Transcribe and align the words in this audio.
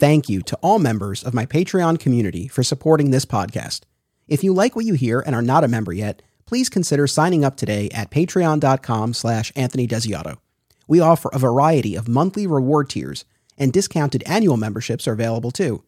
thank 0.00 0.28
you 0.28 0.42
to 0.42 0.56
all 0.62 0.78
members 0.78 1.22
of 1.22 1.34
my 1.34 1.46
Patreon 1.46 1.98
community 1.98 2.48
for 2.48 2.62
supporting 2.62 3.10
this 3.10 3.24
podcast. 3.24 3.82
If 4.28 4.42
you 4.42 4.52
like 4.52 4.74
what 4.74 4.84
you 4.84 4.94
hear 4.94 5.20
and 5.20 5.34
are 5.34 5.42
not 5.42 5.64
a 5.64 5.68
member 5.68 5.92
yet, 5.92 6.22
please 6.46 6.68
consider 6.68 7.06
signing 7.06 7.44
up 7.44 7.56
today 7.56 7.88
at 7.92 8.10
patreon.com 8.10 9.14
slash 9.14 9.52
Anthony 9.56 9.86
Desiato. 9.86 10.38
We 10.88 11.00
offer 11.00 11.30
a 11.32 11.38
variety 11.38 11.96
of 11.96 12.08
monthly 12.08 12.46
reward 12.46 12.90
tiers, 12.90 13.24
and 13.58 13.72
discounted 13.72 14.22
annual 14.26 14.56
memberships 14.56 15.08
are 15.08 15.12
available 15.12 15.50
too. 15.50 15.82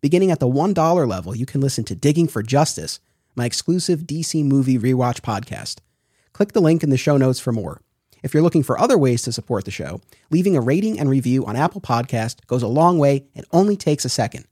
Beginning 0.00 0.30
at 0.30 0.38
the 0.38 0.46
$1 0.46 1.08
level, 1.08 1.34
you 1.34 1.46
can 1.46 1.60
listen 1.60 1.84
to 1.84 1.96
Digging 1.96 2.28
for 2.28 2.42
Justice, 2.42 3.00
my 3.34 3.46
exclusive 3.46 4.00
DC 4.00 4.44
movie 4.44 4.78
rewatch 4.78 5.20
podcast. 5.20 5.78
Click 6.32 6.52
the 6.52 6.60
link 6.60 6.82
in 6.82 6.90
the 6.90 6.96
show 6.96 7.16
notes 7.16 7.40
for 7.40 7.52
more. 7.52 7.80
If 8.22 8.32
you're 8.32 8.42
looking 8.42 8.62
for 8.62 8.78
other 8.78 8.98
ways 8.98 9.22
to 9.22 9.32
support 9.32 9.64
the 9.64 9.70
show, 9.70 10.00
leaving 10.30 10.56
a 10.56 10.60
rating 10.60 10.98
and 10.98 11.08
review 11.08 11.44
on 11.44 11.56
Apple 11.56 11.80
Podcast 11.80 12.46
goes 12.46 12.62
a 12.62 12.68
long 12.68 12.98
way 12.98 13.26
and 13.34 13.44
only 13.52 13.76
takes 13.76 14.04
a 14.04 14.08
second. 14.08 14.46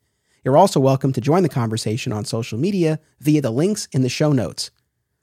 You're 0.45 0.57
also 0.57 0.79
welcome 0.79 1.13
to 1.15 1.21
join 1.21 1.43
the 1.43 1.49
conversation 1.49 2.13
on 2.13 2.25
social 2.25 2.59
media 2.59 3.01
via 3.21 3.41
the 3.41 3.51
links 3.51 3.89
in 3.93 4.03
the 4.03 4.09
show 4.09 4.33
notes. 4.33 4.71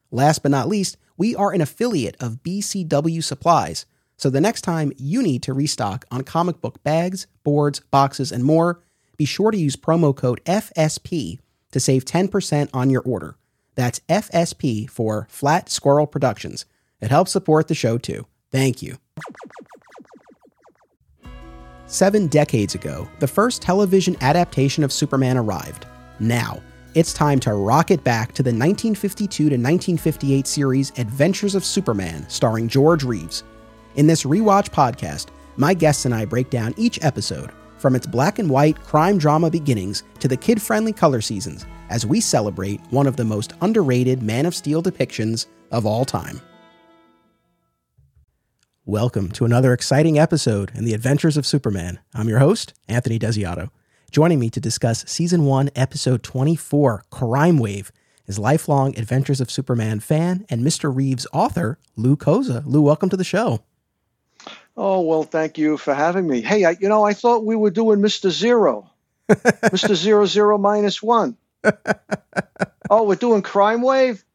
Last 0.10 0.40
but 0.40 0.52
not 0.52 0.68
least, 0.68 0.98
we 1.16 1.36
are 1.36 1.52
an 1.52 1.62
affiliate 1.62 2.18
of 2.20 2.42
BCW 2.44 3.24
Supplies, 3.24 3.86
so 4.18 4.30
the 4.30 4.42
next 4.42 4.62
time 4.62 4.92
you 4.98 5.22
need 5.22 5.44
to 5.44 5.54
restock 5.54 6.06
on 6.10 6.24
comic 6.24 6.60
book 6.62 6.82
bags, 6.84 7.28
boards, 7.44 7.82
boxes, 7.92 8.32
and 8.32 8.44
more, 8.44 8.82
be 9.18 9.26
sure 9.26 9.52
to 9.52 9.58
use 9.58 9.76
promo 9.76 10.16
code 10.16 10.42
FSP 10.46 11.40
to 11.72 11.80
save 11.80 12.06
10% 12.06 12.70
on 12.74 12.90
your 12.90 13.02
order. 13.04 13.36
That's 13.76 14.00
FSP 14.10 14.90
for 14.90 15.28
Flat 15.30 15.70
Squirrel 15.70 16.08
Productions. 16.08 16.66
It 17.00 17.10
helps 17.10 17.32
support 17.32 17.68
the 17.68 17.76
show 17.76 17.98
too. 17.98 18.26
Thank 18.52 18.82
you. 18.82 18.98
Seven 21.86 22.28
decades 22.28 22.76
ago, 22.76 23.08
the 23.20 23.28
first 23.28 23.62
television 23.62 24.16
adaptation 24.22 24.84
of 24.84 24.94
Superman 24.94 25.38
arrived. 25.38 25.86
Now, 26.20 26.62
it's 26.94 27.14
time 27.14 27.40
to 27.42 27.54
rocket 27.54 28.04
back 28.04 28.34
to 28.34 28.44
the 28.44 28.50
1952 28.50 29.28
to 29.28 29.44
1958 29.44 30.48
series 30.48 30.92
Adventures 30.98 31.56
of 31.56 31.66
Superman, 31.66 32.26
starring 32.30 32.68
George 32.68 33.04
Reeves. 33.04 33.44
In 33.96 34.08
this 34.08 34.24
rewatch 34.24 34.70
podcast, 34.70 35.28
my 35.58 35.74
guests 35.74 36.06
and 36.06 36.14
I 36.14 36.26
break 36.26 36.50
down 36.50 36.74
each 36.78 37.02
episode, 37.04 37.52
from 37.78 37.96
its 37.96 38.08
black 38.08 38.40
and 38.40 38.50
white 38.50 38.80
crime 38.84 39.18
drama 39.18 39.50
beginnings 39.50 40.04
to 40.20 40.28
the 40.28 40.38
kid 40.38 40.62
friendly 40.62 40.94
color 40.94 41.22
seasons, 41.22 41.66
as 41.90 42.06
we 42.06 42.22
celebrate 42.22 42.80
one 42.90 43.08
of 43.08 43.16
the 43.16 43.26
most 43.26 43.54
underrated 43.62 44.22
Man 44.22 44.46
of 44.46 44.56
Steel 44.56 44.84
depictions 44.84 45.48
of 45.72 45.86
all 45.86 46.06
time. 46.06 46.40
Welcome 48.92 49.32
to 49.32 49.46
another 49.46 49.72
exciting 49.72 50.20
episode 50.20 50.74
in 50.76 50.84
the 50.84 50.94
Adventures 50.94 51.38
of 51.38 51.46
Superman. 51.46 52.00
I'm 52.14 52.28
your 52.28 52.40
host, 52.40 52.74
Anthony 52.90 53.18
Desiato. 53.18 53.70
Joining 54.12 54.38
me 54.38 54.50
to 54.50 54.60
discuss 54.60 55.06
Season 55.10 55.46
1, 55.46 55.70
Episode 55.78 56.24
24, 56.24 57.06
Crime 57.10 57.58
Wave, 57.58 57.94
is 58.28 58.38
lifelong 58.38 59.00
Adventures 59.00 59.40
of 59.40 59.50
Superman 59.50 60.02
fan 60.02 60.46
and 60.50 60.62
Mr. 60.62 60.94
Reeves 60.94 61.26
author, 61.32 61.80
Lou 61.96 62.18
Koza. 62.18 62.64
Lou, 62.66 62.82
welcome 62.82 63.08
to 63.08 63.16
the 63.16 63.24
show. 63.24 63.64
Oh, 64.76 65.00
well, 65.00 65.24
thank 65.24 65.58
you 65.58 65.78
for 65.78 65.94
having 65.94 66.28
me. 66.28 66.42
Hey, 66.42 66.66
I, 66.66 66.72
you 66.72 66.90
know, 66.90 67.06
I 67.06 67.14
thought 67.14 67.46
we 67.46 67.56
were 67.56 67.72
doing 67.72 68.00
Mr. 68.00 68.30
Zero, 68.30 68.92
Mr. 69.30 69.96
Zero 69.96 70.26
Zero 70.26 70.58
minus 70.58 71.02
one. 71.02 71.38
oh, 72.90 73.04
we're 73.04 73.16
doing 73.16 73.42
Crime 73.42 73.84
Wave? 73.84 74.26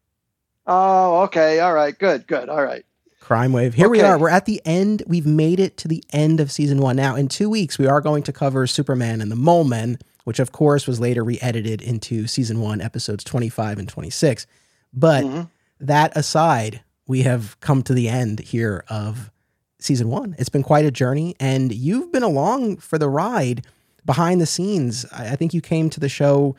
Oh, 0.67 1.25
okay. 1.25 1.61
All 1.61 1.75
right. 1.75 1.97
Good, 1.97 2.27
good. 2.27 2.49
All 2.49 2.65
right. 2.65 2.87
Crime 3.27 3.53
Wave. 3.53 3.75
Here 3.75 3.87
okay. 3.87 3.91
we 3.91 4.01
are. 4.03 4.17
We're 4.17 4.29
at 4.29 4.45
the 4.45 4.63
end. 4.65 5.03
We've 5.09 5.27
made 5.27 5.59
it 5.59 5.77
to 5.79 5.89
the 5.89 6.05
end 6.13 6.39
of 6.39 6.53
season 6.53 6.79
one. 6.79 6.95
Now, 6.95 7.17
in 7.17 7.27
two 7.27 7.51
weeks, 7.51 7.77
we 7.77 7.89
are 7.89 8.01
going 8.01 8.23
to 8.23 8.33
cover 8.33 8.69
Superman 8.69 9.21
and 9.21 9.33
the 9.33 9.37
Mole 9.37 9.65
Men, 9.65 9.99
which 10.23 10.39
of 10.39 10.53
course 10.53 10.87
was 10.87 11.01
later 11.01 11.25
re 11.25 11.37
edited 11.43 11.83
into 11.83 12.29
season 12.29 12.61
one, 12.61 12.81
episodes 12.81 13.25
25 13.25 13.81
and 13.81 13.89
26. 13.89 14.47
But 14.93 15.25
mm-hmm. 15.25 15.43
that 15.81 16.17
aside, 16.17 16.85
we 17.09 17.23
have 17.23 17.59
come 17.59 17.83
to 17.83 17.95
the 17.95 18.09
end 18.09 18.39
here 18.39 18.85
of 18.89 19.33
season 19.81 20.09
one. 20.09 20.37
It's 20.39 20.49
been 20.49 20.63
quite 20.63 20.85
a 20.85 20.93
journey, 20.93 21.35
and 21.41 21.75
you've 21.75 22.13
been 22.13 22.23
along 22.23 22.77
for 22.77 22.97
the 22.97 23.09
ride 23.09 23.67
behind 24.05 24.41
the 24.41 24.47
scenes. 24.47 25.05
I 25.07 25.35
think 25.35 25.53
you 25.53 25.61
came 25.61 25.91
to 25.91 25.99
the 25.99 26.09
show 26.09 26.55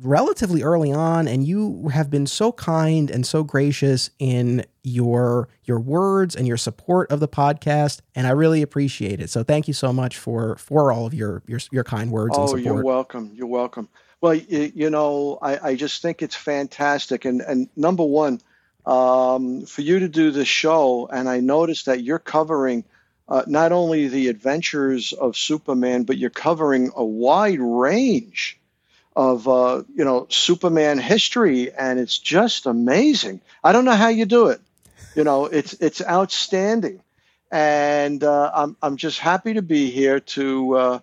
relatively 0.00 0.62
early 0.62 0.92
on 0.92 1.28
and 1.28 1.46
you 1.46 1.88
have 1.88 2.10
been 2.10 2.26
so 2.26 2.52
kind 2.52 3.10
and 3.10 3.26
so 3.26 3.42
gracious 3.42 4.10
in 4.18 4.64
your 4.82 5.48
your 5.64 5.80
words 5.80 6.36
and 6.36 6.46
your 6.46 6.56
support 6.56 7.10
of 7.10 7.20
the 7.20 7.28
podcast 7.28 8.00
and 8.14 8.26
I 8.26 8.30
really 8.30 8.62
appreciate 8.62 9.20
it. 9.20 9.30
So 9.30 9.42
thank 9.42 9.68
you 9.68 9.74
so 9.74 9.92
much 9.92 10.18
for 10.18 10.56
for 10.56 10.92
all 10.92 11.06
of 11.06 11.14
your 11.14 11.42
your, 11.46 11.60
your 11.70 11.84
kind 11.84 12.10
words 12.10 12.34
oh, 12.36 12.56
you're 12.56 12.82
welcome. 12.82 13.30
You're 13.34 13.46
welcome. 13.46 13.88
Well, 14.20 14.34
you, 14.34 14.72
you 14.74 14.90
know, 14.90 15.38
I, 15.42 15.70
I 15.70 15.74
just 15.76 16.02
think 16.02 16.22
it's 16.22 16.36
fantastic 16.36 17.24
and 17.24 17.40
and 17.40 17.68
number 17.76 18.04
one 18.04 18.40
um, 18.86 19.64
for 19.66 19.80
you 19.80 19.98
to 20.00 20.08
do 20.08 20.30
the 20.30 20.44
show 20.44 21.08
and 21.12 21.28
I 21.28 21.40
noticed 21.40 21.86
that 21.86 22.02
you're 22.02 22.18
covering 22.18 22.84
uh, 23.28 23.42
not 23.46 23.72
only 23.72 24.08
the 24.08 24.28
adventures 24.28 25.14
of 25.14 25.36
Superman, 25.36 26.04
but 26.04 26.18
you're 26.18 26.28
covering 26.28 26.90
a 26.94 27.04
wide 27.04 27.60
range 27.60 28.60
of 29.16 29.46
uh, 29.46 29.82
you 29.94 30.04
know 30.04 30.26
Superman 30.28 30.98
history, 30.98 31.72
and 31.72 31.98
it's 31.98 32.18
just 32.18 32.66
amazing. 32.66 33.40
I 33.62 33.72
don't 33.72 33.84
know 33.84 33.94
how 33.94 34.08
you 34.08 34.24
do 34.24 34.48
it. 34.48 34.60
You 35.14 35.24
know, 35.24 35.46
it's 35.46 35.74
it's 35.74 36.02
outstanding, 36.02 37.02
and 37.50 38.22
uh, 38.22 38.50
I'm 38.54 38.76
I'm 38.82 38.96
just 38.96 39.18
happy 39.18 39.54
to 39.54 39.62
be 39.62 39.90
here 39.90 40.20
to 40.20 40.76
uh, 40.76 40.98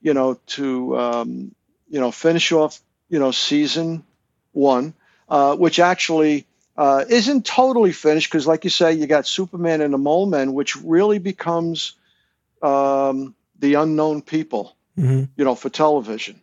you 0.00 0.14
know 0.14 0.38
to 0.48 0.98
um, 0.98 1.54
you 1.88 2.00
know 2.00 2.10
finish 2.10 2.52
off 2.52 2.80
you 3.08 3.18
know 3.18 3.32
season 3.32 4.04
one, 4.52 4.94
uh, 5.28 5.56
which 5.56 5.78
actually. 5.78 6.46
Uh, 6.78 7.06
isn't 7.08 7.46
totally 7.46 7.90
finished 7.90 8.30
because, 8.30 8.46
like 8.46 8.64
you 8.64 8.68
say, 8.68 8.92
you 8.92 9.06
got 9.06 9.26
Superman 9.26 9.80
and 9.80 9.94
the 9.94 9.96
Mole 9.96 10.26
Men, 10.26 10.52
which 10.52 10.76
really 10.76 11.18
becomes 11.18 11.94
um, 12.60 13.34
the 13.58 13.72
unknown 13.76 14.20
people, 14.20 14.76
mm-hmm. 14.98 15.24
you 15.38 15.44
know, 15.46 15.54
for 15.54 15.70
television 15.70 16.38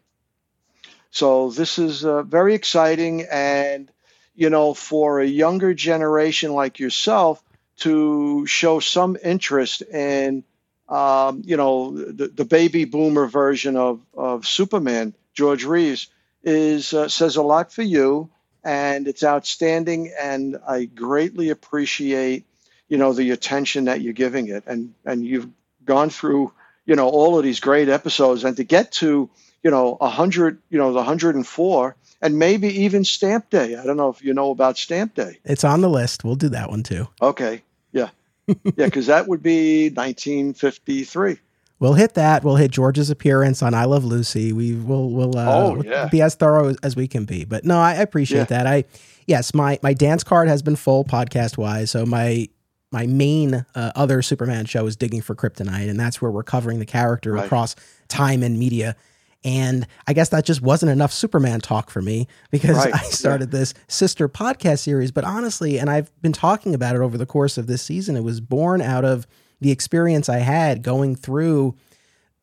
so 1.14 1.52
this 1.52 1.78
is 1.78 2.04
uh, 2.04 2.24
very 2.24 2.56
exciting, 2.56 3.28
and 3.32 3.88
you 4.34 4.50
know, 4.50 4.74
for 4.74 5.20
a 5.20 5.28
younger 5.28 5.76
generation 5.76 6.54
like 6.54 6.80
yourself 6.80 7.42
to 7.82 8.48
show 8.48 8.80
some 8.80 9.16
interest 9.24 9.84
in, 9.84 10.44
um, 10.90 11.44
you 11.46 11.56
know, 11.56 11.96
the, 11.96 12.30
the, 12.30 12.46
baby 12.46 12.86
boomer 12.86 13.28
version 13.28 13.78
of 13.78 14.02
of 14.16 14.48
Superman, 14.48 15.14
George 15.36 15.66
Reeves, 15.66 16.08
is 16.44 16.96
uh, 16.96 17.08
says 17.10 17.36
a 17.36 17.44
lot 17.44 17.72
for 17.72 17.84
you, 17.84 18.32
and 18.64 19.08
it's 19.08 19.24
outstanding, 19.24 20.12
and 20.20 20.58
I 20.68 20.86
greatly 20.86 21.52
appreciate, 21.52 22.44
you 22.90 22.98
know, 22.98 23.14
the 23.14 23.30
attention 23.30 23.86
that 23.86 24.02
you're 24.02 24.14
giving 24.14 24.48
it, 24.48 24.64
and 24.66 24.96
and 25.06 25.24
you've 25.24 25.50
gone 25.86 26.10
through, 26.10 26.54
you 26.88 26.96
know, 26.96 27.08
all 27.08 27.38
of 27.38 27.44
these 27.44 27.60
great 27.60 27.88
episodes, 27.88 28.44
and 28.44 28.58
to 28.58 28.64
get 28.64 28.94
to 28.94 29.30
you 29.64 29.72
know, 29.72 29.96
100, 30.00 30.62
you 30.70 30.78
know, 30.78 30.92
the 30.92 30.98
104, 30.98 31.96
and 32.22 32.40
maybe 32.40 32.68
even 32.68 33.04
Stamp 33.04 33.50
Day. 33.50 33.76
I 33.76 33.86
don't 33.86 33.98
know 33.98 34.10
if 34.10 34.24
you 34.24 34.34
know 34.34 34.52
about 34.52 34.78
Stamp 34.78 35.16
Day. 35.16 35.40
It's 35.46 35.64
on 35.64 35.82
the 35.82 35.90
list. 35.90 36.24
We'll 36.24 36.36
do 36.36 36.50
that 36.50 36.70
one 36.70 36.84
too. 36.84 37.08
Okay. 37.22 37.64
Yeah. 37.92 38.10
yeah, 38.48 38.86
because 38.86 39.08
that 39.08 39.28
would 39.28 39.42
be 39.42 39.90
1953. 39.90 41.38
We'll 41.80 41.94
hit 41.94 42.14
that. 42.14 42.44
We'll 42.44 42.56
hit 42.56 42.72
George's 42.72 43.10
appearance 43.10 43.62
on 43.62 43.74
I 43.74 43.86
Love 43.86 44.06
Lucy. 44.06 44.54
We 44.54 44.74
will 44.74 45.10
we'll, 45.10 45.38
uh, 45.38 45.46
oh, 45.46 45.84
yeah. 45.84 46.08
be 46.08 46.22
as 46.22 46.36
thorough 46.36 46.76
as 46.82 46.96
we 46.96 47.08
can 47.08 47.26
be. 47.26 47.44
But 47.44 47.66
no, 47.66 47.78
I 47.78 47.96
appreciate 47.96 48.38
yeah. 48.38 48.64
that. 48.64 48.68
I 48.68 48.86
yes, 49.28 49.54
my 49.54 49.80
my 49.84 49.94
dance 49.94 50.24
card 50.24 50.48
has 50.48 50.62
been 50.62 50.78
full 50.78 51.04
podcast 51.04 51.58
wise. 51.58 51.92
So 51.92 52.06
my 52.06 52.48
my 52.94 53.06
main 53.08 53.66
uh, 53.76 53.92
other 53.96 54.22
Superman 54.22 54.66
show 54.66 54.86
is 54.86 54.96
Digging 54.96 55.22
for 55.22 55.36
Kryptonite, 55.36 55.90
and 55.90 56.00
that's 56.00 56.22
where 56.22 56.32
we're 56.32 56.44
covering 56.44 56.80
the 56.80 56.86
character 56.86 57.34
right. 57.34 57.44
across 57.44 57.76
time 58.08 58.44
and 58.44 58.58
media. 58.58 58.96
And 59.44 59.88
I 60.08 60.14
guess 60.14 60.30
that 60.30 60.46
just 60.46 60.62
wasn't 60.62 60.92
enough 60.92 61.12
Superman 61.12 61.60
talk 61.60 61.90
for 61.90 62.02
me 62.02 62.28
because 62.50 62.78
right. 62.78 62.94
I 62.94 63.04
started 63.04 63.54
yeah. 63.54 63.60
this 63.60 63.74
sister 63.88 64.30
podcast 64.30 64.80
series. 64.80 65.12
But 65.12 65.24
honestly, 65.24 65.78
and 65.78 65.90
I've 65.90 66.12
been 66.22 66.34
talking 66.34 66.74
about 66.74 66.96
it 66.96 67.02
over 67.02 67.18
the 67.18 67.26
course 67.26 67.58
of 67.58 67.68
this 67.68 67.82
season, 67.82 68.16
it 68.16 68.24
was 68.24 68.40
born 68.40 68.82
out 68.82 69.06
of 69.06 69.28
the 69.60 69.72
experience 69.72 70.30
I 70.30 70.40
had 70.40 70.84
going 70.84 71.16
through 71.16 71.76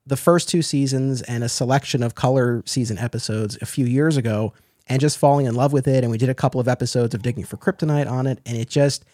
the 0.06 0.17
first 0.17 0.49
two 0.49 0.62
seasons 0.62 1.23
and 1.23 1.44
a 1.44 1.49
selection 1.49 2.02
of 2.02 2.14
color 2.14 2.62
season 2.67 2.99
episodes 2.99 3.58
a 3.61 3.67
few 3.67 3.87
years 3.87 4.17
ago 4.17 4.53
and 4.88 5.00
just 5.00 5.19
falling 5.19 5.46
in 5.46 5.55
love 5.55 5.73
with 5.73 5.87
it. 5.87 6.03
And 6.03 6.11
we 6.11 6.19
did 6.19 6.29
a 6.29 6.35
couple 6.35 6.61
of 6.61 6.67
episodes 6.67 7.14
of 7.14 7.23
Digging 7.23 7.44
for 7.44 7.56
Kryptonite 7.56 8.11
on 8.11 8.26
it. 8.26 8.41
And 8.44 8.56
it 8.56 8.69
just, 8.69 9.05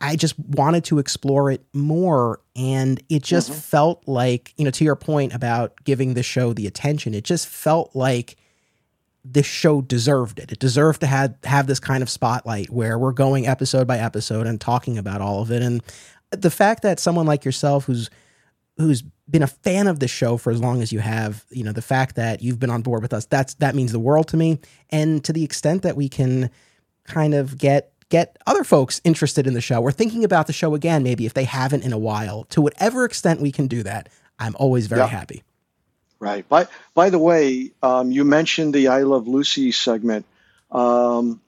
I 0.00 0.16
just 0.16 0.38
wanted 0.38 0.84
to 0.84 0.98
explore 0.98 1.50
it 1.50 1.64
more. 1.72 2.40
And 2.54 3.02
it 3.08 3.22
just 3.22 3.50
mm-hmm. 3.50 3.60
felt 3.60 4.06
like, 4.06 4.52
you 4.56 4.64
know, 4.64 4.70
to 4.70 4.84
your 4.84 4.96
point 4.96 5.34
about 5.34 5.82
giving 5.84 6.14
the 6.14 6.22
show 6.22 6.52
the 6.52 6.66
attention, 6.66 7.14
it 7.14 7.24
just 7.24 7.46
felt 7.46 7.94
like 7.94 8.36
this 9.24 9.46
show 9.46 9.80
deserved 9.80 10.38
it. 10.38 10.52
It 10.52 10.58
deserved 10.58 11.00
to 11.00 11.06
have, 11.06 11.34
have 11.44 11.66
this 11.66 11.80
kind 11.80 12.02
of 12.02 12.10
spotlight 12.10 12.70
where 12.70 12.98
we're 12.98 13.12
going 13.12 13.46
episode 13.46 13.86
by 13.86 13.98
episode 13.98 14.46
and 14.46 14.60
talking 14.60 14.98
about 14.98 15.20
all 15.20 15.42
of 15.42 15.50
it. 15.50 15.62
And 15.62 15.82
the 16.30 16.50
fact 16.50 16.82
that 16.82 17.00
someone 17.00 17.26
like 17.26 17.44
yourself 17.44 17.84
who's 17.84 18.10
who's 18.78 19.02
been 19.28 19.42
a 19.42 19.46
fan 19.46 19.86
of 19.86 20.00
the 20.00 20.08
show 20.08 20.36
for 20.36 20.50
as 20.50 20.60
long 20.60 20.82
as 20.82 20.92
you 20.92 21.00
have, 21.00 21.44
you 21.50 21.64
know, 21.64 21.72
the 21.72 21.82
fact 21.82 22.16
that 22.16 22.42
you've 22.42 22.60
been 22.60 22.70
on 22.70 22.82
board 22.82 23.02
with 23.02 23.12
us, 23.12 23.24
that's 23.24 23.54
that 23.54 23.74
means 23.74 23.92
the 23.92 23.98
world 23.98 24.28
to 24.28 24.36
me. 24.36 24.60
And 24.90 25.24
to 25.24 25.32
the 25.32 25.44
extent 25.44 25.82
that 25.82 25.96
we 25.96 26.08
can 26.08 26.50
kind 27.04 27.34
of 27.34 27.56
get 27.56 27.92
get 28.08 28.36
other 28.46 28.64
folks 28.64 29.00
interested 29.04 29.46
in 29.46 29.54
the 29.54 29.60
show 29.60 29.82
or 29.82 29.92
thinking 29.92 30.24
about 30.24 30.46
the 30.46 30.52
show 30.52 30.74
again, 30.74 31.02
maybe 31.02 31.26
if 31.26 31.34
they 31.34 31.44
haven't 31.44 31.82
in 31.82 31.92
a 31.92 31.98
while, 31.98 32.44
to 32.44 32.60
whatever 32.60 33.04
extent 33.04 33.40
we 33.40 33.52
can 33.52 33.66
do 33.66 33.82
that, 33.82 34.08
I'm 34.38 34.54
always 34.58 34.86
very 34.86 35.08
happy. 35.08 35.42
Right. 36.18 36.48
By 36.48 36.66
by 36.94 37.10
the 37.10 37.18
way, 37.18 37.72
um, 37.82 38.10
you 38.10 38.24
mentioned 38.24 38.74
the 38.74 38.88
I 38.88 39.02
Love 39.02 39.28
Lucy 39.28 39.70
segment. 39.72 40.24
Um, 40.70 41.40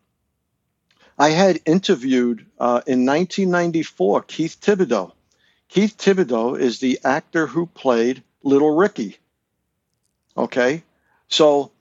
I 1.18 1.30
had 1.30 1.60
interviewed 1.64 2.44
uh, 2.60 2.82
in 2.86 3.06
1994 3.06 4.22
Keith 4.22 4.60
Thibodeaux. 4.60 5.12
Keith 5.68 5.96
Thibodeaux 5.96 6.58
is 6.58 6.80
the 6.80 7.00
actor 7.02 7.46
who 7.46 7.66
played 7.66 8.22
Little 8.42 8.76
Ricky. 8.76 9.18
Okay, 10.36 10.82
so 11.28 11.72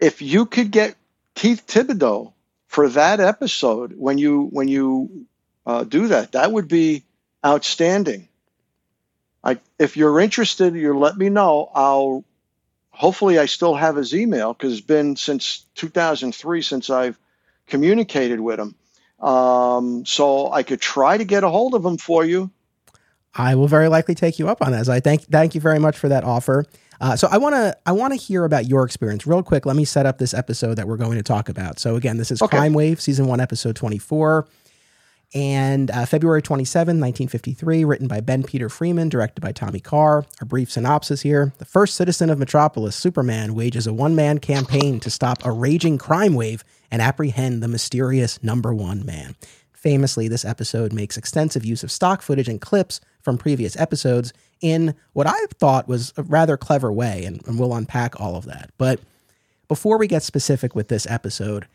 if 0.00 0.20
you 0.22 0.46
could 0.46 0.70
get 0.70 0.96
Keith 1.34 1.66
Thibodeaux 1.66 2.32
for 2.68 2.88
that 2.90 3.18
episode 3.18 3.94
when 3.96 4.18
you 4.18 4.44
when 4.44 4.68
you 4.68 5.26
uh, 5.66 5.84
do 5.84 6.08
that, 6.08 6.32
that 6.32 6.52
would 6.52 6.68
be 6.68 7.04
outstanding. 7.44 8.28
I, 9.42 9.58
if 9.78 9.96
you're 9.96 10.20
interested, 10.20 10.74
you 10.74 10.96
let 10.96 11.16
me 11.16 11.30
know. 11.30 11.70
I'll 11.74 12.24
hopefully 12.90 13.38
I 13.38 13.46
still 13.46 13.74
have 13.74 13.96
his 13.96 14.14
email 14.14 14.52
because 14.52 14.72
it's 14.72 14.86
been 14.86 15.16
since 15.16 15.64
2003 15.76 16.62
since 16.62 16.90
I've 16.90 17.18
communicated 17.66 18.40
with 18.40 18.60
him. 18.60 18.74
Um, 19.20 20.04
so 20.04 20.52
I 20.52 20.62
could 20.62 20.80
try 20.80 21.16
to 21.16 21.24
get 21.24 21.44
a 21.44 21.48
hold 21.48 21.74
of 21.74 21.84
him 21.84 21.96
for 21.96 22.24
you. 22.24 22.50
I 23.34 23.54
will 23.54 23.68
very 23.68 23.88
likely 23.88 24.14
take 24.14 24.38
you 24.38 24.48
up 24.48 24.62
on 24.62 24.72
that. 24.72 24.86
So 24.86 24.92
I 24.92 25.00
thank 25.00 25.22
thank 25.22 25.54
you 25.54 25.60
very 25.60 25.78
much 25.78 25.96
for 25.96 26.08
that 26.08 26.24
offer. 26.24 26.66
Uh, 27.00 27.16
so 27.16 27.28
I 27.30 27.38
want 27.38 27.54
to 27.54 27.76
I 27.86 27.92
want 27.92 28.12
to 28.12 28.18
hear 28.18 28.44
about 28.44 28.66
your 28.66 28.84
experience 28.84 29.26
real 29.26 29.42
quick. 29.42 29.66
Let 29.66 29.76
me 29.76 29.84
set 29.84 30.06
up 30.06 30.18
this 30.18 30.34
episode 30.34 30.74
that 30.74 30.88
we're 30.88 30.96
going 30.96 31.16
to 31.16 31.22
talk 31.22 31.48
about. 31.48 31.78
So 31.78 31.96
again, 31.96 32.16
this 32.16 32.30
is 32.30 32.42
okay. 32.42 32.56
Crime 32.56 32.72
Wave, 32.72 33.00
season 33.00 33.26
one, 33.26 33.40
episode 33.40 33.76
twenty 33.76 33.98
four. 33.98 34.48
And 35.34 35.90
uh, 35.90 36.06
February 36.06 36.40
27, 36.40 37.00
1953, 37.00 37.84
written 37.84 38.08
by 38.08 38.20
Ben 38.20 38.42
Peter 38.42 38.70
Freeman, 38.70 39.10
directed 39.10 39.42
by 39.42 39.52
Tommy 39.52 39.78
Carr. 39.78 40.24
A 40.40 40.46
brief 40.46 40.70
synopsis 40.70 41.20
here. 41.20 41.52
The 41.58 41.66
first 41.66 41.96
citizen 41.96 42.30
of 42.30 42.38
Metropolis, 42.38 42.96
Superman, 42.96 43.54
wages 43.54 43.86
a 43.86 43.92
one 43.92 44.14
man 44.14 44.38
campaign 44.38 45.00
to 45.00 45.10
stop 45.10 45.44
a 45.44 45.52
raging 45.52 45.98
crime 45.98 46.32
wave 46.32 46.64
and 46.90 47.02
apprehend 47.02 47.62
the 47.62 47.68
mysterious 47.68 48.42
number 48.42 48.72
one 48.72 49.04
man. 49.04 49.36
Famously, 49.74 50.28
this 50.28 50.46
episode 50.46 50.94
makes 50.94 51.18
extensive 51.18 51.64
use 51.64 51.82
of 51.82 51.92
stock 51.92 52.22
footage 52.22 52.48
and 52.48 52.60
clips 52.60 53.00
from 53.28 53.36
previous 53.36 53.76
episodes 53.76 54.32
in 54.62 54.94
what 55.12 55.26
I 55.26 55.36
thought 55.58 55.86
was 55.86 56.14
a 56.16 56.22
rather 56.22 56.56
clever 56.56 56.90
way, 56.90 57.26
and, 57.26 57.46
and 57.46 57.58
we'll 57.58 57.74
unpack 57.74 58.18
all 58.18 58.36
of 58.36 58.46
that. 58.46 58.70
But 58.78 59.00
before 59.68 59.98
we 59.98 60.06
get 60.06 60.22
specific 60.22 60.74
with 60.74 60.88
this 60.88 61.06
episode, 61.10 61.66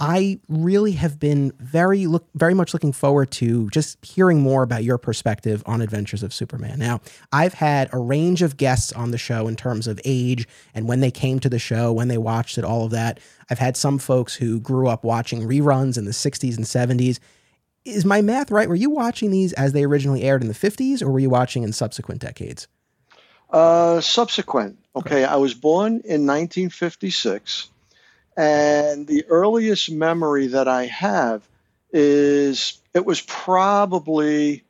I 0.00 0.40
really 0.48 0.92
have 0.92 1.20
been 1.20 1.52
very 1.60 2.06
look 2.06 2.26
very 2.34 2.54
much 2.54 2.72
looking 2.72 2.92
forward 2.92 3.30
to 3.32 3.68
just 3.68 4.02
hearing 4.02 4.40
more 4.40 4.62
about 4.62 4.84
your 4.84 4.96
perspective 4.96 5.62
on 5.66 5.82
Adventures 5.82 6.22
of 6.22 6.32
Superman. 6.32 6.78
Now, 6.78 7.02
I've 7.30 7.52
had 7.52 7.90
a 7.92 7.98
range 7.98 8.40
of 8.40 8.56
guests 8.56 8.90
on 8.90 9.10
the 9.10 9.18
show 9.18 9.46
in 9.48 9.54
terms 9.54 9.86
of 9.86 10.00
age 10.06 10.48
and 10.74 10.88
when 10.88 11.00
they 11.00 11.10
came 11.10 11.40
to 11.40 11.50
the 11.50 11.58
show, 11.58 11.92
when 11.92 12.08
they 12.08 12.16
watched 12.16 12.56
it, 12.56 12.64
all 12.64 12.86
of 12.86 12.90
that. 12.92 13.20
I've 13.50 13.58
had 13.58 13.76
some 13.76 13.98
folks 13.98 14.34
who 14.34 14.60
grew 14.60 14.88
up 14.88 15.04
watching 15.04 15.46
reruns 15.46 15.98
in 15.98 16.06
the 16.06 16.12
60s 16.12 16.56
and 16.56 16.64
70s. 16.64 17.18
Is 17.84 18.04
my 18.04 18.22
math 18.22 18.50
right? 18.50 18.68
Were 18.68 18.74
you 18.74 18.90
watching 18.90 19.30
these 19.30 19.52
as 19.54 19.72
they 19.72 19.84
originally 19.84 20.22
aired 20.22 20.42
in 20.42 20.48
the 20.48 20.54
50s 20.54 21.02
or 21.02 21.10
were 21.10 21.18
you 21.18 21.30
watching 21.30 21.64
in 21.64 21.72
subsequent 21.72 22.20
decades? 22.20 22.68
Uh, 23.50 24.00
subsequent. 24.00 24.78
Okay, 24.94 25.24
I 25.24 25.36
was 25.36 25.54
born 25.54 26.02
in 26.04 26.26
1956. 26.26 27.68
And 28.36 29.06
the 29.06 29.24
earliest 29.28 29.90
memory 29.90 30.48
that 30.48 30.68
I 30.68 30.86
have 30.86 31.42
is 31.92 32.80
it 32.94 33.04
was 33.04 33.20
probably 33.20 34.64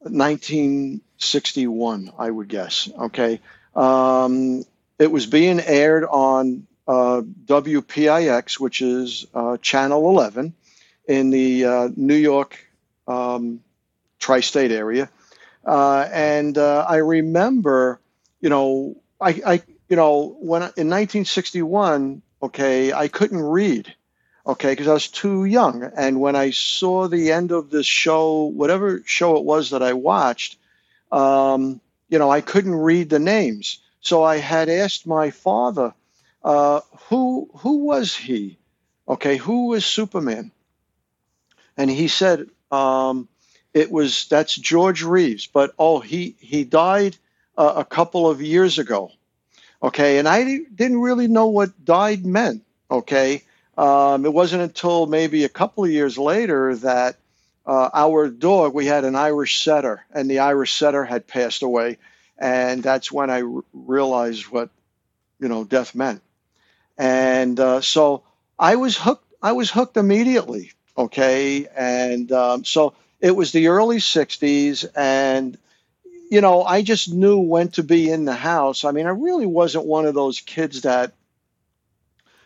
1961, 0.00 2.12
I 2.18 2.30
would 2.30 2.48
guess. 2.48 2.88
Okay. 2.96 3.40
Um, 3.74 4.64
it 4.98 5.10
was 5.10 5.26
being 5.26 5.58
aired 5.58 6.04
on 6.04 6.66
uh, 6.86 7.22
WPIX, 7.46 8.60
which 8.60 8.82
is 8.82 9.26
uh, 9.34 9.56
Channel 9.56 10.08
11 10.08 10.54
in 11.06 11.30
the 11.30 11.64
uh, 11.64 11.88
New 11.96 12.14
York 12.14 12.58
um, 13.06 13.60
tri 14.18 14.40
state 14.40 14.72
area. 14.72 15.08
Uh, 15.64 16.08
and 16.12 16.58
uh, 16.58 16.84
I 16.88 16.96
remember, 16.96 18.00
you 18.40 18.48
know, 18.48 18.96
I, 19.20 19.40
I, 19.46 19.62
you 19.88 19.96
know, 19.96 20.36
when 20.40 20.62
in 20.62 20.90
1961, 20.90 22.22
okay, 22.42 22.92
I 22.92 23.08
couldn't 23.08 23.40
read, 23.40 23.94
okay, 24.46 24.72
because 24.72 24.88
I 24.88 24.92
was 24.92 25.08
too 25.08 25.44
young. 25.44 25.82
And 25.96 26.20
when 26.20 26.36
I 26.36 26.50
saw 26.50 27.08
the 27.08 27.32
end 27.32 27.52
of 27.52 27.70
this 27.70 27.86
show, 27.86 28.44
whatever 28.44 29.02
show 29.06 29.36
it 29.36 29.44
was 29.44 29.70
that 29.70 29.82
I 29.82 29.94
watched, 29.94 30.58
um, 31.12 31.80
you 32.08 32.18
know, 32.18 32.30
I 32.30 32.40
couldn't 32.40 32.74
read 32.74 33.08
the 33.08 33.18
names. 33.18 33.80
So 34.00 34.22
I 34.22 34.36
had 34.36 34.68
asked 34.68 35.06
my 35.06 35.30
father, 35.30 35.94
uh, 36.42 36.80
who 37.08 37.48
who 37.56 37.78
was 37.84 38.14
he? 38.14 38.58
Okay, 39.08 39.36
who 39.38 39.68
was 39.68 39.86
Superman? 39.86 40.50
And 41.76 41.90
he 41.90 42.08
said, 42.08 42.46
um, 42.70 43.28
it 43.72 43.90
was 43.90 44.28
that's 44.28 44.54
George 44.54 45.02
Reeves, 45.02 45.46
but 45.46 45.74
oh, 45.78 46.00
he 46.00 46.36
he 46.38 46.64
died 46.64 47.16
uh, 47.58 47.74
a 47.76 47.84
couple 47.84 48.30
of 48.30 48.40
years 48.40 48.78
ago. 48.78 49.10
Okay, 49.82 50.18
and 50.18 50.28
I 50.28 50.60
didn't 50.74 51.00
really 51.00 51.28
know 51.28 51.46
what 51.46 51.84
died 51.84 52.24
meant. 52.24 52.62
Okay, 52.90 53.42
um, 53.76 54.24
it 54.24 54.32
wasn't 54.32 54.62
until 54.62 55.06
maybe 55.06 55.44
a 55.44 55.48
couple 55.48 55.84
of 55.84 55.90
years 55.90 56.16
later 56.16 56.76
that 56.76 57.16
uh, 57.66 57.90
our 57.92 58.28
dog, 58.28 58.74
we 58.74 58.86
had 58.86 59.04
an 59.04 59.16
Irish 59.16 59.62
setter, 59.62 60.04
and 60.12 60.30
the 60.30 60.38
Irish 60.40 60.72
setter 60.74 61.04
had 61.04 61.26
passed 61.26 61.62
away, 61.62 61.98
and 62.38 62.82
that's 62.82 63.10
when 63.10 63.30
I 63.30 63.42
r- 63.42 63.64
realized 63.72 64.44
what 64.44 64.70
you 65.40 65.48
know 65.48 65.64
death 65.64 65.94
meant. 65.94 66.22
And 66.96 67.58
uh, 67.58 67.80
so 67.80 68.22
I 68.58 68.76
was 68.76 68.96
hooked. 68.96 69.26
I 69.42 69.52
was 69.52 69.70
hooked 69.70 69.96
immediately. 69.96 70.72
Okay, 70.96 71.66
and 71.74 72.30
um, 72.30 72.64
so 72.64 72.94
it 73.20 73.34
was 73.34 73.52
the 73.52 73.68
early 73.68 73.98
'60s, 73.98 74.86
and 74.94 75.58
you 76.30 76.40
know, 76.40 76.62
I 76.64 76.82
just 76.82 77.12
knew 77.12 77.38
when 77.38 77.68
to 77.70 77.82
be 77.82 78.10
in 78.10 78.24
the 78.24 78.34
house. 78.34 78.84
I 78.84 78.90
mean, 78.90 79.06
I 79.06 79.10
really 79.10 79.46
wasn't 79.46 79.86
one 79.86 80.06
of 80.06 80.14
those 80.14 80.40
kids 80.40 80.82
that, 80.82 81.12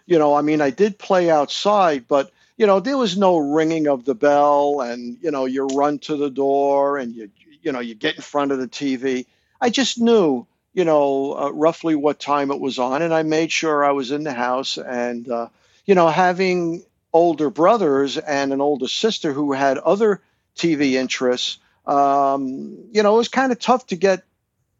you 0.06 0.18
know, 0.18 0.34
I 0.34 0.42
mean, 0.42 0.60
I 0.60 0.70
did 0.70 0.98
play 0.98 1.30
outside, 1.30 2.06
but, 2.08 2.30
you 2.56 2.66
know, 2.66 2.80
there 2.80 2.98
was 2.98 3.16
no 3.16 3.38
ringing 3.38 3.88
of 3.88 4.04
the 4.04 4.14
bell 4.14 4.80
and, 4.80 5.16
you 5.22 5.30
know, 5.30 5.46
you 5.46 5.66
run 5.66 5.98
to 6.00 6.16
the 6.16 6.30
door 6.30 6.98
and 6.98 7.14
you, 7.14 7.30
you 7.62 7.72
know, 7.72 7.80
you 7.80 7.94
get 7.94 8.16
in 8.16 8.22
front 8.22 8.52
of 8.52 8.58
the 8.58 8.68
TV. 8.68 9.26
I 9.60 9.70
just 9.70 9.98
knew, 9.98 10.46
you 10.74 10.84
know, 10.84 11.36
uh, 11.38 11.50
roughly 11.50 11.94
what 11.94 12.20
time 12.20 12.50
it 12.50 12.60
was 12.60 12.78
on. 12.78 13.02
And 13.02 13.14
I 13.14 13.22
made 13.22 13.52
sure 13.52 13.84
I 13.84 13.92
was 13.92 14.10
in 14.10 14.24
the 14.24 14.34
house. 14.34 14.76
And, 14.76 15.28
uh, 15.30 15.48
you 15.86 15.94
know, 15.94 16.08
having 16.08 16.84
older 17.12 17.50
brothers 17.50 18.18
and 18.18 18.52
an 18.52 18.60
older 18.60 18.88
sister 18.88 19.32
who 19.32 19.52
had 19.52 19.78
other 19.78 20.20
TV 20.56 20.92
interests, 20.92 21.58
um, 21.86 22.76
you 22.92 23.02
know, 23.02 23.14
it 23.14 23.18
was 23.18 23.28
kind 23.28 23.52
of 23.52 23.58
tough 23.58 23.86
to 23.86 23.96
get, 23.96 24.24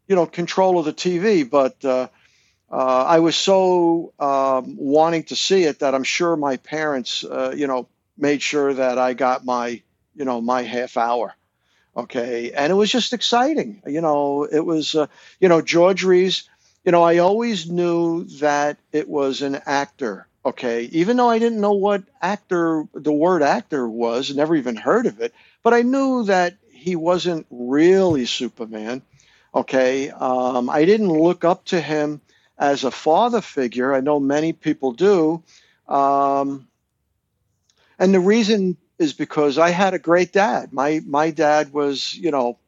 you 0.07 0.15
know, 0.15 0.25
control 0.25 0.79
of 0.79 0.85
the 0.85 0.93
TV, 0.93 1.49
but 1.49 1.83
uh, 1.83 2.07
uh, 2.71 3.03
I 3.07 3.19
was 3.19 3.35
so 3.35 4.13
um, 4.19 4.77
wanting 4.77 5.23
to 5.23 5.35
see 5.35 5.63
it 5.63 5.79
that 5.79 5.95
I'm 5.95 6.03
sure 6.03 6.35
my 6.35 6.57
parents, 6.57 7.23
uh, 7.23 7.53
you 7.55 7.67
know, 7.67 7.87
made 8.17 8.41
sure 8.41 8.73
that 8.73 8.99
I 8.99 9.13
got 9.13 9.43
my, 9.43 9.81
you 10.15 10.25
know, 10.25 10.39
my 10.41 10.61
half 10.61 10.97
hour. 10.97 11.33
Okay. 11.97 12.51
And 12.51 12.71
it 12.71 12.75
was 12.75 12.91
just 12.91 13.13
exciting. 13.13 13.81
You 13.87 14.01
know, 14.01 14.43
it 14.43 14.63
was, 14.63 14.93
uh, 14.93 15.07
you 15.39 15.49
know, 15.49 15.61
George 15.61 16.03
Reeves, 16.03 16.47
you 16.85 16.91
know, 16.91 17.03
I 17.03 17.17
always 17.17 17.69
knew 17.69 18.25
that 18.39 18.77
it 18.91 19.09
was 19.09 19.41
an 19.41 19.59
actor. 19.65 20.27
Okay. 20.45 20.83
Even 20.91 21.17
though 21.17 21.29
I 21.29 21.39
didn't 21.39 21.61
know 21.61 21.73
what 21.73 22.03
actor, 22.21 22.85
the 22.93 23.11
word 23.11 23.43
actor 23.43 23.87
was, 23.87 24.33
never 24.33 24.55
even 24.55 24.75
heard 24.75 25.05
of 25.05 25.19
it, 25.21 25.33
but 25.63 25.73
I 25.73 25.81
knew 25.81 26.23
that 26.23 26.57
he 26.71 26.95
wasn't 26.95 27.45
really 27.49 28.25
Superman. 28.25 29.01
Okay, 29.53 30.09
um, 30.11 30.69
I 30.69 30.85
didn't 30.85 31.11
look 31.11 31.43
up 31.43 31.65
to 31.65 31.81
him 31.81 32.21
as 32.57 32.83
a 32.83 32.91
father 32.91 33.41
figure. 33.41 33.93
I 33.93 33.99
know 33.99 34.19
many 34.19 34.53
people 34.53 34.93
do, 34.93 35.43
um, 35.87 36.67
and 37.97 38.13
the 38.13 38.19
reason 38.19 38.77
is 38.99 39.13
because 39.13 39.57
I 39.57 39.69
had 39.71 39.93
a 39.93 39.99
great 39.99 40.31
dad. 40.31 40.71
My 40.71 41.01
my 41.05 41.31
dad 41.31 41.73
was, 41.73 42.13
you 42.13 42.31
know, 42.31 42.59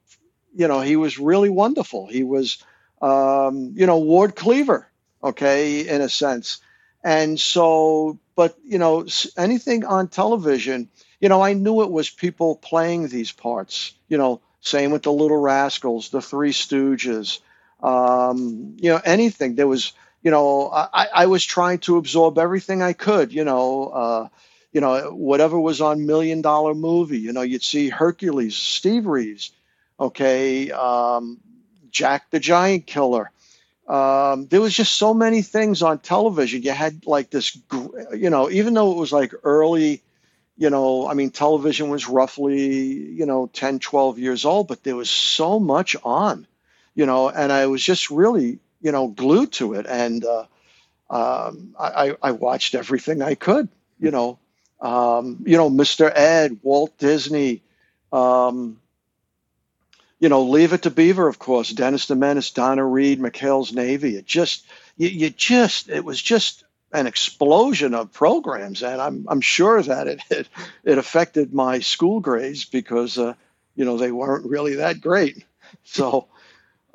you 0.56 0.68
know, 0.68 0.82
he 0.82 0.96
was 0.96 1.20
really 1.20 1.50
wonderful. 1.50 2.08
He 2.08 2.24
was, 2.24 2.64
um, 3.02 3.74
you 3.76 3.86
know, 3.86 4.00
Ward 4.00 4.36
Cleaver. 4.36 4.88
Okay, 5.24 5.88
in 5.88 6.02
a 6.02 6.10
sense, 6.10 6.60
and 7.04 7.40
so, 7.40 8.20
but 8.36 8.58
you 8.66 8.78
know, 8.78 9.06
anything 9.38 9.86
on 9.86 10.08
television 10.08 10.90
you 11.22 11.30
know, 11.30 11.42
I 11.42 11.54
knew 11.54 11.84
it 11.84 11.92
was 11.92 12.10
people 12.10 12.56
playing 12.56 13.08
these 13.08 13.32
parts, 13.32 13.94
you 14.10 14.18
know, 14.18 14.42
Same 14.60 14.92
with 14.92 15.04
the 15.04 15.12
Little 15.12 15.38
Rascals, 15.38 16.10
the 16.10 16.22
Three 16.22 16.52
Stooges, 16.52 17.40
um, 17.82 18.76
you 18.80 18.90
know, 18.90 19.00
anything. 19.06 19.56
There 19.56 19.68
was, 19.68 19.94
you 20.24 20.32
know, 20.32 20.70
I, 20.72 21.08
I 21.14 21.26
was 21.28 21.46
trying 21.46 21.78
to 21.80 21.98
absorb 21.98 22.38
everything 22.40 22.82
I 22.82 22.94
could, 22.94 23.32
you 23.32 23.44
know, 23.44 23.88
uh, 23.90 24.28
you 24.74 24.82
know, 24.82 25.12
whatever 25.14 25.60
was 25.60 25.80
on 25.80 26.06
Million 26.08 26.42
Dollar 26.42 26.74
Movie. 26.74 27.20
You 27.20 27.34
know, 27.34 27.42
you'd 27.42 27.64
see 27.64 27.90
Hercules, 27.90 28.56
Steve 28.56 29.06
Reeves, 29.06 29.52
okay, 30.00 30.72
um, 30.72 31.40
Jack 31.92 32.32
the 32.32 32.40
Giant 32.40 32.88
Killer. 32.88 33.32
Um, 33.88 34.48
there 34.48 34.62
was 34.62 34.74
just 34.74 34.94
so 34.94 35.14
many 35.14 35.42
things 35.42 35.82
on 35.82 36.00
television. 36.00 36.62
You 36.62 36.72
had 36.72 37.06
like 37.06 37.30
this, 37.30 37.58
you 38.16 38.30
know, 38.30 38.50
even 38.50 38.74
though 38.74 38.92
it 38.92 38.98
was 38.98 39.12
like 39.12 39.34
early 39.44 40.02
you 40.58 40.70
know, 40.70 41.08
I 41.08 41.14
mean, 41.16 41.32
television 41.32 41.90
was 41.90 42.08
roughly, 42.08 42.76
you 42.94 43.26
know, 43.26 43.48
10, 43.54 43.80
12 43.80 44.20
years 44.20 44.46
old, 44.46 44.68
but 44.68 44.84
there 44.84 44.96
was 44.96 45.10
so 45.10 45.60
much 45.60 45.96
on, 46.04 46.46
you 46.96 47.06
know, 47.06 47.30
and 47.30 47.52
I 47.52 47.68
was 47.68 47.84
just 47.84 48.12
really, 48.12 48.60
you 48.82 48.92
know, 48.92 49.08
glued 49.08 49.54
to 49.54 49.74
it. 49.74 49.86
And 49.88 50.24
uh, 50.26 50.46
um, 51.10 51.76
I, 51.80 52.16
I 52.22 52.32
watched 52.32 52.76
everything 52.76 53.22
I 53.22 53.36
could, 53.36 53.70
you 54.00 54.12
know, 54.12 54.40
um, 54.82 55.44
you 55.46 55.58
know, 55.58 55.70
Mr. 55.70 56.12
Ed, 56.14 56.60
Walt 56.64 56.98
Disney, 56.98 57.62
um, 58.12 58.81
you 60.22 60.30
know, 60.30 60.44
Leave 60.44 60.72
It 60.72 60.84
to 60.84 60.92
Beaver, 60.92 61.28
of 61.28 61.40
course, 61.40 61.72
Dennis 61.72 62.06
the 62.06 62.16
Menace, 62.16 62.52
Donna 62.52 62.86
Reed, 62.86 63.20
McHale's 63.20 63.74
Navy. 63.74 64.16
It 64.16 64.26
just, 64.26 64.66
you, 64.96 65.10
you 65.10 65.30
just, 65.32 65.90
it 65.90 66.06
was 66.06 66.22
just 66.22 66.64
an 66.94 67.08
explosion 67.08 67.94
of 67.94 68.14
programs, 68.14 68.84
and 68.84 69.02
I'm 69.02 69.26
I'm 69.28 69.42
sure 69.42 69.82
that 69.82 70.08
it 70.08 70.22
it, 70.30 70.48
it 70.84 70.98
affected 70.98 71.54
my 71.54 71.80
school 71.80 72.20
grades 72.20 72.66
because 72.66 73.18
uh, 73.18 73.34
you 73.76 73.86
know 73.86 73.98
they 73.98 74.12
weren't 74.12 74.50
really 74.50 74.76
that 74.76 75.02
great. 75.02 75.46
So, 75.86 76.28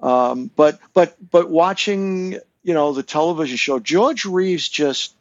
um, 0.00 0.50
but 0.54 0.78
but 0.92 1.16
but 1.30 1.48
watching 1.48 2.32
you 2.62 2.74
know 2.74 2.92
the 2.92 3.02
television 3.02 3.56
show, 3.56 3.78
George 3.78 4.26
Reeves 4.26 4.68
just 4.68 5.14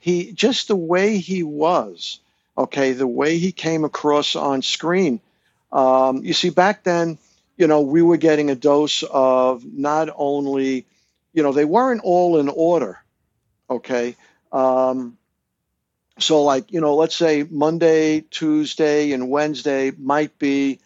he 0.00 0.32
just 0.32 0.66
the 0.66 0.76
way 0.76 1.18
he 1.18 1.44
was, 1.44 2.18
okay, 2.58 2.92
the 2.92 3.06
way 3.06 3.38
he 3.38 3.52
came 3.52 3.84
across 3.84 4.34
on 4.34 4.62
screen. 4.62 5.20
Um, 5.70 6.24
you 6.24 6.32
see, 6.32 6.50
back 6.50 6.82
then, 6.82 7.16
you 7.56 7.66
know, 7.66 7.82
we 7.82 8.02
were 8.02 8.18
getting 8.18 8.50
a 8.50 8.56
dose 8.56 9.02
of 9.04 9.64
not 9.64 10.08
only, 10.16 10.86
you 11.34 11.42
know, 11.42 11.52
they 11.52 11.64
weren't 11.66 12.02
all 12.04 12.38
in 12.38 12.48
order 12.48 12.98
Okay. 13.68 14.16
Um, 14.52 15.18
so, 16.18 16.42
like, 16.44 16.72
you 16.72 16.80
know, 16.80 16.94
let's 16.96 17.16
say 17.16 17.46
Monday, 17.50 18.22
Tuesday, 18.30 19.12
and 19.12 19.30
Wednesday 19.30 19.92
might 19.98 20.38
be, 20.38 20.80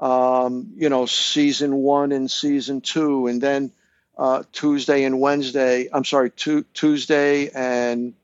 um, 0.00 0.72
you 0.76 0.88
know, 0.90 1.06
season 1.06 1.76
one 1.76 2.12
and 2.12 2.30
season 2.30 2.80
two. 2.82 3.26
And 3.28 3.42
then 3.42 3.72
uh, 4.18 4.44
Tuesday 4.52 5.04
and 5.04 5.20
Wednesday, 5.20 5.88
I'm 5.92 6.04
sorry, 6.04 6.30
tu- 6.30 6.66
Tuesday 6.74 7.50
and 7.50 8.14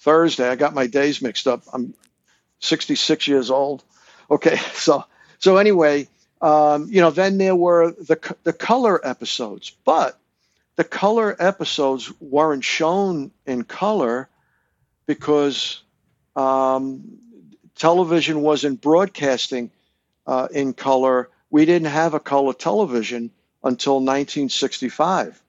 Thursday. 0.00 0.48
I 0.48 0.56
got 0.56 0.74
my 0.74 0.86
days 0.86 1.22
mixed 1.22 1.48
up. 1.48 1.62
I'm 1.72 1.94
66 2.60 3.28
years 3.28 3.50
old. 3.50 3.84
Okay. 4.30 4.58
So, 4.74 5.04
so 5.38 5.58
anyway, 5.58 6.08
um, 6.42 6.88
you 6.90 7.00
know, 7.00 7.10
then 7.10 7.38
there 7.38 7.54
were 7.54 7.92
the, 7.92 8.36
the 8.42 8.52
color 8.52 9.00
episodes. 9.06 9.70
But 9.84 10.18
the 10.76 10.84
color 10.84 11.34
episodes 11.38 12.12
weren't 12.20 12.64
shown 12.64 13.30
in 13.46 13.62
color 13.62 14.28
because 15.06 15.82
um, 16.34 17.18
television 17.76 18.42
wasn't 18.42 18.80
broadcasting 18.80 19.70
uh, 20.26 20.48
in 20.52 20.72
color. 20.72 21.28
We 21.50 21.64
didn't 21.64 21.88
have 21.88 22.14
a 22.14 22.20
color 22.20 22.52
television 22.54 23.30
until 23.62 23.94
1965. 23.94 25.40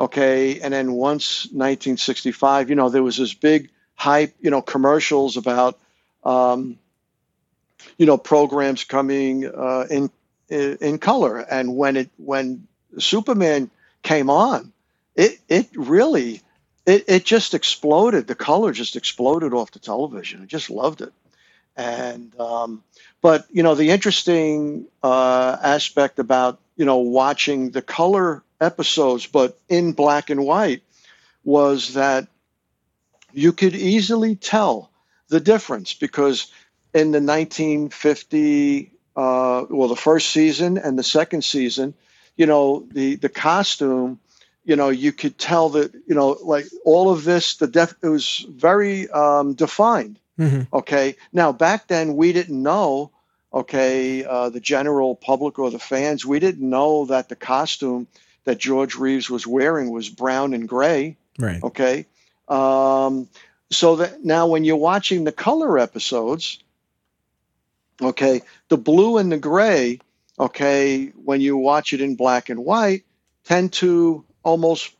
Okay, 0.00 0.60
and 0.60 0.72
then 0.72 0.92
once 0.92 1.44
1965, 1.46 2.70
you 2.70 2.76
know, 2.76 2.88
there 2.88 3.02
was 3.02 3.16
this 3.16 3.34
big 3.34 3.70
hype, 3.94 4.34
you 4.40 4.50
know, 4.50 4.62
commercials 4.62 5.36
about, 5.36 5.76
um, 6.22 6.78
you 7.96 8.06
know, 8.06 8.16
programs 8.16 8.84
coming 8.84 9.44
uh, 9.44 9.86
in 9.90 10.08
in 10.48 10.98
color, 10.98 11.38
and 11.38 11.76
when 11.76 11.96
it 11.96 12.10
when 12.16 12.66
Superman 12.98 13.70
came 14.02 14.30
on, 14.30 14.72
it 15.14 15.38
it 15.48 15.68
really 15.74 16.42
it, 16.86 17.04
it 17.06 17.24
just 17.24 17.54
exploded. 17.54 18.26
The 18.26 18.34
color 18.34 18.72
just 18.72 18.96
exploded 18.96 19.52
off 19.52 19.72
the 19.72 19.78
television. 19.78 20.42
I 20.42 20.46
just 20.46 20.70
loved 20.70 21.02
it. 21.02 21.12
And 21.76 22.38
um, 22.40 22.82
but 23.20 23.46
you 23.50 23.62
know 23.62 23.74
the 23.74 23.90
interesting 23.90 24.86
uh, 25.02 25.56
aspect 25.62 26.18
about 26.18 26.58
you 26.76 26.84
know 26.84 26.98
watching 26.98 27.70
the 27.70 27.82
color 27.82 28.42
episodes, 28.60 29.26
but 29.26 29.58
in 29.68 29.92
black 29.92 30.30
and 30.30 30.44
white, 30.44 30.82
was 31.44 31.94
that 31.94 32.28
you 33.32 33.52
could 33.52 33.74
easily 33.74 34.34
tell 34.34 34.90
the 35.28 35.40
difference 35.40 35.94
because 35.94 36.50
in 36.94 37.12
the 37.12 37.20
1950 37.20 38.92
uh, 39.18 39.66
well 39.68 39.88
the 39.88 39.96
first 39.96 40.30
season 40.30 40.78
and 40.78 40.96
the 40.96 41.02
second 41.02 41.42
season 41.42 41.92
you 42.36 42.46
know 42.46 42.86
the 42.92 43.16
the 43.16 43.28
costume 43.28 44.18
you 44.64 44.76
know 44.76 44.90
you 44.90 45.12
could 45.12 45.36
tell 45.36 45.70
that 45.70 45.92
you 46.06 46.14
know 46.14 46.38
like 46.44 46.66
all 46.84 47.10
of 47.10 47.24
this 47.24 47.56
the 47.56 47.66
def 47.66 47.94
it 48.02 48.08
was 48.08 48.46
very 48.48 49.10
um, 49.10 49.54
defined. 49.54 50.18
Mm-hmm. 50.38 50.72
okay. 50.72 51.16
Now 51.32 51.50
back 51.50 51.88
then 51.88 52.14
we 52.14 52.32
didn't 52.32 52.62
know 52.62 53.10
okay 53.52 54.24
uh, 54.24 54.50
the 54.50 54.60
general 54.60 55.16
public 55.16 55.58
or 55.58 55.70
the 55.70 55.78
fans 55.78 56.24
we 56.24 56.38
didn't 56.38 56.68
know 56.68 57.06
that 57.06 57.28
the 57.28 57.34
costume 57.34 58.06
that 58.44 58.58
george 58.58 58.94
reeves 58.94 59.30
was 59.30 59.46
wearing 59.46 59.90
was 59.90 60.08
brown 60.08 60.54
and 60.54 60.68
gray. 60.68 61.16
Right. 61.38 61.62
Okay. 61.62 62.06
Um, 62.46 63.28
so 63.70 63.96
that 63.96 64.24
now 64.24 64.46
when 64.46 64.64
you're 64.64 64.76
watching 64.76 65.24
the 65.24 65.32
color 65.32 65.78
episodes 65.78 66.62
okay 68.00 68.42
the 68.68 68.78
blue 68.78 69.18
and 69.18 69.30
the 69.32 69.38
gray 69.38 69.98
okay, 70.38 71.06
when 71.24 71.40
you 71.40 71.56
watch 71.56 71.92
it 71.92 72.00
in 72.00 72.16
black 72.16 72.48
and 72.48 72.64
white, 72.64 73.04
tend 73.44 73.72
to 73.74 74.24
almost 74.42 74.94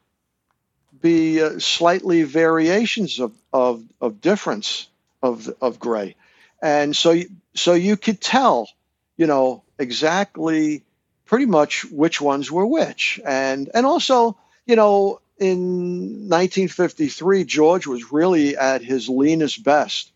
be 1.00 1.40
uh, 1.40 1.58
slightly 1.58 2.24
variations 2.24 3.20
of, 3.20 3.32
of, 3.52 3.82
of 4.00 4.20
difference 4.20 4.88
of, 5.22 5.48
of 5.60 5.78
gray. 5.78 6.16
And 6.60 6.96
so, 6.96 7.20
so 7.54 7.74
you 7.74 7.96
could 7.96 8.20
tell, 8.20 8.68
you 9.16 9.26
know, 9.26 9.62
exactly 9.78 10.82
pretty 11.24 11.46
much 11.46 11.84
which 11.84 12.20
ones 12.20 12.50
were 12.50 12.66
which. 12.66 13.20
And, 13.24 13.70
and 13.74 13.86
also, 13.86 14.36
you 14.66 14.74
know, 14.74 15.20
in 15.38 16.28
1953, 16.28 17.44
George 17.44 17.86
was 17.86 18.10
really 18.10 18.56
at 18.56 18.82
his 18.82 19.08
leanest 19.08 19.62
best. 19.62 20.10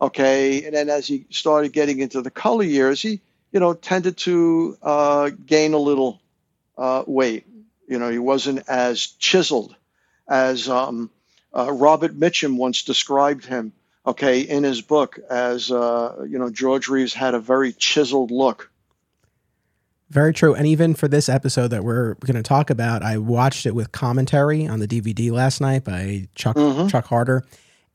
Okay. 0.00 0.64
And 0.64 0.74
then 0.74 0.90
as 0.90 1.06
he 1.06 1.26
started 1.30 1.72
getting 1.72 2.00
into 2.00 2.22
the 2.22 2.30
color 2.30 2.64
years, 2.64 3.00
he, 3.00 3.20
you 3.52 3.60
know, 3.60 3.74
tended 3.74 4.16
to 4.18 4.76
uh, 4.82 5.30
gain 5.46 5.72
a 5.72 5.78
little 5.78 6.20
uh, 6.76 7.04
weight. 7.06 7.46
You 7.88 7.98
know, 7.98 8.10
he 8.10 8.18
wasn't 8.18 8.68
as 8.68 9.06
chiseled 9.06 9.74
as 10.28 10.68
um, 10.68 11.10
uh, 11.56 11.72
Robert 11.72 12.18
Mitchum 12.18 12.56
once 12.56 12.82
described 12.82 13.46
him. 13.46 13.72
Okay, 14.06 14.42
in 14.42 14.62
his 14.62 14.82
book, 14.82 15.18
as 15.28 15.68
uh, 15.68 16.24
you 16.28 16.38
know, 16.38 16.48
George 16.48 16.86
Reeves 16.86 17.12
had 17.12 17.34
a 17.34 17.40
very 17.40 17.72
chiseled 17.72 18.30
look. 18.30 18.70
Very 20.10 20.32
true. 20.32 20.54
And 20.54 20.66
even 20.68 20.94
for 20.94 21.08
this 21.08 21.28
episode 21.28 21.68
that 21.68 21.82
we're 21.82 22.14
going 22.14 22.36
to 22.36 22.42
talk 22.42 22.70
about, 22.70 23.02
I 23.02 23.18
watched 23.18 23.66
it 23.66 23.74
with 23.74 23.90
commentary 23.90 24.66
on 24.68 24.78
the 24.78 24.86
DVD 24.86 25.32
last 25.32 25.60
night 25.60 25.82
by 25.82 26.28
Chuck 26.36 26.54
mm-hmm. 26.54 26.86
Chuck 26.86 27.06
Harter. 27.06 27.44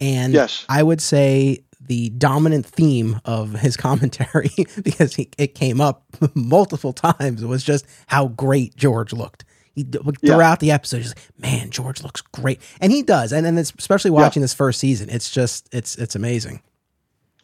And 0.01 0.33
yes. 0.33 0.65
I 0.67 0.83
would 0.83 0.99
say 1.01 1.63
the 1.87 2.09
dominant 2.11 2.65
theme 2.65 3.19
of 3.25 3.53
his 3.53 3.75
commentary 3.77 4.51
because 4.83 5.15
he, 5.15 5.29
it 5.37 5.55
came 5.55 5.81
up 5.81 6.03
multiple 6.33 6.93
times. 6.93 7.43
It 7.43 7.47
was 7.47 7.63
just 7.63 7.85
how 8.07 8.29
great 8.29 8.75
George 8.75 9.13
looked. 9.13 9.45
He, 9.73 9.83
throughout 9.83 10.17
yeah. 10.21 10.55
the 10.57 10.71
episode, 10.71 10.97
he's 10.97 11.15
like, 11.15 11.39
"Man, 11.39 11.69
George 11.69 12.03
looks 12.03 12.19
great," 12.19 12.59
and 12.81 12.91
he 12.91 13.03
does. 13.03 13.31
And 13.31 13.47
and 13.47 13.57
especially 13.57 14.11
watching 14.11 14.41
yeah. 14.41 14.45
this 14.45 14.53
first 14.53 14.81
season, 14.81 15.09
it's 15.09 15.31
just 15.31 15.73
it's 15.73 15.95
it's 15.95 16.15
amazing. 16.15 16.61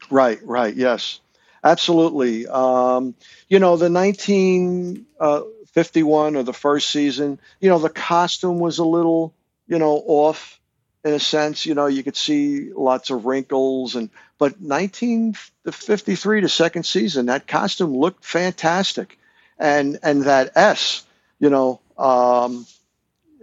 Right, 0.09 0.39
right, 0.43 0.75
yes, 0.75 1.21
absolutely. 1.63 2.45
Um, 2.47 3.15
you 3.47 3.59
know, 3.59 3.77
the 3.77 3.89
1951 3.89 6.35
uh, 6.35 6.39
or 6.39 6.43
the 6.43 6.53
first 6.53 6.89
season, 6.89 7.39
you 7.61 7.69
know, 7.69 7.79
the 7.79 7.89
costume 7.89 8.59
was 8.59 8.77
a 8.77 8.85
little, 8.85 9.33
you 9.67 9.79
know, 9.79 10.03
off 10.05 10.59
in 11.07 11.13
a 11.13 11.19
sense. 11.19 11.65
You 11.65 11.73
know, 11.73 11.87
you 11.87 12.03
could 12.03 12.17
see 12.17 12.71
lots 12.73 13.09
of 13.09 13.25
wrinkles 13.25 13.95
and 13.95 14.09
but 14.37 14.61
1953, 14.61 16.41
the 16.41 16.49
second 16.49 16.83
season, 16.83 17.25
that 17.25 17.47
costume 17.47 17.97
looked 17.97 18.23
fantastic, 18.23 19.17
and 19.57 19.97
and 20.03 20.23
that 20.23 20.51
S, 20.55 21.03
you 21.39 21.49
know, 21.49 21.79
um, 21.97 22.67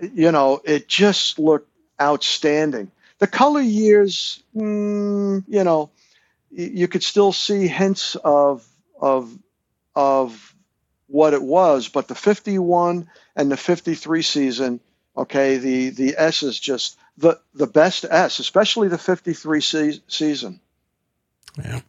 you 0.00 0.30
know, 0.30 0.60
it 0.64 0.86
just 0.86 1.38
looked 1.40 1.68
outstanding. 2.00 2.92
The 3.18 3.26
color 3.26 3.60
years, 3.60 4.42
mm, 4.54 5.42
you 5.48 5.64
know, 5.64 5.90
you 6.50 6.86
could 6.86 7.02
still 7.02 7.32
see 7.32 7.66
hints 7.66 8.14
of 8.16 8.64
of 9.00 9.36
of 9.96 10.54
what 11.08 11.34
it 11.34 11.42
was, 11.42 11.88
but 11.88 12.08
the 12.08 12.14
51 12.14 13.08
and 13.36 13.50
the 13.50 13.56
53 13.56 14.22
season, 14.22 14.80
okay, 15.16 15.58
the 15.58 15.90
the 15.90 16.14
S 16.16 16.44
is 16.44 16.58
just 16.58 16.98
the 17.16 17.40
the 17.54 17.66
best 17.66 18.04
S, 18.08 18.38
especially 18.38 18.88
the 18.88 18.98
53 18.98 19.60
se- 19.60 20.02
season. 20.08 20.60
Yeah. 21.58 21.80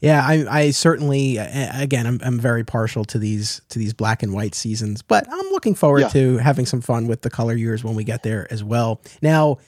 Yeah, 0.00 0.20
I, 0.26 0.46
I 0.50 0.70
certainly 0.72 1.36
again 1.36 2.06
I'm, 2.06 2.20
I'm 2.24 2.40
very 2.40 2.64
partial 2.64 3.04
to 3.04 3.18
these 3.20 3.60
to 3.68 3.78
these 3.78 3.92
black 3.92 4.24
and 4.24 4.32
white 4.32 4.56
seasons, 4.56 5.00
but 5.00 5.28
I'm 5.30 5.50
looking 5.52 5.76
forward 5.76 6.00
yeah. 6.00 6.08
to 6.08 6.38
having 6.38 6.66
some 6.66 6.80
fun 6.80 7.06
with 7.06 7.22
the 7.22 7.30
color 7.30 7.54
years 7.54 7.84
when 7.84 7.94
we 7.94 8.02
get 8.02 8.24
there 8.24 8.48
as 8.50 8.64
well. 8.64 9.00
Now, 9.22 9.58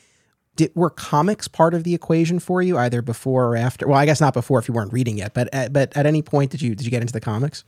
did, 0.56 0.73
were 0.75 0.90
comics 0.90 1.47
part 1.47 1.73
of 1.73 1.85
the 1.85 1.94
equation 1.94 2.40
for 2.40 2.62
you 2.62 2.76
either 2.78 3.00
before 3.00 3.47
or 3.47 3.56
after? 3.56 3.87
Well, 3.87 3.99
I 3.99 4.06
guess 4.06 4.21
not 4.21 4.35
before 4.35 4.59
if 4.59 4.66
you 4.66 4.75
weren't 4.75 4.92
reading 4.92 5.18
yet, 5.18 5.35
but 5.35 5.52
at, 5.54 5.73
but 5.73 5.97
at 5.97 6.04
any 6.04 6.23
point 6.23 6.50
did 6.50 6.62
you 6.62 6.75
did 6.75 6.85
you 6.85 6.90
get 6.90 7.00
into 7.00 7.12
the 7.12 7.21
comics? 7.21 7.62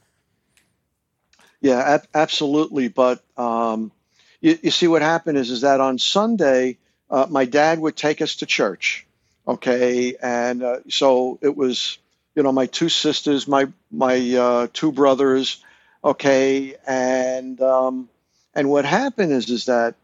Yeah, 1.61 1.79
ab- 1.79 2.09
absolutely. 2.15 2.89
But 2.89 3.23
um, 3.37 3.93
you, 4.41 4.59
you, 4.63 4.71
see, 4.71 4.89
what 4.89 5.03
happened 5.03 5.39
is 5.39 5.51
is 5.51 5.61
that 5.61 5.81
on 5.81 5.99
Sunday, 5.99 6.79
uh, 7.11 7.27
my 7.29 7.45
dad 7.45 7.79
would 7.79 7.97
take 7.97 8.21
us 8.21 8.37
to 8.37 8.47
church. 8.47 9.07
Okay, 9.49 10.17
and 10.21 10.63
uh, 10.63 10.79
so 10.89 11.39
it 11.41 11.57
was 11.57 11.99
you 12.35 12.43
know 12.43 12.53
my 12.53 12.67
two 12.67 12.89
sisters, 12.89 13.47
my 13.47 13.69
my 13.91 14.35
uh, 14.35 14.67
two 14.73 14.91
brothers, 14.91 15.63
okay, 16.03 16.75
and 16.87 17.61
um, 17.61 18.09
and 18.55 18.69
what 18.69 18.85
happened 18.85 19.33
is 19.33 19.49
is 19.51 19.67
that 19.67 19.95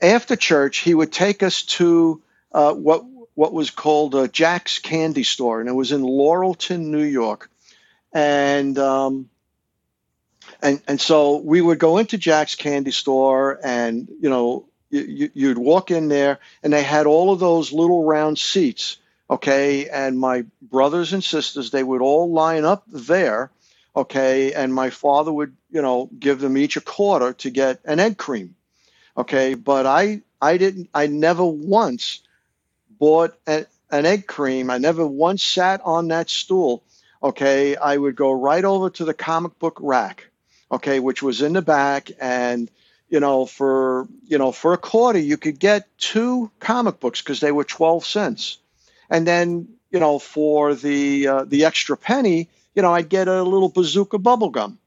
after 0.00 0.36
church 0.36 0.78
he 0.78 0.94
would 0.94 1.12
take 1.12 1.42
us 1.42 1.62
to 1.62 2.22
uh, 2.52 2.72
what 2.72 3.04
what 3.34 3.52
was 3.52 3.70
called 3.70 4.14
a 4.14 4.28
Jack's 4.28 4.78
Candy 4.78 5.24
Store, 5.24 5.60
and 5.60 5.68
it 5.68 5.72
was 5.72 5.92
in 5.92 6.02
Laurelton, 6.02 6.86
New 6.86 7.02
York, 7.02 7.50
and 8.12 8.78
um, 8.78 9.28
and 10.62 10.80
and 10.86 11.00
so 11.00 11.36
we 11.38 11.60
would 11.60 11.78
go 11.78 11.98
into 11.98 12.16
Jack's 12.16 12.54
Candy 12.54 12.92
Store, 12.92 13.58
and 13.62 14.08
you 14.20 14.30
know 14.30 14.66
you, 14.90 15.30
you'd 15.34 15.58
walk 15.58 15.90
in 15.90 16.08
there, 16.08 16.38
and 16.62 16.72
they 16.72 16.82
had 16.82 17.06
all 17.06 17.32
of 17.32 17.38
those 17.38 17.72
little 17.72 18.04
round 18.04 18.38
seats 18.38 18.96
okay? 19.30 19.88
And 19.88 20.18
my 20.18 20.44
brothers 20.60 21.12
and 21.12 21.22
sisters 21.22 21.70
they 21.70 21.82
would 21.82 22.02
all 22.02 22.30
line 22.30 22.64
up 22.64 22.84
there 22.88 23.50
okay? 23.94 24.52
And 24.52 24.74
my 24.74 24.90
father 24.90 25.32
would 25.32 25.56
you 25.70 25.80
know 25.80 26.10
give 26.18 26.40
them 26.40 26.58
each 26.58 26.76
a 26.76 26.80
quarter 26.80 27.32
to 27.34 27.50
get 27.50 27.80
an 27.84 28.00
egg 28.00 28.18
cream 28.18 28.56
okay? 29.16 29.54
But 29.54 29.86
i 29.86 30.22
i 30.42 30.56
didn't 30.56 30.90
i 30.92 31.06
never 31.06 31.44
once 31.44 32.20
bought 32.98 33.34
a, 33.46 33.66
an 33.90 34.04
egg 34.04 34.26
cream. 34.26 34.70
I 34.70 34.78
never 34.78 35.06
once 35.06 35.42
sat 35.42 35.80
on 35.84 36.08
that 36.08 36.28
stool 36.28 36.82
okay? 37.22 37.76
I 37.76 37.96
would 37.96 38.16
go 38.16 38.32
right 38.32 38.64
over 38.64 38.90
to 38.90 39.04
the 39.04 39.14
comic 39.14 39.58
book 39.58 39.78
rack 39.80 40.28
okay? 40.72 40.98
Which 40.98 41.22
was 41.22 41.40
in 41.40 41.52
the 41.52 41.62
back 41.62 42.10
and 42.20 42.68
you 43.10 43.20
know 43.20 43.46
for 43.46 44.08
you 44.26 44.38
know 44.38 44.52
for 44.52 44.72
a 44.72 44.78
quarter 44.78 45.18
you 45.18 45.36
could 45.36 45.58
get 45.58 45.86
two 45.98 46.50
comic 46.60 47.00
books 47.00 47.20
because 47.20 47.40
they 47.40 47.52
were 47.52 47.64
12 47.64 48.06
cents. 48.06 48.58
And 49.10 49.26
then 49.26 49.68
you 49.90 50.00
know 50.00 50.18
for 50.18 50.74
the 50.74 51.26
uh, 51.26 51.44
the 51.44 51.64
extra 51.64 51.96
penny 51.96 52.48
you 52.74 52.82
know 52.82 52.92
i'd 52.94 53.08
get 53.08 53.28
a 53.28 53.42
little 53.42 53.68
bazooka 53.68 54.18
bubble 54.18 54.50
gum 54.50 54.78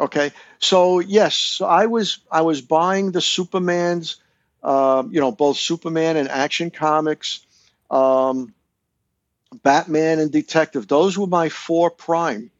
okay? 0.00 0.32
So 0.58 1.00
yes 1.00 1.60
i 1.64 1.86
was 1.86 2.18
i 2.32 2.40
was 2.42 2.62
buying 2.62 3.12
the 3.12 3.20
supermans 3.20 4.16
um, 4.62 5.12
you 5.12 5.20
know 5.20 5.32
both 5.32 5.56
superman 5.58 6.16
and 6.16 6.28
action 6.28 6.70
comics 6.70 7.44
um, 7.90 8.54
batman 9.62 10.18
and 10.18 10.30
detective. 10.30 10.86
Those 10.86 11.18
were 11.18 11.26
my 11.26 11.48
four 11.48 11.90
prime. 11.90 12.50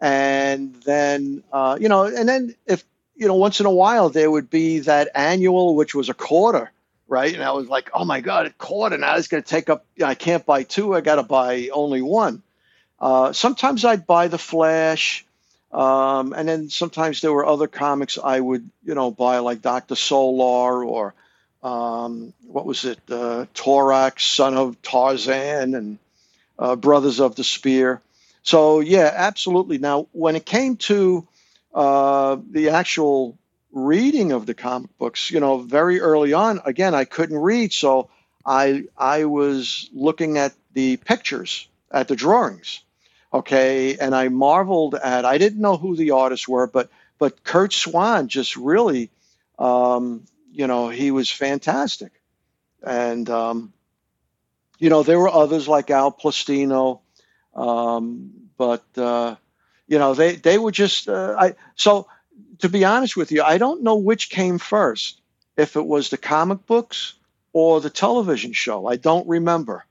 And 0.00 0.74
then 0.82 1.42
uh, 1.52 1.78
you 1.80 1.88
know 1.88 2.04
and 2.04 2.28
then 2.28 2.54
if 2.66 2.84
you 3.16 3.26
know 3.28 3.34
once 3.34 3.60
in 3.60 3.66
a 3.66 3.70
while 3.70 4.08
there 4.10 4.30
would 4.30 4.50
be 4.50 4.80
that 4.80 5.08
annual 5.14 5.74
which 5.74 5.94
was 5.94 6.08
a 6.08 6.14
quarter 6.14 6.70
right? 7.08 7.34
And 7.34 7.42
I 7.42 7.52
was 7.52 7.68
like, 7.68 7.90
oh 7.94 8.04
my 8.04 8.20
God, 8.20 8.46
it 8.46 8.58
quarter. 8.58 8.94
and 8.94 9.04
I 9.04 9.16
was 9.16 9.28
going 9.28 9.42
to 9.42 9.48
take 9.48 9.68
up, 9.68 9.84
I 10.02 10.14
can't 10.14 10.44
buy 10.46 10.62
two, 10.62 10.94
I 10.94 11.00
got 11.00 11.16
to 11.16 11.22
buy 11.22 11.68
only 11.72 12.02
one. 12.02 12.42
Uh, 12.98 13.32
sometimes 13.32 13.84
I'd 13.84 14.06
buy 14.06 14.28
The 14.28 14.38
Flash, 14.38 15.24
um, 15.72 16.32
and 16.32 16.48
then 16.48 16.70
sometimes 16.70 17.20
there 17.20 17.32
were 17.32 17.44
other 17.44 17.66
comics 17.66 18.18
I 18.22 18.38
would, 18.38 18.68
you 18.84 18.94
know, 18.94 19.10
buy 19.10 19.38
like 19.38 19.60
Dr. 19.60 19.96
Solar 19.96 20.84
or 20.84 21.14
um, 21.62 22.32
what 22.46 22.66
was 22.66 22.84
it, 22.84 23.00
uh, 23.10 23.46
Torax, 23.54 24.20
son 24.20 24.56
of 24.56 24.80
Tarzan, 24.82 25.74
and 25.74 25.98
uh, 26.58 26.76
Brothers 26.76 27.20
of 27.20 27.34
the 27.36 27.44
Spear. 27.44 28.00
So, 28.42 28.80
yeah, 28.80 29.10
absolutely. 29.14 29.78
Now, 29.78 30.06
when 30.12 30.36
it 30.36 30.44
came 30.44 30.76
to 30.76 31.26
uh, 31.74 32.36
the 32.50 32.70
actual 32.70 33.36
reading 33.72 34.32
of 34.32 34.46
the 34.46 34.54
comic 34.54 34.96
books. 34.98 35.30
You 35.30 35.40
know, 35.40 35.58
very 35.58 36.00
early 36.00 36.32
on, 36.32 36.60
again, 36.64 36.94
I 36.94 37.04
couldn't 37.04 37.38
read, 37.38 37.72
so 37.72 38.08
I 38.46 38.84
I 38.96 39.24
was 39.24 39.90
looking 39.92 40.38
at 40.38 40.54
the 40.72 40.96
pictures, 40.96 41.68
at 41.90 42.08
the 42.08 42.16
drawings, 42.16 42.80
okay, 43.32 43.96
and 43.98 44.14
I 44.14 44.28
marveled 44.28 44.94
at. 44.94 45.24
I 45.24 45.38
didn't 45.38 45.60
know 45.60 45.76
who 45.76 45.96
the 45.96 46.12
artists 46.12 46.48
were, 46.48 46.66
but 46.66 46.90
but 47.18 47.42
Curt 47.44 47.72
Swan 47.72 48.28
just 48.28 48.56
really, 48.56 49.10
um, 49.58 50.24
you 50.52 50.66
know, 50.66 50.88
he 50.88 51.10
was 51.10 51.30
fantastic, 51.30 52.12
and 52.82 53.28
um, 53.28 53.72
you 54.78 54.90
know 54.90 55.02
there 55.02 55.18
were 55.18 55.28
others 55.30 55.66
like 55.66 55.90
Al 55.90 56.12
Plastino, 56.12 57.00
um, 57.54 58.30
but 58.56 58.84
uh, 58.96 59.36
you 59.86 59.98
know 59.98 60.14
they 60.14 60.36
they 60.36 60.58
were 60.58 60.72
just 60.72 61.08
uh, 61.08 61.36
I 61.38 61.54
so 61.76 62.06
to 62.60 62.68
be 62.68 62.84
honest 62.84 63.16
with 63.16 63.32
you, 63.32 63.42
I 63.42 63.58
don't 63.58 63.82
know 63.82 63.96
which 63.96 64.30
came 64.30 64.58
first, 64.58 65.20
if 65.56 65.76
it 65.76 65.86
was 65.86 66.10
the 66.10 66.18
comic 66.18 66.66
books 66.66 67.14
or 67.52 67.80
the 67.80 67.90
television 67.90 68.52
show. 68.52 68.86
I 68.86 68.96
don't 68.96 69.26
remember. 69.28 69.84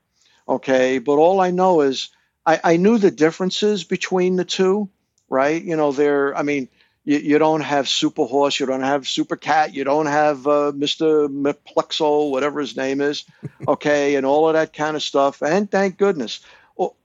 Okay. 0.48 0.98
But 0.98 1.14
all 1.14 1.40
I 1.40 1.50
know 1.50 1.80
is 1.80 2.10
I, 2.46 2.60
I 2.62 2.76
knew 2.76 2.98
the 2.98 3.10
differences 3.10 3.84
between 3.84 4.36
the 4.36 4.44
two, 4.44 4.88
right? 5.28 5.62
You 5.62 5.76
know, 5.76 5.92
they're, 5.92 6.36
I 6.36 6.42
mean, 6.42 6.68
you, 7.04 7.18
you 7.18 7.38
don't 7.38 7.62
have 7.62 7.88
Super 7.88 8.24
Horse, 8.24 8.60
you 8.60 8.66
don't 8.66 8.82
have 8.82 9.08
Super 9.08 9.36
Cat, 9.36 9.74
you 9.74 9.84
don't 9.84 10.06
have 10.06 10.46
uh, 10.46 10.72
Mr. 10.74 11.28
Mplexo, 11.28 12.30
whatever 12.30 12.60
his 12.60 12.76
name 12.76 13.00
is, 13.00 13.24
okay, 13.68 14.14
and 14.14 14.26
all 14.26 14.48
of 14.48 14.54
that 14.54 14.72
kind 14.72 14.96
of 14.96 15.02
stuff. 15.02 15.42
And 15.42 15.70
thank 15.70 15.96
goodness. 15.96 16.40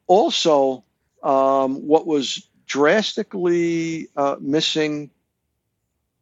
Also, 0.07 0.83
um, 1.21 1.87
what 1.87 2.07
was 2.07 2.48
drastically 2.69 4.07
uh, 4.15 4.37
missing 4.39 5.09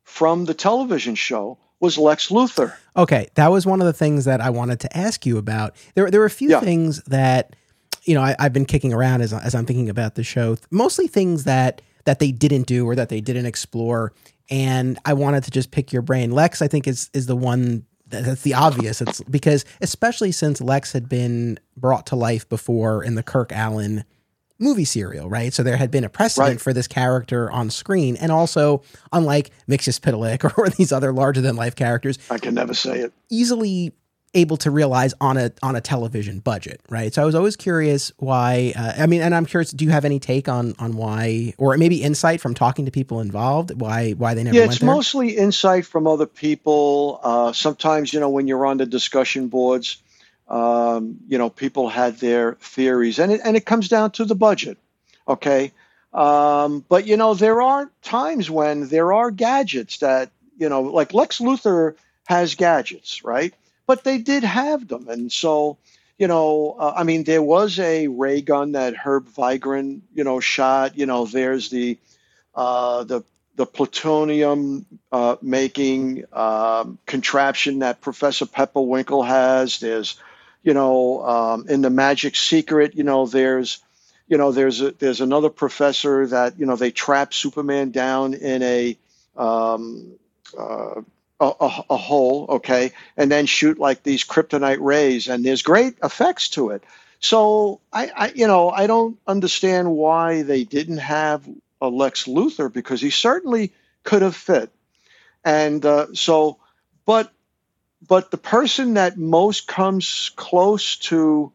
from 0.03 0.45
the 0.45 0.53
television 0.55 1.13
show 1.13 1.59
was 1.79 1.97
Lex 1.97 2.29
Luthor. 2.29 2.73
Okay, 2.95 3.27
that 3.35 3.51
was 3.51 3.67
one 3.67 3.81
of 3.81 3.85
the 3.85 3.93
things 3.93 4.25
that 4.25 4.41
I 4.41 4.49
wanted 4.49 4.79
to 4.79 4.97
ask 4.97 5.25
you 5.25 5.37
about. 5.37 5.75
There, 5.93 6.09
there 6.09 6.21
were 6.21 6.25
a 6.25 6.31
few 6.31 6.49
yeah. 6.49 6.61
things 6.61 7.03
that 7.03 7.55
you 8.03 8.15
know 8.15 8.21
I, 8.21 8.35
have 8.39 8.53
been 8.53 8.65
kicking 8.65 8.93
around 8.93 9.21
as 9.21 9.31
as 9.31 9.53
I'm 9.53 9.67
thinking 9.67 9.89
about 9.89 10.15
the 10.15 10.23
show. 10.23 10.57
Mostly 10.71 11.07
things 11.07 11.43
that 11.43 11.83
that 12.05 12.17
they 12.19 12.31
didn't 12.31 12.65
do 12.65 12.87
or 12.87 12.95
that 12.95 13.09
they 13.09 13.21
didn't 13.21 13.45
explore, 13.45 14.13
and 14.49 14.97
I 15.05 15.13
wanted 15.13 15.43
to 15.43 15.51
just 15.51 15.69
pick 15.69 15.93
your 15.93 16.01
brain. 16.01 16.31
Lex, 16.31 16.63
I 16.63 16.67
think 16.67 16.87
is 16.87 17.11
is 17.13 17.27
the 17.27 17.35
one 17.35 17.85
that's 18.07 18.41
the 18.41 18.53
obvious. 18.53 19.01
It's 19.01 19.21
because 19.23 19.65
especially 19.81 20.31
since 20.31 20.61
Lex 20.61 20.93
had 20.93 21.09
been 21.09 21.59
brought 21.75 22.07
to 22.07 22.15
life 22.15 22.47
before 22.47 23.03
in 23.03 23.15
the 23.15 23.23
Kirk 23.23 23.49
Alyn 23.49 24.05
movie 24.59 24.85
serial, 24.85 25.29
right? 25.29 25.53
So 25.53 25.63
there 25.63 25.77
had 25.77 25.91
been 25.91 26.03
a 26.03 26.09
precedent 26.09 26.49
right. 26.49 26.61
for 26.61 26.73
this 26.73 26.87
character 26.87 27.51
on 27.51 27.69
screen. 27.69 28.15
And 28.17 28.31
also, 28.31 28.83
unlike 29.11 29.51
Mxyzptlk 29.69 30.53
or 30.57 30.69
these 30.69 30.91
other 30.91 31.11
larger 31.11 31.41
than 31.41 31.55
life 31.55 31.75
characters, 31.75 32.17
I 32.29 32.37
can 32.37 32.53
never 32.53 32.73
say 32.73 32.99
it. 32.99 33.13
Easily 33.29 33.93
able 34.33 34.57
to 34.57 34.69
realize 34.69 35.13
on 35.19 35.37
a 35.37 35.51
on 35.63 35.75
a 35.75 35.81
television 35.81 36.39
budget, 36.39 36.81
right? 36.89 37.13
So 37.13 37.21
I 37.21 37.25
was 37.25 37.35
always 37.35 37.55
curious 37.55 38.11
why. 38.17 38.73
Uh, 38.75 38.93
I 38.97 39.07
mean, 39.07 39.21
and 39.21 39.33
I'm 39.33 39.45
curious. 39.45 39.71
Do 39.71 39.85
you 39.85 39.91
have 39.91 40.05
any 40.05 40.19
take 40.19 40.47
on 40.47 40.75
on 40.79 40.95
why, 40.95 41.53
or 41.57 41.75
maybe 41.77 42.03
insight 42.03 42.41
from 42.41 42.53
talking 42.53 42.85
to 42.85 42.91
people 42.91 43.19
involved, 43.19 43.79
why 43.79 44.11
why 44.11 44.33
they 44.33 44.43
never? 44.43 44.55
Yeah, 44.55 44.65
it's 44.65 44.79
there? 44.79 44.87
mostly 44.89 45.37
insight 45.37 45.85
from 45.85 46.07
other 46.07 46.25
people. 46.25 47.19
Uh, 47.23 47.53
sometimes, 47.53 48.13
you 48.13 48.19
know, 48.19 48.29
when 48.29 48.47
you're 48.47 48.65
on 48.65 48.77
the 48.77 48.85
discussion 48.85 49.47
boards, 49.47 50.01
um, 50.47 51.17
you 51.27 51.37
know, 51.37 51.49
people 51.49 51.89
had 51.89 52.17
their 52.17 52.53
theories, 52.53 53.19
and 53.19 53.31
it, 53.31 53.41
and 53.43 53.57
it 53.57 53.65
comes 53.65 53.89
down 53.89 54.11
to 54.11 54.25
the 54.25 54.35
budget. 54.35 54.77
Okay. 55.27 55.71
Um, 56.13 56.83
but, 56.87 57.05
you 57.05 57.17
know, 57.17 57.33
there 57.33 57.61
are 57.61 57.91
times 58.01 58.49
when 58.49 58.87
there 58.87 59.13
are 59.13 59.29
gadgets 59.29 59.99
that, 59.99 60.31
you 60.57 60.69
know, 60.69 60.81
like 60.81 61.13
Lex 61.13 61.39
Luthor 61.39 61.95
has 62.25 62.55
gadgets, 62.55 63.23
right? 63.23 63.53
But 63.85 64.03
they 64.03 64.17
did 64.17 64.43
have 64.43 64.87
them. 64.87 65.09
And 65.09 65.31
so, 65.31 65.77
you 66.17 66.27
know, 66.27 66.75
uh, 66.79 66.93
I 66.95 67.03
mean, 67.03 67.23
there 67.23 67.43
was 67.43 67.77
a 67.77 68.07
ray 68.07 68.41
gun 68.41 68.71
that 68.71 68.95
Herb 68.95 69.27
Vigran, 69.27 70.01
you 70.15 70.23
know, 70.23 70.39
shot. 70.39 70.97
You 70.97 71.05
know, 71.05 71.25
there's 71.25 71.69
the 71.69 71.97
uh, 72.55 73.03
the 73.03 73.21
the 73.55 73.65
plutonium 73.65 74.85
uh, 75.11 75.35
making 75.41 76.23
um, 76.33 76.97
contraption 77.05 77.79
that 77.79 78.01
Professor 78.01 78.45
Pepperwinkle 78.45 79.27
has. 79.27 79.79
There's 79.79 80.19
you 80.67 80.73
know, 80.73 81.25
um, 81.25 81.69
in 81.69 81.81
the 81.81 81.89
Magic 81.89 82.35
Secret, 82.35 82.93
you 82.93 83.05
know, 83.05 83.25
there's 83.25 83.79
you 84.27 84.37
know, 84.37 84.51
there's 84.51 84.81
a, 84.81 84.91
there's 84.91 85.21
another 85.21 85.49
professor 85.49 86.27
that 86.27 86.59
you 86.59 86.65
know 86.65 86.75
they 86.75 86.91
trap 86.91 87.33
Superman 87.33 87.91
down 87.91 88.33
in 88.33 88.61
a 88.63 88.97
um, 89.37 90.11
uh, 90.59 91.01
a, 91.39 91.45
a, 91.45 91.83
a, 91.91 91.95
hole, 91.95 92.47
okay, 92.49 92.91
and 93.15 93.31
then 93.31 93.45
shoot 93.45 93.79
like 93.79 94.03
these 94.03 94.25
kryptonite 94.25 94.81
rays, 94.81 95.29
and 95.29 95.45
there's 95.45 95.61
great 95.61 95.95
effects 96.03 96.49
to 96.49 96.71
it. 96.71 96.83
So 97.21 97.79
I, 97.93 98.11
I 98.13 98.31
you 98.35 98.47
know, 98.47 98.69
I 98.69 98.87
don't 98.87 99.17
understand 99.25 99.89
why 99.89 100.41
they 100.41 100.65
didn't 100.65 100.97
have 100.97 101.47
a 101.79 101.87
Lex 101.87 102.25
Luthor 102.25 102.73
because 102.73 102.99
he 102.99 103.09
certainly 103.09 103.71
could 104.03 104.21
have 104.21 104.35
fit, 104.35 104.69
and 105.45 105.85
uh, 105.85 106.07
so, 106.13 106.57
but 107.05 107.31
but 108.05 108.31
the 108.31 108.37
person 108.37 108.95
that 108.95 109.17
most 109.17 109.67
comes 109.67 110.31
close 110.35 110.97
to 110.97 111.51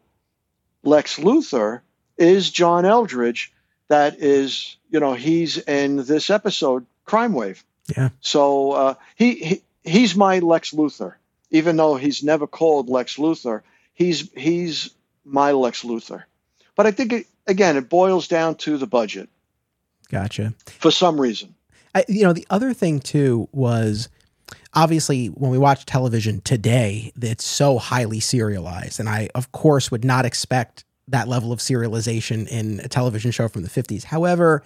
Lex 0.83 1.17
Luthor 1.17 1.81
is 2.17 2.49
John 2.49 2.83
Eldredge. 2.83 3.49
That 3.87 4.19
is, 4.19 4.77
you 4.89 4.99
know, 4.99 5.13
he's 5.13 5.57
in 5.57 5.97
this 5.97 6.29
episode, 6.29 6.85
Crime 7.05 7.33
Wave. 7.33 7.63
Yeah. 7.95 8.09
So 8.21 8.71
uh, 8.71 8.93
he, 9.15 9.35
he 9.35 9.61
he's 9.83 10.15
my 10.15 10.39
Lex 10.39 10.71
Luthor, 10.71 11.15
even 11.51 11.75
though 11.75 11.95
he's 11.95 12.23
never 12.23 12.47
called 12.47 12.89
Lex 12.89 13.17
Luthor. 13.17 13.61
He's 13.93 14.31
he's 14.33 14.89
my 15.25 15.51
Lex 15.51 15.83
Luthor. 15.83 16.23
But 16.75 16.87
I 16.87 16.91
think 16.91 17.13
it, 17.13 17.27
again, 17.45 17.77
it 17.77 17.89
boils 17.89 18.27
down 18.27 18.55
to 18.55 18.77
the 18.77 18.87
budget. 18.87 19.29
Gotcha. 20.09 20.53
For 20.65 20.91
some 20.91 21.19
reason. 21.19 21.55
I, 21.95 22.05
you 22.07 22.23
know, 22.23 22.33
the 22.33 22.47
other 22.49 22.73
thing 22.73 22.99
too 22.99 23.47
was 23.51 24.09
obviously 24.73 25.27
when 25.27 25.51
we 25.51 25.57
watch 25.57 25.85
television 25.85 26.41
today, 26.41 27.11
it's 27.21 27.45
so 27.45 27.77
highly 27.77 28.19
serialized, 28.19 28.99
and 28.99 29.09
I 29.09 29.29
of 29.35 29.51
course 29.51 29.91
would 29.91 30.05
not 30.05 30.25
expect 30.25 30.85
that 31.07 31.27
level 31.27 31.51
of 31.51 31.59
serialization 31.59 32.47
in 32.47 32.79
a 32.79 32.87
television 32.87 33.31
show 33.31 33.47
from 33.47 33.63
the 33.63 33.69
50s. 33.69 34.05
However, 34.05 34.63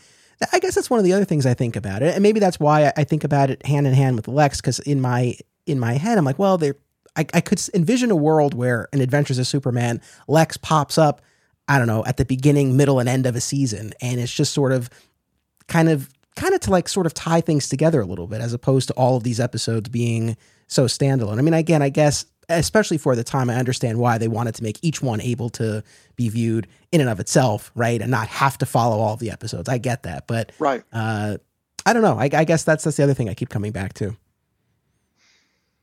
I 0.54 0.60
guess 0.60 0.76
that's 0.76 0.90
one 0.90 1.00
of 1.00 1.04
the 1.04 1.14
other 1.14 1.26
things 1.26 1.46
I 1.46 1.54
think 1.54 1.76
about 1.76 2.04
it, 2.04 2.14
and 2.14 2.22
maybe 2.22 2.40
that's 2.40 2.60
why 2.60 2.92
I 2.96 3.04
think 3.04 3.24
about 3.24 3.50
it 3.50 3.66
hand 3.66 3.88
in 3.88 3.94
hand 3.94 4.16
with 4.16 4.28
Lex. 4.28 4.62
Because 4.62 4.80
in 4.80 5.02
my 5.02 5.36
in 5.66 5.80
my 5.80 5.94
head, 5.94 6.18
I'm 6.18 6.26
like, 6.26 6.40
well, 6.40 6.58
there, 6.58 6.76
I, 7.16 7.26
I 7.34 7.42
could 7.42 7.60
envision 7.74 8.12
a 8.12 8.16
world 8.16 8.54
where 8.54 8.88
an 8.94 9.02
Adventures 9.02 9.40
of 9.40 9.48
Superman 9.48 10.02
Lex 10.28 10.58
pops 10.58 10.98
up. 10.98 11.22
I 11.68 11.78
don't 11.78 11.88
know 11.88 12.06
at 12.06 12.18
the 12.18 12.26
beginning, 12.26 12.78
middle, 12.78 13.00
and 13.00 13.10
end 13.10 13.26
of 13.26 13.36
a 13.36 13.42
season, 13.42 13.94
and 14.00 14.20
it's 14.20 14.34
just 14.34 14.54
sort 14.54 14.72
of, 14.72 14.90
kind 15.68 15.90
of, 15.90 16.10
kind 16.38 16.54
of 16.54 16.62
to 16.62 16.72
like 16.72 16.88
sort 16.88 17.06
of 17.06 17.14
tie 17.14 17.42
things 17.42 17.68
together 17.68 18.00
a 18.00 18.06
little 18.06 18.28
bit, 18.28 18.40
as 18.40 18.54
opposed 18.54 18.88
to 18.88 18.94
all 18.94 19.18
of 19.18 19.24
these 19.24 19.40
episodes 19.40 19.90
being 19.90 20.38
so 20.68 20.86
standalone. 20.86 21.40
I 21.40 21.42
mean, 21.42 21.54
again, 21.54 21.82
I 21.82 21.90
guess 21.90 22.26
especially 22.50 22.98
for 22.98 23.16
the 23.16 23.24
time, 23.24 23.50
I 23.50 23.56
understand 23.56 24.00
why 24.00 24.18
they 24.18 24.28
wanted 24.28 24.56
to 24.56 24.64
make 24.64 24.80
each 24.82 25.02
one 25.02 25.20
able 25.22 25.50
to 25.52 25.84
be 26.16 26.30
viewed 26.30 26.68
in 26.92 27.02
and 27.02 27.10
of 27.10 27.20
itself, 27.20 27.72
right, 27.76 28.02
and 28.02 28.10
not 28.10 28.28
have 28.28 28.58
to 28.60 28.66
follow 28.66 29.00
all 29.00 29.18
the 29.18 29.32
episodes. 29.32 29.68
I 29.68 29.78
get 29.78 30.04
that, 30.04 30.28
but 30.28 30.52
right, 30.60 30.84
uh, 30.94 31.38
I 31.86 31.94
don't 31.94 32.02
know. 32.02 32.18
I, 32.18 32.30
I, 32.34 32.44
guess 32.44 32.64
that's 32.64 32.84
that's 32.84 32.98
the 32.98 33.04
other 33.04 33.14
thing 33.14 33.30
I 33.30 33.34
keep 33.34 33.50
coming 33.50 33.72
back 33.72 33.94
to. 33.96 34.16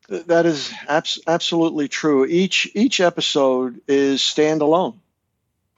That 0.09 0.47
is 0.47 0.73
abs- 0.88 1.21
absolutely 1.27 1.88
true. 1.88 2.25
Each 2.27 2.71
each 2.75 3.01
episode 3.01 3.81
is 3.88 4.21
standalone. 4.21 4.99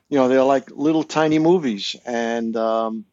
You 0.09 0.19
know, 0.19 0.29
they're 0.29 0.45
like 0.45 0.71
little 0.71 1.03
tiny 1.03 1.39
movies, 1.39 1.97
and 2.05 2.57
um, 2.57 3.05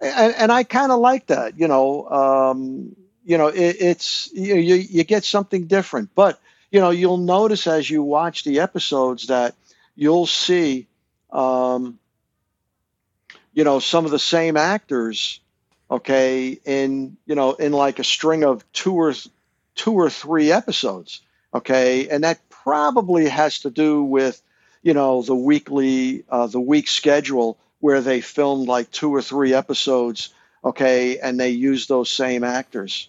and, 0.00 0.34
and 0.34 0.52
I 0.52 0.64
kind 0.64 0.92
of 0.92 1.00
like 1.00 1.26
that. 1.26 1.58
You 1.58 1.68
know, 1.68 2.08
um, 2.08 2.96
you 3.24 3.38
know, 3.38 3.48
it, 3.48 3.76
it's 3.80 4.30
you, 4.32 4.56
you 4.56 4.74
you 4.76 5.04
get 5.04 5.24
something 5.24 5.66
different, 5.66 6.14
but 6.14 6.40
you 6.70 6.80
know, 6.80 6.90
you'll 6.90 7.18
notice 7.18 7.66
as 7.66 7.88
you 7.88 8.02
watch 8.02 8.44
the 8.44 8.60
episodes 8.60 9.28
that 9.28 9.54
you'll 9.94 10.26
see, 10.26 10.86
um, 11.32 11.98
you 13.52 13.64
know, 13.64 13.78
some 13.80 14.04
of 14.04 14.10
the 14.10 14.18
same 14.18 14.56
actors, 14.56 15.40
okay, 15.90 16.58
in 16.64 17.16
you 17.26 17.34
know, 17.34 17.52
in 17.54 17.72
like 17.72 17.98
a 17.98 18.04
string 18.04 18.44
of 18.44 18.64
two 18.72 18.94
or 18.94 19.14
two 19.74 19.92
or 19.92 20.10
three 20.10 20.52
episodes, 20.52 21.20
okay, 21.54 22.08
and 22.08 22.24
that 22.24 22.40
probably 22.48 23.28
has 23.28 23.60
to 23.60 23.70
do 23.70 24.02
with, 24.02 24.40
you 24.82 24.92
know, 24.92 25.22
the 25.22 25.34
weekly, 25.34 26.24
uh, 26.28 26.46
the 26.46 26.60
week 26.60 26.88
schedule 26.88 27.58
where 27.80 28.00
they 28.00 28.20
filmed 28.20 28.68
like 28.68 28.90
two 28.90 29.14
or 29.14 29.22
three 29.22 29.54
episodes, 29.54 30.30
okay, 30.64 31.18
and 31.18 31.38
they 31.38 31.50
use 31.50 31.86
those 31.86 32.10
same 32.10 32.44
actors, 32.44 33.08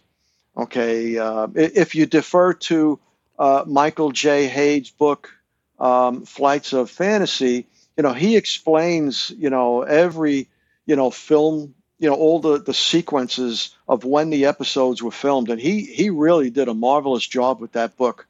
okay. 0.56 1.18
Uh, 1.18 1.48
if 1.56 1.96
you 1.96 2.06
defer 2.06 2.54
to 2.54 3.00
uh, 3.38 3.64
Michael 3.66 4.12
J. 4.12 4.48
Hayde's 4.48 4.92
book, 4.92 5.32
um, 5.80 6.26
Flights 6.26 6.74
of 6.74 6.90
Fantasy, 6.92 7.66
you 7.98 8.04
know, 8.04 8.14
he 8.14 8.38
explains, 8.38 9.30
you 9.38 9.50
know, 9.50 9.82
every, 9.82 10.48
you 10.86 10.96
know, 10.96 11.12
film, 11.12 11.74
you 12.00 12.10
know, 12.10 12.16
all 12.16 12.40
the, 12.40 12.60
the 12.60 12.74
sequences 12.74 13.76
of 13.90 14.06
when 14.06 14.30
the 14.30 14.46
episodes 14.46 15.04
were 15.04 15.12
filmed. 15.12 15.50
And 15.50 15.60
he, 15.60 15.82
he 15.82 16.10
really 16.10 16.50
did 16.50 16.70
a 16.70 16.74
marvelous 16.74 17.28
job 17.28 17.60
with 17.60 17.74
that 17.74 17.98
book. 17.98 18.26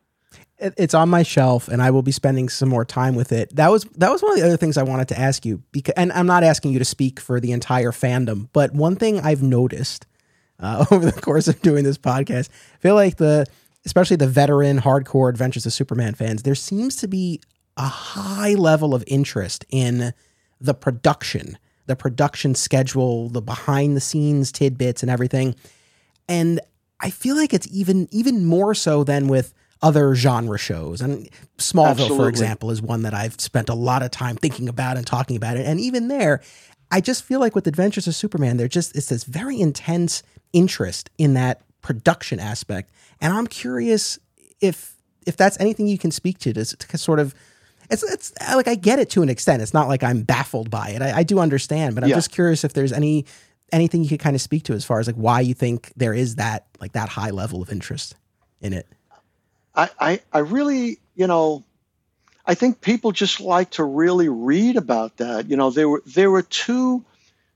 It's 0.61 0.93
on 0.93 1.09
my 1.09 1.23
shelf 1.23 1.67
and 1.69 1.81
I 1.81 1.91
will 1.91 2.01
be 2.01 2.11
spending 2.11 2.49
some 2.49 2.67
more 2.67 2.83
time 2.83 3.15
with 3.15 3.31
it. 3.31 3.55
That 3.55 3.71
was, 3.71 3.85
that 3.95 4.11
was 4.11 4.21
one 4.21 4.33
of 4.33 4.37
the 4.37 4.45
other 4.45 4.57
things 4.57 4.77
I 4.77 4.83
wanted 4.83 5.07
to 5.09 5.19
ask 5.19 5.45
you 5.45 5.63
because, 5.71 5.93
and 5.95 6.11
I'm 6.11 6.27
not 6.27 6.43
asking 6.43 6.73
you 6.73 6.79
to 6.79 6.85
speak 6.85 7.19
for 7.19 7.39
the 7.39 7.53
entire 7.53 7.91
fandom, 7.91 8.49
but 8.51 8.73
one 8.73 8.95
thing 8.97 9.19
I've 9.21 9.41
noticed 9.41 10.05
uh, 10.59 10.85
over 10.91 11.05
the 11.05 11.21
course 11.21 11.47
of 11.47 11.61
doing 11.61 11.85
this 11.85 11.97
podcast, 11.97 12.49
I 12.73 12.77
feel 12.79 12.95
like 12.95 13.17
the, 13.17 13.45
especially 13.85 14.17
the 14.17 14.27
veteran 14.27 14.79
hardcore 14.79 15.29
Adventures 15.29 15.65
of 15.65 15.73
Superman 15.73 16.13
fans, 16.13 16.43
there 16.43 16.55
seems 16.55 16.97
to 16.97 17.07
be 17.07 17.39
a 17.77 17.87
high 17.87 18.55
level 18.55 18.93
of 18.93 19.03
interest 19.07 19.65
in 19.69 20.13
the 20.59 20.73
production, 20.73 21.57
the 21.85 21.95
production 21.95 22.53
schedule, 22.53 23.29
the 23.29 23.41
behind 23.41 23.95
the 23.95 24.01
scenes 24.01 24.51
tidbits 24.51 25.01
and 25.01 25.09
everything. 25.09 25.55
And 26.27 26.59
I 26.99 27.09
feel 27.09 27.35
like 27.35 27.53
it's 27.53 27.67
even 27.71 28.07
even 28.11 28.45
more 28.45 28.75
so 28.75 29.03
than 29.05 29.29
with 29.29 29.53
other 29.81 30.13
genre 30.15 30.57
shows. 30.57 31.01
And 31.01 31.29
Smallville, 31.57 31.89
Absolutely. 31.91 32.17
for 32.17 32.29
example, 32.29 32.71
is 32.71 32.81
one 32.81 33.03
that 33.03 33.13
I've 33.13 33.39
spent 33.39 33.69
a 33.69 33.73
lot 33.73 34.03
of 34.03 34.11
time 34.11 34.35
thinking 34.35 34.67
about 34.67 34.97
and 34.97 35.05
talking 35.07 35.37
about 35.37 35.57
it. 35.57 35.65
And 35.65 35.79
even 35.79 36.07
there, 36.07 36.41
I 36.91 37.01
just 37.01 37.23
feel 37.23 37.39
like 37.39 37.55
with 37.55 37.67
Adventures 37.67 38.07
of 38.07 38.15
Superman, 38.15 38.57
there 38.57 38.67
just 38.67 38.95
it's 38.95 39.07
this 39.07 39.23
very 39.23 39.59
intense 39.59 40.23
interest 40.53 41.09
in 41.17 41.35
that 41.35 41.61
production 41.81 42.39
aspect. 42.39 42.91
And 43.21 43.33
I'm 43.33 43.47
curious 43.47 44.19
if 44.59 44.95
if 45.25 45.37
that's 45.37 45.59
anything 45.59 45.87
you 45.87 45.97
can 45.97 46.11
speak 46.11 46.39
to 46.39 46.53
to, 46.53 46.65
to 46.65 46.97
sort 46.97 47.19
of 47.19 47.35
it's 47.89 48.03
it's 48.03 48.33
like 48.53 48.67
I 48.67 48.75
get 48.75 48.99
it 48.99 49.09
to 49.11 49.21
an 49.21 49.29
extent. 49.29 49.61
It's 49.61 49.73
not 49.73 49.87
like 49.87 50.03
I'm 50.03 50.23
baffled 50.23 50.69
by 50.69 50.89
it. 50.89 51.01
I, 51.01 51.19
I 51.19 51.23
do 51.23 51.39
understand, 51.39 51.95
but 51.95 52.03
I'm 52.03 52.09
yeah. 52.09 52.15
just 52.15 52.31
curious 52.31 52.63
if 52.63 52.73
there's 52.73 52.91
any 52.91 53.25
anything 53.71 54.03
you 54.03 54.09
could 54.09 54.19
kind 54.19 54.35
of 54.35 54.41
speak 54.41 54.63
to 54.63 54.73
as 54.73 54.83
far 54.83 54.99
as 54.99 55.07
like 55.07 55.15
why 55.15 55.41
you 55.41 55.53
think 55.53 55.93
there 55.95 56.13
is 56.13 56.35
that 56.35 56.67
like 56.79 56.93
that 56.93 57.09
high 57.09 57.29
level 57.29 57.61
of 57.61 57.71
interest 57.71 58.15
in 58.61 58.73
it. 58.73 58.87
I 59.75 59.89
I, 59.99 60.21
I 60.31 60.39
really 60.39 60.99
you 61.15 61.27
know 61.27 61.63
I 62.49 62.55
think 62.55 62.81
people 62.81 63.11
just 63.11 63.39
like 63.39 63.69
to 63.71 63.83
really 63.83 64.27
read 64.27 64.75
about 64.75 65.17
that. 65.17 65.49
You 65.49 65.55
know, 65.55 65.69
there 65.69 65.87
were 65.87 66.01
there 66.07 66.31
were 66.31 66.41
two 66.41 67.05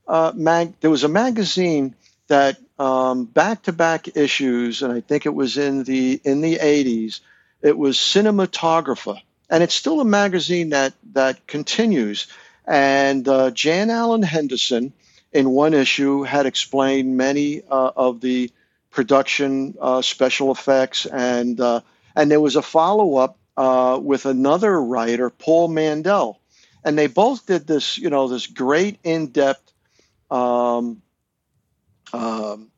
uh, 0.06 0.32
mag. 0.36 0.74
There 0.80 0.90
was 0.90 1.02
a 1.02 1.08
magazine 1.08 1.96
that 2.28 2.58
back 2.76 3.62
to 3.64 3.72
back 3.72 4.16
issues, 4.16 4.82
and 4.82 4.92
I 4.92 5.00
think 5.00 5.26
it 5.26 5.34
was 5.34 5.56
in 5.56 5.82
the 5.82 6.20
in 6.22 6.40
the 6.42 6.58
80s. 6.58 7.20
It 7.60 7.76
was 7.76 7.96
Cinematographer, 7.96 9.20
and 9.50 9.64
it's 9.64 9.74
still 9.74 10.00
a 10.00 10.04
magazine 10.04 10.70
that 10.70 10.94
that 11.12 11.44
continues. 11.48 12.28
And 12.64 13.26
uh, 13.26 13.50
Jan 13.50 13.90
Alan 13.90 14.22
Henderson, 14.22 14.92
in 15.32 15.50
one 15.50 15.74
issue, 15.74 16.22
had 16.22 16.46
explained 16.46 17.16
many 17.16 17.62
uh, 17.68 17.90
of 17.96 18.20
the 18.20 18.50
production 18.92 19.74
uh, 19.80 20.02
special 20.02 20.52
effects, 20.52 21.04
and 21.04 21.60
uh, 21.60 21.80
and 22.14 22.30
there 22.30 22.40
was 22.40 22.56
a 22.56 22.62
follow 22.62 23.16
up 23.16 23.38
uh, 23.56 23.98
with 24.02 24.26
another 24.26 24.80
writer, 24.80 25.30
Paul 25.30 25.68
Mandell, 25.68 26.36
and 26.84 26.98
they 26.98 27.06
both 27.06 27.46
did 27.46 27.66
this, 27.66 27.98
you 27.98 28.10
know, 28.10 28.28
this 28.28 28.46
great 28.46 28.98
in 29.04 29.28
depth. 29.28 29.72
Um, 30.30 31.02
um, 32.12 32.70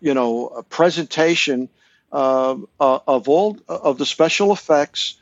you 0.00 0.14
know, 0.14 0.64
presentation 0.68 1.68
uh, 2.12 2.56
uh, 2.78 2.98
of 3.06 3.28
all 3.28 3.58
of 3.68 3.98
the 3.98 4.06
special 4.06 4.52
effects, 4.52 5.14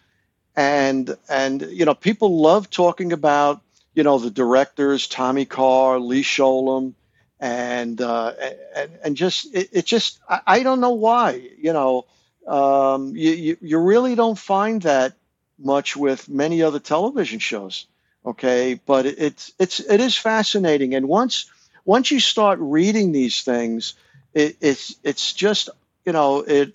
and 0.56 1.16
and 1.28 1.62
you 1.62 1.84
know, 1.84 1.94
people 1.94 2.40
love 2.40 2.68
talking 2.68 3.12
about 3.12 3.62
you 3.94 4.02
know 4.02 4.18
the 4.18 4.30
directors, 4.30 5.06
Tommy 5.06 5.44
Carr, 5.44 6.00
Lee 6.00 6.22
Sholem, 6.22 6.94
and 7.38 8.00
uh, 8.00 8.32
and, 8.74 8.90
and 9.04 9.16
just 9.16 9.54
it, 9.54 9.68
it 9.72 9.86
just 9.86 10.18
I, 10.28 10.40
I, 10.46 10.62
don't 10.62 10.80
know 10.80 10.90
why 10.90 11.48
you 11.58 11.72
know 11.72 12.06
um, 12.50 13.16
you, 13.16 13.30
you 13.32 13.56
you 13.60 13.78
really 13.78 14.14
don't 14.14 14.38
find 14.38 14.82
that 14.82 15.14
much 15.58 15.96
with 15.96 16.28
many 16.28 16.62
other 16.62 16.80
television 16.80 17.38
shows 17.38 17.86
okay? 18.24 18.80
But 18.86 19.06
it's 19.06 19.52
it's 19.58 19.80
it 19.80 20.00
is 20.00 20.16
fascinating. 20.16 20.94
And 20.94 21.08
once 21.08 21.46
once 21.84 22.10
you 22.10 22.20
start 22.20 22.58
reading 22.60 23.12
these 23.12 23.42
things, 23.42 23.94
it, 24.34 24.56
it's 24.60 24.96
it's 25.02 25.32
just 25.32 25.70
you 26.04 26.12
know 26.12 26.40
it 26.40 26.74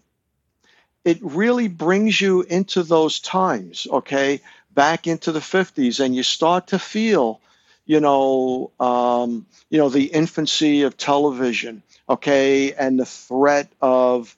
it 1.04 1.20
really 1.22 1.68
brings 1.68 2.20
you 2.20 2.42
into 2.42 2.82
those 2.82 3.20
times, 3.20 3.88
okay, 3.90 4.42
back 4.74 5.06
into 5.06 5.32
the 5.32 5.40
50s, 5.40 6.04
and 6.04 6.16
you 6.16 6.24
start 6.24 6.68
to 6.68 6.80
feel, 6.80 7.40
you 7.86 8.00
know, 8.00 8.72
um, 8.80 9.46
you 9.70 9.78
know, 9.78 9.90
the 9.90 10.06
infancy 10.06 10.82
of 10.82 10.98
television, 10.98 11.84
okay, 12.10 12.74
and 12.74 13.00
the 13.00 13.06
threat 13.06 13.72
of 13.84 14.36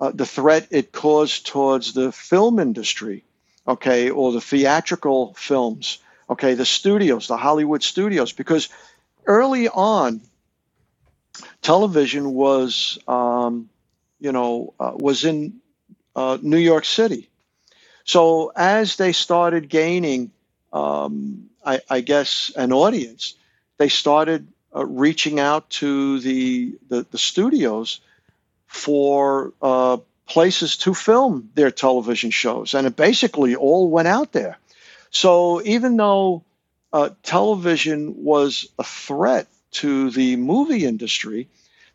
uh, 0.00 0.12
the 0.12 0.26
threat 0.26 0.68
it 0.70 0.92
caused 0.92 1.46
towards 1.46 1.92
the 1.92 2.12
film 2.12 2.58
industry, 2.58 3.24
okay, 3.66 4.10
or 4.10 4.32
the 4.32 4.40
theatrical 4.40 5.34
films, 5.34 5.98
okay, 6.30 6.54
the 6.54 6.64
studios, 6.64 7.26
the 7.26 7.36
Hollywood 7.36 7.82
studios, 7.82 8.32
because 8.32 8.68
early 9.26 9.68
on, 9.68 10.20
television 11.62 12.32
was, 12.34 12.98
um, 13.08 13.68
you 14.20 14.32
know, 14.32 14.74
uh, 14.78 14.92
was 14.94 15.24
in 15.24 15.60
uh, 16.14 16.38
New 16.42 16.58
York 16.58 16.84
City. 16.84 17.28
So 18.04 18.52
as 18.56 18.96
they 18.96 19.12
started 19.12 19.68
gaining, 19.68 20.30
um, 20.72 21.50
I, 21.64 21.80
I, 21.90 22.00
guess, 22.00 22.50
an 22.56 22.72
audience, 22.72 23.34
they 23.76 23.88
started 23.88 24.48
uh, 24.74 24.84
reaching 24.86 25.40
out 25.40 25.68
to 25.70 26.18
the 26.20 26.76
the, 26.88 27.06
the 27.10 27.18
studios 27.18 28.00
for 28.68 29.52
uh, 29.60 29.96
places 30.26 30.76
to 30.76 30.94
film 30.94 31.50
their 31.54 31.72
television 31.72 32.30
shows, 32.30 32.74
and 32.74 32.86
it 32.86 32.94
basically 32.94 33.56
all 33.56 33.90
went 33.90 34.08
out 34.08 34.32
there. 34.32 34.56
So 35.10 35.62
even 35.62 35.96
though 35.96 36.44
uh, 36.92 37.10
television 37.22 38.24
was 38.24 38.68
a 38.78 38.84
threat 38.84 39.46
to 39.70 40.10
the 40.10 40.36
movie 40.36 40.84
industry, 40.84 41.48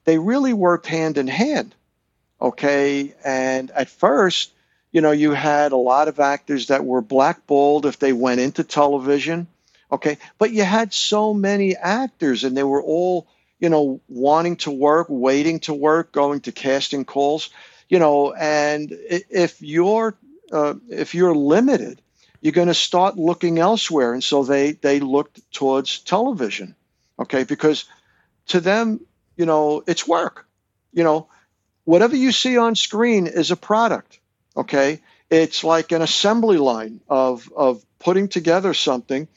they 0.05 0.17
really 0.17 0.53
worked 0.53 0.88
hand 0.88 1.17
in 1.17 1.27
hand. 1.27 1.73
Okay. 2.41 3.13
And 3.23 3.71
at 3.71 3.89
first, 3.89 4.51
you 4.91 5.01
know, 5.01 5.12
you 5.12 5.31
had 5.31 5.71
a 5.71 5.77
lot 5.77 6.07
of 6.07 6.19
actors 6.19 6.67
that 6.67 6.86
were 6.86 7.01
blackballed 7.01 7.86
if 7.86 7.99
they 7.99 8.13
went 8.13 8.41
into 8.41 8.63
television. 8.63 9.47
Okay. 9.91 10.17
But 10.38 10.51
you 10.51 10.63
had 10.63 10.93
so 10.93 11.33
many 11.33 11.75
actors 11.75 12.43
and 12.43 12.55
they 12.55 12.63
were 12.63 12.83
all, 12.83 13.27
you 13.63 13.69
know, 13.69 14.02
wanting 14.10 14.58
to 14.58 14.71
work, 14.71 15.08
waiting 15.10 15.62
to 15.62 15.73
work, 15.73 16.12
going 16.12 16.41
to 16.41 16.52
casting 16.52 17.06
calls, 17.06 17.49
you 17.88 17.97
know, 17.97 18.34
and 18.34 18.91
if 18.91 19.62
you're, 19.62 20.17
uh, 20.52 20.73
if 20.89 21.15
you're 21.15 21.34
limited, 21.34 22.02
you're 22.41 22.52
going 22.52 22.67
to 22.67 22.73
start 22.73 23.15
looking 23.15 23.60
elsewhere. 23.60 24.12
And 24.13 24.21
so 24.21 24.43
they, 24.43 24.73
they 24.73 24.99
looked 24.99 25.49
towards 25.54 25.99
television. 25.99 26.76
Okay. 27.17 27.45
Because 27.45 27.86
to 28.47 28.60
them, 28.60 28.99
you 29.38 29.45
know, 29.45 29.82
it's 29.88 30.06
work. 30.06 30.45
You 30.91 31.06
know, 31.06 31.30
whatever 31.86 32.17
you 32.17 32.34
see 32.34 32.58
on 32.58 32.76
screen 32.76 33.28
is 33.28 33.49
a 33.49 33.56
product. 33.56 34.19
Okay. 34.58 34.99
It's 35.30 35.63
like 35.63 35.93
an 35.93 36.02
assembly 36.02 36.58
line 36.58 36.99
of, 37.08 37.49
of 37.56 37.82
putting 37.97 38.28
together 38.28 38.73
something 38.73 39.30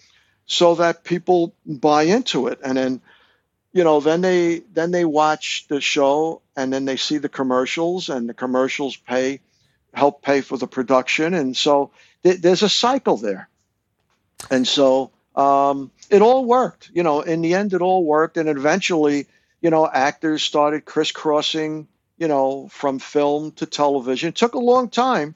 so 0.47 0.75
that 0.75 1.05
people 1.05 1.55
buy 1.65 2.03
into 2.03 2.49
it. 2.49 2.59
And 2.65 2.77
then, 2.77 3.01
you 3.77 3.85
know, 3.85 4.01
then 4.01 4.23
they 4.23 4.61
then 4.73 4.91
they 4.91 5.05
watch 5.05 5.67
the 5.69 5.83
show 5.83 6.41
and 6.57 6.73
then 6.73 6.87
they 6.87 6.97
see 6.97 7.19
the 7.19 7.29
commercials 7.29 8.09
and 8.09 8.27
the 8.27 8.33
commercials 8.33 8.97
pay 8.97 9.41
help 9.93 10.23
pay 10.23 10.41
for 10.41 10.57
the 10.57 10.67
production. 10.67 11.35
And 11.35 11.55
so 11.55 11.91
th- 12.23 12.41
there's 12.41 12.62
a 12.62 12.71
cycle 12.71 13.19
there. 13.19 13.51
And 14.51 14.67
so 14.67 15.11
um, 15.35 15.91
it 16.09 16.23
all 16.23 16.47
worked. 16.47 16.91
You 16.95 17.03
know, 17.03 17.21
in 17.21 17.43
the 17.43 17.53
end, 17.53 17.75
it 17.75 17.83
all 17.83 18.03
worked. 18.03 18.39
And 18.39 18.49
eventually, 18.49 19.27
you 19.61 19.69
know, 19.69 19.87
actors 19.87 20.43
started 20.43 20.87
crisscrossing, 20.87 21.87
you 22.17 22.29
know, 22.29 22.69
from 22.69 22.99
film 22.99 23.53
to 23.53 23.67
television. 23.67 24.31
It 24.31 24.37
took 24.37 24.55
a 24.55 24.59
long 24.59 24.89
time, 24.89 25.35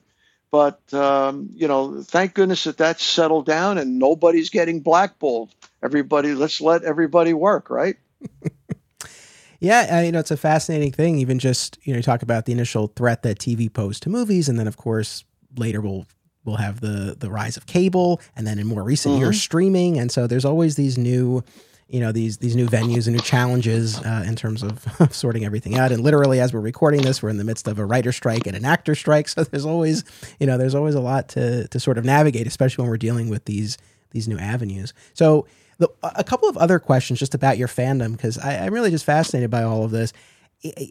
but, 0.50 0.80
um, 0.94 1.50
you 1.54 1.68
know, 1.68 2.00
thank 2.00 2.32
goodness 2.32 2.64
that 2.64 2.78
that's 2.78 3.04
settled 3.04 3.44
down 3.44 3.76
and 3.76 3.98
nobody's 3.98 4.48
getting 4.48 4.80
blackballed. 4.80 5.50
Everybody, 5.82 6.32
let's 6.32 6.62
let 6.62 6.84
everybody 6.84 7.34
work, 7.34 7.68
right? 7.68 7.96
yeah, 9.60 10.00
you 10.02 10.12
know, 10.12 10.20
it's 10.20 10.30
a 10.30 10.36
fascinating 10.36 10.92
thing. 10.92 11.18
Even 11.18 11.38
just, 11.38 11.78
you 11.82 11.92
know, 11.92 11.98
you 11.98 12.02
talk 12.02 12.22
about 12.22 12.46
the 12.46 12.52
initial 12.52 12.88
threat 12.88 13.22
that 13.22 13.38
TV 13.38 13.72
posed 13.72 14.02
to 14.04 14.10
movies. 14.10 14.48
And 14.48 14.58
then, 14.58 14.66
of 14.66 14.76
course, 14.76 15.24
later 15.56 15.80
we'll 15.80 16.06
we'll 16.44 16.56
have 16.56 16.80
the 16.80 17.16
the 17.18 17.30
rise 17.30 17.56
of 17.56 17.66
cable 17.66 18.20
and 18.34 18.46
then 18.46 18.58
in 18.58 18.66
more 18.66 18.82
recent 18.82 19.12
mm-hmm. 19.12 19.24
years 19.24 19.40
streaming 19.40 19.98
and 19.98 20.10
so 20.10 20.26
there's 20.26 20.44
always 20.46 20.76
these 20.76 20.96
new 20.96 21.44
you 21.90 21.98
know 21.98 22.12
these 22.12 22.38
these 22.38 22.54
new 22.54 22.68
venues 22.68 23.06
and 23.06 23.16
new 23.16 23.22
challenges 23.22 23.98
uh, 23.98 24.24
in 24.26 24.36
terms 24.36 24.62
of 24.62 24.86
sorting 25.10 25.44
everything 25.44 25.76
out. 25.76 25.90
And 25.90 26.02
literally, 26.02 26.40
as 26.40 26.54
we're 26.54 26.60
recording 26.60 27.02
this, 27.02 27.22
we're 27.22 27.30
in 27.30 27.36
the 27.36 27.44
midst 27.44 27.66
of 27.66 27.78
a 27.78 27.84
writer 27.84 28.12
strike 28.12 28.46
and 28.46 28.56
an 28.56 28.64
actor 28.64 28.94
strike. 28.94 29.28
So 29.28 29.42
there's 29.44 29.66
always 29.66 30.04
you 30.38 30.46
know 30.46 30.56
there's 30.56 30.74
always 30.74 30.94
a 30.94 31.00
lot 31.00 31.28
to 31.30 31.66
to 31.68 31.80
sort 31.80 31.98
of 31.98 32.04
navigate, 32.04 32.46
especially 32.46 32.82
when 32.82 32.90
we're 32.90 32.96
dealing 32.96 33.28
with 33.28 33.44
these 33.44 33.76
these 34.12 34.28
new 34.28 34.38
avenues. 34.38 34.94
So 35.14 35.46
the, 35.80 35.88
a 36.02 36.22
couple 36.22 36.48
of 36.48 36.56
other 36.56 36.78
questions 36.78 37.18
just 37.18 37.34
about 37.34 37.58
your 37.58 37.68
fandom 37.68 38.12
because 38.12 38.38
I'm 38.38 38.72
really 38.72 38.90
just 38.90 39.04
fascinated 39.04 39.50
by 39.50 39.62
all 39.62 39.84
of 39.84 39.90
this. 39.90 40.12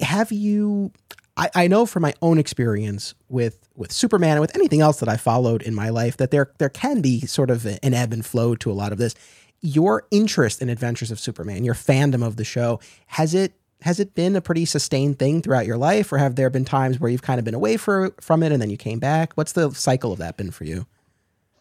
Have 0.02 0.32
you? 0.32 0.92
I, 1.38 1.50
I 1.56 1.68
know 1.68 1.86
from 1.86 2.02
my 2.02 2.14
own 2.22 2.38
experience 2.38 3.14
with 3.30 3.70
with 3.76 3.92
Superman 3.92 4.32
and 4.32 4.42
with 4.42 4.56
anything 4.56 4.82
else 4.82 5.00
that 5.00 5.08
I 5.08 5.16
followed 5.16 5.62
in 5.62 5.74
my 5.74 5.90
life 5.90 6.18
that 6.18 6.32
there 6.32 6.52
there 6.58 6.70
can 6.70 7.02
be 7.02 7.22
sort 7.22 7.50
of 7.50 7.66
an 7.66 7.94
ebb 7.94 8.12
and 8.12 8.26
flow 8.26 8.56
to 8.56 8.72
a 8.72 8.74
lot 8.74 8.92
of 8.92 8.98
this 8.98 9.16
your 9.62 10.08
interest 10.12 10.62
in 10.62 10.70
Adventures 10.70 11.12
of 11.12 11.20
Superman, 11.20 11.64
your 11.64 11.74
fandom 11.74 12.26
of 12.26 12.36
the 12.38 12.46
show, 12.46 12.80
has 13.08 13.34
it 13.34 13.54
has 13.82 14.00
it 14.00 14.14
been 14.14 14.36
a 14.36 14.42
pretty 14.42 14.66
sustained 14.66 15.20
thing 15.20 15.42
throughout 15.42 15.66
your 15.66 15.78
life, 15.78 16.12
or 16.12 16.18
have 16.18 16.36
there 16.36 16.50
been 16.50 16.66
times 16.66 17.00
where 17.00 17.10
you've 17.10 17.22
kind 17.22 17.40
of 17.40 17.46
been 17.46 17.54
away 17.54 17.78
for, 17.78 18.14
from 18.20 18.44
it 18.44 18.52
and 18.52 18.62
then 18.62 18.70
you 18.70 18.76
came 18.76 19.00
back? 19.00 19.32
What's 19.36 19.54
the 19.54 19.72
cycle 19.72 20.12
of 20.12 20.20
that 20.20 20.36
been 20.36 20.52
for 20.52 20.66
you? 20.66 20.86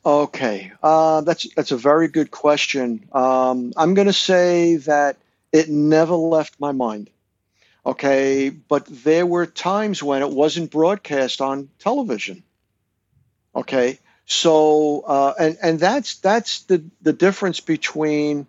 Okay, 0.09 0.73
uh, 0.83 1.21
that's 1.21 1.47
that's 1.53 1.71
a 1.71 1.77
very 1.77 2.09
good 2.09 2.31
question. 2.31 3.07
Um, 3.13 3.75
I'm 3.77 3.93
going 3.93 4.07
to 4.07 4.15
say 4.15 4.77
that 4.77 5.19
it 5.53 5.69
never 5.69 6.15
left 6.15 6.59
my 6.59 6.73
mind. 6.73 7.11
Okay, 7.85 8.49
but 8.49 8.87
there 8.87 9.27
were 9.27 9.45
times 9.45 10.03
when 10.03 10.23
it 10.23 10.31
wasn't 10.31 10.71
broadcast 10.71 11.43
on 11.43 11.69
television. 11.79 12.43
Okay, 13.55 13.99
so 14.25 15.03
uh, 15.03 15.35
and 15.39 15.59
and 15.61 15.79
that's 15.79 16.15
that's 16.21 16.63
the 16.63 16.83
the 17.03 17.13
difference 17.13 17.61
between 17.61 18.47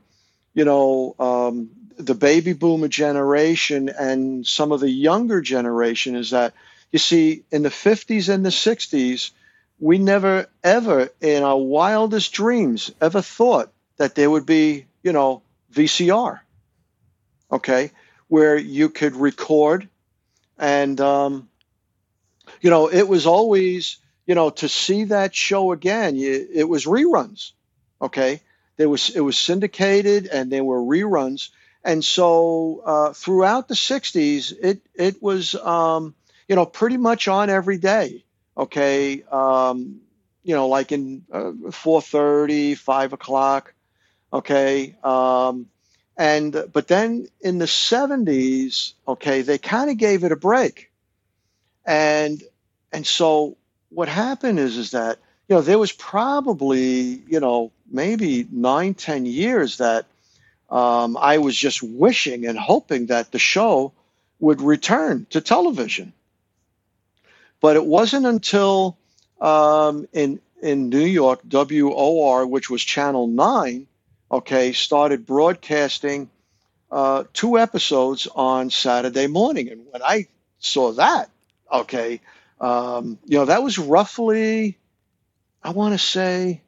you 0.54 0.64
know 0.64 1.14
um, 1.20 1.72
the 1.98 2.16
baby 2.16 2.54
boomer 2.54 2.88
generation 2.88 3.90
and 3.90 4.48
some 4.48 4.72
of 4.72 4.80
the 4.80 4.90
younger 4.90 5.42
generation 5.42 6.16
is 6.16 6.30
that 6.30 6.54
you 6.94 7.00
see 7.00 7.44
in 7.52 7.64
the 7.64 7.70
50s 7.70 8.34
and 8.34 8.46
the 8.46 8.50
60s 8.50 9.32
we 9.80 9.98
never 9.98 10.48
ever 10.64 11.10
in 11.22 11.44
our 11.44 11.58
wildest 11.58 12.34
dreams 12.34 12.92
ever 13.02 13.22
thought 13.22 13.72
that 13.98 14.16
there 14.16 14.30
would 14.30 14.46
be 14.46 14.86
you 15.04 15.14
know 15.14 15.42
VCR 15.74 16.40
okay 17.52 17.92
where 18.28 18.58
you 18.58 18.90
could 18.90 19.16
record 19.16 19.88
and 20.58 21.00
um, 21.02 21.50
you 22.62 22.70
know 22.70 22.90
it 22.92 23.08
was 23.08 23.26
always 23.26 23.98
you 24.30 24.36
know, 24.36 24.52
to 24.52 24.70
see 24.70 25.06
that 25.06 25.34
show 25.34 25.72
again, 25.72 26.16
you, 26.16 26.48
it 26.54 26.70
was 26.70 26.86
reruns. 26.86 27.54
Okay, 28.00 28.42
there 28.78 28.88
was 28.88 29.10
it 29.10 29.22
was 29.22 29.36
syndicated 29.36 30.28
and 30.28 30.52
there 30.52 30.64
were 30.64 30.80
reruns, 30.80 31.50
and 31.84 32.06
so 32.06 32.84
uh, 32.86 33.14
throughout 33.14 33.68
the 33.68 33.74
'60s, 33.74 34.54
it 34.62 34.82
it 34.94 35.20
was 35.20 35.56
um, 35.56 36.14
you 36.48 36.56
know 36.56 36.68
pretty 36.68 36.98
much 36.98 37.28
on 37.28 37.50
every 37.50 37.80
day. 37.80 38.24
Okay, 38.60 39.24
um, 39.32 40.02
you 40.44 40.54
know, 40.54 40.68
like 40.68 40.92
in 40.92 41.24
uh, 41.32 41.54
4:30, 41.72 42.78
5 42.78 43.14
o'clock. 43.14 43.74
Okay, 44.34 44.98
um, 45.02 45.68
and 46.18 46.66
but 46.74 46.90
then 46.90 47.30
in 47.40 47.58
the 47.58 47.66
70s, 47.66 48.94
okay, 49.08 49.44
they 49.44 49.58
kind 49.58 49.90
of 49.90 49.98
gave 49.98 50.26
it 50.26 50.34
a 50.34 50.36
break, 50.36 50.92
and 51.86 52.44
and 52.92 53.08
so 53.08 53.56
what 53.92 54.10
happened 54.10 54.60
is 54.60 54.76
is 54.76 54.92
that 54.92 55.20
you 55.48 55.56
know 55.56 55.62
there 55.62 55.80
was 55.80 55.94
probably 55.94 57.24
you 57.30 57.40
know 57.40 57.72
maybe 57.90 58.46
nine 58.52 58.94
ten 58.94 59.26
years 59.26 59.78
that 59.78 60.06
um, 60.70 61.16
I 61.16 61.38
was 61.38 61.56
just 61.56 61.82
wishing 61.82 62.46
and 62.46 62.60
hoping 62.60 63.06
that 63.06 63.32
the 63.32 63.40
show 63.40 63.94
would 64.42 64.62
return 64.62 65.28
to 65.30 65.40
television. 65.40 66.12
But 67.62 67.76
it 67.76 67.86
wasn't 67.86 68.26
until 68.26 68.98
um, 69.42 70.08
in 70.14 70.40
in 70.62 70.90
New 70.90 71.06
York, 71.06 71.42
WOR, 71.50 72.46
which 72.46 72.70
was 72.70 72.84
Channel 72.84 73.28
Nine, 73.28 73.88
okay, 74.32 74.74
started 74.74 75.26
broadcasting 75.26 76.30
uh, 76.92 77.24
two 77.34 77.58
episodes 77.58 78.28
on 78.28 78.70
Saturday 78.70 79.28
morning, 79.28 79.70
and 79.70 79.86
when 79.90 80.04
I 80.04 80.28
saw 80.60 80.92
that, 80.94 81.30
okay, 81.72 82.22
um, 82.60 83.18
you 83.26 83.38
know, 83.38 83.46
that 83.46 83.64
was 83.64 83.78
roughly, 83.78 84.78
I 85.64 85.70
want 85.72 85.94
to 85.94 86.00
say, 86.00 86.62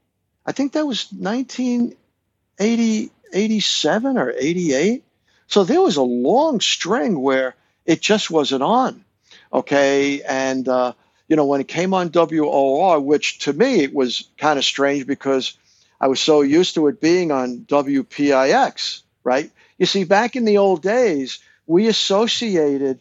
I 0.45 0.53
think 0.53 0.73
that 0.73 0.85
was 0.85 1.11
1980, 1.11 3.11
87 3.33 4.17
or 4.17 4.33
88. 4.37 5.03
So 5.47 5.63
there 5.63 5.81
was 5.81 5.97
a 5.97 6.01
long 6.01 6.59
string 6.61 7.19
where 7.19 7.55
it 7.85 8.01
just 8.01 8.31
wasn't 8.31 8.63
on. 8.63 9.03
Okay. 9.53 10.21
And, 10.21 10.67
uh, 10.67 10.93
you 11.27 11.35
know, 11.35 11.45
when 11.45 11.61
it 11.61 11.67
came 11.67 11.93
on 11.93 12.09
WOR, 12.09 12.99
which 12.99 13.39
to 13.39 13.53
me 13.53 13.87
was 13.87 14.29
kind 14.37 14.59
of 14.59 14.65
strange 14.65 15.07
because 15.07 15.57
I 15.99 16.07
was 16.07 16.19
so 16.19 16.41
used 16.41 16.75
to 16.75 16.87
it 16.87 16.99
being 16.99 17.31
on 17.31 17.59
WPIX, 17.59 19.01
right? 19.23 19.51
You 19.77 19.85
see, 19.85 20.03
back 20.03 20.35
in 20.35 20.45
the 20.45 20.57
old 20.57 20.81
days, 20.81 21.39
we 21.67 21.87
associated, 21.87 22.99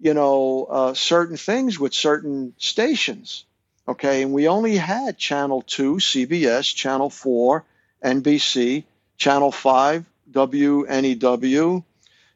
you 0.00 0.14
know, 0.14 0.66
uh, 0.68 0.94
certain 0.94 1.36
things 1.36 1.78
with 1.78 1.94
certain 1.94 2.54
stations, 2.58 3.44
okay? 3.86 4.22
And 4.22 4.32
we 4.32 4.48
only 4.48 4.76
had 4.76 5.16
Channel 5.16 5.62
2, 5.62 5.96
CBS, 5.96 6.74
Channel 6.74 7.08
4, 7.08 7.64
NBC, 8.04 8.84
Channel 9.16 9.52
5, 9.52 10.04
WNEW, 10.32 11.84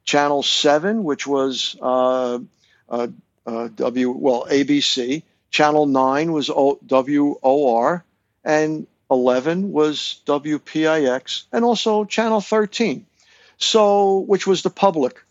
Channel 0.05 0.43
7, 0.43 1.05
which 1.05 1.27
was 1.27 1.77
uh, 1.83 2.39
uh, 2.89 3.09
uh, 3.47 3.69
W, 3.75 4.11
well, 4.11 4.47
ABC, 4.51 5.23
Channel 5.51 5.87
9 5.87 6.33
was 6.33 6.51
o, 6.51 6.79
WOR, 6.89 8.05
and 8.45 8.87
11 9.11 9.73
was 9.73 10.21
WPIX, 10.27 11.45
and 11.53 11.65
also 11.65 12.05
Channel 12.05 12.41
13. 12.41 13.07
So, 13.57 14.19
which 14.19 14.47
was 14.47 14.63
the 14.63 14.71
public 14.71 15.23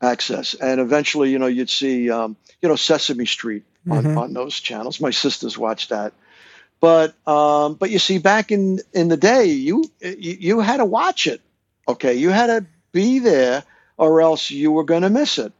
access. 0.00 0.54
And 0.54 0.80
eventually, 0.80 1.30
you 1.30 1.38
know, 1.38 1.46
you'd 1.46 1.70
see, 1.70 2.10
um, 2.10 2.36
you 2.62 2.68
know, 2.68 2.76
Sesame 2.76 3.26
Street 3.26 3.64
on, 3.90 4.04
mm-hmm. 4.04 4.18
on 4.18 4.32
those 4.32 4.60
channels. 4.60 5.00
My 5.00 5.10
sisters 5.10 5.58
watched 5.58 5.90
that. 5.90 6.12
But 6.78 7.14
um, 7.26 7.74
but 7.74 7.90
you 7.90 7.98
see, 7.98 8.18
back 8.18 8.52
in 8.52 8.80
in 8.92 9.08
the 9.08 9.16
day, 9.16 9.46
you, 9.46 9.84
you 10.00 10.36
you 10.38 10.60
had 10.60 10.76
to 10.76 10.84
watch 10.84 11.26
it. 11.26 11.40
Okay, 11.88 12.14
you 12.14 12.28
had 12.30 12.48
to 12.48 12.66
be 12.92 13.18
there, 13.18 13.64
or 13.96 14.20
else 14.20 14.50
you 14.50 14.70
were 14.70 14.84
going 14.84 15.02
to 15.02 15.10
miss 15.10 15.38
it. 15.38 15.52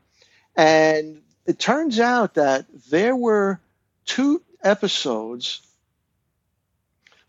And 0.57 1.23
it 1.47 1.59
turns 1.59 2.01
out 2.01 2.35
that 2.35 2.67
there 2.91 3.15
were 3.15 3.61
two 4.05 4.43
episodes 4.63 5.61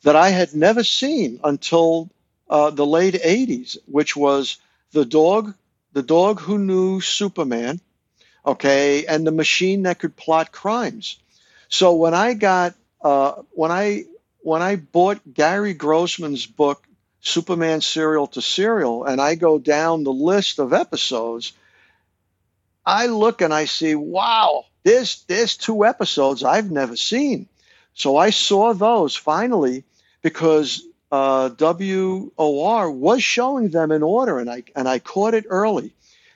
that 0.03 0.15
I 0.15 0.29
had 0.29 0.53
never 0.53 0.83
seen 0.83 1.39
until 1.43 2.09
uh, 2.49 2.69
the 2.71 2.85
late 2.85 3.15
80s, 3.15 3.77
which 3.85 4.15
was 4.15 4.57
the 4.91 5.05
dog, 5.05 5.53
the 5.93 6.03
dog 6.03 6.39
who 6.39 6.57
knew 6.57 7.01
Superman, 7.01 7.79
okay, 8.45 9.05
and 9.05 9.25
the 9.25 9.31
machine 9.31 9.83
that 9.83 9.99
could 9.99 10.15
plot 10.15 10.51
crimes. 10.51 11.17
So 11.69 11.95
when 11.95 12.13
I 12.13 12.33
got 12.33 12.73
uh, 13.01 13.43
when 13.51 13.71
I 13.71 14.05
when 14.41 14.61
I 14.61 14.77
bought 14.77 15.33
Gary 15.33 15.73
Grossman's 15.73 16.45
book 16.45 16.87
Superman 17.21 17.81
Serial 17.81 18.27
to 18.27 18.41
Cereal, 18.41 19.03
and 19.03 19.19
I 19.19 19.35
go 19.35 19.59
down 19.59 20.03
the 20.03 20.13
list 20.13 20.59
of 20.59 20.73
episodes, 20.73 21.51
I 22.87 23.07
look 23.07 23.41
and 23.41 23.53
I 23.53 23.65
see, 23.65 23.95
wow, 23.95 24.63
there's 24.83 25.25
there's 25.27 25.57
two 25.57 25.85
episodes 25.85 26.41
I've 26.41 26.71
never 26.71 26.95
seen. 26.95 27.49
So 27.93 28.15
I 28.15 28.29
saw 28.29 28.73
those 28.73 29.13
finally 29.13 29.83
because 30.21 30.87
uh, 31.11 31.49
WOR 31.59 32.89
was 32.89 33.21
showing 33.21 33.69
them 33.69 33.91
in 33.91 34.03
order, 34.03 34.39
and 34.39 34.49
I 34.49 34.63
and 34.73 34.87
I 34.87 34.99
caught 34.99 35.33
it 35.33 35.45
early, 35.49 35.93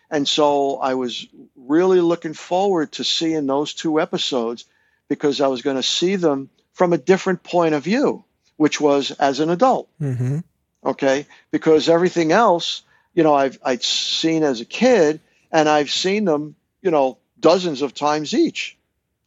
and 0.10 0.28
so 0.28 0.78
I 0.78 0.96
was 0.96 1.26
really 1.56 2.02
looking 2.02 2.34
forward 2.34 2.92
to 2.94 3.06
seeing 3.06 3.48
those 3.48 3.74
two 3.74 4.02
episodes 4.02 4.66
because 5.08 5.40
I 5.40 5.48
was 5.48 5.62
going 5.62 5.78
to 5.78 5.84
see 5.84 6.18
them 6.18 6.50
from 6.74 6.92
a 6.92 6.98
different 6.98 7.44
point 7.44 7.76
of 7.76 7.84
view, 7.84 8.26
which 8.58 8.82
was 8.82 9.12
as 9.12 9.40
an 9.40 9.50
adult. 9.50 9.88
Mm-hmm. 10.02 10.40
Okay, 10.84 11.28
because 11.52 11.88
everything 11.88 12.34
else, 12.34 12.82
you 13.14 13.24
know, 13.24 13.34
I've 13.34 13.58
I'd 13.64 13.84
seen 13.84 14.44
as 14.44 14.60
a 14.60 14.66
kid, 14.66 15.22
and 15.52 15.68
I've 15.68 15.92
seen 15.92 16.26
them, 16.26 16.56
you 16.82 16.92
know, 16.92 17.18
dozens 17.40 17.82
of 17.82 17.94
times 17.94 18.34
each. 18.34 18.78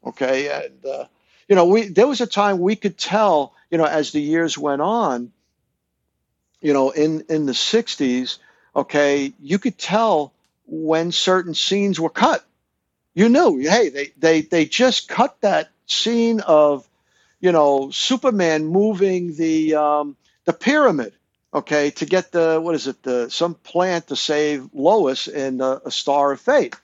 Okay, 0.07 0.49
and 0.51 0.85
uh, 0.85 1.05
you 1.49 1.57
know, 1.57 1.67
we 1.67 1.89
there 1.89 2.07
was 2.07 2.21
a 2.21 2.27
time 2.27 2.59
we 2.59 2.77
could 2.77 2.99
tell, 2.99 3.55
you 3.71 3.79
know, 3.79 3.85
as 3.85 4.13
the 4.13 4.21
years 4.21 4.57
went 4.59 4.83
on, 4.83 5.33
you 6.61 6.73
know, 6.73 6.91
in 6.91 7.25
in 7.29 7.47
the 7.47 7.53
'60s, 7.53 8.39
okay, 8.75 9.33
you 9.41 9.59
could 9.59 9.79
tell 9.79 10.33
when 10.67 11.13
certain 11.13 11.55
scenes 11.55 12.01
were 12.01 12.11
cut. 12.11 12.45
You 13.15 13.29
knew, 13.29 13.59
hey, 13.59 13.89
they 13.91 14.13
they 14.19 14.41
they 14.43 14.65
just 14.67 15.09
cut 15.09 15.41
that 15.41 15.71
scene 15.87 16.41
of, 16.41 16.89
you 17.41 17.53
know, 17.53 17.91
Superman 17.91 18.67
moving 18.67 19.35
the 19.37 19.75
um, 19.77 20.17
the 20.45 20.53
pyramid, 20.53 21.13
okay, 21.55 21.91
to 21.93 22.07
get 22.07 22.33
the 22.33 22.61
what 22.63 22.75
is 22.75 22.89
it, 22.89 23.03
the 23.03 23.31
some 23.31 23.55
plant 23.55 24.09
to 24.09 24.17
save 24.17 24.69
Lois 24.75 25.29
in 25.29 25.61
a, 25.61 25.65
uh, 25.65 25.81
a 25.87 25.91
Star 25.93 26.33
of 26.33 26.41
Fate. 26.41 26.77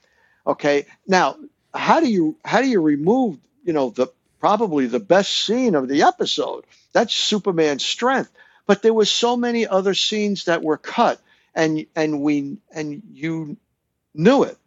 Okay, 0.47 0.87
now 1.07 1.37
how 1.75 2.01
do 2.01 2.09
you 2.11 2.37
how 2.45 2.63
do 2.63 2.69
you 2.69 2.81
remove 2.81 3.39
you 3.65 3.73
know 3.75 3.91
the 3.91 4.09
probably 4.41 4.87
the 4.87 5.01
best 5.01 5.33
scene 5.33 5.75
of 5.75 5.89
the 5.89 6.03
episode? 6.05 6.65
That's 6.93 7.15
Superman's 7.15 7.85
strength. 7.85 8.31
But 8.67 8.83
there 8.83 8.95
was 8.95 9.11
so 9.11 9.37
many 9.37 9.67
other 9.67 9.95
scenes 9.95 10.45
that 10.47 10.63
were 10.63 10.79
cut, 10.79 11.21
and 11.55 11.87
and 11.97 12.23
we 12.23 12.59
and 12.73 13.03
you 13.13 13.57
knew 14.15 14.45
it, 14.45 14.59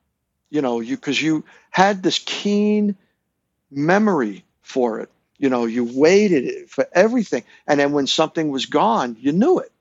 you 0.52 0.62
know, 0.62 0.82
you 0.82 0.98
because 0.98 1.22
you 1.22 1.46
had 1.72 2.04
this 2.04 2.20
keen 2.20 2.96
memory 3.72 4.46
for 4.64 5.02
it. 5.02 5.12
You 5.40 5.50
know, 5.50 5.66
you 5.66 5.86
waited 5.86 6.70
for 6.72 6.88
everything, 6.94 7.44
and 7.68 7.80
then 7.82 7.94
when 7.94 8.08
something 8.08 8.50
was 8.52 8.68
gone, 8.68 9.18
you 9.20 9.34
knew 9.34 9.60
it. 9.60 9.73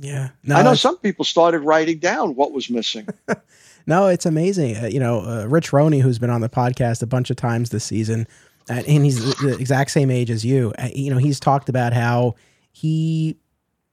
Yeah, 0.00 0.30
no, 0.44 0.56
I 0.56 0.62
know 0.62 0.74
some 0.74 0.96
people 0.98 1.24
started 1.24 1.60
writing 1.60 1.98
down 1.98 2.34
what 2.34 2.52
was 2.52 2.70
missing. 2.70 3.08
no, 3.86 4.06
it's 4.06 4.26
amazing. 4.26 4.76
Uh, 4.76 4.86
you 4.86 5.00
know, 5.00 5.20
uh, 5.20 5.46
Rich 5.46 5.72
Roney, 5.72 5.98
who's 6.00 6.18
been 6.18 6.30
on 6.30 6.40
the 6.40 6.48
podcast 6.48 7.02
a 7.02 7.06
bunch 7.06 7.30
of 7.30 7.36
times 7.36 7.70
this 7.70 7.84
season, 7.84 8.26
uh, 8.70 8.82
and 8.86 9.04
he's 9.04 9.34
the 9.36 9.56
exact 9.58 9.90
same 9.90 10.10
age 10.10 10.30
as 10.30 10.44
you. 10.44 10.72
Uh, 10.78 10.88
you 10.94 11.10
know, 11.10 11.18
he's 11.18 11.40
talked 11.40 11.68
about 11.68 11.92
how 11.92 12.34
he 12.70 13.36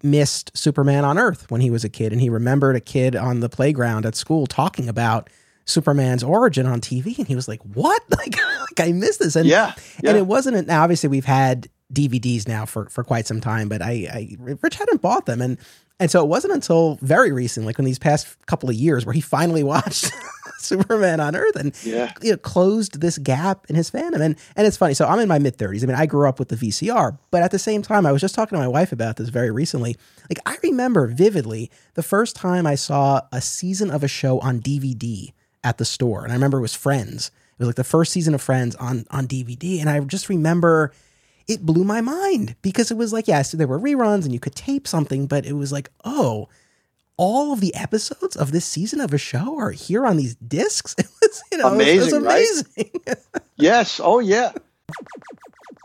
missed 0.03 0.55
Superman 0.55 1.03
on 1.03 1.17
Earth 1.17 1.49
when 1.49 1.61
he 1.61 1.71
was 1.71 1.83
a 1.83 1.89
kid, 1.89 2.11
and 2.11 2.21
he 2.21 2.29
remembered 2.29 2.75
a 2.75 2.81
kid 2.81 3.15
on 3.15 3.39
the 3.39 3.49
playground 3.49 4.05
at 4.05 4.15
school 4.15 4.45
talking 4.45 4.87
about 4.87 5.29
Superman's 5.65 6.23
origin 6.23 6.67
on 6.67 6.79
TV, 6.81 7.17
and 7.17 7.27
he 7.27 7.35
was 7.35 7.47
like, 7.47 7.61
"What? 7.63 8.01
Like, 8.15 8.37
like 8.59 8.87
I 8.87 8.91
missed 8.91 9.19
this." 9.19 9.35
And 9.35 9.47
yeah, 9.47 9.73
yeah. 10.03 10.11
and 10.11 10.17
it 10.17 10.27
wasn't. 10.27 10.67
Now, 10.67 10.83
obviously, 10.83 11.09
we've 11.09 11.25
had 11.25 11.67
DVDs 11.93 12.47
now 12.47 12.65
for 12.65 12.89
for 12.89 13.03
quite 13.03 13.27
some 13.27 13.41
time, 13.41 13.69
but 13.69 13.81
I, 13.81 14.07
I 14.11 14.37
Rich 14.39 14.75
hadn't 14.75 15.01
bought 15.01 15.25
them, 15.25 15.41
and 15.41 15.57
and 15.99 16.11
so 16.11 16.21
it 16.21 16.27
wasn't 16.27 16.53
until 16.53 16.97
very 17.01 17.31
recent, 17.31 17.65
like 17.65 17.79
in 17.79 17.85
these 17.85 17.99
past 17.99 18.37
couple 18.47 18.69
of 18.69 18.75
years, 18.75 19.05
where 19.05 19.13
he 19.13 19.21
finally 19.21 19.63
watched 19.75 20.11
Superman 20.57 21.19
on 21.19 21.35
Earth 21.35 21.55
and 21.55 21.73
yeah. 21.83 22.11
you 22.21 22.31
know, 22.31 22.37
closed 22.37 22.99
this 22.99 23.17
gap 23.17 23.65
in 23.69 23.75
his 23.75 23.89
fandom. 23.89 24.21
And 24.21 24.35
and 24.55 24.67
it's 24.67 24.77
funny. 24.77 24.93
So 24.93 25.05
I'm 25.05 25.19
in 25.19 25.29
my 25.29 25.39
mid 25.39 25.57
30s. 25.57 25.83
I 25.83 25.85
mean, 25.85 25.95
I 25.95 26.05
grew 26.05 26.27
up 26.27 26.37
with 26.37 26.49
the 26.49 26.55
VCR, 26.55 27.17
but 27.31 27.43
at 27.43 27.51
the 27.51 27.59
same 27.59 27.81
time, 27.81 28.05
I 28.05 28.11
was 28.11 28.21
just 28.21 28.35
talking 28.35 28.57
to 28.57 28.61
my 28.61 28.67
wife 28.67 28.91
about 28.91 29.15
this 29.15 29.29
very 29.29 29.51
recently. 29.51 29.95
Like 30.29 30.39
I 30.45 30.57
remember 30.63 31.07
vividly 31.07 31.71
the 31.93 32.03
first 32.03 32.35
time 32.35 32.67
I 32.67 32.75
saw 32.75 33.21
a 33.31 33.41
season 33.41 33.89
of 33.89 34.03
a 34.03 34.07
show 34.07 34.39
on 34.39 34.59
DVD 34.59 35.31
at 35.63 35.77
the 35.77 35.85
store, 35.85 36.23
and 36.23 36.31
I 36.31 36.35
remember 36.35 36.57
it 36.57 36.61
was 36.61 36.75
Friends. 36.75 37.31
It 37.57 37.59
was 37.59 37.67
like 37.67 37.75
the 37.75 37.85
first 37.85 38.11
season 38.11 38.33
of 38.33 38.41
Friends 38.41 38.75
on 38.75 39.05
on 39.11 39.27
DVD, 39.27 39.79
and 39.79 39.89
I 39.89 40.01
just 40.01 40.27
remember 40.27 40.91
it 41.47 41.65
blew 41.65 41.83
my 41.83 42.01
mind 42.01 42.55
because 42.61 42.91
it 42.91 42.97
was 42.97 43.13
like, 43.13 43.27
yes, 43.27 43.51
there 43.51 43.67
were 43.67 43.79
reruns 43.79 44.23
and 44.23 44.33
you 44.33 44.39
could 44.39 44.55
tape 44.55 44.87
something, 44.87 45.27
but 45.27 45.45
it 45.45 45.53
was 45.53 45.71
like, 45.71 45.89
oh, 46.03 46.49
all 47.17 47.53
of 47.53 47.61
the 47.61 47.73
episodes 47.75 48.35
of 48.35 48.51
this 48.51 48.65
season 48.65 48.99
of 48.99 49.13
a 49.13 49.17
show 49.17 49.57
are 49.57 49.71
here 49.71 50.05
on 50.05 50.17
these 50.17 50.35
discs. 50.35 50.95
It 51.05 51.07
was, 51.21 51.43
you 51.51 51.57
know, 51.57 51.73
amazing, 51.73 51.97
it 51.97 52.03
was, 52.03 52.13
amazing. 52.13 52.91
Right? 53.07 53.17
yes. 53.55 53.99
Oh, 54.03 54.19
yeah. 54.19 54.51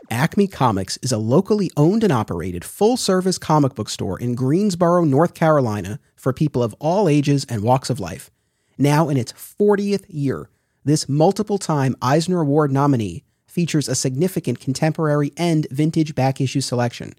Acme 0.09 0.47
Comics 0.47 0.97
is 0.97 1.11
a 1.11 1.17
locally 1.17 1.71
owned 1.77 2.03
and 2.03 2.11
operated 2.11 2.63
full 2.63 2.97
service 2.97 3.37
comic 3.37 3.75
book 3.75 3.89
store 3.89 4.19
in 4.19 4.35
Greensboro, 4.35 5.03
North 5.03 5.33
Carolina 5.33 5.99
for 6.15 6.33
people 6.33 6.61
of 6.61 6.75
all 6.79 7.09
ages 7.09 7.45
and 7.49 7.63
walks 7.63 7.89
of 7.89 7.99
life. 7.99 8.29
Now 8.77 9.09
in 9.09 9.17
its 9.17 9.33
40th 9.33 10.05
year, 10.07 10.49
this 10.83 11.07
multiple 11.07 11.57
time 11.57 11.95
Eisner 12.01 12.41
Award 12.41 12.71
nominee 12.71 13.23
features 13.51 13.89
a 13.89 13.95
significant 13.95 14.59
contemporary 14.59 15.33
and 15.35 15.67
vintage 15.69 16.15
back 16.15 16.39
issue 16.39 16.61
selection, 16.61 17.13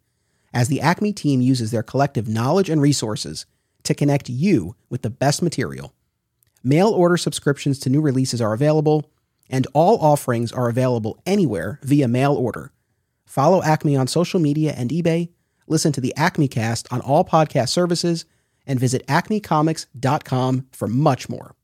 as 0.55 0.69
the 0.69 0.81
Acme 0.81 1.13
team 1.13 1.41
uses 1.41 1.71
their 1.71 1.83
collective 1.83 2.27
knowledge 2.27 2.71
and 2.71 2.81
resources 2.81 3.45
to 3.83 3.95
connect 3.95 4.29
you 4.29 4.75
with 4.89 5.03
the 5.03 5.11
best 5.11 5.43
material. 5.43 5.93
Mail 6.65 6.89
order 6.89 7.17
subscriptions 7.17 7.79
to 7.81 7.91
new 7.91 8.01
releases 8.01 8.41
are 8.41 8.55
available, 8.55 9.11
and 9.51 9.67
all 9.75 9.99
offerings 9.99 10.53
are 10.53 10.69
available 10.69 11.21
anywhere 11.27 11.79
via 11.83 12.09
mail 12.09 12.33
order. 12.33 12.73
Follow 13.27 13.63
Acme 13.63 13.97
on 13.97 14.07
social 14.07 14.41
media 14.41 14.73
and 14.77 14.91
eBay, 14.91 15.29
listen 15.67 15.93
to 15.93 16.01
the 16.01 16.15
Acme 16.17 16.49
cast 16.49 16.91
on 16.93 17.01
all 17.03 17.25
podcast 17.25 17.69
services, 17.69 18.25
and 18.67 18.81
visit 18.81 19.07
acmecomics.com 19.07 20.67
for 20.73 20.89
much 20.89 21.29
more. 21.29 21.55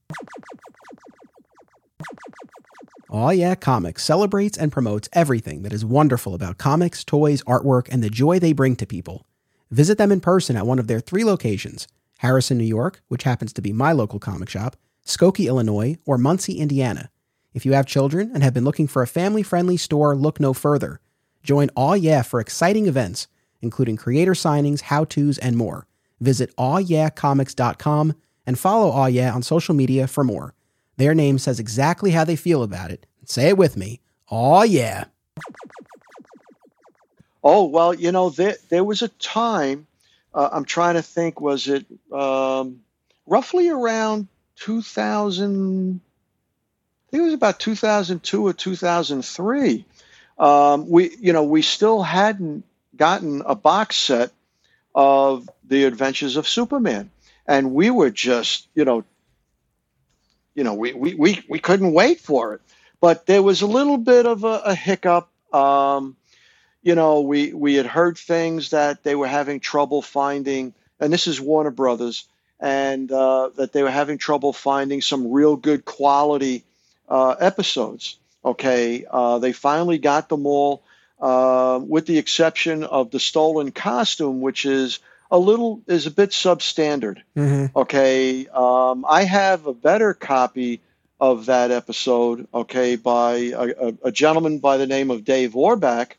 Aw 3.10 3.30
Yeah 3.30 3.54
Comics 3.54 4.04
celebrates 4.04 4.58
and 4.58 4.70
promotes 4.70 5.08
everything 5.14 5.62
that 5.62 5.72
is 5.72 5.84
wonderful 5.84 6.34
about 6.34 6.58
comics, 6.58 7.02
toys, 7.02 7.42
artwork, 7.44 7.88
and 7.90 8.04
the 8.04 8.10
joy 8.10 8.38
they 8.38 8.52
bring 8.52 8.76
to 8.76 8.86
people. 8.86 9.26
Visit 9.70 9.96
them 9.96 10.12
in 10.12 10.20
person 10.20 10.56
at 10.56 10.66
one 10.66 10.78
of 10.78 10.88
their 10.88 11.00
three 11.00 11.24
locations 11.24 11.88
Harrison, 12.18 12.58
New 12.58 12.64
York, 12.64 13.00
which 13.08 13.22
happens 13.22 13.52
to 13.54 13.62
be 13.62 13.72
my 13.72 13.92
local 13.92 14.18
comic 14.18 14.50
shop, 14.50 14.76
Skokie, 15.06 15.46
Illinois, 15.46 15.96
or 16.04 16.18
Muncie, 16.18 16.58
Indiana. 16.58 17.10
If 17.54 17.64
you 17.64 17.72
have 17.72 17.86
children 17.86 18.30
and 18.34 18.42
have 18.42 18.52
been 18.52 18.64
looking 18.64 18.86
for 18.86 19.02
a 19.02 19.06
family 19.06 19.42
friendly 19.42 19.78
store, 19.78 20.14
look 20.14 20.38
no 20.38 20.52
further. 20.52 21.00
Join 21.42 21.70
Aw 21.76 21.94
Yeah 21.94 22.22
for 22.22 22.40
exciting 22.40 22.86
events, 22.86 23.26
including 23.62 23.96
creator 23.96 24.34
signings, 24.34 24.82
how 24.82 25.04
to's, 25.04 25.38
and 25.38 25.56
more. 25.56 25.86
Visit 26.20 26.54
awyeahcomics.com 26.56 28.14
and 28.46 28.58
follow 28.58 28.90
Aw 28.90 29.06
Yeah 29.06 29.32
on 29.32 29.42
social 29.42 29.74
media 29.74 30.06
for 30.06 30.24
more. 30.24 30.54
Their 30.98 31.14
name 31.14 31.38
says 31.38 31.60
exactly 31.60 32.10
how 32.10 32.24
they 32.24 32.36
feel 32.36 32.62
about 32.62 32.90
it. 32.90 33.06
Say 33.24 33.48
it 33.48 33.56
with 33.56 33.76
me. 33.76 34.00
Oh, 34.30 34.62
Yeah. 34.64 35.04
Oh, 37.42 37.66
well, 37.66 37.94
you 37.94 38.10
know, 38.10 38.30
there, 38.30 38.56
there 38.68 38.82
was 38.82 39.00
a 39.00 39.08
time, 39.08 39.86
uh, 40.34 40.48
I'm 40.52 40.64
trying 40.64 40.96
to 40.96 41.02
think, 41.02 41.40
was 41.40 41.68
it 41.68 41.86
um, 42.12 42.80
roughly 43.26 43.68
around 43.68 44.26
2000? 44.56 46.00
I 46.00 47.10
think 47.10 47.20
it 47.20 47.24
was 47.24 47.32
about 47.32 47.60
2002 47.60 48.46
or 48.46 48.52
2003. 48.52 49.84
Um, 50.36 50.90
we, 50.90 51.16
you 51.20 51.32
know, 51.32 51.44
we 51.44 51.62
still 51.62 52.02
hadn't 52.02 52.64
gotten 52.96 53.42
a 53.46 53.54
box 53.54 53.96
set 53.96 54.32
of 54.94 55.48
the 55.64 55.84
Adventures 55.84 56.36
of 56.36 56.48
Superman, 56.48 57.10
and 57.46 57.72
we 57.72 57.90
were 57.90 58.10
just, 58.10 58.66
you 58.74 58.84
know, 58.84 59.04
you 60.58 60.64
know, 60.64 60.74
we 60.74 60.92
we 60.92 61.14
we, 61.14 61.40
we 61.48 61.60
couldn't 61.60 61.92
wait 61.92 62.18
for 62.18 62.54
it. 62.54 62.60
But 63.00 63.26
there 63.26 63.44
was 63.44 63.62
a 63.62 63.66
little 63.68 63.96
bit 63.96 64.26
of 64.26 64.42
a, 64.42 64.60
a 64.64 64.74
hiccup. 64.74 65.28
Um, 65.54 66.16
you 66.82 66.96
know, 66.96 67.20
we 67.20 67.52
we 67.52 67.76
had 67.76 67.86
heard 67.86 68.18
things 68.18 68.70
that 68.70 69.04
they 69.04 69.14
were 69.14 69.28
having 69.28 69.60
trouble 69.60 70.02
finding, 70.02 70.74
and 70.98 71.12
this 71.12 71.28
is 71.28 71.40
Warner 71.40 71.70
Brothers, 71.70 72.26
and 72.58 73.10
uh, 73.12 73.50
that 73.54 73.72
they 73.72 73.84
were 73.84 73.90
having 73.90 74.18
trouble 74.18 74.52
finding 74.52 75.00
some 75.00 75.30
real 75.30 75.54
good 75.54 75.84
quality 75.84 76.64
uh, 77.08 77.36
episodes. 77.38 78.16
Okay, 78.44 79.06
uh, 79.08 79.38
they 79.38 79.52
finally 79.52 79.98
got 79.98 80.28
them 80.28 80.44
all, 80.44 80.82
uh, 81.20 81.78
with 81.80 82.06
the 82.06 82.18
exception 82.18 82.82
of 82.82 83.12
the 83.12 83.20
stolen 83.20 83.70
costume, 83.70 84.40
which 84.40 84.66
is 84.66 84.98
a 85.30 85.38
little 85.38 85.82
is 85.86 86.06
a 86.06 86.10
bit 86.10 86.30
substandard. 86.30 87.22
Mm-hmm. 87.36 87.78
Okay, 87.78 88.46
um, 88.48 89.04
I 89.08 89.24
have 89.24 89.66
a 89.66 89.74
better 89.74 90.14
copy 90.14 90.80
of 91.20 91.46
that 91.46 91.70
episode. 91.70 92.48
Okay, 92.52 92.96
by 92.96 93.34
a, 93.34 93.94
a, 94.04 94.12
gentleman 94.12 94.58
by 94.58 94.76
the 94.76 94.86
name 94.86 95.10
of 95.10 95.24
Dave 95.24 95.52
Orbach. 95.52 96.12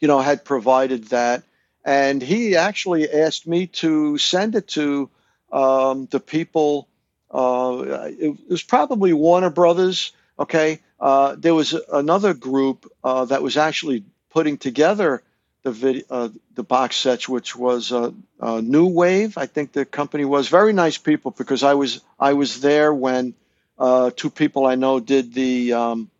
You 0.00 0.08
know, 0.08 0.20
had 0.20 0.44
provided 0.44 1.04
that, 1.04 1.42
and 1.84 2.20
he 2.22 2.56
actually 2.56 3.10
asked 3.10 3.46
me 3.46 3.66
to 3.68 4.18
send 4.18 4.54
it 4.54 4.68
to 4.68 5.08
um, 5.50 6.06
the 6.10 6.20
people 6.20 6.88
uh, 7.30 8.10
it, 8.18 8.36
was 8.48 8.62
probably 8.62 9.12
Warner 9.12 9.50
Brothers. 9.50 10.12
Okay, 10.38 10.80
uh, 11.00 11.34
there 11.38 11.54
was 11.54 11.74
another 11.92 12.34
group 12.34 12.90
uh, 13.02 13.24
that 13.26 13.42
was 13.42 13.56
actually 13.56 14.04
putting 14.30 14.58
together 14.58 15.22
the 15.66 15.72
video, 15.72 16.04
uh, 16.10 16.28
the 16.54 16.62
box 16.62 16.94
sets, 16.94 17.28
which 17.28 17.56
was 17.56 17.90
uh, 17.90 18.12
uh, 18.38 18.60
New 18.60 18.86
Wave. 18.86 19.36
I 19.36 19.46
think 19.46 19.72
the 19.72 19.84
company 19.84 20.24
was 20.24 20.48
very 20.48 20.72
nice 20.72 20.96
people 20.96 21.32
because 21.32 21.64
I 21.64 21.74
was 21.74 22.00
I 22.20 22.34
was 22.34 22.60
there 22.60 22.94
when 22.94 23.34
two 24.16 24.30
people 24.30 24.64
I 24.64 24.76
know 24.76 25.00
did 25.00 25.34
the 25.34 25.72
um, 25.72 26.10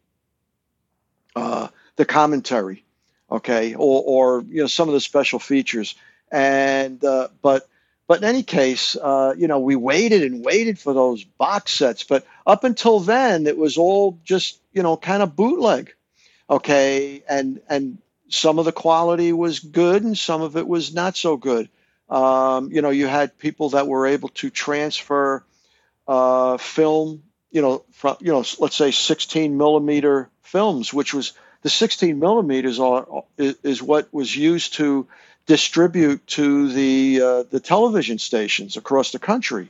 the 1.34 2.04
commentary. 2.04 2.82
Okay, 3.30 3.74
or 3.74 4.02
or 4.04 4.42
you 4.42 4.62
know 4.62 4.66
some 4.66 4.88
of 4.88 4.94
the 4.94 5.00
special 5.00 5.38
features, 5.38 5.94
and 6.30 7.00
but 7.42 7.68
but 8.08 8.18
in 8.18 8.24
any 8.24 8.42
case, 8.42 8.96
uh, 8.96 9.34
you 9.36 9.48
know, 9.48 9.58
we 9.58 9.76
waited 9.76 10.22
and 10.22 10.44
waited 10.44 10.78
for 10.78 10.92
those 10.92 11.24
box 11.24 11.72
sets. 11.72 12.04
But 12.04 12.24
up 12.46 12.62
until 12.64 13.00
then, 13.00 13.46
it 13.46 13.56
was 13.56 13.76
all 13.78 14.18
just, 14.24 14.60
you 14.72 14.82
know, 14.84 14.96
kind 14.96 15.22
of 15.22 15.34
bootleg. 15.34 15.92
Okay. 16.48 17.24
And, 17.28 17.60
and 17.68 17.98
some 18.28 18.58
of 18.58 18.64
the 18.64 18.72
quality 18.72 19.32
was 19.32 19.60
good 19.60 20.02
and 20.02 20.16
some 20.16 20.42
of 20.42 20.56
it 20.56 20.66
was 20.66 20.94
not 20.94 21.16
so 21.16 21.36
good. 21.36 21.68
Um, 22.08 22.70
you 22.70 22.82
know, 22.82 22.90
you 22.90 23.06
had 23.06 23.38
people 23.38 23.70
that 23.70 23.88
were 23.88 24.06
able 24.06 24.28
to 24.30 24.50
transfer 24.50 25.44
uh, 26.06 26.56
film, 26.56 27.22
you 27.50 27.62
know, 27.62 27.84
from, 27.92 28.16
you 28.20 28.32
know, 28.32 28.44
let's 28.58 28.76
say 28.76 28.90
16 28.90 29.56
millimeter 29.56 30.28
films, 30.42 30.92
which 30.94 31.12
was 31.12 31.32
the 31.62 31.70
16 31.70 32.18
millimeters 32.18 32.78
are, 32.78 33.24
is, 33.38 33.82
what 33.82 34.12
was 34.12 34.36
used 34.36 34.74
to 34.74 35.08
distribute 35.46 36.26
to 36.26 36.68
the 36.72 37.20
uh, 37.22 37.42
the 37.50 37.60
television 37.60 38.18
stations 38.18 38.76
across 38.76 39.12
the 39.12 39.18
country, 39.18 39.68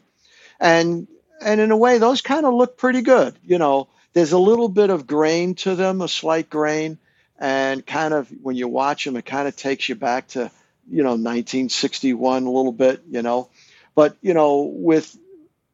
and 0.59 1.07
and 1.41 1.61
in 1.61 1.71
a 1.71 1.77
way 1.77 1.99
those 1.99 2.23
kind 2.23 2.45
of 2.45 2.55
look 2.55 2.77
pretty 2.77 3.03
good. 3.03 3.35
You 3.45 3.59
know, 3.59 3.89
there's 4.13 4.33
a 4.33 4.39
little 4.39 4.69
bit 4.69 4.91
of 4.91 5.07
grain 5.07 5.55
to 5.57 5.75
them, 5.75 6.01
a 6.01 6.09
slight 6.09 6.51
grain, 6.51 6.99
and 7.39 7.85
kind 7.85 8.15
of 8.15 8.29
when 8.43 8.57
you 8.57 8.69
watch 8.69 9.05
them, 9.05 9.17
it 9.17 9.25
kind 9.25 9.49
of 9.49 9.57
takes 9.57 9.89
you 9.89 9.95
back 9.95 10.29
to 10.29 10.51
you 10.89 11.03
know 11.03 11.11
1961 11.11 12.45
a 12.45 12.51
little 12.51 12.73
bit. 12.73 13.03
You 13.11 13.23
know, 13.23 13.49
but 13.95 14.17
you 14.23 14.35
know 14.35 14.63
with 14.63 15.17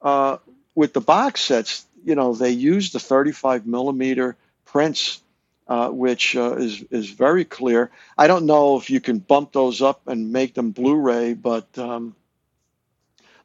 uh, 0.01 0.39
with 0.75 0.93
the 0.93 1.01
box 1.01 1.41
sets, 1.41 1.87
you 2.05 2.15
know 2.15 2.35
they 2.35 2.51
use 2.51 2.93
the 2.93 3.01
35 3.01 3.67
millimeter 3.67 4.37
prints 4.65 5.21
uh, 5.69 5.89
which 5.89 6.37
uh, 6.37 6.57
is 6.57 6.85
is 6.91 7.09
very 7.11 7.45
clear. 7.45 7.91
I 8.19 8.27
don't 8.27 8.47
know 8.47 8.77
if 8.77 8.91
you 8.91 9.01
can 9.01 9.19
bump 9.21 9.53
those 9.53 9.81
up 9.81 10.07
and 10.07 10.33
make 10.33 10.55
them 10.55 10.73
Blu-ray, 10.73 11.35
but 11.35 11.67
um, 11.79 12.15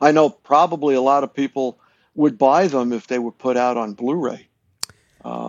I 0.02 0.12
know 0.12 0.30
probably 0.30 0.96
a 0.96 1.02
lot 1.02 1.24
of 1.24 1.34
people 1.34 1.80
would 2.16 2.38
buy 2.38 2.68
them 2.68 2.92
if 2.92 3.08
they 3.08 3.20
were 3.20 3.32
put 3.32 3.56
out 3.56 3.78
on 3.78 3.94
Blu-ray. 3.94 4.48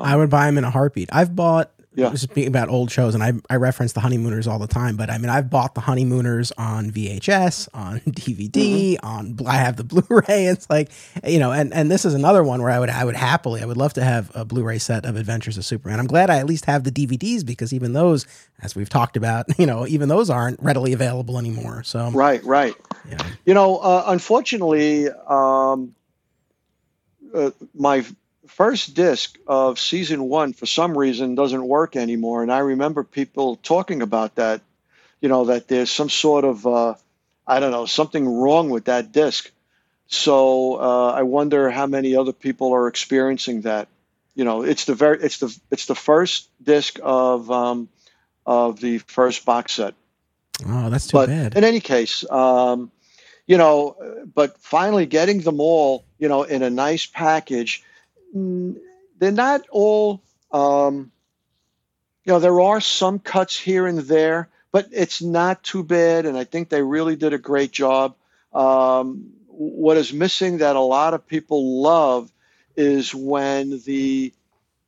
I 0.04 0.14
would 0.16 0.30
buy 0.30 0.46
them 0.46 0.58
in 0.58 0.64
a 0.64 0.70
heartbeat. 0.70 1.08
I've 1.10 1.34
bought 1.34 1.72
yeah. 1.98 2.10
Just 2.10 2.22
speaking 2.22 2.46
about 2.46 2.68
old 2.68 2.92
shows, 2.92 3.14
and 3.14 3.24
I, 3.24 3.32
I 3.50 3.56
reference 3.56 3.92
the 3.92 3.98
Honeymooners 3.98 4.46
all 4.46 4.60
the 4.60 4.68
time, 4.68 4.96
but 4.96 5.10
I 5.10 5.18
mean, 5.18 5.30
I've 5.30 5.50
bought 5.50 5.74
the 5.74 5.80
Honeymooners 5.80 6.52
on 6.52 6.92
VHS, 6.92 7.68
on 7.74 7.98
DVD, 8.06 8.94
mm-hmm. 8.94 9.04
on 9.04 9.36
I 9.44 9.56
have 9.56 9.76
the 9.76 9.82
Blu-ray. 9.88 10.46
It's 10.46 10.70
like 10.70 10.92
you 11.24 11.40
know, 11.40 11.50
and 11.50 11.74
and 11.74 11.90
this 11.90 12.04
is 12.04 12.14
another 12.14 12.44
one 12.44 12.62
where 12.62 12.70
I 12.70 12.78
would 12.78 12.88
I 12.88 13.04
would 13.04 13.16
happily 13.16 13.62
I 13.62 13.66
would 13.66 13.76
love 13.76 13.94
to 13.94 14.04
have 14.04 14.30
a 14.36 14.44
Blu-ray 14.44 14.78
set 14.78 15.04
of 15.04 15.16
Adventures 15.16 15.58
of 15.58 15.64
Superman. 15.64 15.98
I'm 15.98 16.06
glad 16.06 16.30
I 16.30 16.38
at 16.38 16.46
least 16.46 16.66
have 16.66 16.84
the 16.84 16.92
DVDs 16.92 17.44
because 17.44 17.72
even 17.72 17.94
those, 17.94 18.26
as 18.62 18.76
we've 18.76 18.88
talked 18.88 19.16
about, 19.16 19.46
you 19.58 19.66
know, 19.66 19.84
even 19.84 20.08
those 20.08 20.30
aren't 20.30 20.62
readily 20.62 20.92
available 20.92 21.36
anymore. 21.36 21.82
So 21.82 22.12
right, 22.12 22.44
right. 22.44 22.76
Yeah. 23.10 23.18
You 23.44 23.54
know, 23.54 23.78
uh, 23.78 24.04
unfortunately, 24.06 25.08
um, 25.26 25.96
uh, 27.34 27.50
my 27.74 28.04
first 28.48 28.94
disc 28.94 29.38
of 29.46 29.78
season 29.78 30.24
one 30.24 30.52
for 30.52 30.66
some 30.66 30.96
reason 30.96 31.34
doesn't 31.34 31.66
work 31.66 31.96
anymore. 31.96 32.42
And 32.42 32.52
i 32.52 32.58
remember 32.58 33.04
people 33.04 33.56
talking 33.56 34.02
about 34.02 34.34
that 34.36 34.62
you 35.20 35.28
know 35.28 35.46
that 35.46 35.68
there's 35.68 35.90
some 35.90 36.08
sort 36.08 36.44
of 36.44 36.66
uh, 36.66 36.94
i 37.46 37.60
don't 37.60 37.70
know 37.70 37.86
something 37.86 38.26
wrong 38.28 38.70
with 38.70 38.86
that 38.86 39.12
disc. 39.12 39.50
So 40.06 40.76
uh, 40.76 41.12
i 41.12 41.22
wonder 41.22 41.70
how 41.70 41.86
many 41.86 42.16
other 42.16 42.32
people 42.32 42.72
are 42.74 42.88
experiencing 42.88 43.62
that. 43.62 43.88
You 44.34 44.44
know 44.44 44.62
it's 44.62 44.84
the 44.84 44.94
very 44.94 45.18
it's 45.20 45.38
the 45.38 45.56
it's 45.70 45.86
the 45.86 45.96
first 45.96 46.48
disc 46.62 46.98
of 47.02 47.50
um, 47.50 47.88
of 48.46 48.80
the 48.80 48.98
first 48.98 49.44
box 49.44 49.72
set. 49.72 49.94
Oh 50.66 50.90
that's 50.90 51.08
too 51.08 51.16
but 51.18 51.28
bad. 51.28 51.56
in 51.56 51.64
any 51.64 51.80
case 51.80 52.28
um, 52.30 52.90
you 53.46 53.58
know 53.58 53.96
but 54.34 54.58
finally 54.58 55.06
getting 55.06 55.40
them 55.40 55.60
all 55.60 56.04
you 56.18 56.28
know 56.28 56.44
in 56.44 56.62
a 56.62 56.70
nice 56.70 57.06
package 57.06 57.82
they're 58.32 59.32
not 59.32 59.62
all 59.70 60.20
um, 60.52 61.10
you 62.24 62.32
know 62.32 62.38
there 62.38 62.60
are 62.60 62.80
some 62.80 63.18
cuts 63.18 63.58
here 63.58 63.86
and 63.86 63.98
there 64.00 64.48
but 64.70 64.88
it's 64.92 65.22
not 65.22 65.62
too 65.62 65.82
bad 65.82 66.26
and 66.26 66.36
i 66.36 66.44
think 66.44 66.68
they 66.68 66.82
really 66.82 67.16
did 67.16 67.32
a 67.32 67.38
great 67.38 67.72
job. 67.72 68.14
Um, 68.52 69.32
what 69.46 69.96
is 69.96 70.12
missing 70.12 70.58
that 70.58 70.76
a 70.76 70.80
lot 70.80 71.14
of 71.14 71.26
people 71.26 71.82
love 71.82 72.30
is 72.76 73.14
when 73.14 73.80
the 73.84 74.32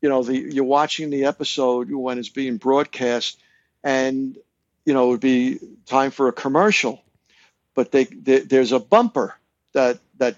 you 0.00 0.08
know 0.08 0.22
the 0.22 0.38
you're 0.38 0.64
watching 0.64 1.10
the 1.10 1.24
episode 1.24 1.90
when 1.90 2.18
it's 2.18 2.28
being 2.28 2.56
broadcast 2.56 3.38
and 3.82 4.38
you 4.84 4.94
know 4.94 5.06
it 5.06 5.10
would 5.10 5.20
be 5.20 5.58
time 5.86 6.10
for 6.10 6.28
a 6.28 6.32
commercial 6.32 7.02
but 7.74 7.90
they, 7.90 8.04
they 8.04 8.40
there's 8.40 8.72
a 8.72 8.78
bumper 8.78 9.34
that 9.72 9.98
that 10.18 10.36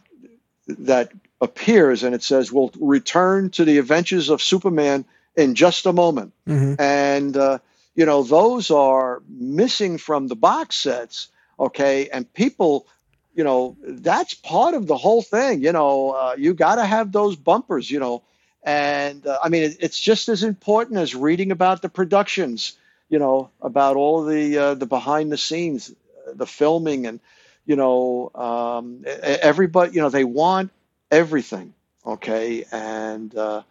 that 0.66 1.12
appears 1.42 2.04
and 2.04 2.14
it 2.14 2.22
says, 2.22 2.50
We'll 2.50 2.72
return 2.80 3.50
to 3.50 3.64
the 3.64 3.78
adventures 3.78 4.30
of 4.30 4.40
Superman 4.40 5.04
in 5.36 5.54
just 5.54 5.84
a 5.84 5.92
moment. 5.92 6.32
Mm-hmm. 6.48 6.80
And, 6.80 7.36
uh, 7.36 7.58
you 7.94 8.06
know, 8.06 8.22
those 8.22 8.70
are 8.70 9.22
missing 9.28 9.98
from 9.98 10.28
the 10.28 10.36
box 10.36 10.76
sets. 10.76 11.28
Okay. 11.58 12.08
And 12.08 12.32
people, 12.32 12.86
you 13.34 13.44
know, 13.44 13.76
that's 13.82 14.34
part 14.34 14.74
of 14.74 14.86
the 14.86 14.96
whole 14.96 15.20
thing. 15.20 15.62
You 15.62 15.72
know, 15.72 16.10
uh, 16.10 16.34
you 16.38 16.54
got 16.54 16.76
to 16.76 16.84
have 16.84 17.12
those 17.12 17.36
bumpers, 17.36 17.90
you 17.90 17.98
know. 17.98 18.22
And 18.62 19.26
uh, 19.26 19.38
I 19.42 19.48
mean, 19.48 19.64
it, 19.64 19.76
it's 19.80 20.00
just 20.00 20.28
as 20.28 20.44
important 20.44 20.98
as 20.98 21.14
reading 21.14 21.50
about 21.50 21.82
the 21.82 21.88
productions, 21.88 22.74
you 23.08 23.18
know, 23.18 23.50
about 23.60 23.96
all 23.96 24.24
the 24.24 24.56
uh, 24.56 24.74
the 24.74 24.86
behind 24.86 25.32
the 25.32 25.36
scenes, 25.36 25.92
the 26.32 26.46
filming, 26.46 27.06
and 27.06 27.18
you 27.66 27.74
know, 27.74 28.30
um, 28.34 29.04
everybody, 29.04 29.92
you 29.92 30.00
know, 30.00 30.10
they 30.10 30.24
want 30.24 30.70
everything. 31.12 31.74
Okay, 32.04 32.64
and 32.72 33.34
uh, 33.36 33.62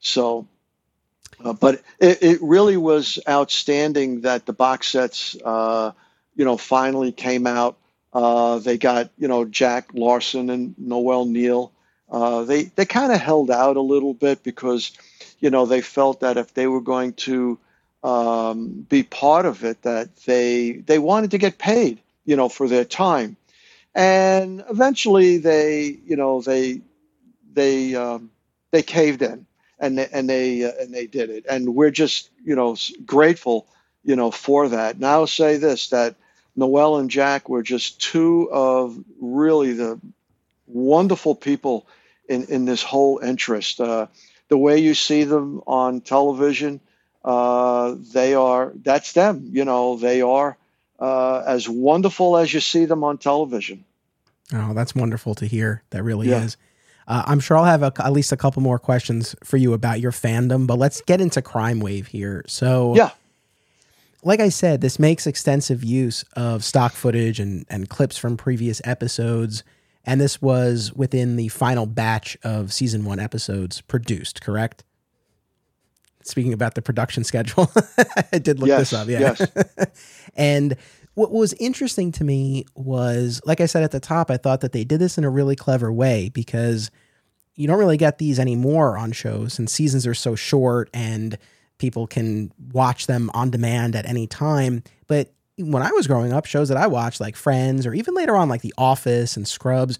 so 0.00 0.46
Uh, 1.44 1.52
but 1.54 1.82
it, 1.98 2.22
it, 2.22 2.38
really 2.42 2.76
was 2.76 3.18
outstanding 3.28 4.22
that 4.22 4.44
the 4.46 4.52
box 4.52 4.88
sets, 4.88 5.36
uh, 5.44 5.92
you 6.36 6.44
know, 6.44 6.56
finally 6.56 7.12
came 7.12 7.46
out. 7.46 7.76
Uh, 8.12 8.58
they 8.58 8.76
got, 8.76 9.10
you 9.18 9.28
know, 9.28 9.44
Jack 9.44 9.90
Larson 9.94 10.50
and 10.50 10.74
Noel 10.78 11.24
Neill. 11.26 11.72
Uh, 12.10 12.44
they 12.44 12.64
they 12.64 12.84
kind 12.84 13.12
of 13.12 13.20
held 13.20 13.50
out 13.50 13.76
a 13.76 13.80
little 13.80 14.14
bit 14.14 14.42
because, 14.42 14.92
you 15.38 15.50
know, 15.50 15.66
they 15.66 15.80
felt 15.80 16.20
that 16.20 16.36
if 16.36 16.52
they 16.54 16.66
were 16.66 16.82
going 16.82 17.12
to 17.14 17.58
um, 18.02 18.86
be 18.88 19.02
part 19.02 19.46
of 19.46 19.64
it, 19.64 19.82
that 19.82 20.14
they 20.26 20.72
they 20.72 20.98
wanted 20.98 21.30
to 21.30 21.38
get 21.38 21.58
paid, 21.58 22.00
you 22.26 22.36
know, 22.36 22.48
for 22.48 22.68
their 22.68 22.84
time. 22.84 23.36
And 23.94 24.62
eventually, 24.68 25.38
they, 25.38 25.98
you 26.06 26.16
know, 26.16 26.42
they 26.42 26.82
they 27.52 27.94
um, 27.94 28.30
they 28.70 28.82
caved 28.82 29.22
in 29.22 29.46
and 29.78 29.98
they, 29.98 30.08
and 30.12 30.28
they 30.28 30.64
uh, 30.64 30.72
and 30.80 30.94
they 30.94 31.06
did 31.06 31.30
it. 31.30 31.46
And 31.48 31.74
we're 31.74 31.90
just 31.90 32.30
you 32.44 32.54
know 32.54 32.76
grateful 33.04 33.66
you 34.04 34.16
know 34.16 34.30
for 34.30 34.68
that. 34.68 34.98
Now 34.98 35.20
I'll 35.20 35.26
say 35.26 35.56
this 35.56 35.88
that 35.90 36.14
Noel 36.54 36.98
and 36.98 37.10
Jack 37.10 37.48
were 37.48 37.62
just 37.62 38.00
two 38.00 38.48
of 38.52 38.96
really 39.20 39.72
the 39.72 40.00
wonderful 40.66 41.34
people 41.34 41.86
in 42.28 42.44
in 42.44 42.64
this 42.64 42.82
whole 42.82 43.18
interest. 43.18 43.80
Uh, 43.80 44.06
the 44.48 44.58
way 44.58 44.78
you 44.78 44.94
see 44.94 45.24
them 45.24 45.62
on 45.66 46.00
television, 46.00 46.80
uh, 47.24 47.94
they 48.12 48.34
are 48.34 48.72
that's 48.82 49.12
them. 49.12 49.48
You 49.52 49.64
know 49.64 49.96
they 49.96 50.22
are 50.22 50.56
uh, 50.98 51.42
as 51.46 51.68
wonderful 51.68 52.36
as 52.36 52.52
you 52.52 52.60
see 52.60 52.84
them 52.84 53.02
on 53.02 53.18
television. 53.18 53.84
Oh, 54.52 54.74
that's 54.74 54.94
wonderful 54.94 55.34
to 55.36 55.46
hear. 55.46 55.82
That 55.90 56.02
really 56.02 56.28
yeah. 56.28 56.42
is. 56.42 56.56
Uh, 57.10 57.24
I'm 57.26 57.40
sure 57.40 57.56
I'll 57.56 57.64
have 57.64 57.82
a, 57.82 57.92
at 57.98 58.12
least 58.12 58.30
a 58.30 58.36
couple 58.36 58.62
more 58.62 58.78
questions 58.78 59.34
for 59.42 59.56
you 59.56 59.72
about 59.72 59.98
your 59.98 60.12
fandom, 60.12 60.68
but 60.68 60.78
let's 60.78 61.00
get 61.00 61.20
into 61.20 61.42
Crime 61.42 61.80
Wave 61.80 62.06
here. 62.06 62.44
So, 62.46 62.94
yeah, 62.94 63.10
like 64.22 64.38
I 64.38 64.48
said, 64.48 64.80
this 64.80 65.00
makes 65.00 65.26
extensive 65.26 65.82
use 65.82 66.24
of 66.34 66.64
stock 66.64 66.92
footage 66.92 67.40
and, 67.40 67.66
and 67.68 67.88
clips 67.88 68.16
from 68.16 68.36
previous 68.36 68.80
episodes. 68.84 69.64
And 70.04 70.20
this 70.20 70.40
was 70.40 70.92
within 70.94 71.34
the 71.34 71.48
final 71.48 71.84
batch 71.84 72.38
of 72.44 72.72
season 72.72 73.04
one 73.04 73.18
episodes 73.18 73.80
produced, 73.80 74.40
correct? 74.40 74.84
Speaking 76.22 76.52
about 76.52 76.76
the 76.76 76.82
production 76.82 77.24
schedule, 77.30 77.72
I 78.32 78.38
did 78.38 78.60
look 78.60 78.68
yes, 78.68 78.90
this 78.90 78.92
up. 78.92 79.08
Yeah. 79.08 79.20
Yes. 79.20 79.90
and 80.36 80.76
what 81.20 81.32
was 81.32 81.52
interesting 81.60 82.12
to 82.12 82.24
me 82.24 82.64
was, 82.74 83.42
like 83.44 83.60
I 83.60 83.66
said 83.66 83.82
at 83.82 83.90
the 83.90 84.00
top, 84.00 84.30
I 84.30 84.38
thought 84.38 84.62
that 84.62 84.72
they 84.72 84.84
did 84.84 85.02
this 85.02 85.18
in 85.18 85.24
a 85.24 85.28
really 85.28 85.54
clever 85.54 85.92
way 85.92 86.30
because 86.30 86.90
you 87.56 87.66
don't 87.66 87.78
really 87.78 87.98
get 87.98 88.16
these 88.16 88.38
anymore 88.38 88.96
on 88.96 89.12
shows, 89.12 89.58
and 89.58 89.68
seasons 89.68 90.06
are 90.06 90.14
so 90.14 90.34
short 90.34 90.88
and 90.94 91.36
people 91.76 92.06
can 92.06 92.50
watch 92.72 93.06
them 93.06 93.30
on 93.34 93.50
demand 93.50 93.96
at 93.96 94.06
any 94.06 94.26
time. 94.26 94.82
But 95.08 95.30
when 95.58 95.82
I 95.82 95.90
was 95.90 96.06
growing 96.06 96.32
up, 96.32 96.46
shows 96.46 96.70
that 96.70 96.78
I 96.78 96.86
watched, 96.86 97.20
like 97.20 97.36
Friends, 97.36 97.84
or 97.84 97.92
even 97.92 98.14
later 98.14 98.34
on, 98.34 98.48
like 98.48 98.62
The 98.62 98.72
Office 98.78 99.36
and 99.36 99.46
Scrubs, 99.46 99.98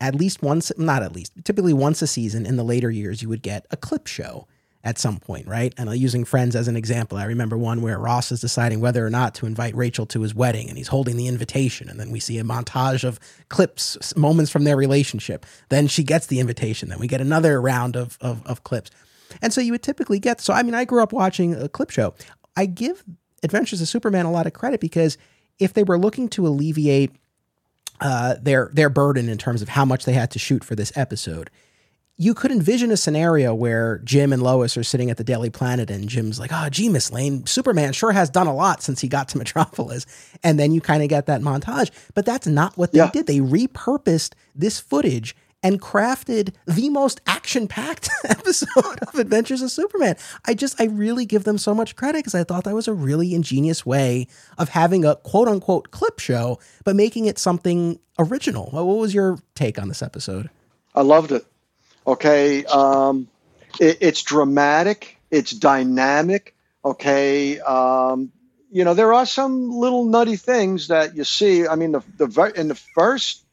at 0.00 0.14
least 0.14 0.42
once, 0.42 0.72
not 0.78 1.02
at 1.02 1.12
least, 1.12 1.34
typically 1.44 1.74
once 1.74 2.00
a 2.00 2.06
season 2.06 2.46
in 2.46 2.56
the 2.56 2.64
later 2.64 2.90
years, 2.90 3.20
you 3.20 3.28
would 3.28 3.42
get 3.42 3.66
a 3.70 3.76
clip 3.76 4.06
show 4.06 4.46
at 4.82 4.98
some 4.98 5.18
point, 5.18 5.46
right? 5.46 5.74
And 5.76 5.94
using 5.94 6.24
Friends 6.24 6.56
as 6.56 6.66
an 6.66 6.76
example, 6.76 7.18
I 7.18 7.24
remember 7.24 7.58
one 7.58 7.82
where 7.82 7.98
Ross 7.98 8.32
is 8.32 8.40
deciding 8.40 8.80
whether 8.80 9.04
or 9.04 9.10
not 9.10 9.34
to 9.36 9.46
invite 9.46 9.74
Rachel 9.76 10.06
to 10.06 10.22
his 10.22 10.34
wedding, 10.34 10.68
and 10.68 10.78
he's 10.78 10.88
holding 10.88 11.16
the 11.16 11.26
invitation, 11.26 11.88
and 11.90 12.00
then 12.00 12.10
we 12.10 12.20
see 12.20 12.38
a 12.38 12.44
montage 12.44 13.04
of 13.04 13.20
clips, 13.48 14.16
moments 14.16 14.50
from 14.50 14.64
their 14.64 14.76
relationship. 14.76 15.44
Then 15.68 15.86
she 15.86 16.02
gets 16.02 16.26
the 16.28 16.40
invitation. 16.40 16.88
Then 16.88 16.98
we 16.98 17.08
get 17.08 17.20
another 17.20 17.60
round 17.60 17.96
of 17.96 18.16
of, 18.20 18.46
of 18.46 18.64
clips, 18.64 18.90
and 19.42 19.52
so 19.52 19.60
you 19.60 19.72
would 19.72 19.82
typically 19.82 20.18
get. 20.18 20.40
So 20.40 20.54
I 20.54 20.62
mean, 20.62 20.74
I 20.74 20.84
grew 20.84 21.02
up 21.02 21.12
watching 21.12 21.54
a 21.54 21.68
clip 21.68 21.90
show. 21.90 22.14
I 22.56 22.66
give 22.66 23.04
Adventures 23.42 23.80
of 23.80 23.88
Superman 23.88 24.26
a 24.26 24.32
lot 24.32 24.46
of 24.46 24.54
credit 24.54 24.80
because 24.80 25.18
if 25.58 25.74
they 25.74 25.82
were 25.82 25.98
looking 25.98 26.28
to 26.30 26.46
alleviate 26.46 27.12
uh, 28.00 28.36
their 28.40 28.70
their 28.72 28.88
burden 28.88 29.28
in 29.28 29.36
terms 29.36 29.60
of 29.60 29.68
how 29.68 29.84
much 29.84 30.06
they 30.06 30.14
had 30.14 30.30
to 30.30 30.38
shoot 30.38 30.64
for 30.64 30.74
this 30.74 30.90
episode 30.96 31.50
you 32.20 32.34
could 32.34 32.52
envision 32.52 32.90
a 32.90 32.98
scenario 32.98 33.54
where 33.54 33.96
Jim 34.04 34.30
and 34.30 34.42
Lois 34.42 34.76
are 34.76 34.84
sitting 34.84 35.10
at 35.10 35.16
the 35.16 35.24
Daily 35.24 35.48
Planet 35.48 35.90
and 35.90 36.06
Jim's 36.06 36.38
like, 36.38 36.50
oh, 36.52 36.68
gee, 36.68 36.90
Miss 36.90 37.10
Lane, 37.10 37.46
Superman 37.46 37.94
sure 37.94 38.12
has 38.12 38.28
done 38.28 38.46
a 38.46 38.54
lot 38.54 38.82
since 38.82 39.00
he 39.00 39.08
got 39.08 39.30
to 39.30 39.38
Metropolis. 39.38 40.04
And 40.42 40.60
then 40.60 40.72
you 40.72 40.82
kind 40.82 41.02
of 41.02 41.08
get 41.08 41.24
that 41.26 41.40
montage. 41.40 41.90
But 42.12 42.26
that's 42.26 42.46
not 42.46 42.76
what 42.76 42.92
they 42.92 42.98
yeah. 42.98 43.10
did. 43.10 43.26
They 43.26 43.38
repurposed 43.38 44.34
this 44.54 44.78
footage 44.78 45.34
and 45.62 45.80
crafted 45.80 46.52
the 46.66 46.90
most 46.90 47.22
action 47.26 47.66
packed 47.66 48.10
episode 48.28 48.98
of 49.00 49.14
Adventures 49.14 49.62
of 49.62 49.70
Superman. 49.70 50.16
I 50.44 50.52
just, 50.52 50.78
I 50.78 50.84
really 50.84 51.24
give 51.24 51.44
them 51.44 51.56
so 51.56 51.74
much 51.74 51.96
credit 51.96 52.18
because 52.18 52.34
I 52.34 52.44
thought 52.44 52.64
that 52.64 52.74
was 52.74 52.86
a 52.86 52.92
really 52.92 53.34
ingenious 53.34 53.86
way 53.86 54.26
of 54.58 54.68
having 54.68 55.06
a 55.06 55.16
quote 55.16 55.48
unquote 55.48 55.90
clip 55.90 56.18
show, 56.18 56.58
but 56.84 56.96
making 56.96 57.24
it 57.24 57.38
something 57.38 57.98
original. 58.18 58.68
What 58.72 58.84
was 58.84 59.14
your 59.14 59.38
take 59.54 59.78
on 59.78 59.88
this 59.88 60.02
episode? 60.02 60.50
I 60.94 61.00
loved 61.00 61.32
it. 61.32 61.46
Okay, 62.06 62.64
um, 62.64 63.28
it, 63.78 63.98
it's 64.00 64.22
dramatic. 64.22 65.18
It's 65.30 65.52
dynamic. 65.52 66.54
Okay, 66.84 67.60
um, 67.60 68.32
you 68.70 68.84
know 68.84 68.94
there 68.94 69.12
are 69.12 69.26
some 69.26 69.70
little 69.70 70.04
nutty 70.04 70.36
things 70.36 70.88
that 70.88 71.16
you 71.16 71.24
see. 71.24 71.66
I 71.66 71.76
mean, 71.76 71.92
the 71.92 72.02
the 72.16 72.52
in 72.56 72.68
the 72.68 72.74
first 72.74 73.44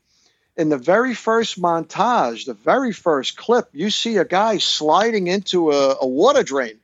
in 0.56 0.70
the 0.70 0.78
very 0.78 1.14
first 1.14 1.62
montage, 1.62 2.46
the 2.46 2.54
very 2.56 2.92
first 2.92 3.38
clip, 3.38 3.70
you 3.74 3.90
see 3.92 4.18
a 4.18 4.26
guy 4.26 4.58
sliding 4.58 5.28
into 5.28 5.72
a, 5.72 5.98
a 6.02 6.08
water 6.08 6.44
drain. 6.44 6.80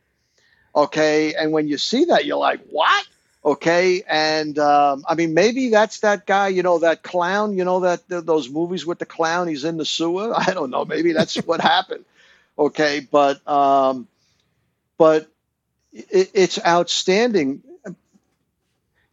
Okay, 0.76 1.34
and 1.34 1.52
when 1.52 1.68
you 1.68 1.78
see 1.78 2.06
that, 2.06 2.26
you're 2.26 2.38
like, 2.38 2.62
what? 2.70 3.08
Okay 3.46 4.04
and 4.08 4.58
um, 4.60 5.04
i 5.08 5.16
mean 5.16 5.34
maybe 5.34 5.70
that's 5.70 6.00
that 6.00 6.26
guy 6.26 6.48
you 6.48 6.64
know 6.64 6.80
that 6.80 7.04
clown 7.04 7.58
you 7.58 7.66
know 7.66 7.82
that 7.82 8.02
those 8.08 8.50
movies 8.50 8.86
with 8.86 9.00
the 9.00 9.06
clown 9.06 9.48
he's 9.48 9.66
in 9.66 9.78
the 9.78 9.86
sewer? 9.86 10.34
I 10.36 10.54
don't 10.54 10.70
know 10.70 10.86
maybe 10.86 11.14
that's 11.14 11.36
what 11.36 11.62
happened. 11.76 12.06
Okay 12.58 13.06
but 13.12 13.46
um, 13.48 14.08
but 14.98 15.28
it, 15.94 16.32
it's 16.34 16.60
outstanding. 16.66 17.64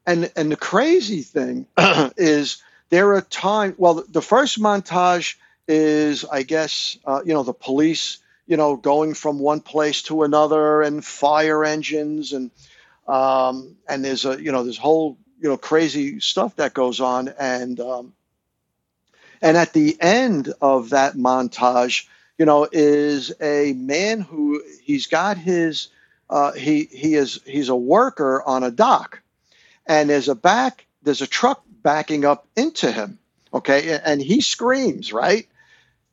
And 0.07 0.33
and 0.35 0.51
the 0.51 0.57
crazy 0.57 1.23
thing 1.23 1.67
is 2.17 2.63
there 2.89 3.15
are 3.15 3.21
times 3.21 3.75
well 3.79 4.03
the 4.09 4.23
first 4.23 4.61
montage 4.61 5.37
is 5.69 6.25
i 6.25 6.43
guess 6.43 6.99
uh, 7.05 7.21
you 7.25 7.35
know 7.35 7.45
the 7.45 7.53
police 7.53 8.19
you 8.47 8.57
know 8.57 8.77
going 8.77 9.15
from 9.15 9.39
one 9.39 9.61
place 9.61 10.03
to 10.05 10.25
another 10.25 10.83
and 10.83 11.05
fire 11.05 11.65
engines 11.65 12.33
and 12.33 12.51
um, 13.11 13.77
and 13.89 14.05
there's 14.05 14.25
a 14.25 14.41
you 14.41 14.53
know 14.53 14.63
there's 14.63 14.79
whole 14.79 15.19
you 15.41 15.49
know 15.49 15.57
crazy 15.57 16.21
stuff 16.21 16.57
that 16.57 16.75
goes 16.75 17.01
on. 17.01 17.29
And 17.39 17.79
um, 17.81 18.13
and 19.43 19.57
at 19.57 19.73
the 19.73 19.97
end 20.01 20.53
of 20.61 20.91
that 20.91 21.15
montage 21.15 22.07
you 22.39 22.47
know 22.47 22.69
is 22.71 23.33
a 23.41 23.73
man 23.73 24.21
who 24.21 24.63
he's 24.83 25.09
got 25.09 25.37
his 25.37 25.89
uh, 26.29 26.53
he 26.53 26.85
he 26.85 27.15
is 27.17 27.41
he's 27.45 27.69
a 27.69 27.77
worker 27.77 28.43
on 28.47 28.63
a 28.63 28.71
dock. 28.71 29.21
And 29.87 30.09
there's 30.09 30.29
a 30.29 30.37
back 30.37 30.87
there's 31.03 31.23
a 31.23 31.27
truck 31.27 31.65
backing 31.83 32.25
up 32.25 32.47
into 32.55 32.93
him. 32.93 33.19
Okay. 33.53 33.99
And 34.05 34.23
he 34.23 34.41
screams 34.41 35.13
right? 35.13 35.49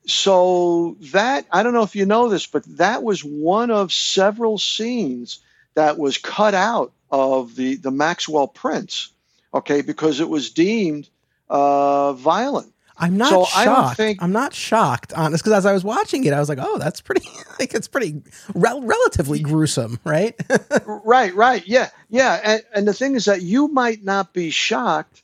So 0.07 0.95
that 1.11 1.45
i 1.51 1.61
don't 1.61 1.73
know 1.73 1.83
if 1.83 1.95
you 1.95 2.05
know 2.05 2.29
this 2.29 2.47
but 2.47 2.63
that 2.77 3.03
was 3.03 3.23
one 3.23 3.69
of 3.69 3.91
several 3.91 4.57
scenes 4.57 5.39
that 5.77 5.99
was 5.99 6.17
cut 6.17 6.55
out 6.55 6.91
of 7.11 7.55
the, 7.55 7.75
the 7.75 7.91
Maxwell 7.91 8.47
prints, 8.47 9.11
okay, 9.53 9.81
because 9.81 10.19
it 10.19 10.27
was 10.27 10.49
deemed 10.49 11.07
uh, 11.49 12.13
violent. 12.13 12.73
I'm 12.97 13.15
not 13.15 13.29
so 13.29 13.45
shocked. 13.45 13.97
Think, 13.97 14.23
I'm 14.23 14.31
not 14.31 14.55
shocked, 14.55 15.13
honest, 15.13 15.43
because 15.43 15.55
as 15.55 15.67
I 15.67 15.73
was 15.73 15.83
watching 15.83 16.23
it, 16.23 16.33
I 16.33 16.39
was 16.39 16.49
like, 16.49 16.57
"Oh, 16.59 16.79
that's 16.79 16.99
pretty. 16.99 17.21
like 17.59 17.75
it's 17.75 17.87
pretty 17.87 18.23
rel- 18.55 18.81
relatively 18.81 19.39
gruesome, 19.39 19.99
right?" 20.03 20.35
right, 20.87 21.33
right, 21.35 21.65
yeah, 21.67 21.89
yeah. 22.09 22.41
And, 22.43 22.63
and 22.73 22.87
the 22.87 22.93
thing 22.95 23.13
is 23.13 23.25
that 23.25 23.43
you 23.43 23.67
might 23.67 24.03
not 24.03 24.33
be 24.33 24.49
shocked 24.49 25.21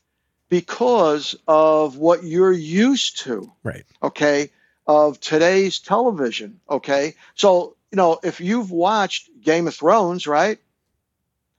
because 0.50 1.34
of 1.48 1.96
what 1.96 2.22
you're 2.22 2.52
used 2.52 3.18
to, 3.22 3.50
right? 3.64 3.84
Okay, 4.04 4.52
of 4.86 5.18
today's 5.18 5.80
television. 5.80 6.60
Okay, 6.70 7.14
so 7.34 7.74
you 7.94 7.96
know, 7.96 8.18
if 8.24 8.40
you've 8.40 8.72
watched 8.72 9.30
Game 9.40 9.68
of 9.68 9.74
Thrones, 9.76 10.26
right? 10.26 10.58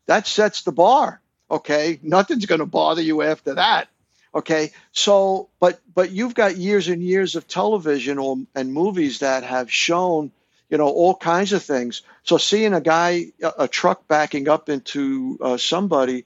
That 0.07 0.27
sets 0.27 0.63
the 0.63 0.73
bar. 0.73 1.21
Okay. 1.49 1.97
Nothing's 2.03 2.45
going 2.45 2.59
to 2.59 2.65
bother 2.65 3.01
you 3.01 3.21
after 3.21 3.53
that. 3.53 3.88
Okay. 4.33 4.73
So, 4.91 5.47
but, 5.61 5.79
but 5.93 6.11
you've 6.11 6.36
got 6.36 6.57
years 6.57 6.89
and 6.89 7.01
years 7.01 7.38
of 7.38 7.47
television 7.47 8.17
or, 8.17 8.36
and 8.53 8.73
movies 8.73 9.19
that 9.19 9.43
have 9.43 9.71
shown, 9.71 10.29
you 10.69 10.77
know, 10.77 10.89
all 10.89 11.15
kinds 11.15 11.53
of 11.53 11.63
things. 11.63 12.01
So 12.23 12.38
seeing 12.38 12.73
a 12.73 12.81
guy, 12.81 13.27
a, 13.41 13.53
a 13.59 13.67
truck 13.69 14.05
backing 14.09 14.49
up 14.49 14.67
into 14.67 15.38
uh, 15.39 15.55
somebody, 15.55 16.25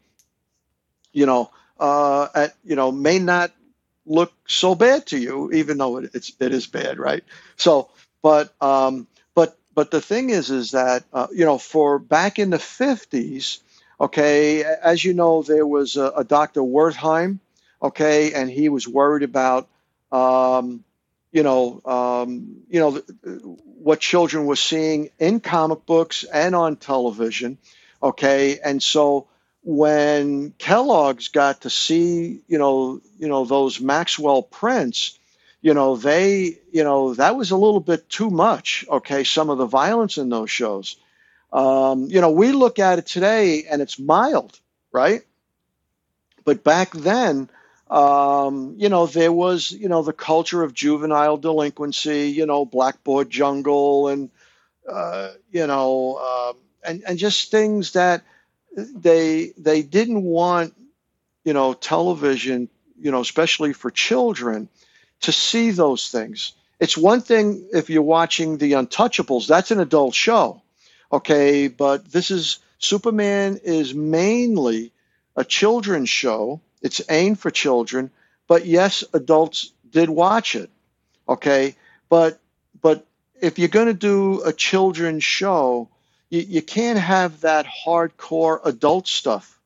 you 1.13 1.27
know, 1.27 1.51
uh, 1.79 2.29
at, 2.33 2.55
you 2.65 2.75
know, 2.75 2.91
may 2.91 3.19
not 3.19 3.51
look 4.07 4.33
so 4.47 4.73
bad 4.73 5.05
to 5.05 5.19
you, 5.19 5.51
even 5.51 5.77
though 5.77 5.97
it, 5.97 6.09
it's, 6.15 6.31
it 6.39 6.51
is 6.51 6.65
bad. 6.65 6.97
Right. 6.97 7.23
So, 7.57 7.91
but, 8.23 8.55
um, 8.59 9.05
but 9.79 9.91
the 9.91 10.01
thing 10.01 10.29
is, 10.29 10.51
is 10.51 10.71
that 10.71 11.05
uh, 11.13 11.27
you 11.31 11.45
know, 11.45 11.57
for 11.57 11.99
back 11.99 12.37
in 12.37 12.49
the 12.49 12.59
fifties, 12.59 13.61
okay, 13.97 14.61
as 14.65 15.05
you 15.05 15.13
know, 15.13 15.41
there 15.41 15.65
was 15.65 15.95
a, 15.95 16.11
a 16.17 16.25
Dr. 16.25 16.59
Wertham, 16.59 17.39
okay, 17.81 18.33
and 18.33 18.49
he 18.49 18.67
was 18.67 18.89
worried 18.89 19.23
about, 19.23 19.69
um, 20.11 20.83
you 21.31 21.43
know, 21.43 21.79
um, 21.85 22.57
you 22.69 22.81
know, 22.81 22.91
what 23.63 24.01
children 24.01 24.47
were 24.47 24.57
seeing 24.57 25.11
in 25.17 25.39
comic 25.39 25.85
books 25.85 26.25
and 26.25 26.53
on 26.55 26.75
television, 26.75 27.57
okay, 28.03 28.59
and 28.59 28.83
so 28.83 29.27
when 29.63 30.51
Kellogg's 30.57 31.29
got 31.29 31.61
to 31.61 31.69
see, 31.69 32.41
you 32.49 32.57
know, 32.57 32.99
you 33.17 33.29
know 33.29 33.45
those 33.45 33.79
Maxwell 33.79 34.41
prints, 34.41 35.17
you 35.61 35.73
know, 35.73 35.95
they, 35.95 36.57
you 36.71 36.83
know, 36.83 37.13
that 37.15 37.35
was 37.35 37.51
a 37.51 37.57
little 37.57 37.79
bit 37.79 38.09
too 38.09 38.29
much. 38.29 38.85
Okay, 38.89 39.23
some 39.23 39.49
of 39.49 39.57
the 39.57 39.65
violence 39.65 40.17
in 40.17 40.29
those 40.29 40.49
shows. 40.49 40.97
Um, 41.51 42.05
you 42.05 42.21
know, 42.21 42.31
we 42.31 42.51
look 42.51 42.79
at 42.79 42.99
it 42.99 43.07
today 43.07 43.65
and 43.69 43.81
it's 43.81 43.99
mild, 43.99 44.59
right? 44.91 45.21
But 46.45 46.63
back 46.63 46.91
then, 46.91 47.49
um, 47.89 48.75
you 48.77 48.89
know, 48.89 49.07
there 49.07 49.31
was, 49.31 49.71
you 49.71 49.89
know, 49.89 50.03
the 50.03 50.13
culture 50.13 50.63
of 50.63 50.73
juvenile 50.73 51.37
delinquency, 51.37 52.29
you 52.29 52.45
know, 52.45 52.65
Blackboard 52.65 53.29
Jungle, 53.29 54.07
and 54.09 54.29
uh, 54.87 55.31
you 55.51 55.67
know, 55.67 56.19
uh, 56.21 56.53
and 56.83 57.03
and 57.05 57.17
just 57.17 57.51
things 57.51 57.93
that 57.93 58.23
they 58.75 59.53
they 59.57 59.81
didn't 59.81 60.23
want, 60.23 60.75
you 61.43 61.53
know, 61.53 61.73
television, 61.73 62.69
you 62.99 63.11
know, 63.11 63.21
especially 63.21 63.73
for 63.73 63.89
children, 63.89 64.69
to 65.21 65.31
see 65.31 65.71
those 65.71 66.09
things. 66.09 66.53
It's 66.79 66.97
one 66.97 67.21
thing 67.21 67.67
if 67.73 67.89
you're 67.89 68.01
watching 68.01 68.57
The 68.57 68.73
Untouchables, 68.73 69.47
that's 69.47 69.71
an 69.71 69.79
adult 69.79 70.13
show. 70.13 70.61
Okay, 71.11 71.67
but 71.67 72.11
this 72.11 72.31
is 72.31 72.59
Superman 72.77 73.59
is 73.63 73.93
mainly 73.93 74.91
a 75.35 75.43
children's 75.43 76.09
show. 76.09 76.61
It's 76.81 77.01
aimed 77.09 77.39
for 77.39 77.51
children, 77.51 78.11
but 78.47 78.65
yes, 78.65 79.03
adults 79.13 79.71
did 79.89 80.09
watch 80.09 80.55
it. 80.55 80.69
Okay, 81.27 81.75
but 82.07 82.39
but 82.81 83.05
if 83.41 83.59
you're 83.59 83.67
going 83.67 83.87
to 83.87 83.93
do 83.93 84.41
a 84.43 84.53
children's 84.53 85.23
show, 85.23 85.89
you, 86.29 86.41
you 86.41 86.61
can't 86.61 86.99
have 86.99 87.41
that 87.41 87.65
hardcore 87.65 88.59
adult 88.63 89.07
stuff. 89.07 89.59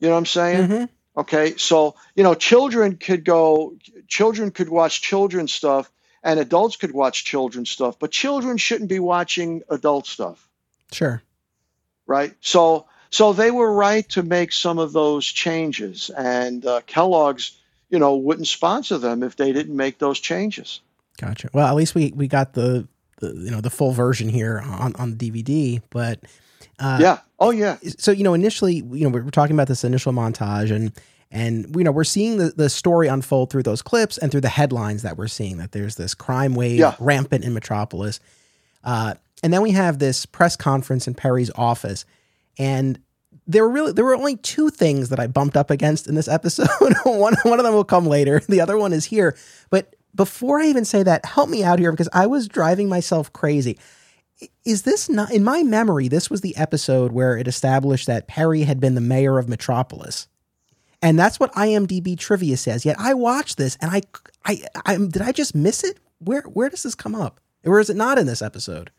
You 0.00 0.08
know 0.08 0.14
what 0.14 0.18
I'm 0.18 0.26
saying? 0.26 0.68
Mm-hmm. 0.68 0.84
Okay, 1.18 1.56
so 1.56 1.96
you 2.14 2.22
know, 2.22 2.34
children 2.34 2.96
could 2.96 3.24
go, 3.24 3.74
children 4.06 4.52
could 4.52 4.68
watch 4.68 5.02
children 5.02 5.48
stuff, 5.48 5.90
and 6.22 6.38
adults 6.38 6.76
could 6.76 6.92
watch 6.92 7.24
children 7.24 7.66
stuff, 7.66 7.98
but 7.98 8.12
children 8.12 8.56
shouldn't 8.56 8.88
be 8.88 9.00
watching 9.00 9.62
adult 9.68 10.06
stuff. 10.06 10.48
Sure. 10.92 11.20
Right. 12.06 12.34
So, 12.40 12.86
so 13.10 13.32
they 13.32 13.50
were 13.50 13.72
right 13.72 14.08
to 14.10 14.22
make 14.22 14.52
some 14.52 14.78
of 14.78 14.92
those 14.92 15.26
changes, 15.26 16.08
and 16.10 16.64
uh, 16.64 16.82
Kellogg's, 16.86 17.58
you 17.90 17.98
know, 17.98 18.14
wouldn't 18.14 18.46
sponsor 18.46 18.96
them 18.96 19.24
if 19.24 19.34
they 19.34 19.52
didn't 19.52 19.76
make 19.76 19.98
those 19.98 20.20
changes. 20.20 20.80
Gotcha. 21.20 21.50
Well, 21.52 21.66
at 21.66 21.74
least 21.74 21.96
we 21.96 22.12
we 22.14 22.28
got 22.28 22.52
the, 22.52 22.86
the 23.16 23.34
you 23.34 23.50
know 23.50 23.60
the 23.60 23.70
full 23.70 23.90
version 23.90 24.28
here 24.28 24.62
on 24.64 24.94
on 24.94 25.16
the 25.16 25.30
DVD, 25.30 25.82
but 25.90 26.20
uh, 26.78 26.98
yeah. 27.00 27.18
Oh, 27.38 27.50
yeah. 27.50 27.76
So 27.98 28.10
you 28.10 28.24
know, 28.24 28.34
initially, 28.34 28.76
you 28.76 29.08
know, 29.08 29.10
we're 29.10 29.30
talking 29.30 29.54
about 29.54 29.68
this 29.68 29.84
initial 29.84 30.12
montage, 30.12 30.74
and 30.74 30.92
and 31.30 31.74
you 31.76 31.84
know, 31.84 31.92
we're 31.92 32.04
seeing 32.04 32.38
the 32.38 32.50
the 32.50 32.68
story 32.68 33.08
unfold 33.08 33.50
through 33.50 33.62
those 33.62 33.82
clips 33.82 34.18
and 34.18 34.30
through 34.32 34.40
the 34.40 34.48
headlines 34.48 35.02
that 35.02 35.16
we're 35.16 35.28
seeing 35.28 35.58
that 35.58 35.72
there's 35.72 35.96
this 35.96 36.14
crime 36.14 36.54
wave 36.54 36.78
yeah. 36.78 36.96
rampant 36.98 37.44
in 37.44 37.54
Metropolis, 37.54 38.20
uh, 38.84 39.14
and 39.42 39.52
then 39.52 39.62
we 39.62 39.70
have 39.70 39.98
this 39.98 40.26
press 40.26 40.56
conference 40.56 41.06
in 41.06 41.14
Perry's 41.14 41.50
office, 41.54 42.04
and 42.58 42.98
there 43.46 43.62
were 43.62 43.70
really 43.70 43.92
there 43.92 44.04
were 44.04 44.16
only 44.16 44.36
two 44.36 44.68
things 44.70 45.10
that 45.10 45.20
I 45.20 45.26
bumped 45.26 45.56
up 45.56 45.70
against 45.70 46.08
in 46.08 46.14
this 46.14 46.28
episode. 46.28 46.68
one 47.04 47.36
one 47.42 47.58
of 47.60 47.64
them 47.64 47.74
will 47.74 47.84
come 47.84 48.06
later. 48.06 48.42
The 48.48 48.60
other 48.60 48.78
one 48.78 48.92
is 48.92 49.04
here. 49.04 49.36
But 49.70 49.94
before 50.14 50.58
I 50.60 50.66
even 50.66 50.84
say 50.84 51.02
that, 51.02 51.24
help 51.24 51.48
me 51.48 51.62
out 51.62 51.78
here 51.78 51.92
because 51.92 52.08
I 52.12 52.26
was 52.26 52.48
driving 52.48 52.88
myself 52.88 53.32
crazy 53.32 53.78
is 54.64 54.82
this 54.82 55.08
not 55.08 55.32
in 55.32 55.42
my 55.42 55.62
memory 55.62 56.08
this 56.08 56.30
was 56.30 56.40
the 56.40 56.56
episode 56.56 57.12
where 57.12 57.36
it 57.36 57.48
established 57.48 58.06
that 58.06 58.28
perry 58.28 58.62
had 58.62 58.80
been 58.80 58.94
the 58.94 59.00
mayor 59.00 59.38
of 59.38 59.48
metropolis. 59.48 60.28
And 61.00 61.18
that's 61.18 61.38
what 61.38 61.52
imdb 61.52 62.18
trivia 62.18 62.56
says. 62.56 62.84
Yet 62.84 62.96
i 62.98 63.14
watched 63.14 63.56
this 63.56 63.76
and 63.80 63.90
i 63.90 64.02
i 64.44 64.62
i 64.86 64.96
did 64.96 65.22
i 65.22 65.32
just 65.32 65.54
miss 65.54 65.84
it? 65.84 65.98
Where 66.18 66.42
where 66.42 66.68
does 66.68 66.82
this 66.82 66.94
come 66.94 67.14
up? 67.14 67.40
Or 67.64 67.80
is 67.80 67.90
it 67.90 67.96
not 67.96 68.18
in 68.18 68.26
this 68.26 68.42
episode? 68.42 68.90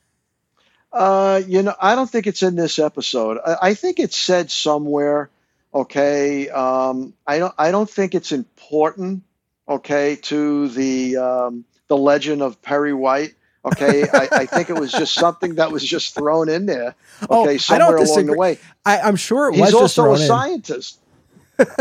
Uh 0.91 1.41
you 1.47 1.61
know 1.61 1.75
i 1.81 1.95
don't 1.95 2.09
think 2.09 2.27
it's 2.27 2.43
in 2.43 2.55
this 2.55 2.79
episode. 2.79 3.37
I, 3.45 3.55
I 3.61 3.73
think 3.73 3.99
it's 3.99 4.17
said 4.17 4.51
somewhere 4.51 5.29
okay 5.73 6.49
um 6.49 7.13
i 7.27 7.37
don't 7.37 7.53
i 7.57 7.71
don't 7.71 7.89
think 7.89 8.15
it's 8.15 8.31
important 8.31 9.23
okay 9.67 10.15
to 10.15 10.67
the 10.69 11.17
um 11.17 11.65
the 11.87 11.97
legend 11.97 12.41
of 12.41 12.61
perry 12.61 12.93
white 12.93 13.35
Okay, 13.65 14.03
I, 14.13 14.27
I, 14.31 14.45
think 14.45 14.69
it 14.69 14.79
was 14.79 14.91
just 14.91 15.13
something 15.13 15.55
that 15.55 15.71
was 15.71 15.83
just 15.83 16.15
thrown 16.15 16.47
in 16.47 16.65
there. 16.65 16.95
Oh, 17.29 17.41
okay, 17.41 17.55
oh, 17.55 17.57
somewhere 17.57 17.97
along 17.97 18.25
the 18.27 18.37
way. 18.37 18.57
I, 18.85 18.99
am 18.99 19.17
sure 19.17 19.49
it 19.49 19.55
He's 19.55 19.61
was. 19.61 19.69
He's 19.69 19.75
also 19.75 20.13
a 20.13 20.17
scientist. 20.17 20.97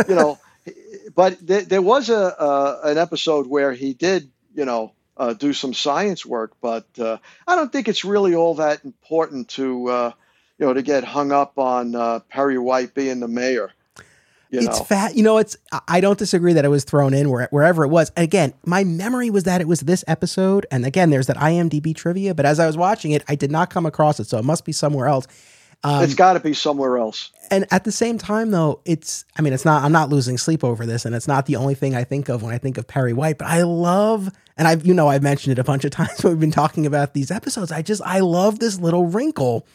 you 0.08 0.14
know, 0.14 0.40
but 1.14 1.46
th- 1.46 1.66
there 1.66 1.82
was 1.82 2.10
a 2.10 2.40
uh, 2.40 2.80
an 2.84 2.98
episode 2.98 3.46
where 3.46 3.72
he 3.72 3.94
did, 3.94 4.28
you 4.56 4.64
know, 4.64 4.92
uh, 5.16 5.34
do 5.34 5.52
some 5.52 5.74
science 5.74 6.24
work, 6.26 6.52
but 6.60 6.86
uh, 6.98 7.18
I 7.46 7.54
don't 7.54 7.72
think 7.72 7.88
it's 7.88 8.04
really 8.04 8.34
all 8.34 8.56
that 8.56 8.84
important 8.84 9.48
to, 9.50 9.88
uh, 9.88 10.12
you 10.58 10.66
know, 10.66 10.74
to 10.74 10.82
get 10.82 11.04
hung 11.04 11.32
up 11.32 11.58
on 11.58 11.94
uh, 11.94 12.20
Perry 12.28 12.58
White 12.58 12.94
being 12.94 13.20
the 13.20 13.28
mayor. 13.28 13.72
You 14.50 14.60
it's 14.60 14.78
know. 14.78 14.84
fat. 14.84 15.14
You 15.14 15.22
know, 15.22 15.38
it's. 15.38 15.56
I 15.86 16.00
don't 16.00 16.18
disagree 16.18 16.54
that 16.54 16.64
it 16.64 16.68
was 16.68 16.84
thrown 16.84 17.12
in 17.12 17.30
where, 17.30 17.48
wherever 17.50 17.84
it 17.84 17.88
was. 17.88 18.10
again, 18.16 18.54
my 18.64 18.82
memory 18.84 19.30
was 19.30 19.44
that 19.44 19.60
it 19.60 19.68
was 19.68 19.80
this 19.80 20.04
episode. 20.08 20.66
And 20.70 20.86
again, 20.86 21.10
there's 21.10 21.26
that 21.26 21.36
IMDb 21.36 21.94
trivia. 21.94 22.34
But 22.34 22.46
as 22.46 22.58
I 22.58 22.66
was 22.66 22.76
watching 22.76 23.10
it, 23.10 23.22
I 23.28 23.34
did 23.34 23.50
not 23.50 23.68
come 23.68 23.84
across 23.84 24.20
it, 24.20 24.26
so 24.26 24.38
it 24.38 24.44
must 24.44 24.64
be 24.64 24.72
somewhere 24.72 25.06
else. 25.06 25.26
Um, 25.84 26.02
it's 26.02 26.14
got 26.14 26.32
to 26.32 26.40
be 26.40 26.54
somewhere 26.54 26.98
else. 26.98 27.30
And 27.50 27.66
at 27.70 27.84
the 27.84 27.92
same 27.92 28.18
time, 28.18 28.50
though, 28.50 28.80
it's. 28.84 29.24
I 29.36 29.42
mean, 29.42 29.52
it's 29.52 29.64
not. 29.64 29.84
I'm 29.84 29.92
not 29.92 30.08
losing 30.08 30.38
sleep 30.38 30.64
over 30.64 30.86
this, 30.86 31.04
and 31.04 31.14
it's 31.14 31.28
not 31.28 31.46
the 31.46 31.56
only 31.56 31.74
thing 31.74 31.94
I 31.94 32.04
think 32.04 32.28
of 32.28 32.42
when 32.42 32.54
I 32.54 32.58
think 32.58 32.78
of 32.78 32.86
Perry 32.86 33.12
White. 33.12 33.38
But 33.38 33.48
I 33.48 33.62
love, 33.62 34.30
and 34.56 34.66
I've, 34.66 34.86
you 34.86 34.94
know, 34.94 35.08
I've 35.08 35.22
mentioned 35.22 35.52
it 35.52 35.60
a 35.60 35.64
bunch 35.64 35.84
of 35.84 35.90
times 35.92 36.24
when 36.24 36.32
we've 36.32 36.40
been 36.40 36.50
talking 36.50 36.86
about 36.86 37.12
these 37.12 37.30
episodes. 37.30 37.70
I 37.70 37.82
just, 37.82 38.02
I 38.02 38.20
love 38.20 38.58
this 38.58 38.80
little 38.80 39.06
wrinkle 39.06 39.66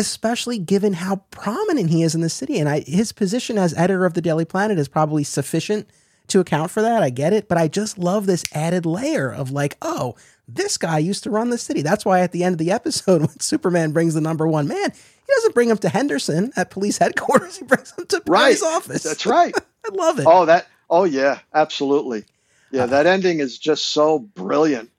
especially 0.00 0.58
given 0.58 0.94
how 0.94 1.16
prominent 1.30 1.90
he 1.90 2.02
is 2.02 2.14
in 2.14 2.22
the 2.22 2.30
city. 2.30 2.58
And 2.58 2.68
I, 2.68 2.80
his 2.80 3.12
position 3.12 3.58
as 3.58 3.74
editor 3.74 4.06
of 4.06 4.14
the 4.14 4.22
Daily 4.22 4.46
Planet 4.46 4.78
is 4.78 4.88
probably 4.88 5.22
sufficient 5.22 5.88
to 6.28 6.40
account 6.40 6.70
for 6.70 6.80
that. 6.80 7.02
I 7.02 7.10
get 7.10 7.32
it, 7.32 7.48
but 7.48 7.58
I 7.58 7.68
just 7.68 7.98
love 7.98 8.26
this 8.26 8.44
added 8.52 8.86
layer 8.86 9.30
of 9.30 9.50
like, 9.50 9.76
oh, 9.82 10.16
this 10.48 10.78
guy 10.78 10.98
used 10.98 11.22
to 11.24 11.30
run 11.30 11.50
the 11.50 11.58
city. 11.58 11.82
That's 11.82 12.04
why 12.04 12.20
at 12.20 12.32
the 12.32 12.42
end 12.42 12.54
of 12.54 12.58
the 12.58 12.70
episode, 12.70 13.20
when 13.26 13.40
Superman 13.40 13.92
brings 13.92 14.14
the 14.14 14.20
number 14.20 14.48
one 14.48 14.66
man, 14.66 14.90
he 14.90 15.34
doesn't 15.34 15.54
bring 15.54 15.68
him 15.68 15.78
to 15.78 15.88
Henderson 15.88 16.52
at 16.56 16.70
police 16.70 16.98
headquarters. 16.98 17.56
He 17.58 17.64
brings 17.64 17.92
him 17.92 18.06
to 18.06 18.22
right. 18.26 18.60
office. 18.62 19.02
That's 19.02 19.26
right. 19.26 19.54
I 19.84 19.94
love 19.94 20.18
it. 20.18 20.26
Oh, 20.26 20.46
that. 20.46 20.66
Oh, 20.88 21.04
yeah, 21.04 21.40
absolutely. 21.54 22.24
Yeah, 22.72 22.84
uh, 22.84 22.86
that 22.86 23.06
ending 23.06 23.40
is 23.40 23.58
just 23.58 23.86
so 23.90 24.18
brilliant. 24.18 24.90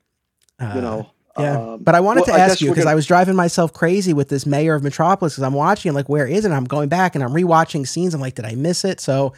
Uh, 0.60 0.74
you 0.76 0.82
know. 0.82 1.12
Yeah, 1.40 1.74
um, 1.74 1.84
but 1.84 1.96
I 1.96 2.02
wanted 2.02 2.26
well, 2.28 2.36
to 2.36 2.42
ask 2.42 2.60
you 2.60 2.70
because 2.70 2.84
gonna... 2.84 2.92
I 2.92 2.96
was 2.96 3.06
driving 3.06 3.36
myself 3.36 3.72
crazy 3.72 4.14
with 4.14 4.30
this 4.30 4.46
mayor 4.46 4.76
of 4.76 4.84
Metropolis 4.84 5.34
because 5.34 5.44
I'm 5.44 5.54
watching 5.54 5.94
like 5.94 6.10
where 6.10 6.28
is 6.28 6.44
it? 6.44 6.52
I'm 6.52 6.66
going 6.66 6.90
back 6.90 7.16
and 7.16 7.24
I'm 7.24 7.32
rewatching 7.32 7.88
scenes. 7.88 8.14
I'm 8.14 8.22
like, 8.22 8.36
did 8.36 8.46
I 8.46 8.56
miss 8.56 8.84
it? 8.84 9.00
So 9.00 9.34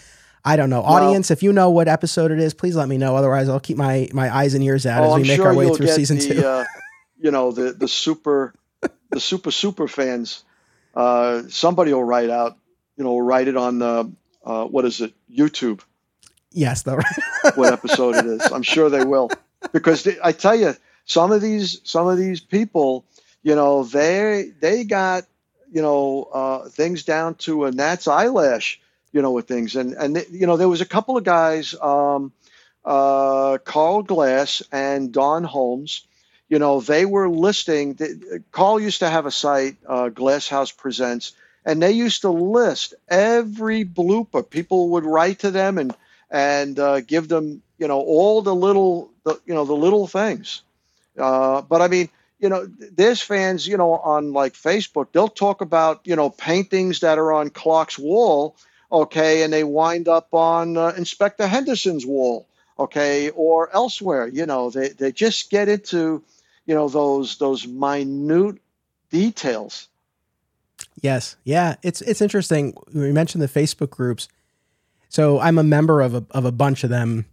I 0.45 0.55
don't 0.55 0.69
know. 0.69 0.81
Well, 0.81 0.93
Audience, 0.93 1.31
if 1.31 1.43
you 1.43 1.53
know 1.53 1.69
what 1.69 1.87
episode 1.87 2.31
it 2.31 2.39
is, 2.39 2.53
please 2.53 2.75
let 2.75 2.89
me 2.89 2.97
know. 2.97 3.15
Otherwise, 3.15 3.47
I'll 3.47 3.59
keep 3.59 3.77
my 3.77 4.09
my 4.11 4.33
eyes 4.35 4.53
and 4.53 4.63
ears 4.63 4.85
out 4.85 5.03
oh, 5.03 5.11
as 5.11 5.15
we 5.15 5.21
I'm 5.21 5.27
make 5.27 5.37
sure 5.37 5.47
our 5.47 5.55
way 5.55 5.73
through 5.73 5.87
season 5.87 6.17
the, 6.17 6.33
two. 6.33 6.45
Uh, 6.45 6.65
you 7.19 7.31
know 7.31 7.51
the 7.51 7.73
the 7.73 7.87
super 7.87 8.53
the 9.11 9.19
super 9.19 9.51
super 9.51 9.87
fans. 9.87 10.43
Uh, 10.95 11.43
somebody 11.49 11.93
will 11.93 12.03
write 12.03 12.29
out. 12.29 12.57
You 12.97 13.03
know, 13.03 13.17
write 13.19 13.47
it 13.47 13.57
on 13.57 13.79
the 13.79 14.11
uh, 14.43 14.65
what 14.65 14.85
is 14.85 14.99
it? 15.01 15.13
YouTube. 15.31 15.81
Yes, 16.51 16.83
though. 16.83 16.99
what 17.55 17.73
episode 17.73 18.15
it 18.15 18.25
is? 18.25 18.41
I'm 18.51 18.61
sure 18.61 18.89
they 18.89 19.03
will 19.03 19.31
because 19.71 20.03
they, 20.03 20.17
I 20.23 20.31
tell 20.31 20.55
you 20.55 20.75
some 21.05 21.31
of 21.31 21.41
these 21.41 21.81
some 21.83 22.07
of 22.07 22.17
these 22.17 22.39
people, 22.39 23.05
you 23.41 23.55
know, 23.55 23.83
they 23.83 24.51
they 24.59 24.83
got 24.83 25.25
you 25.71 25.81
know 25.81 26.23
uh, 26.33 26.69
things 26.69 27.03
down 27.03 27.35
to 27.35 27.65
a 27.65 27.71
gnat's 27.71 28.07
eyelash, 28.07 28.79
you 29.11 29.21
know, 29.21 29.31
with 29.31 29.47
things, 29.47 29.75
and 29.75 29.93
and 29.93 30.25
you 30.31 30.47
know 30.47 30.57
there 30.57 30.69
was 30.69 30.81
a 30.81 30.85
couple 30.85 31.17
of 31.17 31.23
guys, 31.23 31.75
um, 31.81 32.31
uh, 32.85 33.57
Carl 33.63 34.03
Glass 34.03 34.63
and 34.71 35.11
Don 35.11 35.43
Holmes. 35.43 36.07
You 36.49 36.59
know, 36.59 36.81
they 36.81 37.05
were 37.05 37.29
listing. 37.29 37.97
Carl 38.51 38.79
used 38.79 38.99
to 38.99 39.09
have 39.09 39.25
a 39.25 39.31
site, 39.31 39.77
uh, 39.87 40.09
Glass 40.09 40.47
House 40.47 40.71
Presents, 40.71 41.33
and 41.65 41.81
they 41.81 41.91
used 41.91 42.21
to 42.21 42.29
list 42.29 42.93
every 43.07 43.83
blooper. 43.85 44.47
People 44.47 44.89
would 44.89 45.05
write 45.05 45.39
to 45.39 45.51
them 45.51 45.77
and 45.77 45.95
and 46.29 46.79
uh, 46.79 47.01
give 47.01 47.27
them, 47.27 47.61
you 47.77 47.87
know, 47.87 47.99
all 47.99 48.41
the 48.41 48.55
little, 48.55 49.11
the, 49.23 49.39
you 49.45 49.53
know, 49.53 49.65
the 49.65 49.73
little 49.73 50.07
things. 50.07 50.63
Uh, 51.17 51.61
but 51.61 51.81
I 51.81 51.87
mean, 51.87 52.09
you 52.39 52.49
know, 52.49 52.67
there's 52.67 53.21
fans, 53.21 53.65
you 53.65 53.77
know, 53.77 53.93
on 53.93 54.33
like 54.33 54.53
Facebook, 54.53 55.07
they'll 55.13 55.29
talk 55.29 55.61
about, 55.61 56.01
you 56.03 56.15
know, 56.15 56.29
paintings 56.29 56.99
that 56.99 57.17
are 57.17 57.31
on 57.31 57.49
Clark's 57.49 57.97
wall, 57.97 58.57
okay, 58.91 59.43
and 59.43 59.53
they 59.53 59.63
wind 59.63 60.07
up 60.09 60.33
on 60.33 60.75
uh, 60.75 60.93
Inspector 60.97 61.45
Henderson's 61.47 62.05
wall, 62.05 62.45
okay, 62.77 63.29
or 63.29 63.73
elsewhere. 63.73 64.27
You 64.27 64.45
know, 64.45 64.69
they, 64.69 64.89
they 64.89 65.13
just 65.13 65.49
get 65.49 65.69
into, 65.69 66.21
you 66.65 66.75
know, 66.75 66.89
those 66.89 67.37
those 67.37 67.65
minute 67.65 68.57
details. 69.09 69.87
Yes, 71.01 71.37
yeah, 71.45 71.75
it's 71.81 72.01
it's 72.01 72.21
interesting. 72.21 72.75
We 72.93 73.13
mentioned 73.13 73.41
the 73.41 73.47
Facebook 73.47 73.89
groups, 73.89 74.27
so 75.07 75.39
I'm 75.39 75.57
a 75.57 75.63
member 75.63 76.01
of 76.01 76.13
a 76.13 76.25
of 76.31 76.43
a 76.43 76.51
bunch 76.51 76.83
of 76.83 76.89
them 76.89 77.25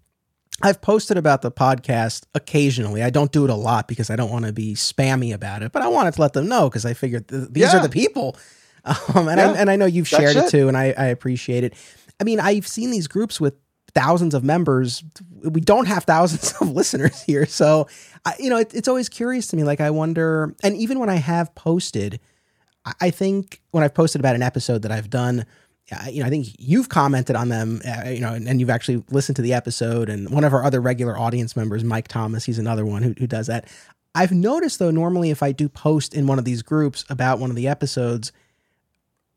I've 0.63 0.81
posted 0.81 1.17
about 1.17 1.43
the 1.43 1.51
podcast 1.51 2.25
occasionally. 2.35 3.03
I 3.03 3.11
don't 3.11 3.33
do 3.33 3.45
it 3.45 3.51
a 3.51 3.55
lot 3.55 3.89
because 3.89 4.11
I 4.11 4.17
don't 4.17 4.31
want 4.31 4.45
to 4.45 4.53
be 4.53 4.75
spammy 4.75 5.33
about 5.33 5.63
it, 5.63 5.73
but 5.73 5.83
I 5.83 5.89
wanted 5.89 6.15
to 6.15 6.21
let 6.21 6.33
them 6.33 6.49
know 6.49 6.69
because 6.69 6.85
I 6.85 6.95
figured 6.95 7.29
th- 7.29 7.49
these 7.51 7.63
yeah. 7.73 7.79
are 7.79 7.83
the 7.83 7.89
people. 7.89 8.37
Um, 8.83 9.29
and, 9.29 9.39
yeah. 9.39 9.51
I, 9.51 9.57
and 9.59 9.71
I 9.71 9.77
know 9.77 9.85
you've 9.85 10.09
shared 10.09 10.37
it. 10.37 10.47
it. 10.47 10.51
too, 10.51 10.67
and 10.67 10.75
I, 10.75 10.95
I 10.97 11.05
appreciate 11.09 11.65
it. 11.65 11.75
I 12.19 12.25
mean, 12.25 12.41
I've 12.41 12.67
seen 12.67 12.91
these 12.91 13.09
groups 13.09 13.39
with 13.39 13.53
thousands 13.95 14.35
of 14.35 14.43
members. 14.43 15.05
We 15.43 15.61
don't 15.61 15.87
have 15.87 16.05
thousands 16.05 16.53
of 16.61 16.71
listeners 16.71 17.23
here. 17.23 17.45
So, 17.45 17.89
I, 18.25 18.37
you 18.39 18.49
know, 18.49 18.57
it, 18.57 18.73
it's 18.73 18.89
always 18.89 19.11
curious 19.11 19.49
to 19.49 19.57
me. 19.57 19.65
Like, 19.65 19.83
I 19.83 19.91
wonder, 19.91 20.55
and 20.63 20.77
even 20.77 20.99
when 20.99 21.11
I 21.11 21.17
have 21.17 21.55
posted, 21.55 22.21
I 23.01 23.11
think 23.11 23.61
when 23.73 23.85
I've 23.85 23.95
posted 23.95 24.21
about 24.21 24.35
an 24.35 24.43
episode 24.43 24.83
that 24.83 24.93
I've 24.93 25.11
done, 25.11 25.45
you 26.11 26.21
know, 26.21 26.27
I 26.27 26.31
think 26.31 26.49
you've 26.59 26.89
commented 26.89 27.37
on 27.37 27.49
them, 27.49 27.81
uh, 27.87 28.09
you 28.09 28.21
know, 28.21 28.33
and, 28.33 28.49
and, 28.49 28.61
you've 28.61 28.71
actually 28.71 29.03
listened 29.11 29.37
to 29.37 29.43
the 29.43 29.55
episode. 29.55 30.09
And 30.09 30.31
one 30.31 30.45
of 30.45 30.53
our 30.53 30.65
other 30.65 30.81
regular 30.81 31.19
audience 31.19 31.57
members, 31.57 31.83
Mike 31.83 32.09
Thomas, 32.09 32.45
he's 32.45 32.59
another 32.59 32.87
one 32.87 33.03
who, 33.03 33.15
who 33.19 33.27
does 33.27 33.49
that. 33.49 33.67
I've 34.15 34.33
noticed 34.33 34.79
though, 34.79 34.91
normally 34.91 35.31
if 35.31 35.43
I 35.43 35.53
do 35.53 35.69
post 35.69 36.15
in 36.15 36.27
one 36.27 36.39
of 36.39 36.45
these 36.45 36.63
groups 36.63 37.05
about 37.09 37.39
one 37.39 37.51
of 37.51 37.57
the 37.57 37.69
episodes, 37.69 38.33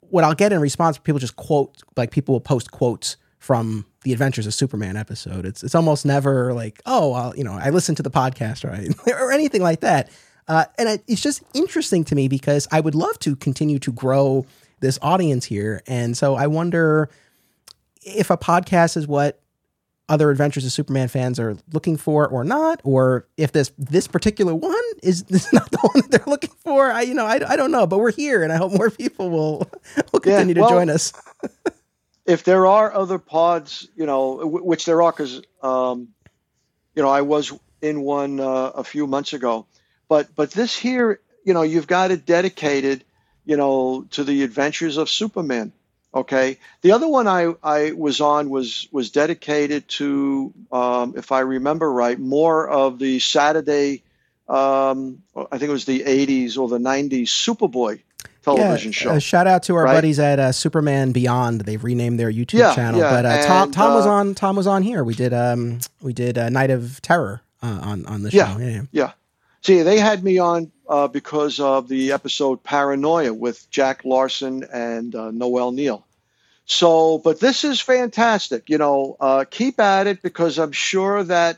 what 0.02 0.24
I'll 0.24 0.36
get 0.36 0.54
in 0.54 0.60
response, 0.60 0.98
people 0.98 1.20
just 1.20 1.36
quote, 1.36 1.82
like 1.96 2.12
people 2.12 2.34
will 2.34 2.42
post 2.42 2.72
quotes 2.72 3.18
from 3.40 3.86
the 4.04 4.14
Adventures 4.14 4.48
of 4.48 4.54
Superman 4.54 4.96
episode. 4.96 5.46
It's 5.46 5.64
it's 5.64 5.76
almost 5.76 6.06
never 6.06 6.54
like, 6.54 6.82
oh, 6.86 7.10
well, 7.10 7.34
you 7.36 7.44
know, 7.44 7.54
I 7.54 7.72
listened 7.72 7.98
to 7.98 8.04
the 8.04 8.12
podcast, 8.12 8.64
right, 8.64 8.90
or 9.20 9.32
anything 9.32 9.62
like 9.62 9.82
that. 9.82 10.10
Uh, 10.48 10.66
and 10.78 10.90
it, 10.90 11.04
it's 11.08 11.22
just 11.22 11.44
interesting 11.54 12.04
to 12.06 12.16
me 12.16 12.28
because 12.28 12.68
I 12.72 12.80
would 12.80 12.96
love 12.96 13.18
to 13.20 13.36
continue 13.36 13.80
to 13.80 13.92
grow 13.92 14.46
this 14.84 15.00
audience 15.02 15.46
here. 15.46 15.82
And 15.88 16.16
so 16.16 16.36
I 16.36 16.48
wonder 16.48 17.10
if 18.02 18.30
a 18.30 18.38
podcast 18.38 18.98
is 18.98 19.08
what 19.08 19.40
other 20.10 20.30
Adventures 20.30 20.66
of 20.66 20.74
Superman 20.74 21.08
fans 21.08 21.40
are 21.40 21.58
looking 21.72 21.96
for 21.96 22.28
or 22.28 22.44
not, 22.44 22.82
or 22.84 23.26
if 23.38 23.54
this 23.54 23.72
this 23.78 24.08
particular 24.08 24.54
one 24.54 24.84
is, 25.02 25.24
is 25.30 25.52
not 25.54 25.72
the 25.72 25.78
one 25.78 26.02
that 26.02 26.12
they're 26.12 26.32
looking 26.32 26.54
for. 26.64 26.92
I 26.92 27.02
you 27.02 27.14
know 27.14 27.26
I, 27.26 27.40
I 27.48 27.56
don't 27.56 27.72
know, 27.72 27.88
but 27.88 28.00
we're 28.00 28.12
here, 28.12 28.44
and 28.44 28.52
I 28.52 28.58
hope 28.58 28.74
more 28.74 28.92
people 28.92 29.30
will 29.30 29.72
will 30.12 30.20
continue 30.20 30.54
yeah, 30.54 30.62
well, 30.62 30.70
to 30.70 30.76
join 30.76 30.90
us. 30.90 31.14
if 32.26 32.44
there 32.44 32.68
are 32.68 32.94
other 32.94 33.18
pods, 33.18 33.88
you 33.96 34.06
know, 34.06 34.40
w- 34.40 34.66
which 34.66 34.86
there 34.86 35.02
are, 35.02 35.14
because 35.14 35.42
um, 35.62 36.10
you 36.94 37.02
know 37.02 37.10
I 37.10 37.22
was 37.22 37.54
in 37.82 38.02
one 38.02 38.42
uh, 38.42 38.72
a 38.76 38.84
few 38.84 39.08
months 39.08 39.32
ago, 39.32 39.66
but 40.10 40.36
but 40.36 40.52
this 40.52 40.78
here, 40.78 41.22
you 41.46 41.54
know, 41.54 41.62
you've 41.62 41.88
got 41.88 42.12
it 42.12 42.26
dedicated 42.26 43.06
you 43.46 43.58
know, 43.58 44.06
to 44.12 44.24
the 44.24 44.44
adventures 44.44 44.98
of 44.98 45.10
Superman. 45.10 45.72
Okay. 46.16 46.60
The 46.82 46.92
other 46.92 47.08
one 47.08 47.28
I, 47.28 47.54
I 47.64 47.92
was 47.92 48.22
on 48.22 48.50
was 48.50 48.88
was 48.92 49.10
dedicated 49.10 49.88
to, 49.90 50.54
um, 50.72 51.16
if 51.18 51.32
I 51.32 51.40
remember 51.40 51.92
right, 51.92 52.20
more 52.20 52.70
of 52.70 53.00
the 53.00 53.20
Saturday, 53.20 54.04
um, 54.48 55.24
I 55.36 55.58
think 55.58 55.70
it 55.70 55.74
was 55.74 55.86
the 55.86 56.02
80s 56.02 56.58
or 56.58 56.68
the 56.68 56.78
90s 56.78 57.28
Superboy 57.28 58.02
television 58.44 58.92
yeah, 58.92 58.96
show. 58.96 59.10
Uh, 59.12 59.20
shout 59.20 59.48
out 59.48 59.64
to 59.64 59.76
our 59.76 59.86
right? 59.86 59.94
buddies 59.94 60.20
at 60.20 60.40
uh, 60.40 60.52
Superman 60.52 61.14
Beyond. 61.14 61.62
They've 61.62 61.84
renamed 61.84 62.20
their 62.20 62.32
YouTube 62.32 62.60
yeah, 62.60 62.76
channel. 62.76 63.00
Yeah. 63.00 63.10
But 63.10 63.26
uh, 63.26 63.46
Tom 63.46 63.72
Tom 63.72 63.94
was 63.96 64.06
uh, 64.06 64.12
on 64.12 64.36
Tom 64.36 64.56
was 64.56 64.68
on 64.68 64.84
here. 64.84 65.04
We 65.04 65.16
did 65.16 65.34
um 65.34 65.80
we 66.02 66.14
did 66.14 66.38
uh, 66.38 66.50
Night 66.50 66.70
of 66.70 67.02
Terror 67.02 67.42
uh, 67.64 67.80
on 67.82 68.06
on 68.06 68.22
the 68.22 68.32
show. 68.32 68.58
Yeah. 68.60 68.82
yeah. 68.92 69.12
See, 69.62 69.82
they 69.82 69.98
had 69.98 70.24
me 70.24 70.40
on 70.40 70.73
uh, 70.88 71.08
because 71.08 71.60
of 71.60 71.88
the 71.88 72.12
episode 72.12 72.64
Paranoia 72.64 73.34
with 73.34 73.70
Jack 73.70 74.06
Larson 74.06 74.64
and 74.72 75.16
uh, 75.16 75.32
Noel 75.32 75.72
Neill. 75.72 76.06
So, 76.66 77.18
but 77.20 77.40
this 77.40 77.64
is 77.64 77.82
fantastic. 77.82 78.70
You 78.70 78.78
know, 78.78 79.18
uh, 79.20 79.46
keep 79.50 79.80
at 79.80 80.08
it 80.08 80.22
because 80.22 80.58
I'm 80.58 80.72
sure 80.72 81.24
that, 81.24 81.58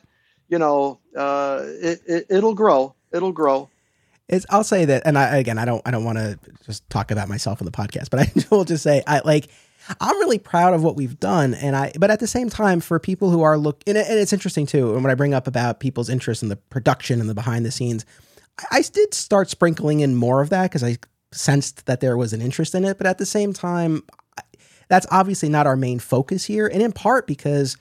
you 0.49 0.57
know, 0.57 0.99
uh, 1.15 1.61
it, 1.63 2.25
it, 2.29 2.43
will 2.43 2.55
grow. 2.55 2.95
It'll 3.11 3.31
grow. 3.31 3.69
It's, 4.27 4.45
I'll 4.49 4.63
say 4.63 4.85
that, 4.85 5.03
and 5.05 5.19
I, 5.19 5.37
again, 5.37 5.59
I 5.59 5.65
don't, 5.65 5.81
I 5.85 5.91
don't 5.91 6.03
want 6.03 6.17
to 6.17 6.39
just 6.65 6.89
talk 6.89 7.11
about 7.11 7.29
myself 7.29 7.61
on 7.61 7.65
the 7.65 7.71
podcast, 7.71 8.09
but 8.09 8.19
I 8.51 8.55
will 8.55 8.65
just 8.65 8.81
say, 8.81 9.03
I 9.05 9.21
like, 9.23 9.49
I'm 10.01 10.17
really 10.17 10.39
proud 10.39 10.73
of 10.73 10.83
what 10.83 10.95
we've 10.95 11.19
done, 11.19 11.53
and 11.53 11.75
I. 11.75 11.91
But 11.99 12.09
at 12.09 12.19
the 12.19 12.27
same 12.27 12.49
time, 12.49 12.79
for 12.79 12.99
people 12.99 13.29
who 13.29 13.43
are 13.43 13.55
look, 13.55 13.83
and, 13.85 13.95
and 13.97 14.19
it's 14.19 14.33
interesting 14.33 14.65
too. 14.65 14.95
And 14.95 15.03
when 15.03 15.11
I 15.11 15.15
bring 15.15 15.35
up 15.35 15.45
about 15.45 15.79
people's 15.79 16.09
interest 16.09 16.41
in 16.41 16.49
the 16.49 16.55
production 16.55 17.19
and 17.19 17.29
the 17.29 17.35
behind 17.35 17.65
the 17.65 17.71
scenes, 17.71 18.03
I, 18.71 18.81
did 18.81 19.13
start 19.13 19.49
sprinkling 19.49 19.99
in 19.99 20.15
more 20.15 20.41
of 20.41 20.49
that 20.49 20.63
because 20.63 20.83
I 20.83 20.97
sensed 21.31 21.85
that 21.85 21.99
there 21.99 22.17
was 22.17 22.33
an 22.33 22.41
interest 22.41 22.73
in 22.75 22.85
it. 22.85 22.97
But 22.97 23.07
at 23.07 23.17
the 23.17 23.25
same 23.25 23.53
time, 23.53 24.03
that's 24.87 25.07
obviously 25.11 25.49
not 25.49 25.67
our 25.67 25.75
main 25.75 25.99
focus 25.99 26.45
here, 26.45 26.67
and 26.67 26.81
in 26.81 26.91
part 26.91 27.27
because 27.27 27.77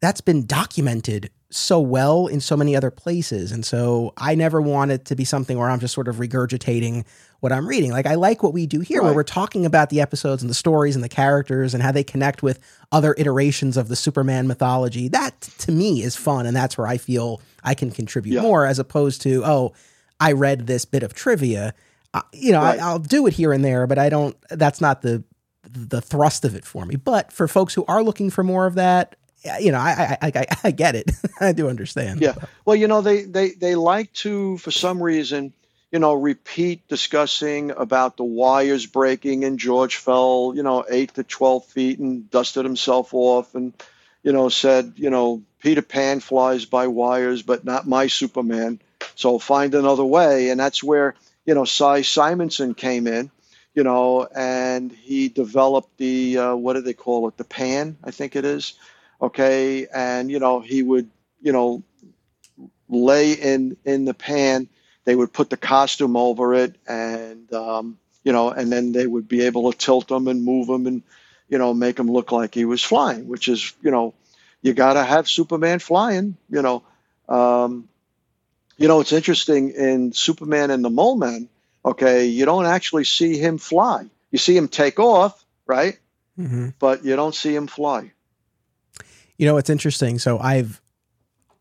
that's 0.00 0.20
been 0.20 0.46
documented 0.46 1.30
so 1.50 1.78
well 1.78 2.26
in 2.26 2.40
so 2.40 2.56
many 2.56 2.74
other 2.74 2.90
places. 2.90 3.52
And 3.52 3.64
so 3.64 4.12
I 4.16 4.34
never 4.34 4.60
want 4.60 4.90
it 4.90 5.04
to 5.06 5.16
be 5.16 5.24
something 5.24 5.56
where 5.56 5.70
I'm 5.70 5.78
just 5.78 5.94
sort 5.94 6.08
of 6.08 6.16
regurgitating 6.16 7.04
what 7.40 7.52
I'm 7.52 7.68
reading. 7.68 7.92
Like 7.92 8.06
I 8.06 8.16
like 8.16 8.42
what 8.42 8.52
we 8.52 8.66
do 8.66 8.80
here, 8.80 9.00
right. 9.00 9.06
where 9.06 9.14
we're 9.14 9.22
talking 9.22 9.64
about 9.64 9.90
the 9.90 10.00
episodes 10.00 10.42
and 10.42 10.50
the 10.50 10.54
stories 10.54 10.96
and 10.96 11.04
the 11.04 11.08
characters 11.08 11.72
and 11.72 11.82
how 11.82 11.92
they 11.92 12.02
connect 12.02 12.42
with 12.42 12.58
other 12.90 13.14
iterations 13.18 13.76
of 13.76 13.88
the 13.88 13.96
Superman 13.96 14.48
mythology. 14.48 15.06
That 15.08 15.40
to 15.58 15.70
me 15.72 16.02
is 16.02 16.16
fun, 16.16 16.46
and 16.46 16.56
that's 16.56 16.76
where 16.76 16.88
I 16.88 16.96
feel 16.96 17.40
I 17.62 17.74
can 17.74 17.90
contribute 17.90 18.34
yeah. 18.34 18.42
more, 18.42 18.66
as 18.66 18.78
opposed 18.78 19.22
to 19.22 19.44
oh, 19.44 19.74
I 20.20 20.32
read 20.32 20.66
this 20.66 20.84
bit 20.84 21.02
of 21.02 21.14
trivia. 21.14 21.74
Uh, 22.12 22.22
you 22.32 22.52
know, 22.52 22.60
right. 22.60 22.78
I, 22.78 22.86
I'll 22.88 22.98
do 22.98 23.26
it 23.26 23.34
here 23.34 23.52
and 23.52 23.64
there, 23.64 23.86
but 23.86 23.98
I 23.98 24.08
don't. 24.08 24.36
That's 24.50 24.80
not 24.80 25.02
the 25.02 25.24
the 25.68 26.00
thrust 26.00 26.44
of 26.44 26.54
it 26.54 26.64
for 26.64 26.84
me. 26.84 26.96
But 26.96 27.32
for 27.32 27.48
folks 27.48 27.74
who 27.74 27.84
are 27.86 28.02
looking 28.02 28.30
for 28.30 28.44
more 28.44 28.66
of 28.66 28.74
that, 28.74 29.16
you 29.60 29.72
know, 29.72 29.78
I, 29.78 30.16
I, 30.20 30.32
I, 30.34 30.46
I 30.64 30.70
get 30.70 30.94
it. 30.94 31.10
I 31.40 31.52
do 31.52 31.68
understand. 31.68 32.20
Yeah. 32.20 32.34
Well, 32.64 32.76
you 32.76 32.88
know, 32.88 33.00
they, 33.00 33.22
they, 33.22 33.50
they 33.50 33.74
like 33.74 34.12
to, 34.14 34.58
for 34.58 34.70
some 34.70 35.02
reason, 35.02 35.52
you 35.90 35.98
know, 35.98 36.14
repeat 36.14 36.86
discussing 36.88 37.70
about 37.70 38.16
the 38.16 38.24
wires 38.24 38.86
breaking 38.86 39.44
and 39.44 39.58
George 39.58 39.96
fell, 39.96 40.52
you 40.56 40.62
know, 40.62 40.84
eight 40.90 41.14
to 41.14 41.22
12 41.22 41.66
feet 41.66 41.98
and 41.98 42.28
dusted 42.30 42.64
himself 42.64 43.12
off 43.12 43.54
and, 43.54 43.72
you 44.22 44.32
know, 44.32 44.48
said, 44.48 44.94
you 44.96 45.10
know, 45.10 45.42
Peter 45.60 45.82
Pan 45.82 46.20
flies 46.20 46.64
by 46.64 46.86
wires, 46.86 47.42
but 47.42 47.64
not 47.64 47.86
my 47.86 48.06
Superman. 48.06 48.80
So 49.14 49.38
find 49.38 49.74
another 49.74 50.04
way. 50.04 50.50
And 50.50 50.58
that's 50.60 50.82
where, 50.82 51.14
you 51.46 51.54
know, 51.54 51.64
Si 51.64 52.02
Simonson 52.02 52.74
came 52.74 53.06
in, 53.06 53.30
you 53.74 53.84
know, 53.84 54.26
and 54.34 54.92
he 54.92 55.28
developed 55.28 55.96
the, 55.98 56.38
uh, 56.38 56.54
what 56.54 56.74
do 56.74 56.80
they 56.82 56.94
call 56.94 57.28
it? 57.28 57.36
The 57.36 57.44
pan, 57.44 57.96
I 58.04 58.10
think 58.10 58.36
it 58.36 58.44
is 58.44 58.74
okay 59.20 59.86
and 59.86 60.30
you 60.30 60.38
know 60.38 60.60
he 60.60 60.82
would 60.82 61.08
you 61.40 61.52
know 61.52 61.82
lay 62.88 63.32
in 63.32 63.76
in 63.84 64.04
the 64.04 64.14
pan 64.14 64.68
they 65.04 65.14
would 65.14 65.32
put 65.32 65.50
the 65.50 65.56
costume 65.56 66.16
over 66.16 66.54
it 66.54 66.76
and 66.86 67.52
um, 67.52 67.98
you 68.22 68.32
know 68.32 68.50
and 68.50 68.70
then 68.70 68.92
they 68.92 69.06
would 69.06 69.28
be 69.28 69.42
able 69.42 69.70
to 69.70 69.78
tilt 69.78 70.08
them 70.08 70.28
and 70.28 70.44
move 70.44 70.66
them 70.66 70.86
and 70.86 71.02
you 71.48 71.58
know 71.58 71.72
make 71.74 71.98
him 71.98 72.10
look 72.10 72.32
like 72.32 72.54
he 72.54 72.64
was 72.64 72.82
flying 72.82 73.26
which 73.28 73.48
is 73.48 73.72
you 73.82 73.90
know 73.90 74.14
you 74.62 74.72
got 74.72 74.94
to 74.94 75.04
have 75.04 75.28
superman 75.28 75.78
flying 75.78 76.36
you 76.50 76.62
know 76.62 76.82
um, 77.28 77.88
you 78.76 78.88
know 78.88 79.00
it's 79.00 79.12
interesting 79.12 79.70
in 79.70 80.12
superman 80.12 80.70
and 80.70 80.84
the 80.84 80.90
mole 80.90 81.16
men 81.16 81.48
okay 81.84 82.24
you 82.26 82.44
don't 82.44 82.66
actually 82.66 83.04
see 83.04 83.38
him 83.38 83.58
fly 83.58 84.04
you 84.30 84.38
see 84.38 84.56
him 84.56 84.68
take 84.68 84.98
off 84.98 85.44
right 85.66 85.98
mm-hmm. 86.38 86.68
but 86.78 87.04
you 87.04 87.16
don't 87.16 87.34
see 87.34 87.54
him 87.54 87.66
fly 87.66 88.10
you 89.36 89.46
know, 89.46 89.56
it's 89.56 89.70
interesting. 89.70 90.18
So 90.18 90.38
I've 90.38 90.80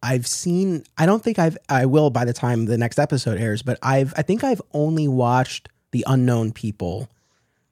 I've 0.02 0.28
seen 0.28 0.84
I 0.98 1.06
don't 1.06 1.24
think 1.24 1.40
I've 1.40 1.58
I 1.70 1.86
will 1.86 2.10
by 2.10 2.26
the 2.26 2.34
time 2.34 2.66
the 2.66 2.78
next 2.78 3.00
episode 3.00 3.40
airs, 3.40 3.62
but 3.62 3.80
I've 3.82 4.14
I 4.16 4.22
think 4.22 4.44
I've 4.44 4.62
only 4.74 5.08
watched 5.08 5.70
the 5.92 6.04
unknown 6.08 6.52
people 6.52 7.10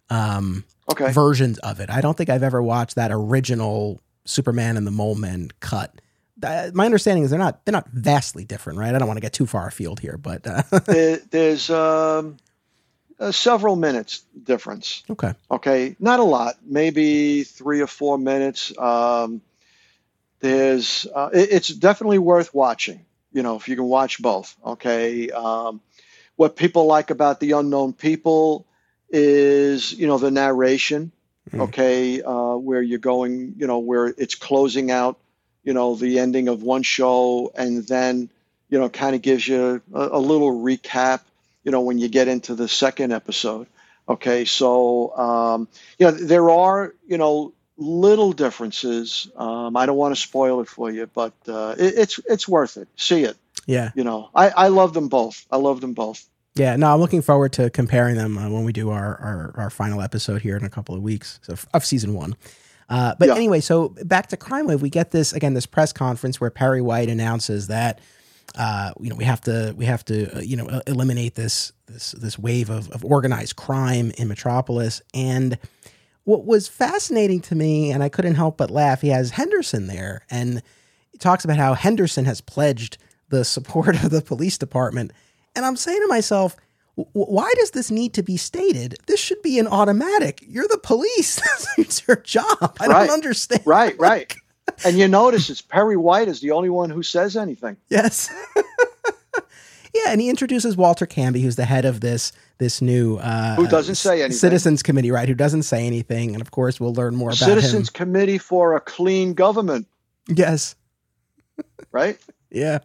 um 0.09 0.65
okay. 0.91 1.11
versions 1.11 1.59
of 1.59 1.79
it. 1.79 1.89
I 1.89 2.01
don't 2.01 2.17
think 2.17 2.29
I've 2.29 2.43
ever 2.43 2.61
watched 2.61 2.95
that 2.95 3.11
original 3.11 4.01
Superman 4.25 4.77
and 4.77 4.87
the 4.87 4.91
Mole 4.91 5.15
Men 5.15 5.51
cut. 5.59 6.01
Uh, 6.43 6.71
my 6.73 6.85
understanding 6.85 7.23
is 7.23 7.29
they're 7.29 7.39
not 7.39 7.65
they're 7.65 7.73
not 7.73 7.89
vastly 7.89 8.45
different, 8.45 8.79
right? 8.79 8.93
I 8.93 8.97
don't 8.99 9.07
want 9.07 9.17
to 9.17 9.21
get 9.21 9.33
too 9.33 9.45
far 9.45 9.67
afield 9.67 9.99
here, 9.99 10.17
but 10.17 10.45
uh. 10.45 10.63
there, 10.85 11.17
there's 11.29 11.69
um, 11.69 12.37
uh, 13.19 13.31
several 13.31 13.75
minutes 13.75 14.23
difference. 14.43 15.03
Okay. 15.09 15.33
Okay, 15.49 15.95
not 15.99 16.19
a 16.19 16.23
lot, 16.23 16.55
maybe 16.63 17.43
three 17.43 17.81
or 17.81 17.87
four 17.87 18.17
minutes. 18.17 18.75
Um, 18.77 19.41
there's 20.39 21.07
uh, 21.13 21.29
it, 21.33 21.49
it's 21.51 21.67
definitely 21.67 22.19
worth 22.19 22.53
watching. 22.53 23.05
You 23.33 23.43
know, 23.43 23.55
if 23.55 23.69
you 23.69 23.75
can 23.75 23.85
watch 23.85 24.21
both. 24.21 24.55
Okay. 24.65 25.29
Um, 25.29 25.81
what 26.35 26.55
people 26.55 26.85
like 26.87 27.11
about 27.11 27.39
the 27.39 27.51
unknown 27.51 27.93
people 27.93 28.65
is 29.11 29.93
you 29.93 30.07
know 30.07 30.17
the 30.17 30.31
narration 30.31 31.11
mm. 31.51 31.61
okay 31.61 32.21
uh, 32.21 32.55
where 32.55 32.81
you're 32.81 32.97
going 32.97 33.53
you 33.57 33.67
know 33.67 33.79
where 33.79 34.07
it's 34.07 34.35
closing 34.35 34.89
out 34.89 35.19
you 35.63 35.73
know 35.73 35.95
the 35.95 36.19
ending 36.19 36.47
of 36.47 36.63
one 36.63 36.83
show 36.83 37.51
and 37.55 37.85
then 37.87 38.29
you 38.69 38.79
know 38.79 38.89
kind 38.89 39.15
of 39.15 39.21
gives 39.21 39.47
you 39.47 39.81
a, 39.93 39.99
a, 39.99 40.19
little 40.19 40.51
recap 40.51 41.21
you 41.63 41.71
know 41.71 41.81
when 41.81 41.97
you 41.97 42.07
get 42.07 42.27
into 42.27 42.55
the 42.55 42.67
second 42.67 43.11
episode. 43.11 43.67
Okay 44.09 44.45
so 44.45 45.15
um, 45.17 45.67
you 45.99 46.05
know 46.05 46.11
there 46.11 46.49
are 46.49 46.93
you 47.07 47.17
know 47.17 47.53
little 47.77 48.31
differences. 48.33 49.29
Um, 49.35 49.75
i 49.75 49.85
don't 49.85 49.97
want 49.97 50.13
to 50.15 50.21
spoil 50.21 50.61
it 50.61 50.67
for 50.67 50.91
you 50.91 51.07
but 51.07 51.33
uh, 51.47 51.75
it, 51.77 51.93
it's 51.97 52.19
it's 52.27 52.47
worth 52.47 52.77
it. 52.77 52.87
See 52.95 53.23
it. 53.23 53.37
Yeah. 53.65 53.91
You 53.95 54.03
know 54.03 54.29
i 54.33 54.49
i 54.49 54.67
love 54.67 54.93
them 54.93 55.07
both. 55.07 55.45
I 55.51 55.57
love 55.57 55.81
them 55.81 55.93
both. 55.93 56.27
Yeah, 56.55 56.75
no, 56.75 56.93
I'm 56.93 56.99
looking 56.99 57.21
forward 57.21 57.53
to 57.53 57.69
comparing 57.69 58.15
them 58.15 58.37
uh, 58.37 58.49
when 58.49 58.65
we 58.65 58.73
do 58.73 58.89
our, 58.89 59.15
our, 59.21 59.53
our 59.55 59.69
final 59.69 60.01
episode 60.01 60.41
here 60.41 60.57
in 60.57 60.65
a 60.65 60.69
couple 60.69 60.93
of 60.93 61.01
weeks 61.01 61.39
so, 61.43 61.55
of 61.73 61.85
season 61.85 62.13
one. 62.13 62.35
Uh, 62.91 63.15
but 63.17 63.29
yeah. 63.29 63.35
anyway, 63.35 63.61
so 63.61 63.89
back 64.03 64.27
to 64.27 64.37
Crime 64.37 64.67
Wave, 64.67 64.81
we 64.81 64.89
get 64.89 65.11
this 65.11 65.31
again 65.31 65.53
this 65.53 65.65
press 65.65 65.93
conference 65.93 66.41
where 66.41 66.49
Perry 66.49 66.81
White 66.81 67.09
announces 67.09 67.67
that 67.67 67.99
uh, 68.55 68.91
you 68.99 69.09
know 69.09 69.15
we 69.15 69.23
have 69.23 69.41
to 69.41 69.73
we 69.77 69.85
have 69.85 70.03
to 70.05 70.37
uh, 70.37 70.41
you 70.41 70.57
know 70.57 70.81
eliminate 70.85 71.35
this 71.35 71.71
this 71.87 72.11
this 72.11 72.37
wave 72.37 72.69
of, 72.69 72.91
of 72.91 73.05
organized 73.05 73.55
crime 73.55 74.11
in 74.17 74.27
Metropolis. 74.27 75.01
And 75.13 75.57
what 76.25 76.45
was 76.45 76.67
fascinating 76.67 77.39
to 77.41 77.55
me, 77.55 77.91
and 77.91 78.03
I 78.03 78.09
couldn't 78.09 78.35
help 78.35 78.57
but 78.57 78.69
laugh, 78.69 79.01
he 79.01 79.07
has 79.07 79.31
Henderson 79.31 79.87
there, 79.87 80.25
and 80.29 80.61
he 81.11 81.17
talks 81.17 81.45
about 81.45 81.57
how 81.57 81.73
Henderson 81.73 82.25
has 82.25 82.41
pledged 82.41 82.97
the 83.29 83.45
support 83.45 83.95
of 84.03 84.09
the 84.11 84.21
police 84.21 84.57
department 84.57 85.13
and 85.55 85.65
I'm 85.65 85.75
saying 85.75 85.99
to 86.01 86.07
myself, 86.07 86.55
why 87.13 87.51
does 87.57 87.71
this 87.71 87.91
need 87.91 88.13
to 88.13 88.23
be 88.23 88.37
stated? 88.37 88.97
This 89.07 89.19
should 89.19 89.41
be 89.41 89.59
an 89.59 89.67
automatic. 89.67 90.43
You're 90.47 90.67
the 90.67 90.79
police. 90.81 91.39
it's 91.77 92.07
your 92.07 92.17
job. 92.17 92.77
I 92.79 92.87
right. 92.87 93.07
don't 93.07 93.09
understand. 93.11 93.61
Right, 93.65 93.97
right. 93.99 94.35
and 94.85 94.97
you 94.97 95.07
notice 95.07 95.49
it's 95.49 95.61
Perry 95.61 95.97
White 95.97 96.27
is 96.27 96.41
the 96.41 96.51
only 96.51 96.69
one 96.69 96.89
who 96.89 97.03
says 97.03 97.35
anything. 97.35 97.77
Yes. 97.89 98.29
yeah, 99.93 100.09
and 100.09 100.21
he 100.21 100.29
introduces 100.29 100.77
Walter 100.77 101.05
Canby, 101.05 101.41
who's 101.41 101.55
the 101.55 101.65
head 101.65 101.85
of 101.85 102.01
this 102.01 102.31
this 102.57 102.81
new 102.81 103.17
uh, 103.17 103.55
who 103.55 103.67
doesn't 103.67 103.95
say 103.95 104.21
anything 104.21 104.37
citizens 104.37 104.83
committee, 104.83 105.11
right? 105.11 105.27
Who 105.27 105.35
doesn't 105.35 105.63
say 105.63 105.85
anything, 105.85 106.33
and 106.33 106.41
of 106.41 106.51
course 106.51 106.79
we'll 106.79 106.93
learn 106.93 107.15
more 107.15 107.29
about 107.29 107.39
citizens 107.39 107.89
him. 107.89 107.93
committee 107.93 108.37
for 108.37 108.75
a 108.75 108.79
clean 108.79 109.33
government. 109.33 109.87
Yes. 110.27 110.75
right. 111.91 112.17
Yeah. 112.53 112.79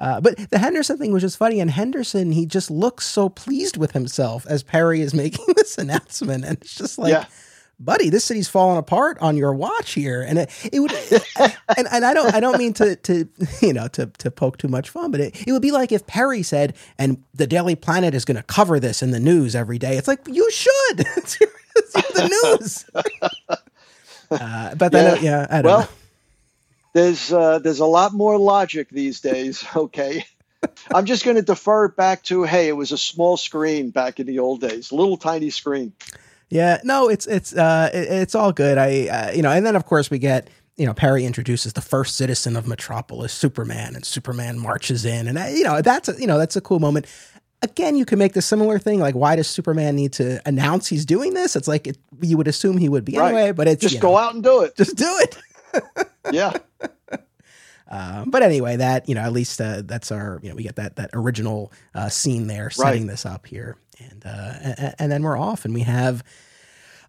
Uh, 0.00 0.18
but 0.20 0.50
the 0.50 0.58
Henderson 0.58 0.96
thing 0.96 1.12
was 1.12 1.22
just 1.22 1.36
funny, 1.36 1.60
and 1.60 1.70
Henderson 1.70 2.32
he 2.32 2.46
just 2.46 2.70
looks 2.70 3.06
so 3.06 3.28
pleased 3.28 3.76
with 3.76 3.92
himself 3.92 4.46
as 4.48 4.62
Perry 4.62 5.02
is 5.02 5.12
making 5.24 5.44
this 5.56 5.78
announcement, 5.78 6.44
and 6.44 6.58
it's 6.58 6.74
just 6.74 6.98
like. 6.98 7.12
Yeah. 7.12 7.26
Buddy, 7.82 8.10
this 8.10 8.26
city's 8.26 8.46
falling 8.46 8.76
apart 8.76 9.16
on 9.22 9.38
your 9.38 9.54
watch 9.54 9.92
here, 9.92 10.20
and 10.20 10.40
it, 10.40 10.50
it 10.70 10.80
would, 10.80 10.92
and, 11.78 11.88
and 11.90 12.04
I 12.04 12.12
don't, 12.12 12.34
I 12.34 12.38
don't 12.38 12.58
mean 12.58 12.74
to, 12.74 12.94
to, 12.94 13.26
you 13.62 13.72
know, 13.72 13.88
to, 13.88 14.04
to 14.18 14.30
poke 14.30 14.58
too 14.58 14.68
much 14.68 14.90
fun, 14.90 15.10
but 15.10 15.18
it, 15.18 15.48
it 15.48 15.52
would 15.52 15.62
be 15.62 15.70
like 15.70 15.90
if 15.90 16.06
Perry 16.06 16.42
said, 16.42 16.76
and 16.98 17.24
the 17.32 17.46
Daily 17.46 17.76
Planet 17.76 18.12
is 18.12 18.26
going 18.26 18.36
to 18.36 18.42
cover 18.42 18.78
this 18.80 19.02
in 19.02 19.12
the 19.12 19.18
news 19.18 19.56
every 19.56 19.78
day. 19.78 19.96
It's 19.96 20.08
like 20.08 20.28
you 20.28 20.50
should, 20.50 21.00
it's, 21.16 21.38
it's 21.74 21.92
the 21.94 22.28
news. 22.28 22.84
Uh, 24.30 24.74
but 24.74 24.92
then, 24.92 25.16
yeah, 25.24 25.30
yeah 25.40 25.46
I 25.48 25.62
don't 25.62 25.64
well, 25.64 25.80
know 25.80 25.88
there's 26.92 27.32
uh, 27.32 27.58
there's 27.58 27.80
a 27.80 27.86
lot 27.86 28.12
more 28.12 28.38
logic 28.38 28.88
these 28.90 29.20
days. 29.20 29.64
Okay, 29.76 30.24
I'm 30.94 31.06
just 31.06 31.24
going 31.24 31.36
to 31.36 31.42
defer 31.42 31.86
it 31.86 31.96
back 31.96 32.22
to 32.24 32.42
hey, 32.42 32.68
it 32.68 32.72
was 32.72 32.92
a 32.92 32.98
small 32.98 33.36
screen 33.36 33.90
back 33.90 34.20
in 34.20 34.26
the 34.26 34.38
old 34.38 34.60
days, 34.60 34.92
little 34.92 35.16
tiny 35.16 35.50
screen. 35.50 35.92
Yeah, 36.48 36.80
no, 36.82 37.08
it's 37.08 37.26
it's 37.26 37.54
uh, 37.54 37.90
it, 37.94 38.08
it's 38.08 38.34
all 38.34 38.52
good. 38.52 38.76
I 38.76 39.08
uh, 39.08 39.30
you 39.32 39.42
know, 39.42 39.50
and 39.50 39.64
then 39.64 39.76
of 39.76 39.86
course 39.86 40.10
we 40.10 40.18
get 40.18 40.50
you 40.76 40.86
know 40.86 40.92
Perry 40.92 41.24
introduces 41.24 41.72
the 41.72 41.80
first 41.80 42.16
citizen 42.16 42.56
of 42.56 42.66
Metropolis, 42.66 43.32
Superman, 43.32 43.94
and 43.94 44.04
Superman 44.04 44.58
marches 44.58 45.04
in, 45.04 45.28
and 45.28 45.38
uh, 45.38 45.44
you 45.44 45.62
know 45.62 45.80
that's 45.80 46.08
a, 46.08 46.20
you 46.20 46.26
know 46.26 46.38
that's 46.38 46.56
a 46.56 46.60
cool 46.60 46.80
moment. 46.80 47.06
Again, 47.62 47.94
you 47.94 48.06
can 48.06 48.18
make 48.18 48.32
the 48.32 48.40
similar 48.40 48.78
thing. 48.78 49.00
Like, 49.00 49.14
why 49.14 49.36
does 49.36 49.46
Superman 49.46 49.94
need 49.94 50.14
to 50.14 50.40
announce 50.46 50.88
he's 50.88 51.04
doing 51.04 51.34
this? 51.34 51.56
It's 51.56 51.68
like 51.68 51.86
it, 51.86 51.98
you 52.20 52.38
would 52.38 52.48
assume 52.48 52.78
he 52.78 52.88
would 52.88 53.04
be 53.04 53.18
right. 53.18 53.28
anyway, 53.28 53.52
but 53.52 53.68
it's 53.68 53.82
just 53.82 54.00
go 54.00 54.12
know, 54.12 54.16
out 54.16 54.34
and 54.34 54.42
do 54.42 54.62
it. 54.62 54.76
Just 54.76 54.96
do 54.96 55.18
it. 55.20 55.36
yeah. 56.32 56.56
Um, 57.90 58.30
but 58.30 58.42
anyway, 58.42 58.76
that 58.76 59.08
you 59.08 59.14
know, 59.14 59.22
at 59.22 59.32
least 59.32 59.60
uh, 59.60 59.82
that's 59.84 60.12
our 60.12 60.38
you 60.42 60.48
know 60.48 60.54
we 60.54 60.62
get 60.62 60.76
that 60.76 60.96
that 60.96 61.10
original 61.12 61.72
uh, 61.94 62.08
scene 62.08 62.46
there 62.46 62.70
setting 62.70 63.02
right. 63.02 63.10
this 63.10 63.26
up 63.26 63.46
here, 63.46 63.76
and, 63.98 64.24
uh, 64.24 64.52
and 64.62 64.94
and 64.98 65.12
then 65.12 65.22
we're 65.22 65.38
off, 65.38 65.64
and 65.64 65.74
we 65.74 65.80
have 65.80 66.22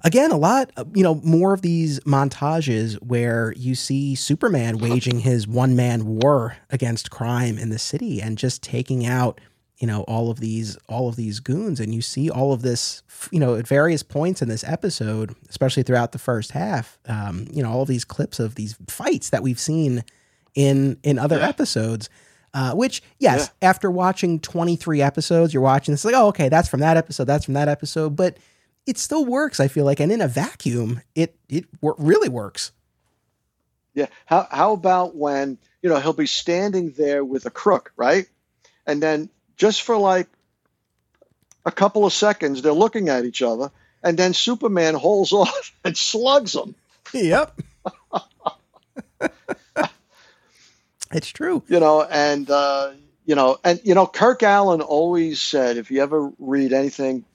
again 0.04 0.32
a 0.32 0.38
lot 0.38 0.72
you 0.96 1.04
know 1.04 1.16
more 1.24 1.54
of 1.54 1.62
these 1.62 2.00
montages 2.02 2.96
where 3.04 3.54
you 3.56 3.76
see 3.76 4.16
Superman 4.16 4.80
waging 4.80 5.20
his 5.20 5.48
one 5.48 5.76
man 5.76 6.06
war 6.06 6.58
against 6.72 7.12
crime 7.12 7.60
in 7.60 7.70
the 7.70 7.80
city 7.80 8.20
and 8.20 8.38
just 8.38 8.64
taking 8.64 9.06
out 9.06 9.40
you 9.78 9.88
know 9.88 10.02
all 10.04 10.32
of 10.32 10.40
these 10.40 10.78
all 10.88 11.10
of 11.10 11.16
these 11.16 11.40
goons 11.40 11.80
and 11.80 11.94
you 11.94 12.02
see 12.02 12.30
all 12.30 12.54
of 12.54 12.62
this 12.64 13.04
you 13.32 13.40
know 13.40 13.56
at 13.56 13.68
various 13.68 14.04
points 14.04 14.42
in 14.42 14.50
this 14.50 14.64
episode 14.64 15.36
especially 15.50 15.84
throughout 15.84 16.12
the 16.12 16.20
first 16.20 16.52
half 16.52 16.98
um, 17.08 17.48
you 17.52 17.62
know 17.62 17.72
all 17.72 17.82
of 17.82 17.88
these 17.88 18.06
clips 18.06 18.40
of 18.40 18.56
these 18.56 18.76
fights 18.88 19.30
that 19.30 19.44
we've 19.44 19.60
seen 19.60 20.04
in 20.56 20.97
in 21.04 21.20
other 21.20 21.38
yeah. 21.38 21.49
episodes. 21.49 22.10
Uh, 22.54 22.74
which, 22.74 23.02
yes, 23.18 23.49
yeah. 23.62 23.70
after 23.70 23.89
watching 23.89 24.38
23 24.38 25.02
episodes, 25.02 25.54
you're 25.54 25.64
watching 25.64 25.93
this 25.93 26.04
like, 26.04 26.14
oh, 26.14 26.28
okay, 26.28 26.49
that's 26.49 26.68
from 26.68 26.82
that 26.82 26.97
episode, 26.97 27.24
that's 27.24 27.45
from 27.45 27.54
that 27.54 27.70
episode, 27.70 28.14
but 28.18 28.36
it 28.86 28.97
still 28.97 29.24
works. 29.24 29.62
I 29.62 29.70
feel 29.70 29.86
like, 29.86 30.02
and 30.02 30.12
in 30.12 30.20
a 30.22 30.28
vacuum, 30.28 31.02
it 31.16 31.38
it 31.47 31.66
really 31.82 32.30
works. 32.30 32.72
Yeah. 33.93 34.08
How 34.26 34.47
how 34.52 34.74
about 34.74 35.16
when 35.16 35.58
you 35.82 35.89
know 35.89 35.99
he'll 35.99 36.14
be 36.14 36.28
standing 36.28 36.91
there 36.91 37.24
with 37.24 37.45
a 37.45 37.49
crook, 37.49 37.91
right? 37.95 38.28
And 38.86 39.02
then 39.02 39.30
just 39.58 39.84
for 39.84 39.97
like 39.97 40.28
a 41.66 41.72
couple 41.72 42.06
of 42.06 42.14
seconds, 42.14 42.62
they're 42.62 42.74
looking 42.74 43.10
at 43.10 43.26
each 43.26 43.41
other, 43.41 43.72
and 44.04 44.18
then 44.18 44.34
Superman 44.34 44.95
holds 44.95 45.32
off 45.34 45.74
and 45.84 45.97
slugs 45.97 46.56
him. 46.56 46.76
Yep. 47.14 47.62
It's 51.12 51.30
true. 51.30 51.64
You 51.68 51.80
know, 51.80 52.03
and 52.03 52.49
uh, 52.49 52.91
you 53.26 53.36
know, 53.36 53.57
and 53.64 53.80
you 53.84 53.95
know, 53.95 54.07
Kirk 54.07 54.39
Alyn 54.39 54.82
always 54.82 55.41
said, 55.41 55.78
if 55.78 55.91
you 55.91 56.01
ever 56.01 56.32
read 56.39 56.74
anything 56.74 57.26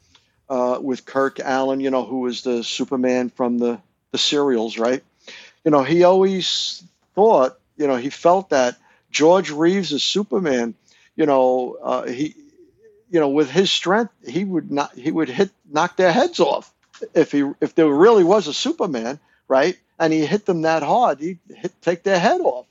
uh, 0.48 0.78
with 0.80 1.04
Kirk 1.04 1.36
Alyn, 1.36 1.80
you 1.80 1.90
know, 1.90 2.04
who 2.04 2.20
was 2.20 2.42
the 2.42 2.64
Superman 2.64 3.30
from 3.30 3.58
the 3.58 3.80
the 4.12 4.18
serials, 4.18 4.78
right? 4.78 5.02
You 5.64 5.70
know, 5.70 5.82
he 5.82 6.04
always 6.04 6.82
thought, 7.14 7.58
you 7.76 7.86
know, 7.86 7.96
he 7.96 8.10
felt 8.10 8.50
that 8.50 8.76
George 9.10 9.50
Reeves 9.50 9.92
as 9.92 10.04
Superman, 10.04 10.74
you 11.16 11.26
know, 11.26 11.76
uh, 11.82 12.06
he, 12.06 12.34
you 13.10 13.20
know, 13.20 13.28
with 13.28 13.50
his 13.50 13.70
strength, 13.70 14.12
he 14.26 14.44
would 14.44 14.70
not, 14.70 14.94
he 14.94 15.10
would 15.10 15.28
hit, 15.28 15.50
knock 15.70 15.96
their 15.96 16.12
heads 16.12 16.38
off 16.38 16.72
if 17.14 17.32
he, 17.32 17.50
if 17.60 17.74
there 17.74 17.88
really 17.88 18.24
was 18.24 18.46
a 18.46 18.54
Superman, 18.54 19.18
right? 19.48 19.76
And 19.98 20.12
he 20.12 20.24
hit 20.24 20.46
them 20.46 20.62
that 20.62 20.82
hard, 20.82 21.20
he'd 21.20 21.38
hit, 21.48 21.72
take 21.82 22.02
their 22.02 22.18
head 22.18 22.40
off, 22.40 22.66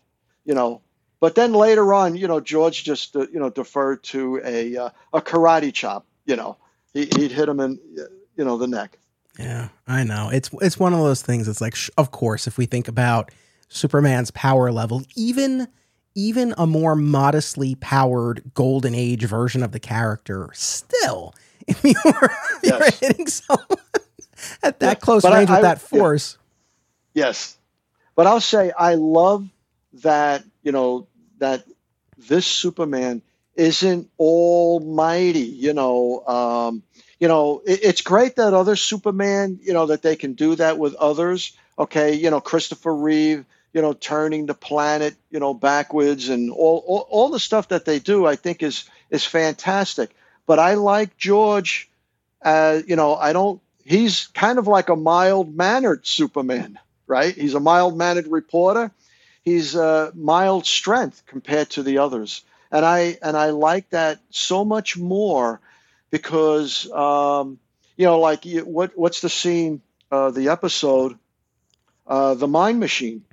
you 0.45 0.53
know. 0.53 0.81
But 1.25 1.33
then 1.33 1.53
later 1.53 1.91
on, 1.91 2.15
you 2.15 2.27
know, 2.27 2.39
George 2.39 2.83
just 2.83 3.15
uh, 3.15 3.25
you 3.33 3.39
know 3.39 3.49
deferred 3.49 4.03
to 4.03 4.39
a 4.45 4.77
uh, 4.77 4.89
a 5.11 5.21
karate 5.21 5.73
chop. 5.73 6.05
You 6.27 6.35
know, 6.35 6.55
he, 6.93 7.09
would 7.17 7.31
hit 7.31 7.49
him 7.49 7.59
in 7.59 7.79
you 8.37 8.45
know 8.45 8.59
the 8.59 8.67
neck. 8.67 8.99
Yeah, 9.39 9.69
I 9.87 10.03
know. 10.03 10.29
It's 10.31 10.51
it's 10.61 10.77
one 10.77 10.93
of 10.93 10.99
those 10.99 11.23
things. 11.23 11.47
It's 11.47 11.61
like, 11.61 11.73
sh- 11.73 11.89
of 11.97 12.11
course, 12.11 12.45
if 12.45 12.59
we 12.59 12.67
think 12.67 12.87
about 12.87 13.31
Superman's 13.69 14.29
power 14.29 14.71
level, 14.71 15.01
even 15.15 15.67
even 16.13 16.53
a 16.59 16.67
more 16.67 16.95
modestly 16.95 17.73
powered 17.73 18.43
Golden 18.53 18.93
Age 18.93 19.23
version 19.23 19.63
of 19.63 19.71
the 19.71 19.79
character, 19.79 20.51
still, 20.53 21.33
if 21.67 21.83
you 21.83 21.95
were, 22.05 22.29
yes. 22.61 23.01
you're 23.01 23.09
hitting 23.09 23.25
someone 23.25 23.79
at 24.61 24.79
that 24.79 24.87
yeah. 24.87 24.93
close 24.93 25.23
range 25.23 25.35
I, 25.35 25.39
with 25.39 25.49
I, 25.49 25.61
that 25.61 25.81
force. 25.81 26.37
Yeah. 27.15 27.25
Yes, 27.25 27.57
but 28.15 28.27
I'll 28.27 28.39
say 28.39 28.71
I 28.77 28.93
love 28.93 29.49
that 30.03 30.43
you 30.61 30.71
know 30.71 31.07
that 31.39 31.63
this 32.17 32.45
Superman 32.45 33.21
isn't 33.55 34.09
almighty. 34.19 35.39
You 35.39 35.73
know, 35.73 36.25
um, 36.25 36.83
you 37.19 37.27
know, 37.27 37.61
it, 37.65 37.79
it's 37.83 38.01
great 38.01 38.35
that 38.35 38.53
other 38.53 38.75
Superman, 38.75 39.59
you 39.63 39.73
know, 39.73 39.87
that 39.87 40.01
they 40.01 40.15
can 40.15 40.33
do 40.33 40.55
that 40.55 40.77
with 40.77 40.95
others. 40.95 41.57
Okay, 41.77 42.13
you 42.13 42.29
know, 42.29 42.39
Christopher 42.39 42.93
Reeve, 42.95 43.45
you 43.73 43.81
know, 43.81 43.93
turning 43.93 44.45
the 44.45 44.53
planet, 44.53 45.15
you 45.29 45.39
know, 45.39 45.53
backwards 45.53 46.29
and 46.29 46.51
all, 46.51 46.83
all, 46.87 47.07
all 47.09 47.29
the 47.29 47.39
stuff 47.39 47.69
that 47.69 47.85
they 47.85 47.99
do, 47.99 48.25
I 48.25 48.35
think 48.35 48.63
is 48.63 48.85
is 49.09 49.25
fantastic. 49.25 50.15
But 50.45 50.59
I 50.59 50.75
like 50.75 51.17
George. 51.17 51.89
Uh, 52.41 52.81
you 52.85 52.95
know, 52.95 53.15
I 53.15 53.33
don't. 53.33 53.61
He's 53.83 54.27
kind 54.27 54.57
of 54.57 54.67
like 54.67 54.89
a 54.89 54.95
mild 54.95 55.55
mannered 55.55 56.07
Superman, 56.07 56.79
right? 57.07 57.35
He's 57.35 57.53
a 57.53 57.59
mild 57.59 57.97
mannered 57.97 58.27
reporter 58.27 58.91
he's 59.45 59.75
a 59.75 60.11
mild 60.15 60.65
strength 60.65 61.23
compared 61.27 61.69
to 61.71 61.83
the 61.83 61.99
others. 61.99 62.43
and 62.71 62.83
I 62.83 63.17
and 63.21 63.37
I 63.37 63.51
like 63.51 63.89
that 63.91 64.19
so 64.31 64.65
much 64.65 64.97
more 64.97 65.61
because 66.09 66.91
um, 66.91 67.59
you 67.95 68.05
know, 68.05 68.19
like 68.19 68.43
what 68.63 68.97
what's 68.97 69.21
the 69.21 69.29
scene, 69.29 69.81
uh, 70.11 70.31
the 70.31 70.49
episode, 70.49 71.17
uh, 72.07 72.33
the 72.33 72.47
Mind 72.47 72.79
Machine, 72.79 73.23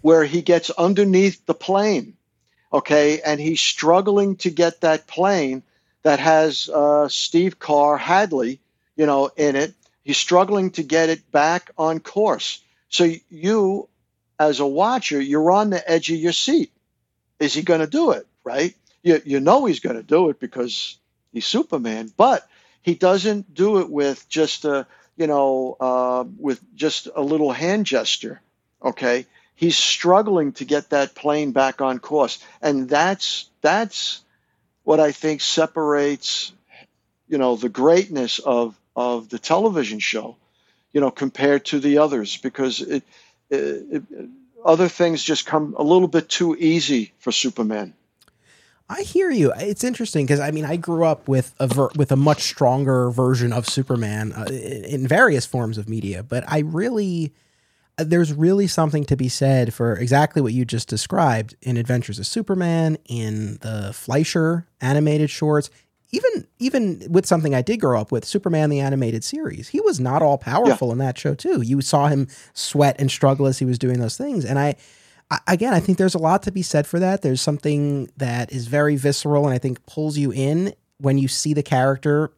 where 0.00 0.24
he 0.24 0.42
gets 0.42 0.70
underneath 0.70 1.44
the 1.46 1.54
plane, 1.54 2.16
okay, 2.72 3.20
and 3.20 3.40
he's 3.40 3.60
struggling 3.60 4.36
to 4.36 4.50
get 4.50 4.80
that 4.80 5.06
plane 5.06 5.62
that 6.02 6.18
has 6.18 6.68
uh, 6.68 7.08
Steve 7.08 7.58
Carr 7.58 7.96
Hadley, 7.98 8.60
you 8.96 9.06
know, 9.06 9.30
in 9.36 9.56
it. 9.56 9.74
He's 10.02 10.18
struggling 10.18 10.70
to 10.72 10.82
get 10.82 11.10
it 11.10 11.30
back 11.30 11.70
on 11.76 12.00
course. 12.00 12.62
So 12.88 13.12
you, 13.28 13.88
as 14.38 14.60
a 14.60 14.66
watcher, 14.66 15.20
you're 15.20 15.50
on 15.50 15.70
the 15.70 15.90
edge 15.90 16.10
of 16.10 16.16
your 16.16 16.32
seat. 16.32 16.72
Is 17.38 17.54
he 17.54 17.62
going 17.62 17.80
to 17.80 17.86
do 17.86 18.12
it? 18.12 18.26
Right? 18.44 18.74
You 19.02 19.20
you 19.24 19.40
know 19.40 19.64
he's 19.64 19.80
going 19.80 19.96
to 19.96 20.02
do 20.02 20.30
it 20.30 20.40
because 20.40 20.96
he's 21.32 21.46
Superman, 21.46 22.12
but 22.16 22.48
he 22.82 22.94
doesn't 22.94 23.54
do 23.54 23.80
it 23.80 23.90
with 23.90 24.28
just 24.28 24.64
a 24.64 24.86
you 25.16 25.26
know 25.26 25.76
uh, 25.80 26.24
with 26.38 26.60
just 26.74 27.08
a 27.14 27.22
little 27.22 27.52
hand 27.52 27.86
gesture. 27.86 28.40
Okay, 28.82 29.26
he's 29.54 29.76
struggling 29.76 30.52
to 30.52 30.64
get 30.64 30.90
that 30.90 31.14
plane 31.14 31.52
back 31.52 31.80
on 31.80 31.98
course, 31.98 32.42
and 32.62 32.88
that's 32.88 33.48
that's 33.60 34.22
what 34.84 35.00
I 35.00 35.12
think 35.12 35.40
separates 35.40 36.52
you 37.28 37.38
know 37.38 37.56
the 37.56 37.68
greatness 37.68 38.38
of 38.38 38.78
of 38.96 39.28
the 39.28 39.38
television 39.38 40.00
show, 40.00 40.36
you 40.92 41.00
know, 41.00 41.10
compared 41.12 41.64
to 41.66 41.78
the 41.78 41.98
others 41.98 42.36
because 42.36 42.80
it, 42.80 43.04
it, 43.50 44.02
it 44.12 44.28
other 44.64 44.88
things 44.88 45.22
just 45.22 45.46
come 45.46 45.74
a 45.78 45.82
little 45.82 46.08
bit 46.08 46.28
too 46.28 46.56
easy 46.58 47.12
for 47.18 47.32
Superman. 47.32 47.94
I 48.90 49.02
hear 49.02 49.30
you. 49.30 49.52
It's 49.56 49.84
interesting 49.84 50.24
because 50.24 50.40
I 50.40 50.50
mean 50.50 50.64
I 50.64 50.76
grew 50.76 51.04
up 51.04 51.28
with 51.28 51.54
a 51.60 51.66
ver- 51.66 51.90
with 51.94 52.10
a 52.10 52.16
much 52.16 52.42
stronger 52.42 53.10
version 53.10 53.52
of 53.52 53.68
Superman 53.68 54.32
uh, 54.32 54.46
in 54.50 55.06
various 55.06 55.44
forms 55.44 55.76
of 55.76 55.88
media, 55.88 56.22
but 56.22 56.44
I 56.48 56.60
really 56.60 57.34
uh, 57.98 58.04
there's 58.06 58.32
really 58.32 58.66
something 58.66 59.04
to 59.04 59.16
be 59.16 59.28
said 59.28 59.74
for 59.74 59.94
exactly 59.94 60.40
what 60.40 60.54
you 60.54 60.64
just 60.64 60.88
described 60.88 61.54
in 61.60 61.76
Adventures 61.76 62.18
of 62.18 62.26
Superman, 62.26 62.96
in 63.04 63.58
the 63.60 63.92
Fleischer 63.92 64.66
animated 64.80 65.28
shorts, 65.28 65.68
even 66.10 66.46
even 66.58 67.06
with 67.10 67.26
something 67.26 67.54
I 67.54 67.62
did 67.62 67.78
grow 67.78 68.00
up 68.00 68.10
with, 68.10 68.24
Superman 68.24 68.70
the 68.70 68.80
animated 68.80 69.24
series. 69.24 69.68
He 69.68 69.80
was 69.80 70.00
not 70.00 70.22
all 70.22 70.38
powerful 70.38 70.88
yeah. 70.88 70.92
in 70.92 70.98
that 70.98 71.18
show 71.18 71.34
too. 71.34 71.60
You 71.62 71.80
saw 71.80 72.08
him 72.08 72.28
sweat 72.54 72.96
and 72.98 73.10
struggle 73.10 73.46
as 73.46 73.58
he 73.58 73.64
was 73.64 73.78
doing 73.78 74.00
those 74.00 74.16
things, 74.16 74.44
and 74.44 74.58
I 74.58 74.76
again, 75.46 75.74
I 75.74 75.80
think 75.80 75.98
there's 75.98 76.14
a 76.14 76.18
lot 76.18 76.42
to 76.44 76.52
be 76.52 76.62
said 76.62 76.86
for 76.86 76.98
that. 76.98 77.22
There's 77.22 77.40
something 77.40 78.10
that 78.16 78.52
is 78.52 78.66
very 78.66 78.96
visceral 78.96 79.44
and 79.44 79.54
I 79.54 79.58
think 79.58 79.84
pulls 79.86 80.16
you 80.16 80.32
in 80.32 80.74
when 80.98 81.18
you 81.18 81.28
see 81.28 81.54
the 81.54 81.62
character, 81.62 82.32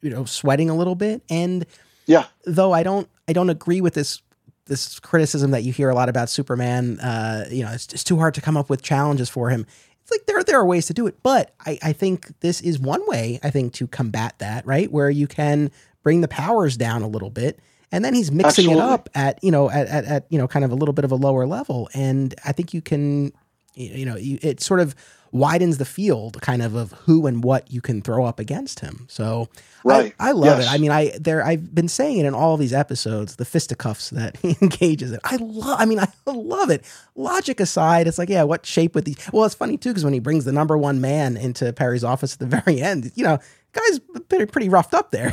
you 0.00 0.10
know, 0.10 0.24
sweating 0.24 0.70
a 0.70 0.76
little 0.76 0.94
bit. 0.94 1.22
And 1.28 1.66
yeah, 2.06 2.26
though 2.44 2.72
I 2.72 2.82
don't, 2.82 3.08
I 3.28 3.32
don't 3.32 3.50
agree 3.50 3.80
with 3.80 3.94
this 3.94 4.22
this 4.66 5.00
criticism 5.00 5.50
that 5.50 5.64
you 5.64 5.72
hear 5.72 5.90
a 5.90 5.94
lot 5.94 6.08
about 6.08 6.30
Superman. 6.30 7.00
Uh, 7.00 7.44
you 7.50 7.64
know, 7.64 7.72
it's 7.72 7.88
just 7.88 8.06
too 8.06 8.18
hard 8.18 8.34
to 8.34 8.40
come 8.40 8.56
up 8.56 8.70
with 8.70 8.82
challenges 8.82 9.28
for 9.28 9.50
him. 9.50 9.66
Like 10.10 10.26
there 10.26 10.42
there 10.42 10.58
are 10.58 10.66
ways 10.66 10.86
to 10.86 10.94
do 10.94 11.06
it, 11.06 11.22
but 11.22 11.54
I, 11.64 11.78
I 11.82 11.92
think 11.92 12.32
this 12.40 12.60
is 12.60 12.78
one 12.78 13.06
way 13.06 13.38
I 13.42 13.50
think 13.50 13.72
to 13.74 13.86
combat 13.86 14.34
that, 14.38 14.66
right? 14.66 14.90
Where 14.90 15.10
you 15.10 15.26
can 15.26 15.70
bring 16.02 16.20
the 16.20 16.28
powers 16.28 16.76
down 16.76 17.02
a 17.02 17.08
little 17.08 17.30
bit 17.30 17.58
and 17.92 18.04
then 18.04 18.14
he's 18.14 18.30
mixing 18.30 18.66
Absolutely. 18.66 18.82
it 18.82 18.92
up 18.92 19.08
at 19.14 19.42
you 19.42 19.50
know 19.50 19.70
at, 19.70 19.86
at, 19.88 20.04
at 20.04 20.26
you 20.30 20.38
know 20.38 20.48
kind 20.48 20.64
of 20.64 20.70
a 20.70 20.74
little 20.74 20.92
bit 20.92 21.04
of 21.04 21.12
a 21.12 21.16
lower 21.16 21.46
level 21.46 21.88
and 21.94 22.34
i 22.44 22.52
think 22.52 22.72
you 22.72 22.80
can 22.80 23.32
you 23.74 24.04
know 24.04 24.16
you, 24.16 24.38
it 24.42 24.60
sort 24.60 24.80
of 24.80 24.94
widens 25.32 25.78
the 25.78 25.84
field 25.84 26.40
kind 26.42 26.62
of 26.62 26.74
of 26.74 26.92
who 27.04 27.26
and 27.26 27.44
what 27.44 27.70
you 27.70 27.80
can 27.80 28.02
throw 28.02 28.24
up 28.24 28.40
against 28.40 28.80
him 28.80 29.06
so 29.08 29.48
right. 29.84 30.14
I, 30.18 30.30
I 30.30 30.32
love 30.32 30.58
yes. 30.58 30.66
it 30.66 30.74
i 30.74 30.78
mean 30.78 30.90
i 30.90 31.16
there 31.20 31.44
i've 31.44 31.74
been 31.74 31.88
saying 31.88 32.18
it 32.18 32.26
in 32.26 32.34
all 32.34 32.56
these 32.56 32.72
episodes 32.72 33.36
the 33.36 33.44
fisticuffs 33.44 34.10
that 34.10 34.36
he 34.42 34.56
engages 34.60 35.12
in 35.12 35.20
i 35.24 35.36
love 35.36 35.80
i 35.80 35.84
mean 35.84 36.00
i 36.00 36.08
love 36.30 36.70
it 36.70 36.84
logic 37.14 37.60
aside 37.60 38.06
it's 38.06 38.18
like 38.18 38.28
yeah 38.28 38.42
what 38.42 38.66
shape 38.66 38.94
would 38.94 39.04
these 39.04 39.16
well 39.32 39.44
it's 39.44 39.54
funny 39.54 39.76
too 39.76 39.90
because 39.90 40.04
when 40.04 40.12
he 40.12 40.20
brings 40.20 40.44
the 40.44 40.52
number 40.52 40.76
one 40.76 41.00
man 41.00 41.36
into 41.36 41.72
perry's 41.72 42.04
office 42.04 42.34
at 42.34 42.38
the 42.38 42.46
very 42.64 42.80
end 42.80 43.12
you 43.14 43.24
know 43.24 43.38
guy's 43.72 43.98
pretty, 44.28 44.46
pretty 44.46 44.68
roughed 44.68 44.94
up 44.94 45.10
there. 45.10 45.32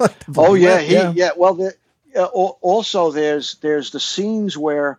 like 0.00 0.16
oh 0.36 0.54
yeah, 0.54 0.80
he, 0.80 0.94
yeah, 0.94 1.12
yeah. 1.14 1.30
Well, 1.36 1.54
the, 1.54 1.74
uh, 2.16 2.24
also 2.24 3.10
there's 3.10 3.56
there's 3.56 3.90
the 3.90 4.00
scenes 4.00 4.56
where, 4.56 4.98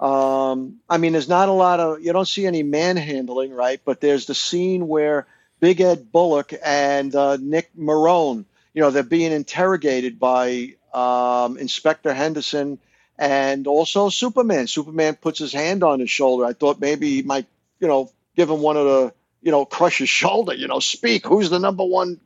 um, 0.00 0.76
I 0.88 0.98
mean, 0.98 1.12
there's 1.12 1.28
not 1.28 1.48
a 1.48 1.52
lot 1.52 1.80
of 1.80 2.02
you 2.02 2.12
don't 2.12 2.28
see 2.28 2.46
any 2.46 2.62
manhandling, 2.62 3.52
right? 3.52 3.80
But 3.84 4.00
there's 4.00 4.26
the 4.26 4.34
scene 4.34 4.88
where 4.88 5.26
Big 5.60 5.80
Ed 5.80 6.12
Bullock 6.12 6.52
and 6.64 7.14
uh, 7.14 7.36
Nick 7.40 7.70
Marone, 7.76 8.44
you 8.74 8.82
know, 8.82 8.90
they're 8.90 9.02
being 9.02 9.32
interrogated 9.32 10.18
by 10.18 10.74
um, 10.94 11.58
Inspector 11.58 12.12
Henderson 12.12 12.78
and 13.18 13.66
also 13.66 14.08
Superman. 14.08 14.68
Superman 14.68 15.16
puts 15.16 15.40
his 15.40 15.52
hand 15.52 15.82
on 15.82 16.00
his 16.00 16.10
shoulder. 16.10 16.44
I 16.44 16.52
thought 16.52 16.80
maybe 16.80 17.16
he 17.16 17.22
might, 17.22 17.46
you 17.80 17.88
know, 17.88 18.12
give 18.36 18.48
him 18.48 18.60
one 18.60 18.76
of 18.76 18.84
the 18.84 19.12
you 19.42 19.50
know, 19.50 19.64
crush 19.64 19.98
his 19.98 20.08
shoulder, 20.20 20.54
you 20.54 20.68
know, 20.68 20.80
speak. 20.80 21.26
Who's 21.26 21.50
the 21.50 21.58
number 21.58 21.84
one? 21.84 22.20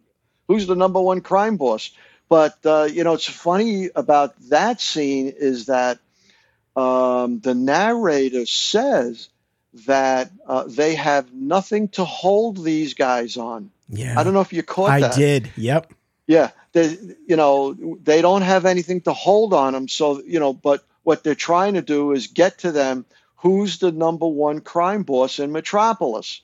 Who's 0.49 0.67
the 0.67 0.77
number 0.77 1.01
one 1.01 1.21
crime 1.21 1.57
boss? 1.57 1.91
But 2.29 2.59
uh, 2.65 2.89
you 2.91 3.05
know, 3.05 3.15
it's 3.15 3.29
funny 3.29 3.91
about 3.95 4.35
that 4.49 4.81
scene 4.81 5.33
is 5.37 5.67
that 5.67 5.99
um, 6.77 7.41
the 7.41 7.55
narrator 7.55 8.47
says 8.47 9.29
that 9.87 10.31
uh, 10.47 10.65
they 10.67 10.95
have 10.95 11.33
nothing 11.33 11.89
to 11.89 12.05
hold 12.05 12.63
these 12.63 12.95
guys 12.95 13.37
on. 13.37 13.71
Yeah, 13.89 14.19
I 14.19 14.25
don't 14.25 14.35
know 14.35 14.41
if 14.41 14.53
you 14.53 14.63
caught 14.63 14.91
I 14.91 15.01
that. 15.01 15.15
I 15.15 15.17
did. 15.17 15.51
Yep. 15.57 15.93
Yeah, 16.27 16.51
they, 16.73 16.97
you 17.27 17.37
know, 17.37 17.75
they 18.03 18.23
don't 18.23 18.43
have 18.43 18.65
anything 18.65 19.01
to 19.03 19.13
hold 19.13 19.53
on 19.53 19.73
them. 19.73 19.89
So 19.89 20.23
you 20.23 20.41
know, 20.41 20.53
but 20.53 20.85
what 21.03 21.25
they're 21.25 21.35
trying 21.35 21.75
to 21.75 21.83
do 21.83 22.13
is 22.13 22.27
get 22.27 22.59
to 22.59 22.73
them. 22.73 23.05
Who's 23.37 23.79
the 23.79 23.91
number 23.91 24.27
one 24.27 24.61
crime 24.61 25.03
boss 25.03 25.39
in 25.39 25.53
Metropolis? 25.53 26.43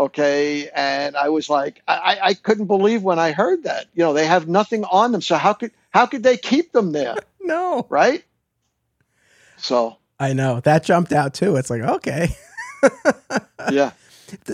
okay 0.00 0.70
and 0.74 1.16
i 1.16 1.28
was 1.28 1.50
like 1.50 1.82
I, 1.86 2.18
I 2.22 2.34
couldn't 2.34 2.66
believe 2.66 3.02
when 3.02 3.18
i 3.18 3.32
heard 3.32 3.64
that 3.64 3.86
you 3.94 4.02
know 4.02 4.12
they 4.12 4.26
have 4.26 4.48
nothing 4.48 4.84
on 4.84 5.12
them 5.12 5.20
so 5.20 5.36
how 5.36 5.52
could 5.52 5.72
how 5.90 6.06
could 6.06 6.22
they 6.22 6.36
keep 6.36 6.72
them 6.72 6.92
there 6.92 7.16
no 7.40 7.86
right 7.88 8.24
so 9.60 9.96
i 10.18 10.32
know 10.32 10.60
that 10.60 10.84
jumped 10.84 11.12
out 11.12 11.34
too 11.34 11.56
it's 11.56 11.70
like 11.70 11.82
okay 11.82 12.28
yeah 13.70 13.92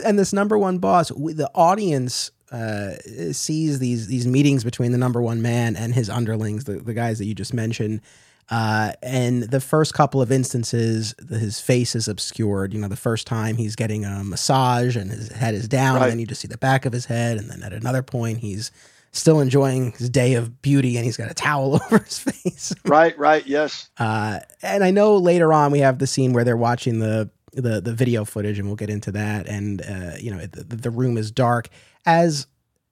and 0.05 0.19
this 0.19 0.33
number 0.33 0.59
one 0.59 0.79
boss 0.79 1.09
the 1.09 1.51
audience 1.55 2.31
uh, 2.53 2.93
sees 3.33 3.81
these 3.81 4.07
these 4.07 4.27
meetings 4.27 4.63
between 4.63 4.93
the 4.93 4.99
number 4.99 5.21
one 5.21 5.43
man 5.43 5.75
and 5.75 5.95
his 5.95 6.09
underlings 6.09 6.65
the, 6.65 6.75
the 6.75 6.95
guys 6.95 7.19
that 7.19 7.25
you 7.25 7.35
just 7.35 7.53
mentioned 7.53 8.01
uh, 8.49 8.93
and 9.03 9.43
the 9.45 9.61
first 9.61 9.93
couple 9.95 10.23
of 10.23 10.31
instances, 10.31 11.15
his 11.29 11.61
face 11.61 11.97
is 11.97 12.07
obscured. 12.07 12.73
You 12.73 12.81
know, 12.81 12.89
the 12.89 12.97
first 12.97 13.27
time 13.27 13.57
he's 13.57 13.75
getting 13.75 14.05
a 14.05 14.23
massage 14.23 14.97
and 14.97 15.11
his 15.11 15.33
head 15.33 15.55
is 15.55 15.67
down, 15.67 15.97
right. 15.97 16.03
and 16.03 16.13
then 16.13 16.19
you 16.21 16.27
just 16.27 16.43
see 16.43 16.49
the 16.49 16.59
back 16.59 16.85
of 16.87 16.93
his 16.93 17.07
head. 17.07 17.39
And 17.39 17.51
then 17.51 17.63
at 17.65 17.73
another 17.73 18.03
point, 18.03 18.39
he's 18.39 18.71
still 19.17 19.41
enjoying 19.41 19.93
his 19.93 20.11
day 20.11 20.35
of 20.35 20.61
beauty 20.63 20.97
and 20.97 21.05
he's 21.05 21.17
got 21.17 21.31
a 21.31 21.35
towel 21.35 21.75
over 21.85 21.99
his 21.99 22.19
face. 22.19 22.75
right, 22.85 23.19
right, 23.19 23.47
yes. 23.47 23.91
Uh, 23.99 24.41
and 24.63 24.85
I 24.85 24.91
know 24.91 25.17
later 25.17 25.53
on 25.53 25.73
we 25.73 25.81
have 25.81 25.99
the 25.99 26.07
scene 26.07 26.33
where 26.33 26.45
they're 26.45 26.57
watching 26.57 26.99
the 26.99 27.31
the 27.53 27.81
the 27.81 27.95
video 27.95 28.25
footage, 28.25 28.59
and 28.59 28.69
we'll 28.69 28.77
get 28.77 28.91
into 28.91 29.11
that. 29.13 29.49
And 29.49 29.83
uh, 29.83 30.17
you 30.21 30.31
know, 30.31 30.45
the, 30.47 30.77
the 30.77 30.91
room 30.91 31.17
is 31.17 31.31
dark 31.31 31.69
as 32.05 32.47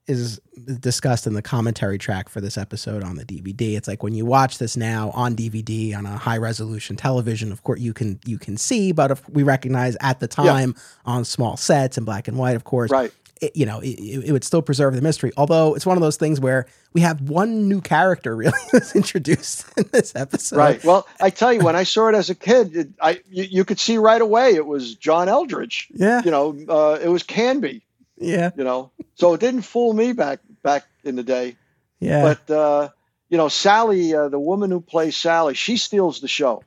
is 0.06 0.38
discussed 0.80 1.26
in 1.26 1.32
the 1.32 1.40
commentary 1.40 1.96
track 1.96 2.28
for 2.28 2.40
this 2.40 2.58
episode 2.58 3.02
on 3.02 3.16
the 3.16 3.24
DVD. 3.24 3.74
It's 3.74 3.88
like 3.88 4.02
when 4.02 4.14
you 4.14 4.26
watch 4.26 4.58
this 4.58 4.76
now 4.76 5.10
on 5.10 5.34
DVD 5.34 5.96
on 5.96 6.04
a 6.04 6.18
high 6.18 6.36
resolution 6.36 6.96
television, 6.96 7.52
of 7.52 7.62
course 7.62 7.80
you 7.80 7.94
can 7.94 8.18
you 8.26 8.38
can 8.38 8.56
see, 8.56 8.92
but 8.92 9.18
we 9.30 9.42
recognize 9.42 9.96
at 10.00 10.20
the 10.20 10.28
time 10.28 10.74
yeah. 10.76 11.12
on 11.12 11.24
small 11.24 11.56
sets 11.56 11.96
in 11.96 12.04
black 12.04 12.28
and 12.28 12.36
white, 12.36 12.56
of 12.56 12.64
course, 12.64 12.90
right. 12.90 13.12
It, 13.40 13.56
you 13.56 13.66
know, 13.66 13.80
it, 13.80 13.98
it, 14.26 14.32
would 14.32 14.44
still 14.44 14.62
preserve 14.62 14.94
the 14.94 15.02
mystery. 15.02 15.32
Although 15.36 15.74
it's 15.74 15.84
one 15.84 15.96
of 15.96 16.00
those 16.00 16.16
things 16.16 16.38
where 16.38 16.66
we 16.92 17.00
have 17.00 17.20
one 17.28 17.68
new 17.68 17.80
character 17.80 18.36
really 18.36 18.52
was 18.72 18.94
introduced 18.94 19.66
in 19.76 19.84
this 19.92 20.14
episode. 20.14 20.56
Right. 20.56 20.84
Well, 20.84 21.06
I 21.20 21.30
tell 21.30 21.52
you, 21.52 21.60
when 21.60 21.76
I 21.76 21.82
saw 21.82 22.08
it 22.08 22.14
as 22.14 22.30
a 22.30 22.34
kid, 22.34 22.76
it, 22.76 22.88
I 23.00 23.20
you, 23.28 23.44
you, 23.44 23.64
could 23.64 23.80
see 23.80 23.98
right 23.98 24.20
away 24.20 24.54
it 24.54 24.64
was 24.64 24.94
John 24.94 25.28
Eldredge. 25.28 25.88
Yeah. 25.90 26.22
You 26.24 26.30
know, 26.30 26.56
uh, 26.68 26.98
it 27.02 27.08
was 27.08 27.22
Canby. 27.22 27.82
Yeah. 28.16 28.50
You 28.56 28.64
know, 28.64 28.92
so 29.14 29.34
it 29.34 29.40
didn't 29.40 29.62
fool 29.62 29.92
me 29.92 30.12
back 30.12 30.40
back 30.62 30.84
in 31.02 31.16
the 31.16 31.24
day. 31.24 31.56
Yeah. 32.00 32.22
But 32.22 32.54
uh, 32.54 32.88
you 33.28 33.36
know, 33.36 33.48
Sally, 33.48 34.14
uh, 34.14 34.28
the 34.28 34.38
woman 34.38 34.70
who 34.70 34.80
plays 34.80 35.16
Sally, 35.16 35.54
she 35.54 35.76
steals 35.76 36.20
the 36.20 36.28
show. 36.28 36.62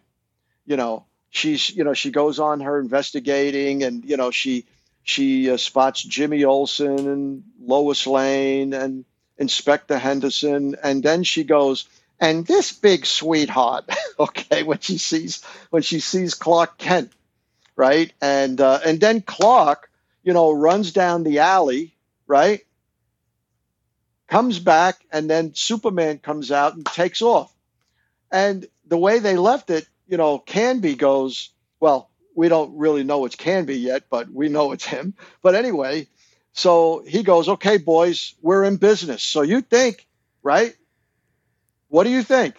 You 0.65 0.75
know, 0.75 1.05
she's 1.29 1.69
you 1.75 1.83
know 1.83 1.93
she 1.93 2.11
goes 2.11 2.39
on 2.39 2.59
her 2.61 2.79
investigating, 2.79 3.83
and 3.83 4.03
you 4.03 4.17
know 4.17 4.31
she 4.31 4.65
she 5.07 5.49
uh, 5.49 5.57
spots 5.57 6.03
Jimmy 6.03 6.43
Olsen 6.43 7.07
and 7.07 7.43
Lois 7.61 8.05
Lane 8.05 8.73
and 8.73 9.05
Inspector 9.37 9.97
Henderson, 9.97 10.75
and 10.83 11.01
then 11.01 11.23
she 11.23 11.43
goes. 11.43 11.87
And 12.19 12.45
this 12.47 12.73
big 12.73 13.05
sweetheart, 13.05 13.89
okay, 14.19 14.63
when 14.63 14.79
she 14.79 14.97
sees 14.97 15.43
when 15.69 15.81
she 15.83 15.99
sees 15.99 16.33
Clark 16.33 16.77
Kent, 16.77 17.13
right, 17.75 18.11
and 18.21 18.59
uh, 18.59 18.79
and 18.85 18.99
then 18.99 19.21
Clark, 19.21 19.89
you 20.23 20.33
know, 20.33 20.51
runs 20.51 20.91
down 20.91 21.23
the 21.23 21.39
alley, 21.39 21.95
right? 22.25 22.61
Comes 24.27 24.59
back, 24.59 25.05
and 25.11 25.29
then 25.29 25.53
Superman 25.53 26.17
comes 26.17 26.51
out 26.51 26.75
and 26.75 26.85
takes 26.85 27.21
off. 27.21 27.53
And 28.29 28.67
the 28.85 28.97
way 28.97 29.19
they 29.19 29.37
left 29.37 29.69
it, 29.69 29.87
you 30.07 30.17
know, 30.17 30.37
Canby 30.39 30.95
goes, 30.95 31.51
well, 31.79 32.09
we 32.37 32.49
don't 32.49 32.77
really 32.77 33.03
know 33.03 33.25
it's 33.25 33.35
Canby 33.35 33.75
yet, 33.75 34.03
but 34.11 34.29
we 34.29 34.47
know 34.47 34.71
it's 34.71 34.85
him. 34.85 35.15
But 35.41 35.55
anyway, 35.55 36.07
so 36.53 37.03
he 37.07 37.23
goes, 37.23 37.49
okay, 37.49 37.77
boys, 37.77 38.35
we're 38.43 38.63
in 38.63 38.77
business. 38.77 39.23
So 39.23 39.41
you 39.41 39.61
think, 39.61 40.07
right? 40.43 40.75
What 41.87 42.03
do 42.03 42.11
you 42.11 42.21
think? 42.21 42.55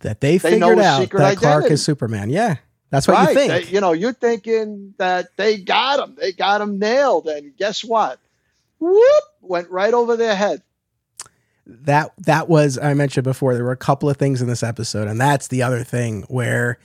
That 0.00 0.20
they, 0.20 0.38
they 0.38 0.50
figured 0.50 0.78
out 0.78 1.10
that 1.10 1.14
identity. 1.14 1.36
Clark 1.36 1.70
is 1.72 1.84
Superman. 1.84 2.30
Yeah. 2.30 2.56
That's 2.90 3.08
what 3.08 3.14
right. 3.14 3.28
you 3.28 3.34
think. 3.34 3.50
They, 3.50 3.72
you 3.72 3.80
know, 3.80 3.92
you're 3.92 4.12
thinking 4.12 4.94
that 4.98 5.36
they 5.36 5.58
got 5.58 5.98
him. 5.98 6.14
They 6.14 6.30
got 6.30 6.60
him 6.60 6.78
nailed. 6.78 7.26
And 7.26 7.56
guess 7.56 7.82
what? 7.82 8.20
Whoop! 8.78 9.24
Went 9.40 9.68
right 9.70 9.92
over 9.92 10.16
their 10.16 10.36
head. 10.36 10.62
That 11.66 12.12
that 12.18 12.48
was 12.48 12.78
I 12.78 12.94
mentioned 12.94 13.24
before. 13.24 13.54
There 13.54 13.64
were 13.64 13.72
a 13.72 13.76
couple 13.76 14.08
of 14.08 14.18
things 14.18 14.40
in 14.40 14.46
this 14.46 14.62
episode, 14.62 15.08
and 15.08 15.20
that's 15.20 15.48
the 15.48 15.62
other 15.62 15.82
thing 15.82 16.22
where 16.28 16.78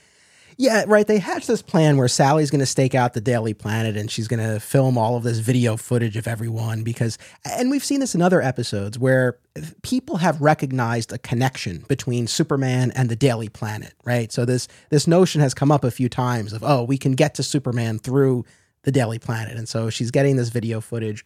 yeah, 0.57 0.83
right. 0.87 1.07
They 1.07 1.19
hatch 1.19 1.47
this 1.47 1.61
plan 1.61 1.97
where 1.97 2.07
Sally's 2.07 2.51
going 2.51 2.59
to 2.59 2.65
stake 2.65 2.95
out 2.95 3.13
the 3.13 3.21
Daily 3.21 3.53
Planet 3.53 3.97
and 3.97 4.09
she's 4.09 4.27
going 4.27 4.39
to 4.39 4.59
film 4.59 4.97
all 4.97 5.15
of 5.15 5.23
this 5.23 5.39
video 5.39 5.77
footage 5.77 6.17
of 6.17 6.27
everyone 6.27 6.83
because, 6.83 7.17
and 7.45 7.69
we've 7.69 7.83
seen 7.83 7.99
this 7.99 8.15
in 8.15 8.21
other 8.21 8.41
episodes 8.41 8.99
where 8.99 9.37
people 9.81 10.17
have 10.17 10.41
recognized 10.41 11.11
a 11.11 11.17
connection 11.17 11.83
between 11.87 12.27
Superman 12.27 12.91
and 12.91 13.09
the 13.09 13.15
Daily 13.15 13.49
Planet, 13.49 13.93
right? 14.05 14.31
So 14.31 14.45
this 14.45 14.67
this 14.89 15.07
notion 15.07 15.41
has 15.41 15.53
come 15.53 15.71
up 15.71 15.83
a 15.83 15.91
few 15.91 16.09
times 16.09 16.53
of 16.53 16.63
oh, 16.63 16.83
we 16.83 16.97
can 16.97 17.13
get 17.13 17.35
to 17.35 17.43
Superman 17.43 17.99
through 17.99 18.45
the 18.83 18.91
Daily 18.91 19.19
Planet, 19.19 19.57
and 19.57 19.69
so 19.69 19.89
she's 19.89 20.11
getting 20.11 20.37
this 20.37 20.49
video 20.49 20.81
footage 20.81 21.25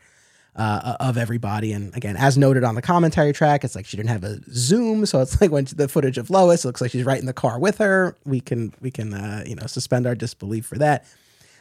uh, 0.56 0.96
of 1.00 1.18
everybody. 1.18 1.74
And 1.74 1.96
again, 1.96 2.16
as 2.16 2.38
noted 2.38 2.64
on 2.64 2.76
the 2.76 2.82
commentary 2.82 3.34
track, 3.34 3.64
it's 3.64 3.76
like 3.76 3.86
she 3.86 3.98
didn't 3.98 4.10
have 4.10 4.24
a 4.24 4.40
zoom, 4.52 5.06
so 5.06 5.22
it's 5.22 5.40
like 5.42 5.52
when 5.52 5.66
the 5.76 5.88
footage 5.88 6.18
of 6.18 6.30
Lois, 6.30 6.66
looks 6.66 6.82
like 6.82 6.92
she's 6.92 7.04
right 7.04 7.20
in 7.20 7.26
the 7.26 7.34
car 7.34 7.60
with 7.60 7.78
her. 7.80 8.16
We 8.26 8.40
can 8.40 8.74
we 8.82 8.92
can 8.92 9.14
uh, 9.14 9.44
you 9.46 9.56
know 9.56 9.68
suspend 9.68 10.08
our 10.08 10.16
disbelief 10.16 10.66
for 10.66 10.78
that. 10.78 11.06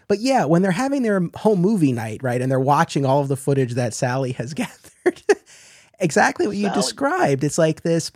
But 0.07 0.21
yeah, 0.21 0.45
when 0.45 0.63
they're 0.63 0.71
having 0.71 1.03
their 1.03 1.29
home 1.35 1.61
movie 1.61 1.93
night, 1.93 2.23
right, 2.23 2.41
and 2.41 2.51
they're 2.51 2.61
watching 2.61 3.07
all 3.07 3.21
of 3.21 3.29
the 3.29 3.37
footage 3.37 3.75
that 3.75 3.95
Sally 3.95 4.33
has 4.33 4.55
gathered, 4.55 5.23
exactly 5.99 6.47
what 6.47 6.57
you 6.57 6.69
Sally. 6.69 6.75
described. 6.75 7.45
It's 7.45 7.59
like 7.59 7.83
this 7.83 8.13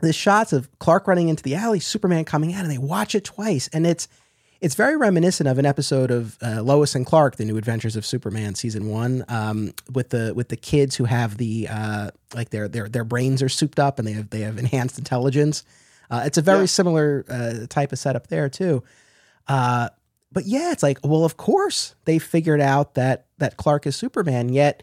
this 0.00 0.16
shots 0.16 0.52
of 0.52 0.68
Clark 0.80 1.06
running 1.06 1.28
into 1.28 1.42
the 1.42 1.54
alley, 1.54 1.80
Superman 1.80 2.24
coming 2.24 2.52
out, 2.52 2.62
and 2.62 2.70
they 2.70 2.78
watch 2.78 3.14
it 3.14 3.24
twice, 3.24 3.68
and 3.72 3.86
it's 3.86 4.08
it's 4.64 4.76
very 4.76 4.96
reminiscent 4.96 5.46
of 5.46 5.58
an 5.58 5.66
episode 5.66 6.10
of 6.10 6.38
uh, 6.42 6.62
Lois 6.62 6.94
and 6.94 7.04
Clark: 7.04 7.36
The 7.36 7.44
New 7.44 7.58
Adventures 7.58 7.96
of 7.96 8.06
Superman, 8.06 8.54
season 8.54 8.88
one, 8.88 9.22
um, 9.28 9.74
with 9.92 10.08
the 10.08 10.32
with 10.34 10.48
the 10.48 10.56
kids 10.56 10.96
who 10.96 11.04
have 11.04 11.36
the 11.36 11.68
uh, 11.70 12.10
like 12.34 12.48
their 12.48 12.66
their 12.66 12.88
their 12.88 13.04
brains 13.04 13.42
are 13.42 13.50
souped 13.50 13.78
up 13.78 13.98
and 13.98 14.08
they 14.08 14.12
have 14.12 14.30
they 14.30 14.40
have 14.40 14.58
enhanced 14.58 14.96
intelligence. 14.96 15.64
Uh, 16.10 16.22
it's 16.24 16.38
a 16.38 16.42
very 16.42 16.60
yeah. 16.60 16.66
similar 16.66 17.26
uh, 17.28 17.66
type 17.68 17.92
of 17.92 17.98
setup 17.98 18.28
there 18.28 18.48
too. 18.48 18.82
Uh, 19.48 19.90
but 20.32 20.46
yeah, 20.46 20.72
it's 20.72 20.82
like, 20.82 20.98
well, 21.04 21.26
of 21.26 21.36
course 21.36 21.94
they 22.06 22.18
figured 22.18 22.62
out 22.62 22.94
that 22.94 23.26
that 23.36 23.58
Clark 23.58 23.86
is 23.86 23.96
Superman. 23.96 24.48
Yet 24.48 24.82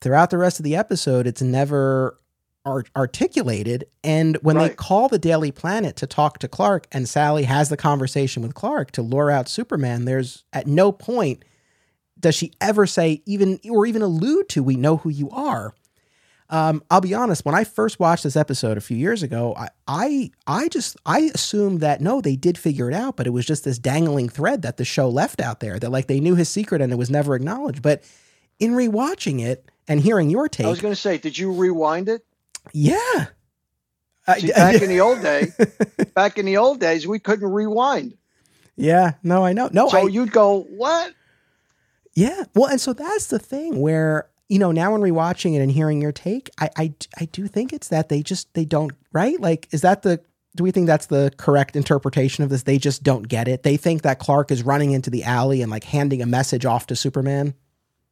throughout 0.00 0.30
the 0.30 0.38
rest 0.38 0.58
of 0.58 0.64
the 0.64 0.74
episode, 0.74 1.26
it's 1.26 1.42
never 1.42 2.18
art- 2.64 2.90
articulated. 2.96 3.84
And 4.04 4.36
when 4.42 4.56
right. 4.56 4.68
they 4.68 4.74
call 4.74 5.08
the 5.08 5.18
Daily 5.18 5.52
Planet 5.52 5.96
to 5.96 6.06
talk 6.06 6.38
to 6.38 6.48
Clark, 6.48 6.86
and 6.92 7.08
Sally 7.08 7.44
has 7.44 7.68
the 7.68 7.76
conversation 7.76 8.42
with 8.42 8.54
Clark 8.54 8.90
to 8.92 9.02
lure 9.02 9.30
out 9.30 9.48
Superman, 9.48 10.04
there's 10.04 10.44
at 10.52 10.66
no 10.66 10.92
point 10.92 11.44
does 12.18 12.34
she 12.34 12.52
ever 12.60 12.86
say 12.86 13.22
even 13.26 13.58
or 13.68 13.84
even 13.84 14.00
allude 14.00 14.48
to 14.50 14.62
we 14.62 14.76
know 14.76 14.96
who 14.96 15.10
you 15.10 15.28
are. 15.30 15.74
Um, 16.48 16.82
I'll 16.90 17.00
be 17.00 17.14
honest. 17.14 17.46
When 17.46 17.54
I 17.54 17.64
first 17.64 17.98
watched 17.98 18.24
this 18.24 18.36
episode 18.36 18.76
a 18.76 18.82
few 18.82 18.96
years 18.96 19.22
ago, 19.22 19.54
I, 19.56 19.68
I, 19.88 20.30
I 20.46 20.68
just 20.68 20.98
I 21.06 21.30
assumed 21.34 21.80
that 21.80 22.02
no, 22.02 22.20
they 22.20 22.36
did 22.36 22.58
figure 22.58 22.90
it 22.90 22.94
out, 22.94 23.16
but 23.16 23.26
it 23.26 23.30
was 23.30 23.46
just 23.46 23.64
this 23.64 23.78
dangling 23.78 24.28
thread 24.28 24.62
that 24.62 24.76
the 24.76 24.84
show 24.84 25.08
left 25.08 25.40
out 25.40 25.60
there 25.60 25.78
that 25.78 25.90
like 25.90 26.08
they 26.08 26.20
knew 26.20 26.34
his 26.34 26.50
secret 26.50 26.82
and 26.82 26.92
it 26.92 26.96
was 26.96 27.10
never 27.10 27.34
acknowledged. 27.34 27.80
But 27.82 28.04
in 28.58 28.72
rewatching 28.72 29.40
it 29.40 29.70
and 29.88 29.98
hearing 29.98 30.28
your 30.28 30.46
take, 30.46 30.66
I 30.66 30.70
was 30.70 30.82
going 30.82 30.94
to 30.94 31.00
say, 31.00 31.16
did 31.16 31.38
you 31.38 31.52
rewind 31.52 32.10
it? 32.10 32.22
Yeah. 32.72 33.26
See, 34.38 34.52
back 34.52 34.80
in 34.80 34.88
the 34.88 35.00
old 35.00 35.20
day, 35.22 35.48
back 36.14 36.38
in 36.38 36.46
the 36.46 36.56
old 36.56 36.80
days, 36.80 37.06
we 37.06 37.18
couldn't 37.18 37.50
rewind. 37.50 38.16
Yeah, 38.76 39.14
no, 39.22 39.44
I 39.44 39.52
know. 39.52 39.68
No, 39.72 39.88
so 39.88 40.06
I, 40.06 40.10
you'd 40.10 40.32
go, 40.32 40.62
what? 40.62 41.12
Yeah, 42.14 42.44
well, 42.54 42.68
and 42.68 42.80
so 42.80 42.92
that's 42.92 43.26
the 43.26 43.38
thing 43.38 43.80
where 43.80 44.28
you 44.48 44.58
know 44.58 44.70
now 44.70 44.92
when 44.92 45.00
rewatching 45.00 45.54
it 45.54 45.58
and 45.60 45.70
hearing 45.70 46.00
your 46.00 46.12
take, 46.12 46.50
I, 46.60 46.70
I, 46.76 46.94
I 47.18 47.24
do 47.26 47.46
think 47.46 47.72
it's 47.72 47.88
that 47.88 48.08
they 48.08 48.22
just 48.22 48.52
they 48.54 48.64
don't 48.64 48.92
right. 49.12 49.38
Like, 49.40 49.68
is 49.72 49.80
that 49.80 50.02
the 50.02 50.20
do 50.54 50.62
we 50.62 50.70
think 50.70 50.86
that's 50.86 51.06
the 51.06 51.32
correct 51.36 51.74
interpretation 51.74 52.44
of 52.44 52.50
this? 52.50 52.62
They 52.62 52.78
just 52.78 53.02
don't 53.02 53.26
get 53.26 53.48
it. 53.48 53.62
They 53.62 53.76
think 53.76 54.02
that 54.02 54.18
Clark 54.18 54.50
is 54.50 54.62
running 54.62 54.92
into 54.92 55.10
the 55.10 55.24
alley 55.24 55.62
and 55.62 55.70
like 55.70 55.84
handing 55.84 56.22
a 56.22 56.26
message 56.26 56.64
off 56.66 56.86
to 56.88 56.96
Superman. 56.96 57.54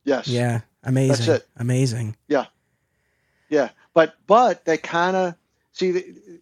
Yes. 0.05 0.27
Yeah. 0.27 0.63
Amazing. 0.83 1.27
That's 1.27 1.43
it. 1.43 1.49
Amazing. 1.57 2.17
Yeah. 2.27 2.47
Yeah 3.51 3.69
but 3.95 4.15
but 4.27 4.65
they 4.65 4.77
kind 4.77 5.17
of 5.17 5.35
see 5.73 5.91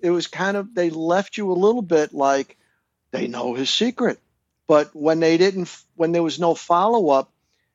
it 0.03 0.11
was 0.11 0.27
kind 0.27 0.57
of 0.57 0.75
they 0.75 0.91
left 0.91 1.37
you 1.37 1.51
a 1.51 1.55
little 1.55 1.83
bit 1.83 2.13
like 2.13 2.57
they 3.11 3.27
know 3.27 3.55
his 3.55 3.71
secret. 3.71 4.21
But 4.67 4.95
when 4.95 5.21
they 5.21 5.39
didn't 5.39 5.75
when 5.97 6.13
there 6.13 6.23
was 6.23 6.39
no 6.39 6.55
follow-up 6.55 7.31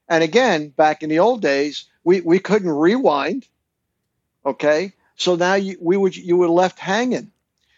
and 0.08 0.24
again 0.24 0.70
back 0.70 1.04
in 1.04 1.10
the 1.10 1.20
old 1.20 1.42
days 1.42 1.86
we 2.04 2.22
we 2.22 2.40
couldn't 2.40 2.70
rewind 2.70 3.48
okay? 4.46 4.94
So 5.16 5.36
now 5.36 5.56
you 5.56 5.78
we 5.82 5.98
would 5.98 6.16
you 6.16 6.38
were 6.38 6.50
left 6.50 6.80
hanging. 6.80 7.32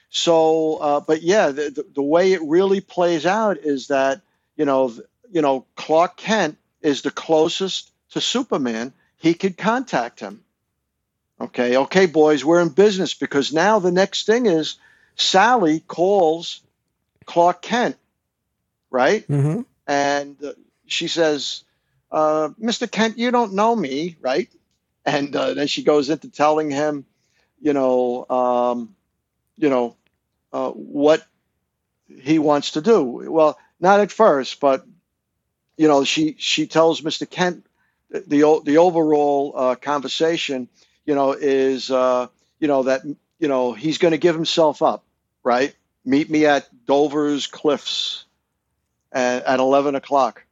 So 0.10 0.78
uh, 0.78 1.00
but 1.00 1.22
yeah 1.22 1.48
the, 1.48 1.70
the, 1.70 1.86
the 1.96 2.04
way 2.04 2.34
it 2.34 2.41
really 2.43 2.82
plays 2.82 3.26
out 3.26 3.58
is 3.58 3.88
that 3.88 4.22
you 4.58 4.66
know 4.66 4.93
you 5.32 5.41
know 5.41 5.66
clark 5.76 6.18
kent 6.18 6.58
is 6.82 7.02
the 7.02 7.12
closest 7.12 7.91
to 8.12 8.22
superman. 8.22 8.93
He 9.18 9.34
could 9.34 9.58
contact 9.58 10.20
him 10.20 10.45
Okay, 11.40 11.76
okay, 11.76 12.06
boys, 12.06 12.46
we're 12.46 12.62
in 12.62 12.70
business 12.70 13.14
because 13.14 13.52
now 13.52 13.80
the 13.80 13.92
next 13.92 14.26
thing 14.26 14.46
is 14.46 14.78
Sally 15.18 15.82
calls 15.82 16.62
Clark 17.26 17.62
Kent, 17.62 17.98
right? 18.90 19.28
Mm-hmm. 19.28 19.62
And 19.86 20.42
uh, 20.44 20.54
she 20.88 21.10
says, 21.10 21.64
uh, 22.10 22.50
Mr. 22.62 22.90
Kent, 22.90 23.18
you 23.18 23.32
don't 23.32 23.54
know 23.54 23.76
me, 23.76 24.16
right? 24.22 24.50
And 25.06 25.36
uh, 25.36 25.54
then 25.54 25.68
she 25.68 25.84
goes 25.84 26.10
into 26.10 26.30
telling 26.30 26.72
him, 26.72 27.06
you 27.62 27.74
know, 27.74 28.26
um, 28.30 28.96
you 29.58 29.70
know, 29.70 29.96
uh, 30.54 30.70
what 30.72 31.26
he 32.08 32.39
wants 32.39 32.72
to 32.72 32.82
do. 32.82 33.04
Well, 33.04 33.58
not 33.80 34.00
at 34.00 34.12
first, 34.12 34.59
but 34.62 34.86
you 35.78 35.88
know, 35.89 36.05
she 36.05 36.36
she 36.39 36.68
tells 36.68 37.01
Mr. 37.01 37.30
Kent 37.30 37.66
the 38.09 38.62
the 38.64 38.78
overall 38.78 39.54
uh, 39.55 39.76
conversation 39.76 40.70
you 41.06 41.16
know, 41.16 41.34
is 41.34 41.92
uh, 41.92 42.28
you 42.60 42.68
know 42.68 42.84
that 42.84 43.04
you 43.40 43.48
know 43.48 43.74
he's 43.74 43.98
going 43.98 44.12
to 44.12 44.18
give 44.18 44.36
himself 44.36 44.82
up, 44.82 45.04
right? 45.44 45.74
Meet 46.04 46.30
me 46.30 46.46
at 46.46 46.68
Dover's 46.86 47.48
Cliffs 47.48 48.26
at, 49.12 49.44
at 49.44 49.60
eleven 49.60 49.96
o'clock. 49.96 50.44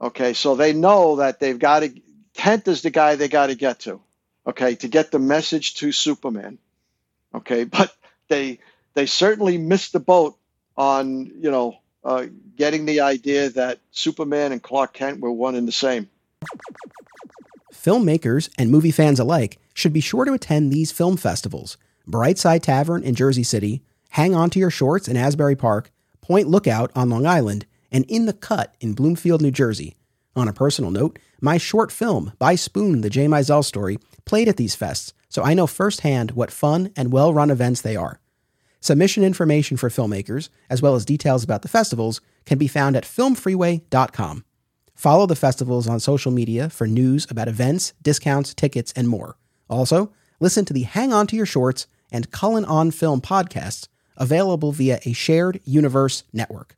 Okay, 0.00 0.34
so 0.34 0.54
they 0.54 0.72
know 0.72 1.16
that 1.16 1.40
they've 1.40 1.58
got 1.58 1.80
to. 1.80 1.92
Kent 2.34 2.66
is 2.66 2.82
the 2.82 2.90
guy 2.90 3.16
they 3.16 3.28
got 3.28 3.46
to 3.46 3.54
get 3.54 3.80
to. 3.80 4.00
Okay, 4.46 4.74
to 4.76 4.88
get 4.88 5.10
the 5.10 5.18
message 5.18 5.74
to 5.74 5.92
Superman. 5.92 6.58
Okay, 7.34 7.64
but 7.64 7.94
they 8.28 8.58
they 8.94 9.06
certainly 9.06 9.58
missed 9.58 9.92
the 9.92 10.00
boat 10.00 10.36
on 10.76 11.26
you 11.26 11.50
know 11.50 11.78
uh, 12.04 12.26
getting 12.56 12.84
the 12.84 13.00
idea 13.00 13.50
that 13.50 13.78
Superman 13.92 14.52
and 14.52 14.62
Clark 14.62 14.92
Kent 14.92 15.20
were 15.20 15.32
one 15.32 15.54
and 15.54 15.68
the 15.68 15.72
same 15.72 16.08
filmmakers 17.72 18.48
and 18.58 18.70
movie 18.70 18.90
fans 18.90 19.20
alike 19.20 19.58
should 19.74 19.92
be 19.92 20.00
sure 20.00 20.24
to 20.24 20.32
attend 20.32 20.72
these 20.72 20.92
film 20.92 21.16
festivals 21.16 21.76
Brightside 22.08 22.62
Tavern 22.62 23.02
in 23.02 23.14
Jersey 23.14 23.42
City, 23.42 23.82
Hang 24.10 24.34
On 24.34 24.48
to 24.50 24.58
Your 24.58 24.70
Shorts 24.70 25.08
in 25.08 25.16
Asbury 25.16 25.56
Park, 25.56 25.90
Point 26.20 26.48
Lookout 26.48 26.90
on 26.94 27.10
Long 27.10 27.26
Island, 27.26 27.66
and 27.90 28.04
In 28.08 28.26
the 28.26 28.32
Cut 28.32 28.74
in 28.80 28.94
Bloomfield, 28.94 29.42
New 29.42 29.50
Jersey. 29.50 29.96
On 30.36 30.48
a 30.48 30.52
personal 30.52 30.90
note, 30.90 31.18
my 31.40 31.58
short 31.58 31.92
film, 31.92 32.32
By 32.38 32.54
Spoon, 32.54 33.00
the 33.00 33.10
J. 33.10 33.26
Mizell 33.26 33.64
story, 33.64 33.98
played 34.24 34.48
at 34.48 34.56
these 34.56 34.76
fests, 34.76 35.12
so 35.28 35.42
I 35.42 35.54
know 35.54 35.66
firsthand 35.66 36.32
what 36.32 36.50
fun 36.50 36.92
and 36.96 37.12
well 37.12 37.32
run 37.32 37.50
events 37.50 37.80
they 37.80 37.96
are. 37.96 38.20
Submission 38.80 39.24
information 39.24 39.76
for 39.76 39.88
filmmakers, 39.88 40.50
as 40.68 40.82
well 40.82 40.94
as 40.94 41.04
details 41.04 41.42
about 41.42 41.62
the 41.62 41.68
festivals, 41.68 42.20
can 42.44 42.58
be 42.58 42.68
found 42.68 42.96
at 42.96 43.04
filmfreeway.com. 43.04 44.44
Follow 44.94 45.26
the 45.26 45.36
festivals 45.36 45.88
on 45.88 46.00
social 46.00 46.30
media 46.30 46.68
for 46.68 46.86
news 46.86 47.26
about 47.30 47.48
events, 47.48 47.94
discounts, 48.02 48.52
tickets, 48.54 48.92
and 48.94 49.08
more. 49.08 49.36
Also, 49.68 50.12
listen 50.40 50.64
to 50.64 50.72
the 50.72 50.82
Hang 50.82 51.12
On 51.12 51.26
to 51.26 51.36
Your 51.36 51.46
Shorts 51.46 51.86
and 52.10 52.30
Cullen 52.30 52.64
on 52.64 52.90
Film 52.90 53.20
podcasts, 53.20 53.88
available 54.16 54.72
via 54.72 55.00
a 55.04 55.12
shared 55.12 55.60
universe 55.64 56.24
network. 56.32 56.74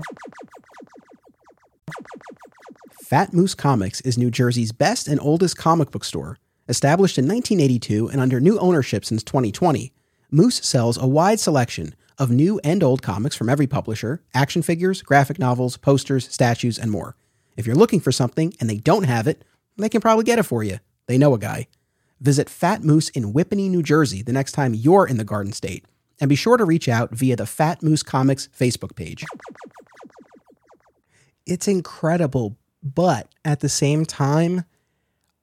Fat 3.02 3.32
Moose 3.32 3.54
Comics 3.54 4.00
is 4.00 4.18
New 4.18 4.30
Jersey's 4.30 4.72
best 4.72 5.06
and 5.06 5.20
oldest 5.20 5.56
comic 5.56 5.90
book 5.90 6.04
store. 6.04 6.38
Established 6.68 7.18
in 7.18 7.28
1982 7.28 8.08
and 8.08 8.20
under 8.20 8.40
new 8.40 8.58
ownership 8.58 9.04
since 9.04 9.22
2020, 9.22 9.92
Moose 10.32 10.56
sells 10.56 10.98
a 10.98 11.06
wide 11.06 11.38
selection 11.38 11.94
of 12.18 12.30
new 12.30 12.58
and 12.64 12.82
old 12.82 13.02
comics 13.02 13.36
from 13.36 13.48
every 13.48 13.66
publisher, 13.66 14.24
action 14.34 14.62
figures, 14.62 15.02
graphic 15.02 15.38
novels, 15.38 15.76
posters, 15.76 16.28
statues, 16.32 16.78
and 16.78 16.90
more. 16.90 17.14
If 17.56 17.66
you're 17.66 17.76
looking 17.76 18.00
for 18.00 18.10
something 18.10 18.54
and 18.58 18.68
they 18.68 18.78
don't 18.78 19.04
have 19.04 19.28
it, 19.28 19.44
they 19.76 19.88
can 19.88 20.00
probably 20.00 20.24
get 20.24 20.38
it 20.38 20.44
for 20.44 20.64
you. 20.64 20.80
They 21.06 21.18
know 21.18 21.34
a 21.34 21.38
guy. 21.38 21.68
Visit 22.20 22.48
Fat 22.48 22.82
Moose 22.82 23.08
in 23.10 23.32
Whippany, 23.32 23.68
New 23.70 23.82
Jersey 23.82 24.22
the 24.22 24.32
next 24.32 24.52
time 24.52 24.74
you're 24.74 25.06
in 25.06 25.18
the 25.18 25.24
Garden 25.24 25.52
State. 25.52 25.84
And 26.18 26.28
be 26.28 26.36
sure 26.36 26.56
to 26.56 26.64
reach 26.64 26.88
out 26.88 27.10
via 27.10 27.36
the 27.36 27.46
Fat 27.46 27.82
Moose 27.82 28.02
Comics 28.02 28.48
Facebook 28.58 28.96
page. 28.96 29.24
It's 31.44 31.68
incredible, 31.68 32.56
but 32.82 33.28
at 33.44 33.60
the 33.60 33.68
same 33.68 34.04
time, 34.04 34.64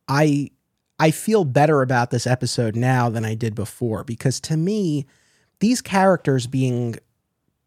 I 0.08 0.52
I 1.00 1.12
feel 1.12 1.44
better 1.44 1.82
about 1.82 2.12
this 2.12 2.28
episode 2.28 2.76
now 2.76 3.10
than 3.10 3.26
I 3.26 3.36
did 3.36 3.56
before 3.56 4.04
because 4.04 4.40
to 4.42 4.58
me, 4.58 5.06
these 5.60 5.82
characters 5.82 6.48
being 6.48 6.96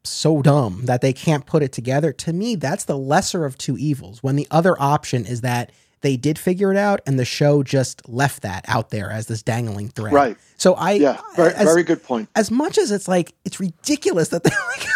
so 0.04 0.42
dumb 0.42 0.82
that 0.84 1.00
they 1.00 1.12
can't 1.12 1.46
put 1.46 1.62
it 1.62 1.72
together, 1.72 2.12
to 2.12 2.32
me, 2.32 2.54
that's 2.54 2.84
the 2.84 2.96
lesser 2.96 3.44
of 3.44 3.58
two 3.58 3.76
evils. 3.76 4.22
When 4.22 4.36
the 4.36 4.46
other 4.50 4.80
option 4.80 5.26
is 5.26 5.40
that 5.40 5.72
they 6.06 6.16
did 6.16 6.38
figure 6.38 6.70
it 6.70 6.76
out 6.76 7.00
and 7.04 7.18
the 7.18 7.24
show 7.24 7.64
just 7.64 8.08
left 8.08 8.42
that 8.42 8.64
out 8.68 8.90
there 8.90 9.10
as 9.10 9.26
this 9.26 9.42
dangling 9.42 9.88
thread. 9.88 10.14
Right. 10.14 10.36
So 10.56 10.74
I 10.74 10.92
Yeah, 10.92 11.20
very, 11.34 11.52
as, 11.52 11.64
very 11.64 11.82
good 11.82 12.00
point. 12.00 12.28
As 12.36 12.48
much 12.48 12.78
as 12.78 12.92
it's 12.92 13.08
like 13.08 13.34
it's 13.44 13.58
ridiculous 13.58 14.28
that 14.28 14.44
they're 14.44 14.52
like 14.78 14.86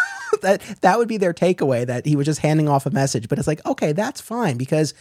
that 0.43 0.81
that 0.83 0.99
would 0.99 1.09
be 1.09 1.17
their 1.17 1.35
takeaway 1.35 1.85
that 1.85 2.07
he 2.07 2.15
was 2.15 2.27
just 2.27 2.39
handing 2.39 2.69
off 2.69 2.87
a 2.87 2.91
message, 2.91 3.29
but 3.29 3.41
it's 3.41 3.49
like, 3.49 3.61
okay, 3.67 3.91
that's 3.91 4.21
fine 4.21 4.57
because 4.57 4.95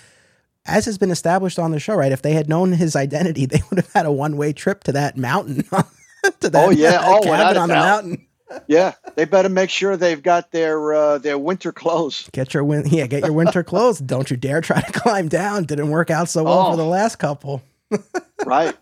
as 0.66 0.86
has 0.86 0.98
been 0.98 1.12
established 1.12 1.60
on 1.60 1.70
the 1.70 1.80
show, 1.80 1.94
right? 1.94 2.12
If 2.12 2.24
they 2.24 2.34
had 2.34 2.50
known 2.50 2.72
his 2.72 2.96
identity, 2.96 3.46
they 3.46 3.62
would 3.70 3.78
have 3.78 3.94
had 3.94 4.08
a 4.08 4.12
one-way 4.12 4.52
trip 4.52 4.84
to 4.86 4.92
that 4.94 5.16
mountain. 5.16 5.64
to 6.40 6.50
that, 6.50 6.68
oh 6.68 6.72
yeah, 6.72 7.04
oh, 7.04 7.22
cabin 7.22 7.56
on 7.56 7.70
the 7.70 7.76
mountain 7.76 8.26
yeah, 8.68 8.94
they 9.16 9.26
better 9.26 9.50
make 9.50 9.70
sure 9.70 9.98
they've 9.98 10.22
got 10.22 10.52
their 10.52 10.94
uh, 10.94 11.18
their 11.18 11.38
winter 11.38 11.72
clothes. 11.72 12.30
Get 12.32 12.54
your 12.54 12.64
win- 12.64 12.88
yeah, 12.88 13.08
get 13.08 13.24
your 13.24 13.34
winter 13.34 13.64
clothes. 13.64 14.00
Don't 14.00 14.30
you 14.30 14.38
dare 14.38 14.62
try 14.62 14.82
to 14.82 14.92
climb 15.00 15.28
down. 15.28 15.66
Didn't 15.66 15.90
work 15.90 16.10
out 16.10 16.30
so 16.30 16.44
well 16.44 16.68
oh. 16.68 16.72
for 16.72 16.78
the 16.78 16.86
last 16.86 17.18
couple. 17.18 17.62
right. 18.46 18.76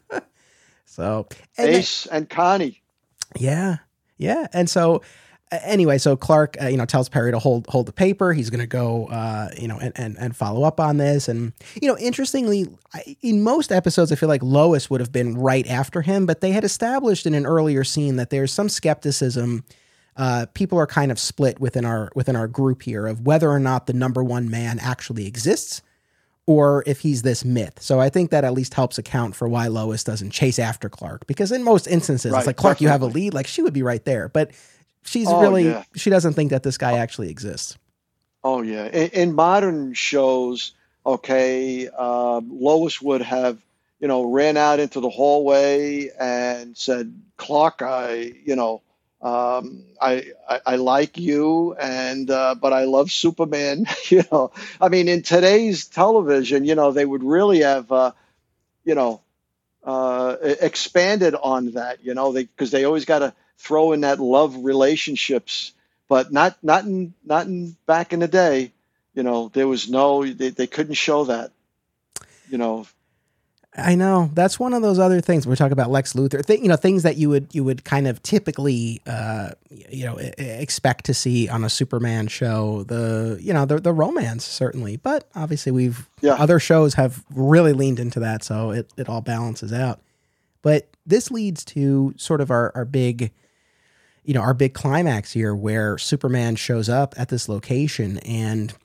So 0.85 1.27
and 1.57 1.69
Ace 1.69 2.03
then, 2.05 2.17
and 2.17 2.29
Connie. 2.29 2.81
Yeah, 3.37 3.77
yeah, 4.17 4.47
and 4.53 4.69
so 4.69 5.01
anyway, 5.51 5.97
so 5.97 6.15
Clark, 6.15 6.57
uh, 6.61 6.67
you 6.67 6.77
know, 6.77 6.85
tells 6.85 7.09
Perry 7.09 7.31
to 7.31 7.39
hold 7.39 7.67
hold 7.67 7.85
the 7.85 7.93
paper. 7.93 8.33
He's 8.33 8.49
going 8.49 8.59
to 8.59 8.67
go, 8.67 9.07
uh, 9.07 9.49
you 9.57 9.67
know, 9.67 9.77
and, 9.79 9.93
and 9.95 10.17
and 10.17 10.35
follow 10.35 10.63
up 10.63 10.79
on 10.79 10.97
this. 10.97 11.27
And 11.27 11.53
you 11.81 11.87
know, 11.87 11.97
interestingly, 11.97 12.67
in 13.21 13.43
most 13.43 13.71
episodes, 13.71 14.11
I 14.11 14.15
feel 14.15 14.29
like 14.29 14.43
Lois 14.43 14.89
would 14.89 15.01
have 15.01 15.11
been 15.11 15.37
right 15.37 15.67
after 15.67 16.01
him, 16.01 16.25
but 16.25 16.41
they 16.41 16.51
had 16.51 16.63
established 16.63 17.25
in 17.25 17.33
an 17.33 17.45
earlier 17.45 17.83
scene 17.83 18.17
that 18.17 18.29
there's 18.29 18.51
some 18.51 18.69
skepticism. 18.69 19.63
Uh, 20.15 20.47
people 20.53 20.79
are 20.79 20.87
kind 20.87 21.11
of 21.11 21.19
split 21.19 21.59
within 21.59 21.85
our 21.85 22.11
within 22.15 22.35
our 22.35 22.47
group 22.47 22.81
here 22.81 23.05
of 23.05 23.25
whether 23.25 23.49
or 23.49 23.59
not 23.59 23.87
the 23.87 23.93
number 23.93 24.23
one 24.23 24.49
man 24.49 24.79
actually 24.79 25.27
exists 25.27 25.81
or 26.47 26.81
if 26.87 27.01
he's 27.01 27.21
this 27.23 27.43
myth. 27.43 27.81
So 27.81 27.99
I 27.99 28.09
think 28.09 28.31
that 28.31 28.45
at 28.45 28.53
least 28.53 28.73
helps 28.73 28.97
account 28.97 29.35
for 29.35 29.49
why 29.49 29.67
Lois 29.67 30.03
doesn't 30.05 30.31
chase 30.31 30.57
after 30.57 30.89
Clark 30.89 31.27
because 31.27 31.51
in 31.51 31.61
most 31.61 31.87
instances 31.87 32.31
right, 32.31 32.39
it's 32.39 32.47
like 32.47 32.55
Clark, 32.55 32.77
definitely. 32.77 32.85
you 32.85 32.91
have 32.91 33.01
a 33.01 33.13
lead, 33.13 33.33
like 33.33 33.47
she 33.47 33.61
would 33.61 33.73
be 33.73 33.83
right 33.83 34.03
there, 34.05 34.29
but 34.29 34.51
she's 35.07 35.27
oh, 35.27 35.41
really 35.41 35.65
yeah. 35.65 35.83
she 35.95 36.09
doesn't 36.09 36.33
think 36.33 36.51
that 36.51 36.63
this 36.63 36.77
guy 36.77 36.97
actually 36.97 37.29
exists. 37.29 37.77
Oh 38.43 38.61
yeah, 38.61 38.85
in, 38.85 39.09
in 39.09 39.33
modern 39.33 39.93
shows, 39.93 40.73
okay, 41.05 41.87
um, 41.87 42.49
Lois 42.51 43.01
would 43.01 43.21
have 43.21 43.57
you 43.99 44.07
know 44.07 44.31
ran 44.31 44.57
out 44.57 44.79
into 44.79 44.99
the 44.99 45.09
hallway 45.09 46.09
and 46.19 46.77
said, 46.77 47.13
"Clark, 47.37 47.81
I 47.81 48.33
you 48.45 48.55
know." 48.55 48.81
Um, 49.19 49.83
I, 49.99 50.31
I, 50.47 50.59
I 50.63 50.75
like 50.75 51.17
you 51.17 51.73
and 51.73 52.29
uh, 52.29 52.53
but 52.53 52.71
I 52.71 52.83
love 52.83 53.11
Superman. 53.11 53.87
you 54.09 54.23
know, 54.31 54.51
I 54.79 54.89
mean, 54.89 55.07
in 55.07 55.23
today's 55.23 55.87
television, 55.87 56.65
you 56.65 56.75
know, 56.75 56.91
they 56.91 57.03
would 57.03 57.23
really 57.23 57.61
have, 57.61 57.91
uh, 57.91 58.11
you 58.85 58.93
know, 58.93 59.21
uh, 59.83 60.35
expanded 60.41 61.33
on 61.33 61.71
that. 61.71 62.05
You 62.05 62.13
know, 62.13 62.31
they 62.31 62.43
because 62.43 62.69
they 62.69 62.83
always 62.83 63.05
got 63.05 63.19
to 63.19 63.33
throw 63.57 63.91
in 63.91 64.01
that 64.01 64.19
love 64.19 64.63
relationships, 64.63 65.73
but 66.07 66.31
not 66.31 66.57
not 66.63 66.85
in 66.85 67.13
not 67.25 67.47
in 67.47 67.75
back 67.85 68.13
in 68.13 68.19
the 68.19 68.27
day. 68.27 68.71
You 69.13 69.23
know, 69.23 69.49
there 69.49 69.67
was 69.67 69.89
no 69.89 70.25
they, 70.25 70.49
they 70.49 70.67
couldn't 70.67 70.95
show 70.95 71.25
that. 71.25 71.51
You 72.49 72.57
know, 72.57 72.87
I 73.77 73.93
know 73.93 74.31
that's 74.33 74.59
one 74.59 74.73
of 74.73 74.81
those 74.81 74.97
other 74.97 75.21
things 75.21 75.45
we 75.45 75.55
talk 75.55 75.71
about 75.71 75.91
Lex 75.91 76.13
Luthor. 76.13 76.43
Th- 76.43 76.59
you 76.59 76.67
know, 76.67 76.75
things 76.75 77.03
that 77.03 77.17
you 77.17 77.29
would 77.29 77.53
you 77.53 77.63
would 77.63 77.83
kind 77.83 78.07
of 78.07 78.23
typically 78.23 79.01
uh, 79.05 79.51
you 79.69 80.03
know 80.03 80.17
expect 80.17 81.05
to 81.05 81.13
see 81.13 81.47
on 81.47 81.63
a 81.63 81.69
Superman 81.69 82.27
show. 82.27 82.83
The 82.83 83.37
you 83.39 83.53
know 83.53 83.65
the 83.65 83.79
the 83.79 83.93
romance 83.93 84.45
certainly, 84.45 84.97
but 84.97 85.29
obviously 85.35 85.71
we've 85.71 86.09
yeah. 86.21 86.33
other 86.33 86.59
shows 86.59 86.95
have 86.95 87.23
really 87.29 87.73
leaned 87.73 87.99
into 87.99 88.19
that, 88.19 88.43
so 88.43 88.71
it 88.71 88.91
it 88.97 89.07
all 89.07 89.21
balances 89.21 89.71
out. 89.71 90.01
But 90.63 90.89
this 91.05 91.29
leads 91.29 91.63
to 91.65 92.15
sort 92.17 92.41
of 92.41 92.49
our 92.49 92.71
our 92.73 92.85
big 92.85 93.31
you 94.27 94.33
know, 94.33 94.41
our 94.41 94.53
big 94.53 94.73
climax 94.73 95.31
here 95.31 95.55
where 95.55 95.97
Superman 95.97 96.55
shows 96.55 96.89
up 96.89 97.15
at 97.17 97.29
this 97.29 97.49
location 97.49 98.19
and 98.19 98.75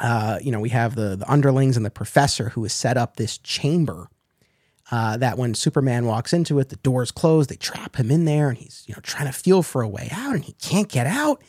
uh, 0.00 0.38
you 0.40 0.52
know, 0.52 0.60
we 0.60 0.68
have 0.68 0.94
the 0.94 1.16
the 1.16 1.28
underlings 1.28 1.76
and 1.76 1.84
the 1.84 1.90
professor 1.90 2.50
who 2.50 2.62
has 2.62 2.72
set 2.72 2.96
up 2.96 3.16
this 3.16 3.36
chamber 3.38 4.08
uh, 4.90 5.16
that 5.18 5.36
when 5.36 5.54
Superman 5.54 6.06
walks 6.06 6.32
into 6.32 6.58
it, 6.58 6.70
the 6.70 6.76
doors 6.76 7.10
close, 7.10 7.46
they 7.46 7.56
trap 7.56 7.96
him 7.96 8.10
in 8.10 8.24
there, 8.24 8.48
and 8.48 8.56
he's 8.56 8.84
you 8.86 8.94
know 8.94 9.00
trying 9.02 9.26
to 9.26 9.32
feel 9.32 9.62
for 9.62 9.82
a 9.82 9.88
way 9.88 10.08
out, 10.12 10.34
and 10.34 10.44
he 10.44 10.52
can't 10.54 10.88
get 10.88 11.06
out. 11.06 11.42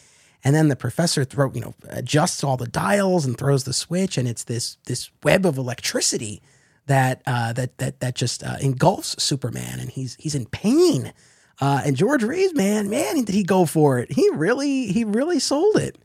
And 0.43 0.55
then 0.55 0.69
the 0.69 0.75
professor 0.75 1.23
throw 1.23 1.51
you 1.53 1.61
know 1.61 1.73
adjusts 1.89 2.43
all 2.43 2.57
the 2.57 2.67
dials 2.67 3.25
and 3.25 3.37
throws 3.37 3.63
the 3.63 3.73
switch, 3.73 4.17
and 4.17 4.27
it's 4.27 4.43
this 4.43 4.77
this 4.85 5.09
web 5.23 5.45
of 5.45 5.57
electricity 5.57 6.41
that 6.87 7.21
uh, 7.25 7.53
that 7.53 7.77
that 7.77 7.99
that 7.99 8.15
just 8.15 8.43
uh, 8.43 8.57
engulfs 8.61 9.21
Superman, 9.21 9.79
and 9.79 9.89
he's 9.89 10.15
he's 10.15 10.35
in 10.35 10.45
pain. 10.47 11.13
Uh, 11.61 11.81
and 11.85 11.95
George 11.95 12.23
Reeves, 12.23 12.53
man, 12.53 12.89
man, 12.89 13.23
did 13.23 13.35
he 13.35 13.43
go 13.43 13.65
for 13.65 13.99
it? 13.99 14.11
He 14.11 14.29
really, 14.29 14.87
he 14.87 15.03
really 15.03 15.39
sold 15.39 15.75
it. 15.75 15.97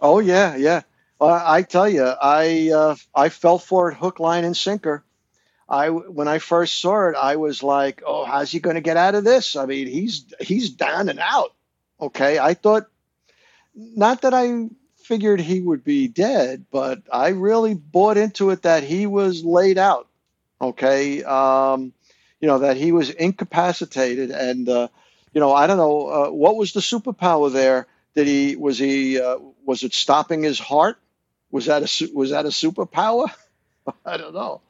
Oh 0.00 0.18
yeah, 0.18 0.56
yeah. 0.56 0.82
I 1.20 1.62
tell 1.62 1.88
you, 1.88 2.02
I 2.04 2.70
uh, 2.74 2.96
I 3.14 3.28
fell 3.28 3.58
for 3.58 3.90
it 3.90 3.96
hook, 3.96 4.18
line, 4.18 4.44
and 4.44 4.56
sinker. 4.56 5.04
I 5.68 5.90
when 5.90 6.28
I 6.28 6.38
first 6.38 6.80
saw 6.80 7.08
it, 7.08 7.16
I 7.16 7.36
was 7.36 7.62
like, 7.62 8.02
"Oh, 8.04 8.24
how's 8.24 8.50
he 8.50 8.60
going 8.60 8.74
to 8.74 8.82
get 8.82 8.96
out 8.96 9.14
of 9.14 9.24
this?" 9.24 9.56
I 9.56 9.66
mean, 9.66 9.86
he's 9.86 10.26
he's 10.40 10.70
down 10.70 11.08
and 11.08 11.20
out. 11.20 11.54
Okay, 12.00 12.38
I 12.38 12.54
thought, 12.54 12.86
not 13.74 14.22
that 14.22 14.34
I 14.34 14.68
figured 14.96 15.40
he 15.40 15.60
would 15.60 15.84
be 15.84 16.08
dead, 16.08 16.66
but 16.70 17.02
I 17.12 17.28
really 17.28 17.74
bought 17.74 18.16
into 18.16 18.50
it 18.50 18.62
that 18.62 18.82
he 18.82 19.06
was 19.06 19.44
laid 19.44 19.78
out. 19.78 20.08
Okay, 20.60 21.22
um, 21.22 21.92
you 22.42 22.48
know 22.48 22.58
that 22.58 22.76
he 22.76 22.92
was 22.92 23.08
incapacitated 23.08 24.30
and 24.30 24.68
uh, 24.68 24.88
you 25.32 25.40
know 25.40 25.54
i 25.54 25.66
don't 25.66 25.78
know 25.78 26.08
uh, 26.08 26.30
what 26.30 26.56
was 26.56 26.74
the 26.74 26.80
superpower 26.80 27.50
there? 27.50 27.86
Did 28.14 28.26
he 28.26 28.56
was 28.56 28.76
he 28.76 29.18
uh, 29.18 29.38
was 29.64 29.82
it 29.82 29.94
stopping 29.94 30.42
his 30.42 30.58
heart? 30.58 30.98
Was 31.50 31.64
that 31.66 31.82
a 31.82 32.12
was 32.12 32.30
that 32.30 32.44
a 32.44 32.50
superpower? 32.50 33.30
I 34.04 34.18
don't 34.18 34.34
know. 34.34 34.60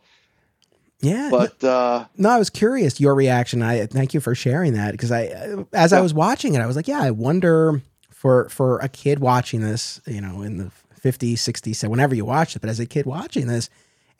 Yeah 1.00 1.30
but 1.30 1.64
uh, 1.64 2.04
no 2.16 2.28
i 2.28 2.38
was 2.38 2.50
curious 2.50 3.00
your 3.00 3.16
reaction. 3.16 3.62
I 3.62 3.86
thank 3.86 4.14
you 4.14 4.20
for 4.20 4.36
sharing 4.36 4.74
that 4.74 4.92
because 4.92 5.10
i 5.10 5.24
as 5.72 5.90
yeah. 5.90 5.98
i 5.98 6.00
was 6.00 6.14
watching 6.14 6.54
it 6.54 6.60
i 6.60 6.66
was 6.66 6.76
like 6.76 6.86
yeah 6.86 7.02
i 7.02 7.10
wonder 7.10 7.82
for 8.10 8.48
for 8.50 8.78
a 8.78 8.88
kid 8.88 9.18
watching 9.18 9.62
this 9.62 10.00
you 10.06 10.20
know 10.20 10.42
in 10.42 10.58
the 10.58 10.70
50s 11.02 11.34
60s 11.34 11.74
so 11.74 11.88
whenever 11.88 12.14
you 12.14 12.24
watch 12.24 12.54
it 12.54 12.60
but 12.60 12.70
as 12.70 12.78
a 12.78 12.86
kid 12.86 13.06
watching 13.06 13.48
this 13.48 13.68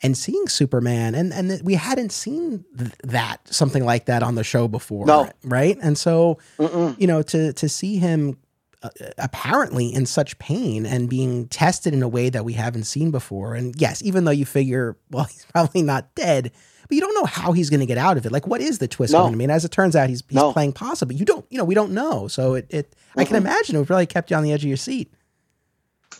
and 0.03 0.17
seeing 0.17 0.47
Superman, 0.49 1.15
and 1.15 1.33
and 1.33 1.61
we 1.63 1.75
hadn't 1.75 2.11
seen 2.11 2.65
th- 2.77 2.91
that 3.05 3.39
something 3.47 3.85
like 3.85 4.05
that 4.05 4.21
on 4.21 4.35
the 4.35 4.43
show 4.43 4.67
before, 4.67 5.05
no. 5.05 5.29
right? 5.45 5.77
And 5.81 5.97
so, 5.97 6.37
Mm-mm. 6.59 6.99
you 6.99 7.07
know, 7.07 7.21
to 7.23 7.53
to 7.53 7.69
see 7.69 7.97
him 7.97 8.37
uh, 8.83 8.89
apparently 9.17 9.93
in 9.93 10.05
such 10.05 10.37
pain 10.39 10.85
and 10.85 11.09
being 11.09 11.47
tested 11.47 11.93
in 11.93 12.03
a 12.03 12.07
way 12.09 12.29
that 12.29 12.43
we 12.43 12.53
haven't 12.53 12.83
seen 12.83 13.11
before, 13.11 13.55
and 13.55 13.79
yes, 13.79 14.03
even 14.03 14.25
though 14.25 14.31
you 14.31 14.45
figure, 14.45 14.97
well, 15.09 15.23
he's 15.31 15.45
probably 15.45 15.81
not 15.81 16.13
dead, 16.15 16.51
but 16.81 16.95
you 16.95 16.99
don't 16.99 17.15
know 17.15 17.25
how 17.25 17.53
he's 17.53 17.69
going 17.69 17.79
to 17.79 17.85
get 17.85 17.97
out 17.97 18.17
of 18.17 18.25
it. 18.25 18.31
Like, 18.33 18.45
what 18.45 18.59
is 18.59 18.79
the 18.79 18.89
twist? 18.89 19.13
No. 19.13 19.25
I 19.25 19.31
mean, 19.31 19.49
as 19.49 19.63
it 19.63 19.71
turns 19.71 19.95
out, 19.95 20.09
he's 20.09 20.21
he's 20.27 20.35
no. 20.35 20.51
playing 20.51 20.73
possum, 20.73 21.07
but 21.07 21.17
you 21.17 21.25
don't, 21.25 21.45
you 21.49 21.57
know, 21.57 21.63
we 21.63 21.75
don't 21.75 21.93
know. 21.93 22.27
So 22.27 22.55
it, 22.55 22.67
it 22.69 22.91
mm-hmm. 22.91 23.21
I 23.21 23.23
can 23.25 23.37
imagine 23.37 23.77
it 23.77 23.79
would 23.79 23.89
really 23.89 24.05
kept 24.05 24.31
you 24.31 24.37
on 24.37 24.43
the 24.43 24.51
edge 24.51 24.63
of 24.63 24.67
your 24.67 24.77
seat. 24.77 25.13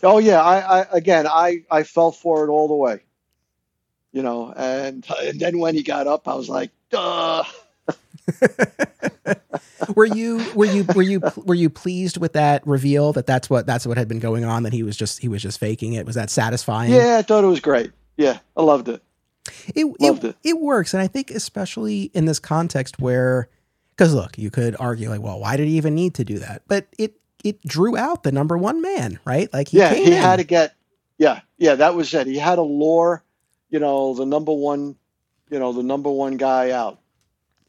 Oh 0.02 0.20
yeah, 0.20 0.42
I, 0.42 0.80
I 0.80 0.86
again, 0.92 1.28
I 1.28 1.64
I 1.70 1.84
fell 1.84 2.14
for 2.14 2.46
it 2.46 2.50
all 2.50 2.70
the 2.70 2.76
way 2.76 3.02
you 4.14 4.24
know, 4.24 4.54
and, 4.56 5.06
and 5.22 5.40
then 5.40 5.60
when 5.60 5.76
he 5.76 5.84
got 5.84 6.08
up, 6.08 6.30
I 6.30 6.36
was 6.36 6.48
like, 6.48 6.72
duh. 6.90 7.44
were 9.96 10.06
you 10.06 10.42
were 10.56 10.66
you 10.66 10.86
were 10.96 11.02
you 11.02 11.22
were 11.44 11.56
you 11.56 11.70
pleased 11.70 12.16
with 12.16 12.32
that 12.32 12.66
reveal 12.66 13.12
that 13.12 13.28
that's 13.28 13.50
what 13.50 13.66
that's 13.66 13.86
what 13.86 13.98
had 13.98 14.08
been 14.08 14.20
going 14.20 14.46
on 14.46 14.64
that 14.64 14.72
he 14.72 14.82
was 14.82 14.96
just 14.96 15.20
he 15.20 15.28
was 15.28 15.42
just 15.42 15.60
faking 15.60 15.92
it 15.92 16.06
was 16.06 16.16
that 16.16 16.30
satisfying 16.30 16.90
yeah 16.94 17.18
i 17.18 17.22
thought 17.22 17.44
it 17.44 17.48
was 17.48 17.60
great 17.60 17.92
Yeah, 18.16 18.40
I 18.56 18.62
loved 18.64 18.90
it. 18.90 19.02
It 19.76 19.86
loved 20.00 20.24
it, 20.24 20.30
it. 20.44 20.50
It 20.52 20.62
works, 20.62 20.94
and 20.94 21.02
I 21.02 21.08
think 21.08 21.32
especially 21.32 22.04
in 22.14 22.26
this 22.26 22.40
context 22.40 23.00
where, 23.00 23.50
because 23.96 24.14
look, 24.14 24.38
you 24.38 24.52
could 24.52 24.76
argue 24.80 25.10
like, 25.10 25.22
well, 25.22 25.40
why 25.40 25.58
did 25.58 25.68
he 25.68 25.78
even 25.78 25.96
need 25.96 26.14
to 26.16 26.24
do 26.24 26.40
that? 26.40 26.62
But 26.68 26.88
it 26.98 27.16
it 27.44 27.62
drew 27.66 27.98
out 27.98 28.24
the 28.24 28.32
number 28.32 28.58
one 28.58 28.82
man, 28.82 29.20
right? 29.26 29.52
Like, 29.52 29.70
he 29.70 29.80
yeah, 29.80 29.94
he 29.94 30.06
in. 30.06 30.14
had 30.14 30.38
to 30.38 30.44
get, 30.44 30.76
yeah, 31.18 31.42
yeah, 31.58 31.76
that 31.76 31.96
was 31.96 32.14
it. 32.14 32.28
He 32.28 32.38
had 32.38 32.56
to 32.56 32.62
lure, 32.62 33.23
you 33.74 33.80
know, 33.80 34.14
the 34.14 34.26
number 34.28 34.54
one, 34.54 34.96
you 35.50 35.58
know, 35.58 35.74
the 35.74 35.82
number 35.82 36.12
one 36.12 36.38
guy 36.38 36.70
out. 36.70 37.00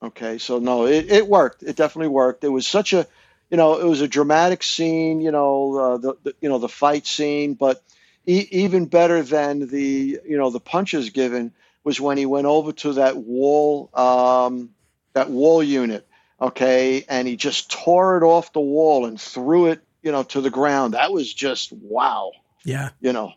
Okay, 0.03 0.37
so 0.37 0.59
no, 0.59 0.87
it, 0.87 1.11
it 1.11 1.27
worked. 1.27 1.63
It 1.63 1.77
definitely 1.77 2.09
worked. 2.09 2.45
It 2.45 2.51
was 2.51 2.67
such 2.67 2.93
a, 2.93 3.07
you 3.49 3.57
know, 3.57 3.81
it 3.81 3.87
was 3.87 4.03
a 4.03 4.07
dramatic 4.07 4.63
scene. 4.63 5.23
You 5.23 5.31
know, 5.31 5.79
uh, 5.79 5.97
the, 5.97 6.15
the 6.23 6.35
you 6.43 6.51
know 6.51 6.59
the 6.59 6.69
fight 6.69 7.07
scene, 7.07 7.55
but 7.55 7.83
e- 8.27 8.47
even 8.51 8.85
better 8.85 9.23
than 9.23 9.67
the 9.67 10.21
you 10.29 10.37
know 10.37 10.51
the 10.51 10.61
punches 10.61 11.09
given 11.09 11.53
was 11.85 11.99
when 11.99 12.19
he 12.19 12.27
went 12.27 12.47
over 12.47 12.73
to 12.73 12.93
that 12.95 13.17
wall 13.17 13.89
um, 13.95 14.75
that 15.15 15.31
wall 15.31 15.63
unit. 15.63 16.07
Okay, 16.39 17.07
and 17.09 17.27
he 17.27 17.37
just 17.37 17.71
tore 17.71 18.19
it 18.19 18.25
off 18.25 18.53
the 18.53 18.61
wall 18.61 19.07
and 19.07 19.19
threw 19.19 19.69
it, 19.69 19.81
you 20.03 20.13
know, 20.13 20.25
to 20.25 20.43
the 20.43 20.51
ground. 20.51 20.93
That 20.93 21.13
was 21.15 21.33
just 21.33 21.73
wow. 21.73 22.33
Yeah, 22.63 22.91
you 23.01 23.15
know. 23.15 23.33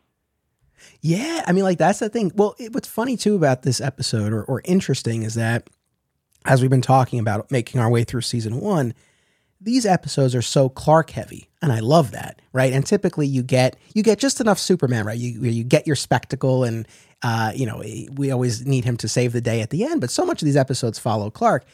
Yeah, 1.01 1.43
I 1.47 1.51
mean, 1.51 1.63
like 1.63 1.77
that's 1.77 1.99
the 1.99 2.09
thing. 2.09 2.31
Well, 2.35 2.55
it, 2.57 2.73
what's 2.73 2.87
funny 2.87 3.17
too 3.17 3.35
about 3.35 3.63
this 3.63 3.81
episode, 3.81 4.33
or, 4.33 4.43
or 4.43 4.61
interesting, 4.65 5.23
is 5.23 5.35
that 5.35 5.69
as 6.45 6.61
we've 6.61 6.69
been 6.69 6.81
talking 6.81 7.19
about 7.19 7.51
making 7.51 7.79
our 7.79 7.89
way 7.89 8.03
through 8.03 8.21
season 8.21 8.59
one, 8.59 8.93
these 9.59 9.85
episodes 9.85 10.35
are 10.35 10.41
so 10.41 10.69
Clark 10.69 11.09
heavy, 11.11 11.49
and 11.61 11.71
I 11.71 11.79
love 11.79 12.11
that, 12.11 12.41
right? 12.53 12.71
And 12.71 12.85
typically 12.85 13.27
you 13.27 13.41
get 13.41 13.75
you 13.93 14.03
get 14.03 14.19
just 14.19 14.39
enough 14.39 14.59
Superman, 14.59 15.05
right? 15.05 15.17
You 15.17 15.41
you 15.41 15.63
get 15.63 15.87
your 15.87 15.95
spectacle, 15.95 16.63
and 16.63 16.87
uh, 17.23 17.51
you 17.55 17.65
know 17.65 17.81
we 18.13 18.31
always 18.31 18.65
need 18.65 18.85
him 18.85 18.97
to 18.97 19.07
save 19.07 19.33
the 19.33 19.41
day 19.41 19.61
at 19.61 19.71
the 19.71 19.83
end. 19.83 20.01
But 20.01 20.11
so 20.11 20.25
much 20.25 20.41
of 20.41 20.45
these 20.45 20.57
episodes 20.57 20.99
follow 20.99 21.29
Clark. 21.29 21.65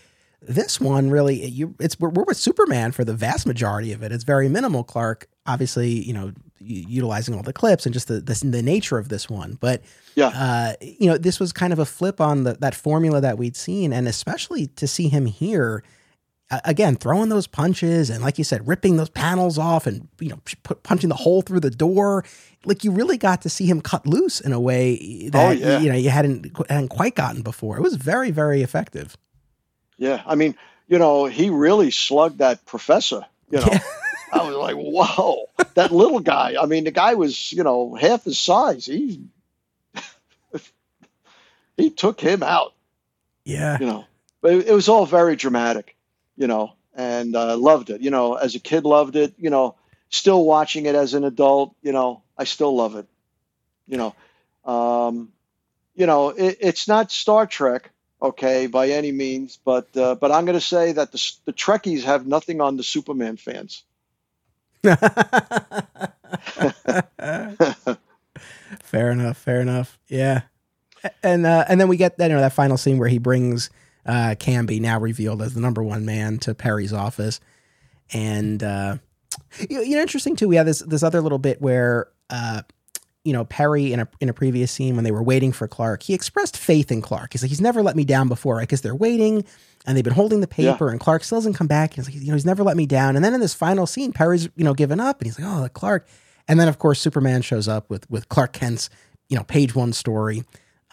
This 0.41 0.79
one 0.79 1.09
really, 1.09 1.45
you 1.45 1.75
it's 1.79 1.99
we're, 1.99 2.09
we're 2.09 2.23
with 2.23 2.37
Superman 2.37 2.91
for 2.91 3.03
the 3.03 3.13
vast 3.13 3.45
majority 3.45 3.91
of 3.91 4.01
it. 4.03 4.11
It's 4.11 4.23
very 4.23 4.49
minimal 4.49 4.83
Clark, 4.83 5.27
obviously, 5.45 5.89
you 5.89 6.13
know, 6.13 6.33
utilizing 6.65 7.35
all 7.35 7.43
the 7.43 7.53
clips 7.53 7.85
and 7.85 7.93
just 7.93 8.07
the 8.07 8.19
the, 8.19 8.33
the 8.45 8.61
nature 8.61 8.97
of 8.97 9.09
this 9.09 9.29
one, 9.29 9.57
but 9.59 9.81
yeah. 10.15 10.27
Uh, 10.27 10.73
you 10.81 11.07
know, 11.07 11.17
this 11.17 11.39
was 11.39 11.51
kind 11.51 11.73
of 11.73 11.79
a 11.79 11.85
flip 11.85 12.21
on 12.21 12.43
the, 12.43 12.53
that 12.53 12.75
formula 12.75 13.19
that 13.19 13.37
we'd 13.37 13.55
seen, 13.55 13.91
and 13.91 14.07
especially 14.07 14.67
to 14.67 14.87
see 14.87 15.07
him 15.07 15.25
here 15.25 15.83
again 16.65 16.95
throwing 16.95 17.29
those 17.29 17.47
punches 17.47 18.09
and 18.09 18.23
like 18.23 18.37
you 18.37 18.43
said 18.43 18.67
ripping 18.67 18.97
those 18.97 19.09
panels 19.09 19.57
off 19.57 19.87
and 19.87 20.07
you 20.19 20.29
know 20.29 20.39
punching 20.83 21.09
the 21.09 21.15
hole 21.15 21.41
through 21.41 21.59
the 21.59 21.71
door 21.71 22.23
like 22.65 22.83
you 22.83 22.91
really 22.91 23.17
got 23.17 23.41
to 23.41 23.49
see 23.49 23.65
him 23.65 23.81
cut 23.81 24.05
loose 24.05 24.39
in 24.39 24.51
a 24.53 24.59
way 24.59 25.29
that 25.29 25.49
oh, 25.49 25.51
yeah. 25.51 25.79
you 25.79 25.89
know 25.89 25.95
you 25.95 26.09
hadn't 26.09 26.51
hadn't 26.69 26.89
quite 26.89 27.15
gotten 27.15 27.41
before 27.41 27.77
it 27.77 27.81
was 27.81 27.95
very 27.95 28.31
very 28.31 28.61
effective 28.61 29.17
yeah 29.97 30.21
i 30.25 30.35
mean 30.35 30.55
you 30.87 30.99
know 30.99 31.25
he 31.25 31.49
really 31.49 31.89
slugged 31.89 32.37
that 32.39 32.63
professor 32.65 33.25
you 33.49 33.59
know 33.59 33.67
yeah. 33.71 33.79
I 34.33 34.45
was 34.45 34.55
like 34.55 34.75
whoa 34.75 35.45
that 35.75 35.91
little 35.91 36.19
guy 36.19 36.55
i 36.61 36.65
mean 36.65 36.83
the 36.83 36.91
guy 36.91 37.13
was 37.13 37.51
you 37.51 37.63
know 37.63 37.95
half 37.95 38.23
his 38.23 38.39
size 38.39 38.85
he 38.85 39.21
he 41.77 41.89
took 41.89 42.19
him 42.19 42.43
out. 42.43 42.73
Yeah. 43.43 43.77
You 43.79 43.85
know, 43.85 44.05
it, 44.43 44.67
it 44.67 44.73
was 44.73 44.89
all 44.89 45.05
very 45.05 45.35
dramatic, 45.35 45.95
you 46.37 46.47
know, 46.47 46.73
and 46.95 47.35
uh, 47.35 47.57
loved 47.57 47.89
it. 47.89 48.01
You 48.01 48.11
know, 48.11 48.35
as 48.35 48.55
a 48.55 48.59
kid, 48.59 48.85
loved 48.85 49.15
it. 49.15 49.33
You 49.37 49.49
know, 49.49 49.75
still 50.09 50.45
watching 50.45 50.85
it 50.85 50.95
as 50.95 51.13
an 51.13 51.23
adult, 51.23 51.75
you 51.81 51.91
know, 51.91 52.21
I 52.37 52.43
still 52.45 52.75
love 52.75 52.95
it. 52.95 53.07
You 53.87 53.97
know, 53.97 54.15
um, 54.65 55.29
you 55.95 56.05
know, 56.05 56.29
it, 56.29 56.57
it's 56.61 56.87
not 56.87 57.11
Star 57.11 57.45
Trek, 57.45 57.91
okay, 58.21 58.67
by 58.67 58.89
any 58.89 59.11
means, 59.11 59.59
but 59.63 59.95
uh, 59.97 60.15
but 60.15 60.31
I'm 60.31 60.45
going 60.45 60.57
to 60.57 60.61
say 60.61 60.93
that 60.93 61.11
the 61.11 61.31
the 61.45 61.53
Trekkies 61.53 62.03
have 62.03 62.25
nothing 62.25 62.61
on 62.61 62.77
the 62.77 62.83
Superman 62.83 63.37
fans. 63.37 63.83
fair 68.83 69.11
enough. 69.11 69.37
Fair 69.37 69.61
enough. 69.61 69.99
Yeah 70.07 70.41
and 71.21 71.45
uh, 71.45 71.65
and 71.67 71.79
then 71.79 71.87
we 71.87 71.97
get 71.97 72.17
that 72.17 72.29
you 72.29 72.35
know 72.35 72.41
that 72.41 72.53
final 72.53 72.77
scene 72.77 72.97
where 72.97 73.09
he 73.09 73.17
brings 73.17 73.69
uh, 74.05 74.35
Canby, 74.37 74.79
now 74.79 74.99
revealed 74.99 75.41
as 75.41 75.53
the 75.53 75.61
number 75.61 75.83
one 75.83 76.05
man, 76.05 76.37
to 76.39 76.53
Perry's 76.53 76.93
office, 76.93 77.39
and 78.11 78.61
uh, 78.61 78.97
you, 79.69 79.95
know, 79.95 80.01
interesting 80.01 80.35
too. 80.35 80.47
We 80.47 80.57
have 80.57 80.65
this 80.65 80.79
this 80.79 81.03
other 81.03 81.21
little 81.21 81.37
bit 81.37 81.61
where 81.61 82.07
uh, 82.29 82.63
you 83.23 83.33
know 83.33 83.45
Perry 83.45 83.93
in 83.93 83.99
a 83.99 84.07
in 84.19 84.29
a 84.29 84.33
previous 84.33 84.71
scene 84.71 84.95
when 84.95 85.03
they 85.03 85.11
were 85.11 85.23
waiting 85.23 85.51
for 85.51 85.67
Clark, 85.67 86.03
he 86.03 86.13
expressed 86.13 86.57
faith 86.57 86.91
in 86.91 87.01
Clark. 87.01 87.33
He's 87.33 87.41
like, 87.41 87.49
he's 87.49 87.61
never 87.61 87.81
let 87.81 87.95
me 87.95 88.05
down 88.05 88.27
before, 88.27 88.55
right? 88.55 88.61
Because 88.61 88.81
they're 88.81 88.95
waiting 88.95 89.45
and 89.85 89.97
they've 89.97 90.03
been 90.03 90.13
holding 90.13 90.41
the 90.41 90.47
paper, 90.47 90.85
yeah. 90.87 90.91
and 90.91 90.99
Clark 90.99 91.23
still 91.23 91.37
doesn't 91.37 91.53
come 91.53 91.67
back. 91.67 91.93
He's 91.93 92.05
like, 92.05 92.15
you 92.15 92.27
know, 92.27 92.33
he's 92.33 92.45
never 92.45 92.63
let 92.63 92.77
me 92.77 92.85
down. 92.85 93.15
And 93.15 93.23
then 93.23 93.33
in 93.33 93.39
this 93.39 93.53
final 93.53 93.85
scene, 93.85 94.13
Perry's 94.13 94.49
you 94.55 94.63
know 94.63 94.73
given 94.73 94.99
up, 94.99 95.19
and 95.19 95.27
he's 95.27 95.39
like, 95.39 95.47
oh, 95.47 95.67
Clark. 95.69 96.07
And 96.47 96.59
then 96.59 96.67
of 96.67 96.77
course 96.79 96.99
Superman 96.99 97.41
shows 97.41 97.67
up 97.67 97.89
with 97.89 98.09
with 98.09 98.29
Clark 98.29 98.53
Kent's 98.53 98.89
you 99.29 99.37
know 99.37 99.43
page 99.43 99.73
one 99.75 99.93
story 99.93 100.43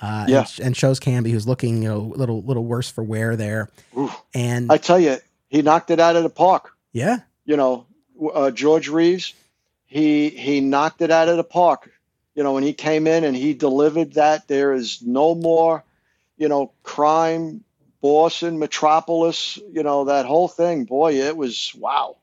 uh, 0.01 0.25
yeah. 0.29 0.39
and, 0.39 0.67
and, 0.67 0.77
shows 0.77 0.99
Canby 0.99 1.31
who's 1.31 1.47
looking, 1.47 1.83
you 1.83 1.89
know, 1.89 1.99
a 1.99 2.17
little 2.17 2.43
little 2.43 2.65
worse 2.65 2.91
for 2.91 3.05
wear 3.05 3.37
there. 3.37 3.69
Oof. 3.97 4.15
And 4.35 4.73
I 4.73 4.79
tell 4.79 4.99
you, 4.99 5.19
he 5.49 5.63
knocked 5.63 5.91
it 5.91 6.01
out 6.01 6.17
of 6.17 6.23
the 6.23 6.31
park. 6.31 6.73
Yeah, 6.93 7.19
you 7.45 7.57
know, 7.57 7.87
uh, 8.33 8.51
George 8.51 8.89
Reeves, 8.89 9.35
he 9.87 10.31
he 10.31 10.61
knocked 10.61 11.03
it 11.03 11.11
out 11.11 11.29
of 11.29 11.37
the 11.37 11.45
park. 11.45 11.91
You 12.41 12.45
know, 12.45 12.55
when 12.55 12.63
he 12.63 12.73
came 12.73 13.07
in 13.07 13.25
and 13.25 13.37
he 13.37 13.53
delivered 13.53 14.15
that, 14.15 14.49
there 14.49 14.73
is 14.73 15.03
no 15.03 15.35
more, 15.35 15.85
you 16.39 16.49
know, 16.49 16.73
crime, 16.83 17.65
Boston, 18.01 18.59
Metropolis, 18.59 19.59
you 19.71 19.83
know, 19.83 20.07
that 20.07 20.25
whole 20.25 20.49
thing. 20.49 20.87
Boy, 20.87 21.17
it 21.17 21.37
was 21.37 21.71
wow 21.77 22.17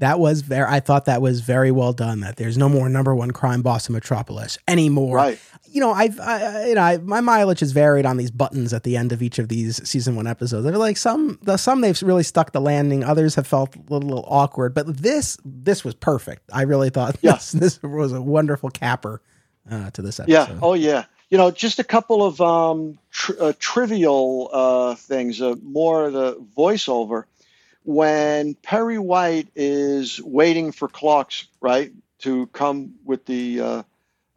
that 0.00 0.18
was 0.18 0.40
very 0.40 0.66
i 0.68 0.80
thought 0.80 1.04
that 1.04 1.22
was 1.22 1.40
very 1.40 1.70
well 1.70 1.92
done 1.92 2.20
that 2.20 2.36
there's 2.36 2.58
no 2.58 2.68
more 2.68 2.88
number 2.88 3.14
one 3.14 3.30
crime 3.30 3.62
boss 3.62 3.88
in 3.88 3.92
metropolis 3.92 4.58
anymore. 4.66 5.16
Right. 5.16 5.40
You 5.70 5.80
know 5.80 5.92
i've 5.92 6.18
I, 6.18 6.66
you 6.66 6.74
know 6.74 6.82
I, 6.82 6.98
my 6.98 7.20
mileage 7.20 7.60
has 7.60 7.70
varied 7.70 8.04
on 8.04 8.16
these 8.16 8.30
buttons 8.30 8.72
at 8.72 8.82
the 8.82 8.96
end 8.96 9.12
of 9.12 9.22
each 9.22 9.38
of 9.38 9.48
these 9.48 9.86
season 9.88 10.16
one 10.16 10.26
episodes. 10.26 10.64
They're 10.64 10.76
like 10.76 10.96
some 10.96 11.38
the 11.42 11.56
some 11.56 11.80
they've 11.80 12.00
really 12.02 12.24
stuck 12.24 12.52
the 12.52 12.60
landing 12.60 13.04
others 13.04 13.36
have 13.36 13.46
felt 13.46 13.76
a 13.76 13.78
little, 13.88 14.08
little 14.08 14.26
awkward 14.26 14.74
but 14.74 14.96
this 14.96 15.38
this 15.44 15.84
was 15.84 15.94
perfect. 15.94 16.42
I 16.52 16.62
really 16.62 16.90
thought 16.90 17.16
yeah. 17.22 17.34
this, 17.34 17.52
this 17.52 17.82
was 17.82 18.12
a 18.12 18.20
wonderful 18.20 18.70
capper 18.70 19.22
uh, 19.70 19.90
to 19.90 20.02
this 20.02 20.18
episode. 20.18 20.32
Yeah 20.32 20.58
oh 20.60 20.74
yeah. 20.74 21.04
You 21.28 21.38
know 21.38 21.52
just 21.52 21.78
a 21.78 21.84
couple 21.84 22.26
of 22.26 22.40
um, 22.40 22.98
tr- 23.12 23.38
uh, 23.38 23.52
trivial 23.60 24.50
uh, 24.52 24.94
things 24.96 25.40
uh, 25.40 25.54
more 25.62 26.10
the 26.10 26.34
voiceover 26.56 27.24
when 27.84 28.54
Perry 28.54 28.98
White 28.98 29.48
is 29.54 30.20
waiting 30.22 30.72
for 30.72 30.88
Clark's 30.88 31.46
right 31.60 31.92
to 32.20 32.46
come 32.48 32.94
with 33.04 33.24
the 33.26 33.60
uh, 33.60 33.82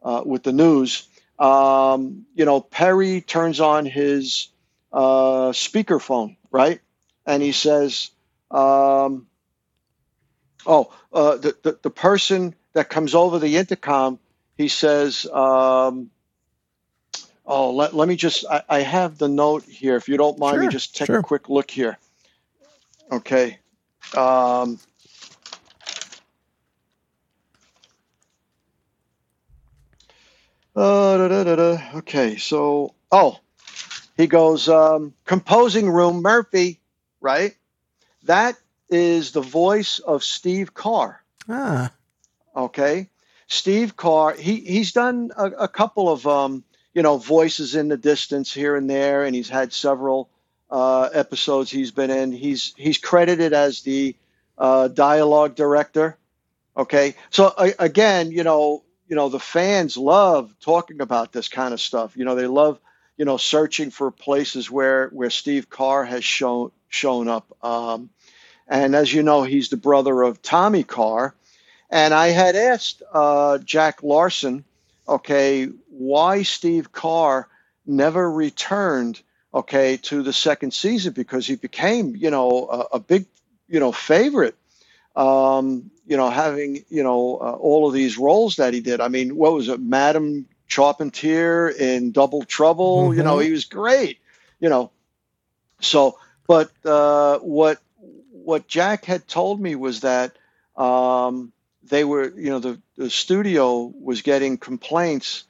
uh, 0.02 0.22
with 0.24 0.42
the 0.42 0.52
news, 0.52 1.08
um, 1.38 2.26
you 2.34 2.44
know, 2.44 2.60
Perry 2.60 3.20
turns 3.20 3.60
on 3.60 3.86
his 3.86 4.48
uh, 4.92 5.50
speakerphone, 5.52 6.36
right, 6.50 6.80
and 7.26 7.42
he 7.42 7.52
says, 7.52 8.10
um, 8.50 9.26
"Oh, 10.66 10.92
uh, 11.12 11.36
the, 11.36 11.56
the 11.62 11.78
the 11.82 11.90
person 11.90 12.54
that 12.72 12.88
comes 12.88 13.14
over 13.14 13.38
the 13.38 13.56
intercom," 13.56 14.18
he 14.56 14.68
says. 14.68 15.26
Um, 15.26 16.10
Oh, 17.46 17.72
let, 17.72 17.94
let 17.94 18.08
me 18.08 18.16
just, 18.16 18.46
I, 18.50 18.62
I, 18.70 18.80
have 18.80 19.18
the 19.18 19.28
note 19.28 19.64
here. 19.64 19.96
If 19.96 20.08
you 20.08 20.16
don't 20.16 20.38
mind 20.38 20.54
sure, 20.54 20.62
me 20.62 20.68
just 20.68 20.96
take 20.96 21.08
sure. 21.08 21.18
a 21.18 21.22
quick 21.22 21.50
look 21.50 21.70
here. 21.70 21.98
Okay. 23.14 23.58
Um, 24.16 24.80
uh, 30.74 31.16
da, 31.16 31.44
da, 31.44 31.54
da, 31.54 31.78
okay, 31.98 32.36
so 32.36 32.92
oh, 33.12 33.38
he 34.16 34.26
goes 34.26 34.68
um, 34.68 35.14
composing 35.24 35.88
room 35.88 36.22
Murphy, 36.22 36.80
right? 37.20 37.54
That 38.24 38.56
is 38.90 39.30
the 39.30 39.42
voice 39.42 40.00
of 40.00 40.24
Steve 40.24 40.74
Carr. 40.74 41.22
Ah. 41.48 41.92
Okay, 42.56 43.10
Steve 43.46 43.96
Carr. 43.96 44.34
He 44.34 44.56
he's 44.56 44.92
done 44.92 45.30
a, 45.36 45.44
a 45.50 45.68
couple 45.68 46.10
of 46.10 46.26
um, 46.26 46.64
you 46.92 47.02
know 47.02 47.18
voices 47.18 47.76
in 47.76 47.86
the 47.86 47.96
distance 47.96 48.52
here 48.52 48.74
and 48.74 48.90
there, 48.90 49.22
and 49.24 49.36
he's 49.36 49.48
had 49.48 49.72
several 49.72 50.30
uh, 50.74 51.08
episodes 51.12 51.70
he's 51.70 51.92
been 51.92 52.10
in. 52.10 52.32
He's 52.32 52.74
he's 52.76 52.98
credited 52.98 53.52
as 53.52 53.82
the 53.82 54.16
uh, 54.58 54.88
dialogue 54.88 55.54
director. 55.54 56.18
Okay, 56.76 57.14
so 57.30 57.54
again, 57.78 58.32
you 58.32 58.42
know, 58.42 58.82
you 59.06 59.14
know, 59.14 59.28
the 59.28 59.38
fans 59.38 59.96
love 59.96 60.52
talking 60.58 61.00
about 61.00 61.32
this 61.32 61.46
kind 61.46 61.72
of 61.72 61.80
stuff. 61.80 62.16
You 62.16 62.24
know, 62.24 62.34
they 62.34 62.48
love 62.48 62.80
you 63.16 63.24
know 63.24 63.36
searching 63.36 63.90
for 63.90 64.10
places 64.10 64.68
where 64.68 65.08
where 65.10 65.30
Steve 65.30 65.70
Carr 65.70 66.04
has 66.04 66.24
shown 66.24 66.72
shown 66.88 67.28
up. 67.28 67.46
Um, 67.62 68.10
and 68.66 68.96
as 68.96 69.12
you 69.12 69.22
know, 69.22 69.44
he's 69.44 69.68
the 69.68 69.76
brother 69.76 70.22
of 70.22 70.42
Tommy 70.42 70.82
Carr. 70.82 71.36
And 71.88 72.12
I 72.12 72.28
had 72.28 72.56
asked 72.56 73.00
uh, 73.12 73.58
Jack 73.58 74.02
Larson, 74.02 74.64
okay, 75.06 75.68
why 75.90 76.42
Steve 76.42 76.90
Carr 76.90 77.46
never 77.86 78.28
returned, 78.28 79.20
okay, 79.54 79.96
to 79.98 80.22
the 80.22 80.32
second 80.32 80.74
season 80.74 81.12
because 81.12 81.46
he 81.46 81.56
became, 81.56 82.16
you 82.16 82.30
know, 82.30 82.68
a, 82.70 82.96
a 82.96 83.00
big, 83.00 83.26
you 83.68 83.80
know, 83.80 83.92
favorite. 83.92 84.56
Um, 85.16 85.90
you 86.06 86.16
know, 86.16 86.28
having 86.28 86.84
you 86.90 87.04
know 87.04 87.36
uh, 87.36 87.52
all 87.52 87.86
of 87.86 87.94
these 87.94 88.18
roles 88.18 88.56
that 88.56 88.74
he 88.74 88.80
did. 88.80 89.00
I 89.00 89.08
mean, 89.08 89.36
what 89.36 89.52
was 89.52 89.68
it, 89.68 89.80
Madam 89.80 90.46
Charpentier 90.66 91.68
in 91.68 92.10
Double 92.10 92.44
Trouble? 92.44 93.08
Mm-hmm. 93.08 93.18
You 93.18 93.24
know, 93.24 93.36
mm-hmm. 93.36 93.46
he 93.46 93.52
was 93.52 93.64
great. 93.64 94.18
You 94.58 94.68
know, 94.68 94.90
so 95.80 96.18
but 96.46 96.70
uh, 96.84 97.38
what 97.38 97.80
what 98.32 98.68
Jack 98.68 99.04
had 99.04 99.26
told 99.26 99.60
me 99.60 99.74
was 99.74 100.00
that 100.00 100.36
um, 100.76 101.52
they 101.82 102.04
were, 102.04 102.32
you 102.36 102.50
know, 102.50 102.58
the, 102.58 102.80
the 102.96 103.10
studio 103.10 103.92
was 104.00 104.22
getting 104.22 104.58
complaints 104.58 105.44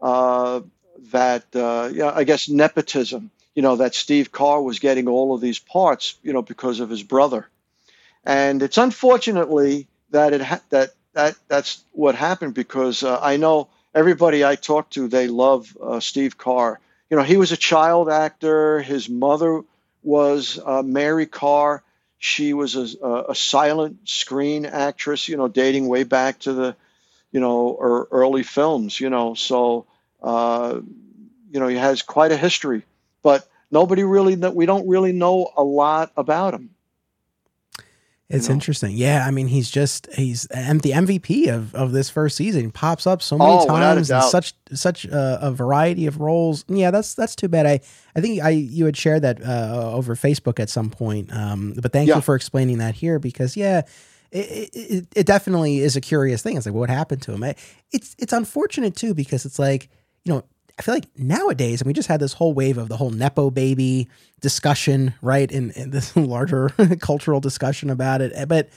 uh, 0.00 0.60
that, 1.12 1.44
uh, 1.54 1.90
yeah, 1.92 2.12
I 2.14 2.24
guess 2.24 2.48
nepotism, 2.48 3.30
you 3.56 3.62
know, 3.62 3.76
that 3.76 3.94
Steve 3.94 4.30
Carr 4.30 4.62
was 4.62 4.78
getting 4.78 5.08
all 5.08 5.34
of 5.34 5.40
these 5.40 5.58
parts, 5.58 6.14
you 6.22 6.32
know, 6.32 6.42
because 6.42 6.78
of 6.78 6.90
his 6.90 7.02
brother. 7.02 7.48
And 8.22 8.62
it's 8.62 8.76
unfortunately 8.76 9.88
that 10.10 10.34
it 10.34 10.42
ha- 10.42 10.60
that 10.68 10.90
that 11.14 11.34
that's 11.48 11.82
what 11.92 12.14
happened 12.14 12.54
because 12.54 13.02
uh, 13.02 13.18
I 13.20 13.38
know 13.38 13.68
everybody 13.94 14.44
I 14.44 14.56
talk 14.56 14.90
to 14.90 15.08
they 15.08 15.26
love 15.26 15.76
uh, 15.82 15.98
Steve 16.00 16.36
Carr. 16.36 16.78
You 17.08 17.16
know, 17.16 17.22
he 17.22 17.38
was 17.38 17.50
a 17.50 17.56
child 17.56 18.10
actor. 18.10 18.82
His 18.82 19.08
mother 19.08 19.62
was 20.02 20.60
uh, 20.64 20.82
Mary 20.82 21.26
Carr. 21.26 21.82
She 22.18 22.52
was 22.52 22.76
a, 22.76 23.24
a, 23.28 23.34
silent 23.34 24.08
screen 24.08 24.66
actress, 24.66 25.28
you 25.28 25.36
know, 25.36 25.48
dating 25.48 25.86
way 25.86 26.02
back 26.02 26.40
to 26.40 26.52
the, 26.52 26.76
you 27.30 27.40
know, 27.40 27.78
er, 27.80 28.08
early 28.10 28.42
films, 28.42 28.98
you 28.98 29.10
know. 29.10 29.34
So, 29.34 29.86
uh, 30.22 30.80
you 31.50 31.60
know, 31.60 31.68
he 31.68 31.76
has 31.76 32.02
quite 32.02 32.32
a 32.32 32.36
history, 32.36 32.82
but 33.26 33.48
nobody 33.72 34.04
really, 34.04 34.36
we 34.36 34.66
don't 34.66 34.86
really 34.86 35.10
know 35.10 35.50
a 35.56 35.64
lot 35.64 36.12
about 36.16 36.54
him. 36.54 36.70
It's 38.28 38.44
you 38.44 38.50
know? 38.50 38.54
interesting. 38.54 38.92
Yeah, 38.92 39.24
I 39.26 39.32
mean, 39.32 39.48
he's 39.48 39.68
just 39.68 40.06
he's 40.14 40.46
and 40.46 40.80
the 40.80 40.92
MVP 40.92 41.52
of, 41.52 41.74
of 41.74 41.90
this 41.90 42.08
first 42.08 42.36
season. 42.36 42.66
He 42.66 42.70
pops 42.70 43.04
up 43.04 43.20
so 43.20 43.36
many 43.36 43.50
oh, 43.50 43.66
times 43.66 44.12
and 44.12 44.22
such 44.22 44.54
such 44.72 45.06
a, 45.06 45.40
a, 45.42 45.50
variety 45.50 46.06
of 46.06 46.20
roles. 46.20 46.64
Yeah, 46.68 46.92
that's 46.92 47.14
that's 47.14 47.34
too 47.34 47.48
bad. 47.48 47.66
I 47.66 47.80
I 48.14 48.20
think 48.20 48.44
I 48.44 48.50
you 48.50 48.84
had 48.84 48.96
shared 48.96 49.22
that 49.22 49.42
uh, 49.44 49.90
over 49.92 50.14
Facebook 50.14 50.60
at 50.60 50.70
some 50.70 50.88
point. 50.88 51.34
Um, 51.34 51.74
but 51.80 51.92
thank 51.92 52.08
yeah. 52.08 52.16
you 52.16 52.20
for 52.20 52.36
explaining 52.36 52.78
that 52.78 52.94
here 52.94 53.18
because 53.18 53.56
yeah. 53.56 53.82
It, 54.32 54.70
it, 54.74 55.06
it, 55.14 55.26
definitely 55.26 55.78
is 55.78 55.94
a 55.94 56.00
curious 56.00 56.42
thing. 56.42 56.56
It's 56.56 56.66
like 56.66 56.74
what 56.74 56.90
happened 56.90 57.22
to 57.22 57.32
him. 57.32 57.44
It's 57.92 58.16
it's 58.18 58.32
unfortunate 58.32 58.96
too 58.96 59.14
because 59.14 59.46
it's 59.46 59.58
like 59.58 59.88
you 60.24 60.32
know 60.32 60.44
I 60.78 60.82
feel 60.82 60.94
like 60.94 61.06
nowadays, 61.16 61.80
and 61.80 61.86
we 61.86 61.94
just 61.94 62.08
had 62.08 62.20
this 62.20 62.34
whole 62.34 62.52
wave 62.52 62.76
of 62.76 62.88
the 62.88 62.96
whole 62.96 63.10
Nepo 63.10 63.50
baby 63.50 64.08
discussion, 64.40 65.14
right? 65.22 65.50
In, 65.50 65.70
in 65.70 65.90
this 65.90 66.14
larger 66.16 66.68
cultural 67.00 67.40
discussion 67.40 67.88
about 67.88 68.20
it. 68.20 68.48
But, 68.48 68.68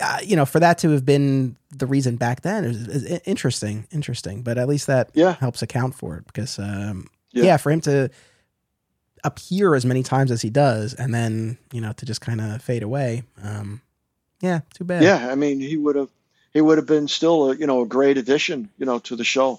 uh, 0.00 0.18
you 0.22 0.36
know, 0.36 0.44
for 0.44 0.60
that 0.60 0.78
to 0.78 0.90
have 0.90 1.06
been 1.06 1.56
the 1.70 1.86
reason 1.86 2.16
back 2.16 2.42
then 2.42 2.64
is, 2.64 2.88
is 2.88 3.20
interesting, 3.24 3.86
interesting. 3.90 4.42
But 4.42 4.58
at 4.58 4.68
least 4.68 4.86
that 4.88 5.10
yeah. 5.14 5.34
helps 5.36 5.62
account 5.62 5.94
for 5.94 6.16
it 6.16 6.26
because, 6.26 6.58
um, 6.58 7.08
yeah. 7.32 7.44
yeah, 7.44 7.56
for 7.56 7.70
him 7.72 7.80
to 7.82 8.10
appear 9.24 9.74
as 9.74 9.86
many 9.86 10.02
times 10.02 10.30
as 10.30 10.42
he 10.42 10.50
does 10.50 10.92
and 10.92 11.14
then, 11.14 11.56
you 11.72 11.80
know, 11.80 11.92
to 11.94 12.04
just 12.04 12.20
kind 12.20 12.42
of 12.42 12.60
fade 12.60 12.82
away. 12.82 13.22
Um, 13.42 13.80
yeah, 14.42 14.60
too 14.74 14.84
bad. 14.84 15.02
Yeah. 15.02 15.28
I 15.30 15.36
mean, 15.36 15.58
he 15.58 15.78
would 15.78 15.96
have, 15.96 16.10
he 16.52 16.60
would 16.60 16.76
have 16.76 16.86
been 16.86 17.08
still, 17.08 17.50
a, 17.50 17.56
you 17.56 17.66
know, 17.66 17.80
a 17.80 17.86
great 17.86 18.18
addition, 18.18 18.68
you 18.76 18.84
know, 18.84 18.98
to 18.98 19.16
the 19.16 19.24
show. 19.24 19.58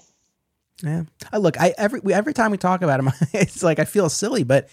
Yeah. 0.82 1.04
I 1.32 1.38
look, 1.38 1.60
I 1.60 1.74
every 1.78 2.00
every 2.12 2.34
time 2.34 2.50
we 2.50 2.58
talk 2.58 2.82
about 2.82 3.00
him, 3.00 3.10
it's 3.32 3.62
like 3.62 3.78
I 3.78 3.84
feel 3.84 4.08
silly, 4.08 4.44
but 4.44 4.68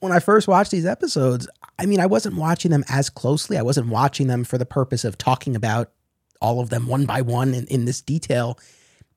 when 0.00 0.12
I 0.12 0.18
first 0.18 0.48
watched 0.48 0.70
these 0.70 0.86
episodes, 0.86 1.48
I 1.78 1.86
mean, 1.86 2.00
I 2.00 2.06
wasn't 2.06 2.36
watching 2.36 2.70
them 2.70 2.84
as 2.88 3.10
closely. 3.10 3.58
I 3.58 3.62
wasn't 3.62 3.88
watching 3.88 4.26
them 4.26 4.44
for 4.44 4.58
the 4.58 4.66
purpose 4.66 5.04
of 5.04 5.18
talking 5.18 5.54
about 5.54 5.92
all 6.40 6.60
of 6.60 6.70
them 6.70 6.86
one 6.86 7.04
by 7.04 7.20
one 7.20 7.52
in, 7.54 7.66
in 7.66 7.84
this 7.84 8.00
detail. 8.00 8.58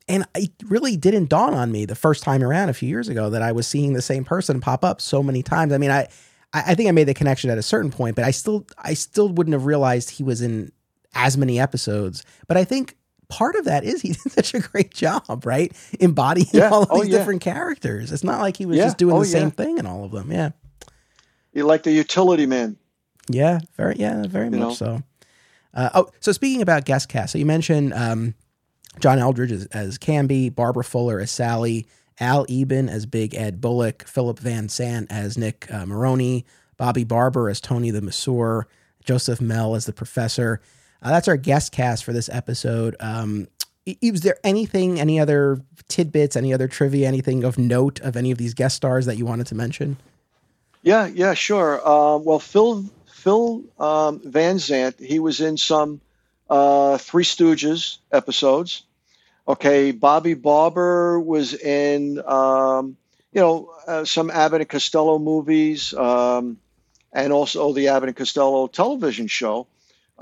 And 0.10 0.26
it 0.36 0.52
really 0.66 0.98
didn't 0.98 1.30
dawn 1.30 1.54
on 1.54 1.72
me 1.72 1.86
the 1.86 1.96
first 1.96 2.24
time 2.24 2.44
around 2.44 2.68
a 2.68 2.74
few 2.74 2.90
years 2.90 3.08
ago 3.08 3.30
that 3.30 3.42
I 3.42 3.54
was 3.54 3.66
seeing 3.66 3.94
the 3.94 4.02
same 4.02 4.26
person 4.26 4.60
pop 4.60 4.84
up 4.84 5.00
so 5.00 5.24
many 5.24 5.42
times. 5.42 5.72
I 5.72 5.78
mean, 5.78 5.92
I 5.92 6.10
I 6.54 6.76
think 6.76 6.88
I 6.88 6.92
made 6.92 7.08
the 7.08 7.14
connection 7.14 7.50
at 7.50 7.58
a 7.58 7.64
certain 7.64 7.90
point, 7.90 8.16
but 8.16 8.26
I 8.26 8.32
still 8.32 8.68
I 8.78 8.94
still 8.94 9.30
wouldn't 9.30 9.54
have 9.54 9.66
realized 9.66 10.10
he 10.10 10.24
was 10.24 10.42
in 10.42 10.72
as 11.16 11.38
many 11.38 11.60
episodes. 11.60 12.24
But 12.48 12.58
I 12.58 12.66
think 12.66 12.98
part 13.34 13.56
of 13.56 13.66
that 13.66 13.84
is 13.84 14.02
he 14.02 14.10
did 14.14 14.32
such 14.32 14.54
a 14.54 14.60
great 14.60 14.94
job, 14.94 15.46
right? 15.46 15.76
Embodying 16.00 16.48
yeah. 16.54 16.70
all 16.70 16.84
of 16.84 16.90
oh, 16.92 17.02
these 17.02 17.12
yeah. 17.12 17.18
different 17.18 17.42
characters. 17.42 18.12
It's 18.12 18.24
not 18.24 18.40
like 18.42 18.58
he 18.58 18.66
was 18.66 18.78
yeah. 18.78 18.86
just 18.86 18.98
doing 18.98 19.16
oh, 19.16 19.20
the 19.20 19.26
same 19.26 19.52
thing 19.52 19.78
in 19.78 19.86
all 19.86 20.04
of 20.04 20.12
them. 20.12 20.32
Yeah. 20.32 20.52
You 21.52 21.66
like 21.66 21.84
the 21.84 21.92
utility 21.92 22.46
man. 22.46 22.78
Yeah, 23.30 23.60
very 23.78 23.96
yeah, 23.98 24.26
very 24.28 24.46
you 24.46 24.52
much 24.52 24.60
know? 24.60 24.74
so. 24.74 25.04
Uh, 25.74 25.90
oh, 25.96 26.12
so 26.20 26.32
speaking 26.32 26.62
about 26.62 26.86
guest 26.86 27.10
cast, 27.10 27.32
so 27.32 27.40
you 27.40 27.46
mentioned 27.46 27.94
um, 27.94 28.36
John 29.00 29.18
Eldredge 29.18 29.52
as, 29.52 29.66
as 29.68 29.98
Canby, 29.98 30.50
Barbara 30.50 30.84
Fuller 30.84 31.20
as 31.20 31.32
Sally, 31.32 31.88
Al 32.20 32.46
Eben 32.50 32.90
as 32.90 33.06
Big 33.06 33.34
Ed 33.34 33.60
Bullock, 33.62 34.06
Philip 34.08 34.40
Van 34.40 34.70
Zandt 34.70 35.12
as 35.12 35.38
Nick 35.38 35.72
uh, 35.74 35.86
Maroney, 35.86 36.46
Bobby 36.78 37.04
Barber 37.04 37.50
as 37.50 37.60
Tony 37.60 37.92
the 37.92 38.02
Masseur, 38.02 38.68
Joseph 39.04 39.42
Mell 39.42 39.76
as 39.76 39.86
the 39.86 39.94
Professor. 39.94 40.62
Uh, 41.04 41.10
that's 41.10 41.28
our 41.28 41.38
guest 41.38 41.72
cast 41.74 42.06
for 42.06 42.14
this 42.14 42.30
episode. 42.30 42.96
Um, 43.00 43.48
is 43.86 44.22
there 44.22 44.38
anything, 44.44 45.00
any 45.00 45.20
other 45.20 45.60
tidbits, 45.90 46.38
any 46.38 46.54
other 46.54 46.70
trivia, 46.70 47.08
anything 47.08 47.44
of 47.44 47.58
note 47.58 48.00
of 48.00 48.16
any 48.16 48.32
of 48.32 48.38
these 48.38 48.54
guest 48.54 48.78
stars 48.78 49.06
that 49.06 49.18
you 49.18 49.26
wanted 49.26 49.48
to 49.48 49.56
mention? 49.56 49.98
Yeah, 50.82 51.08
yeah, 51.08 51.34
sure. 51.34 51.86
Uh, 51.86 52.18
well, 52.18 52.40
Phil 52.40 52.86
Phil 53.08 53.64
um, 53.80 54.22
Van 54.24 54.60
Zandt, 54.60 55.00
he 55.00 55.20
was 55.20 55.42
in 55.42 55.58
some 55.58 56.00
uh, 56.50 56.98
Three 56.98 57.24
Stooges 57.24 57.98
episodes. 58.12 58.84
Okay, 59.46 59.92
Bobby 59.92 60.36
Barber 60.36 61.20
was 61.20 61.54
in, 61.54 62.22
um, 62.26 62.96
you 63.34 63.42
know, 63.42 63.74
uh, 63.88 64.06
some 64.06 64.32
Abbott 64.32 64.62
and 64.62 64.70
Costello 64.70 65.20
movies, 65.20 65.94
um, 65.94 66.58
and 67.12 67.34
also 67.34 67.74
the 67.74 67.90
Abbott 67.90 68.10
and 68.10 68.16
Costello 68.16 68.68
television 68.68 69.28
show. 69.28 69.68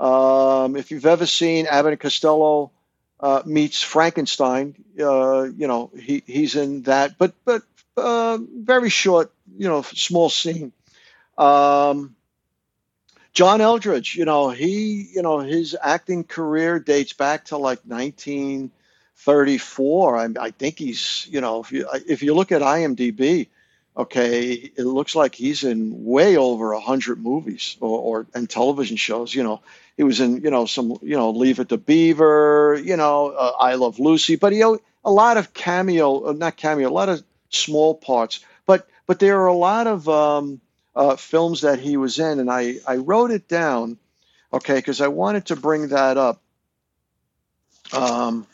Um, 0.02 0.74
if 0.74 0.90
you've 0.90 1.06
ever 1.06 1.26
seen 1.26 1.66
Abbott 1.66 1.92
and 1.92 2.00
Costello 2.00 2.72
uh, 3.20 3.42
meets 3.46 3.82
Frankenstein, 3.82 4.74
uh, 4.98 5.44
you 5.44 5.68
know 5.68 5.92
he 5.96 6.24
he's 6.26 6.56
in 6.56 6.82
that, 6.82 7.16
but 7.18 7.34
but 7.44 7.62
uh, 7.96 8.38
very 8.42 8.90
short, 8.90 9.32
you 9.56 9.68
know, 9.68 9.82
small 9.82 10.28
scene. 10.28 10.72
Um, 11.38 12.16
John 13.32 13.60
Eldredge, 13.60 14.16
you 14.16 14.24
know, 14.24 14.50
he, 14.50 15.08
you 15.14 15.22
know, 15.22 15.38
his 15.38 15.76
acting 15.80 16.24
career 16.24 16.80
dates 16.80 17.12
back 17.12 17.44
to 17.46 17.56
like 17.56 17.80
1934. 17.84 20.16
I, 20.16 20.28
I 20.40 20.50
think 20.50 20.78
he's, 20.78 21.28
you 21.30 21.40
know, 21.40 21.60
if 21.60 21.70
you 21.70 21.88
if 22.06 22.24
you 22.24 22.34
look 22.34 22.50
at 22.52 22.60
IMDb, 22.60 23.46
okay, 23.96 24.52
it 24.52 24.84
looks 24.84 25.14
like 25.14 25.34
he's 25.34 25.64
in 25.64 26.04
way 26.04 26.36
over 26.36 26.72
a 26.72 26.80
hundred 26.80 27.22
movies 27.22 27.76
or, 27.80 27.98
or 27.98 28.26
and 28.34 28.50
television 28.50 28.96
shows. 28.96 29.34
You 29.34 29.44
know, 29.44 29.60
he 29.96 30.02
was 30.02 30.20
in, 30.20 30.42
you 30.42 30.50
know, 30.50 30.66
some, 30.66 30.96
you 31.02 31.16
know, 31.16 31.30
Leave 31.30 31.60
It 31.60 31.68
to 31.70 31.76
Beaver, 31.76 32.80
you 32.82 32.96
know, 32.96 33.28
uh, 33.28 33.52
I 33.58 33.74
Love 33.74 33.98
Lucy, 33.98 34.36
but 34.36 34.52
he 34.52 34.62
a 35.04 35.10
lot 35.10 35.36
of 35.36 35.52
cameo, 35.52 36.28
uh, 36.28 36.32
not 36.32 36.56
cameo, 36.56 36.88
a 36.88 36.90
lot 36.90 37.08
of 37.08 37.22
small 37.50 37.94
parts. 37.94 38.40
But 38.66 38.88
but 39.06 39.18
there 39.18 39.40
are 39.40 39.46
a 39.46 39.54
lot 39.54 39.86
of 39.86 40.08
um, 40.08 40.60
uh, 40.94 41.16
films 41.16 41.62
that 41.62 41.78
he 41.78 41.96
was 41.96 42.18
in, 42.18 42.40
and 42.40 42.50
I 42.50 42.76
I 42.86 42.96
wrote 42.96 43.30
it 43.30 43.48
down, 43.48 43.98
okay, 44.52 44.76
because 44.76 45.00
I 45.00 45.08
wanted 45.08 45.46
to 45.46 45.56
bring 45.56 45.88
that 45.88 46.16
up. 46.16 46.40
Um, 47.92 48.46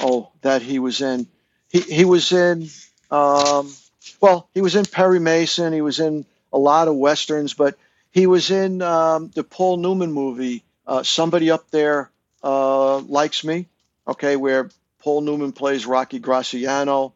oh, 0.00 0.30
that 0.42 0.62
he 0.62 0.78
was 0.78 1.00
in. 1.00 1.26
He 1.68 1.80
he 1.80 2.04
was 2.04 2.32
in. 2.32 2.68
Um, 3.10 3.72
well, 4.20 4.48
he 4.54 4.60
was 4.60 4.76
in 4.76 4.84
Perry 4.84 5.20
Mason. 5.20 5.72
He 5.72 5.82
was 5.82 6.00
in 6.00 6.24
a 6.52 6.58
lot 6.58 6.88
of 6.88 6.96
westerns, 6.96 7.54
but 7.54 7.76
he 8.10 8.26
was 8.26 8.50
in 8.50 8.82
um, 8.82 9.30
the 9.34 9.44
Paul 9.44 9.76
Newman 9.76 10.12
movie, 10.12 10.64
uh, 10.86 11.02
Somebody 11.02 11.50
Up 11.50 11.70
There 11.70 12.10
uh, 12.42 12.98
Likes 12.98 13.44
Me, 13.44 13.66
okay, 14.06 14.36
where 14.36 14.70
Paul 14.98 15.22
Newman 15.22 15.52
plays 15.52 15.86
Rocky 15.86 16.18
Graziano. 16.18 17.12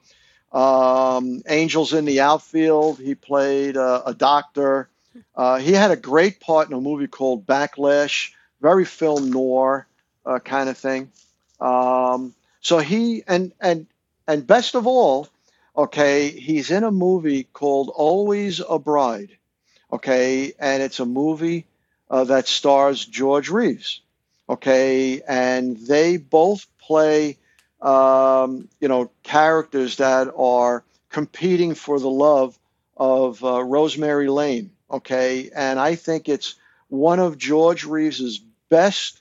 Um, 0.53 1.43
Angels 1.49 1.93
in 1.93 2.05
the 2.05 2.21
Outfield, 2.21 3.01
he 3.01 3.16
played 3.16 3.77
uh, 3.77 4.03
a 4.07 4.15
doctor. 4.15 4.89
Uh, 5.35 5.59
he 5.59 5.73
had 5.73 5.91
a 5.91 5.97
great 5.97 6.39
part 6.39 6.69
in 6.69 6.75
a 6.75 6.81
movie 6.81 7.09
called 7.09 7.45
Backlash, 7.45 8.33
very 8.61 8.85
film 8.85 9.31
noir 9.31 9.87
uh, 10.25 10.39
kind 10.39 10.69
of 10.69 10.79
thing. 10.79 11.11
Um, 11.61 12.35
so 12.61 12.79
he 12.79 13.25
and 13.27 13.53
and 13.61 13.87
and 14.29 14.47
best 14.47 14.77
of 14.77 14.87
all, 14.87 15.29
okay, 15.77 16.29
he's 16.31 16.71
in 16.71 16.85
a 16.85 16.91
movie 16.93 17.45
called 17.53 17.91
Always 17.95 18.61
a 18.61 18.79
Bride 18.79 19.37
okay, 19.95 20.53
and 20.59 20.83
it's 20.83 21.01
a 21.01 21.07
movie 21.07 21.66
uh, 22.11 22.25
that 22.25 22.49
stars 22.49 23.05
George 23.05 23.49
Reeves, 23.49 24.01
okay, 24.49 25.23
and 25.23 25.77
they 25.77 26.16
both 26.16 26.66
play 26.79 27.39
um, 27.85 28.69
you 28.81 28.89
know, 28.89 29.11
characters 29.23 29.99
that 29.99 30.33
are 30.37 30.83
competing 31.11 31.75
for 31.75 32.01
the 32.01 32.11
love 32.11 32.59
of 32.97 33.45
uh, 33.45 33.62
Rosemary 33.62 34.29
Lane. 34.29 34.71
Okay, 34.91 35.51
and 35.55 35.79
I 35.79 35.95
think 35.95 36.29
it's 36.29 36.55
one 36.89 37.21
of 37.21 37.39
George 37.39 37.85
Reeves's 37.85 38.41
best 38.71 39.21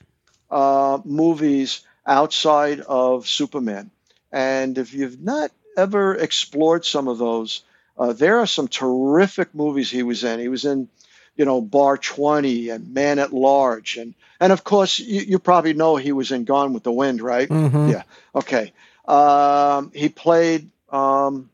uh, 0.50 0.98
movies 1.04 1.82
outside 2.06 2.80
of 2.80 3.28
Superman. 3.28 3.90
And 4.32 4.78
if 4.78 4.94
you've 4.94 5.20
not 5.20 5.50
ever 5.76 6.14
explored 6.14 6.84
some 6.84 7.08
of 7.08 7.18
those, 7.18 7.62
uh, 7.98 8.12
there 8.12 8.38
are 8.40 8.46
some 8.46 8.68
terrific 8.68 9.54
movies 9.54 9.90
he 9.90 10.02
was 10.02 10.24
in. 10.24 10.40
He 10.40 10.48
was 10.48 10.64
in, 10.64 10.88
you 11.36 11.44
know, 11.44 11.60
Bar 11.60 11.96
20 11.96 12.70
and 12.70 12.92
Man 12.92 13.18
at 13.18 13.32
Large. 13.32 13.96
And, 13.96 14.14
and 14.40 14.52
of 14.52 14.64
course, 14.64 14.98
you, 14.98 15.20
you 15.20 15.38
probably 15.38 15.74
know 15.74 15.96
he 15.96 16.12
was 16.12 16.32
in 16.32 16.44
Gone 16.44 16.72
with 16.72 16.82
the 16.82 16.92
Wind, 16.92 17.20
right? 17.20 17.48
Mm-hmm. 17.48 17.90
Yeah. 17.90 18.02
Okay. 18.34 18.72
Um, 19.06 19.92
he 19.94 20.08
played. 20.08 20.70
Um, 20.90 21.50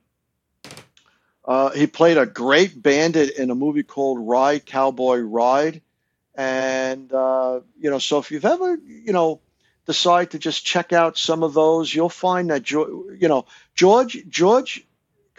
uh, 1.44 1.70
he 1.70 1.86
played 1.86 2.16
a 2.16 2.26
great 2.26 2.80
bandit 2.80 3.36
in 3.36 3.50
a 3.50 3.54
movie 3.54 3.82
called 3.82 4.20
Ride 4.20 4.64
Cowboy 4.64 5.18
Ride, 5.18 5.80
and 6.34 7.12
uh, 7.12 7.60
you 7.80 7.90
know, 7.90 7.98
so 7.98 8.18
if 8.18 8.30
you've 8.30 8.44
ever, 8.44 8.76
you 8.76 9.12
know, 9.12 9.40
decide 9.86 10.30
to 10.30 10.38
just 10.38 10.64
check 10.64 10.92
out 10.92 11.18
some 11.18 11.42
of 11.42 11.54
those, 11.54 11.92
you'll 11.92 12.08
find 12.08 12.50
that 12.50 12.70
you 12.70 13.16
know 13.22 13.46
George 13.74 14.22
George 14.28 14.86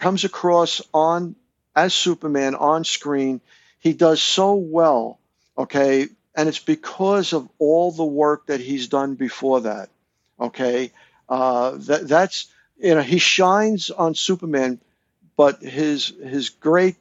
comes 0.02 0.24
across 0.24 0.82
on 0.92 1.36
as 1.76 1.94
Superman 1.94 2.56
on 2.56 2.82
screen. 2.82 3.40
He 3.78 3.92
does 3.92 4.20
so 4.20 4.54
well, 4.54 5.20
okay, 5.56 6.08
and 6.34 6.48
it's 6.48 6.58
because 6.58 7.32
of 7.32 7.48
all 7.60 7.92
the 7.92 8.04
work 8.04 8.46
that 8.46 8.58
he's 8.58 8.88
done 8.88 9.14
before 9.14 9.60
that. 9.60 9.90
Okay, 10.40 10.90
uh, 11.28 11.76
that 11.86 12.08
that's 12.08 12.46
you 12.78 12.96
know 12.96 13.02
he 13.02 13.18
shines 13.18 13.90
on 13.90 14.16
Superman, 14.16 14.80
but 15.36 15.62
his 15.62 16.12
his 16.22 16.50
great 16.50 16.96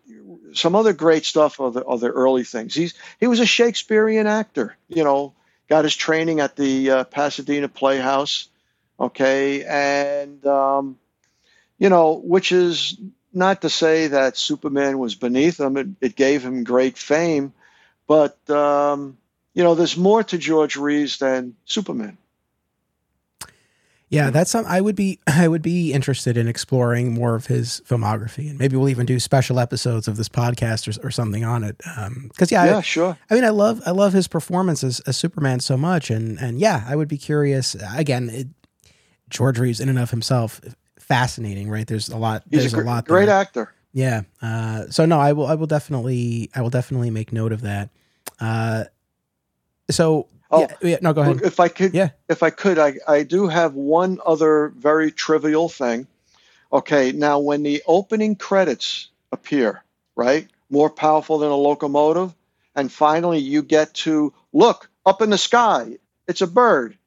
some 0.53 0.75
other 0.75 0.93
great 0.93 1.25
stuff 1.25 1.59
are 1.59 1.71
the, 1.71 1.83
are 1.83 1.97
the 1.97 2.09
early 2.09 2.43
things. 2.43 2.75
He's 2.75 2.93
he 3.19 3.25
was 3.25 3.39
a 3.39 3.47
Shakespearean 3.47 4.27
actor, 4.27 4.77
you 4.89 5.03
know, 5.03 5.33
got 5.69 5.85
his 5.85 5.95
training 5.95 6.39
at 6.39 6.55
the 6.55 6.91
uh, 6.91 7.03
Pasadena 7.05 7.67
Playhouse, 7.67 8.47
okay, 8.99 9.63
and 9.63 10.45
um, 10.45 10.97
you 11.81 11.89
know, 11.89 12.21
which 12.23 12.51
is 12.51 12.95
not 13.33 13.63
to 13.63 13.69
say 13.69 14.05
that 14.07 14.37
Superman 14.37 14.99
was 14.99 15.15
beneath 15.15 15.59
him. 15.59 15.77
It, 15.77 15.87
it 15.99 16.15
gave 16.15 16.43
him 16.43 16.63
great 16.63 16.95
fame, 16.95 17.53
but 18.07 18.37
um, 18.51 19.17
you 19.55 19.63
know, 19.63 19.73
there's 19.73 19.97
more 19.97 20.23
to 20.23 20.37
George 20.37 20.75
Reeves 20.75 21.17
than 21.17 21.55
Superman. 21.65 22.19
Yeah, 24.09 24.29
that's 24.29 24.51
some, 24.51 24.65
I 24.67 24.79
would 24.79 24.95
be 24.95 25.19
I 25.27 25.47
would 25.47 25.63
be 25.63 25.91
interested 25.91 26.37
in 26.37 26.47
exploring 26.47 27.15
more 27.15 27.33
of 27.33 27.47
his 27.47 27.81
filmography, 27.87 28.47
and 28.47 28.59
maybe 28.59 28.77
we'll 28.77 28.89
even 28.89 29.07
do 29.07 29.19
special 29.19 29.57
episodes 29.57 30.07
of 30.07 30.17
this 30.17 30.29
podcast 30.29 30.87
or, 30.87 31.07
or 31.07 31.09
something 31.09 31.43
on 31.43 31.63
it. 31.63 31.77
Because 31.79 31.97
um, 31.97 32.29
yeah, 32.51 32.65
yeah, 32.65 32.77
I, 32.77 32.81
sure. 32.81 33.17
I 33.31 33.33
mean, 33.33 33.43
I 33.43 33.49
love 33.49 33.81
I 33.87 33.91
love 33.91 34.13
his 34.13 34.27
performance 34.27 34.83
as, 34.83 34.99
as 35.01 35.17
Superman 35.17 35.61
so 35.61 35.77
much, 35.77 36.11
and 36.11 36.37
and 36.39 36.59
yeah, 36.59 36.85
I 36.87 36.95
would 36.95 37.07
be 37.07 37.17
curious. 37.17 37.75
Again, 37.95 38.29
it, 38.29 38.47
George 39.31 39.57
Reeves 39.57 39.79
in 39.79 39.89
and 39.89 39.97
of 39.97 40.11
himself 40.11 40.61
fascinating, 41.11 41.69
right? 41.69 41.85
There's 41.85 42.09
a 42.09 42.17
lot. 42.17 42.43
He's 42.49 42.61
there's 42.61 42.73
a, 42.73 42.77
gr- 42.77 42.83
a 42.83 42.85
lot. 42.85 43.05
Great 43.05 43.25
there. 43.25 43.35
actor. 43.35 43.73
Yeah. 43.93 44.21
Uh, 44.41 44.85
so 44.89 45.05
no, 45.05 45.19
I 45.19 45.33
will. 45.33 45.45
I 45.45 45.55
will 45.55 45.67
definitely. 45.67 46.49
I 46.55 46.61
will 46.61 46.69
definitely 46.69 47.09
make 47.09 47.33
note 47.33 47.51
of 47.51 47.61
that. 47.61 47.89
Uh, 48.39 48.85
so 49.89 50.27
Oh, 50.53 50.61
yeah, 50.61 50.75
yeah, 50.81 50.97
no, 51.01 51.13
go 51.13 51.21
ahead. 51.21 51.41
If 51.43 51.59
I 51.61 51.69
could, 51.69 51.93
Yeah. 51.93 52.09
if 52.27 52.43
I 52.43 52.49
could, 52.49 52.77
I, 52.77 52.95
I 53.07 53.23
do 53.23 53.47
have 53.47 53.73
one 53.73 54.19
other 54.25 54.73
very 54.75 55.09
trivial 55.09 55.69
thing. 55.69 56.07
Okay, 56.73 57.13
now 57.13 57.39
when 57.39 57.63
the 57.63 57.81
opening 57.87 58.35
credits 58.35 59.09
appear, 59.31 59.81
right, 60.15 60.47
more 60.69 60.89
powerful 60.89 61.37
than 61.37 61.51
a 61.51 61.55
locomotive, 61.55 62.33
and 62.75 62.91
finally 62.91 63.39
you 63.39 63.61
get 63.61 63.93
to 63.93 64.33
look 64.51 64.89
up 65.05 65.21
in 65.21 65.29
the 65.29 65.37
sky, 65.37 65.97
it's 66.27 66.41
a 66.41 66.47
bird. 66.47 66.97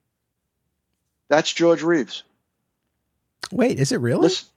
That's 1.29 1.53
George 1.53 1.83
Reeves. 1.83 2.23
Wait, 3.53 3.79
is 3.79 3.93
it 3.93 4.01
really? 4.01 4.23
Listen, 4.23 4.49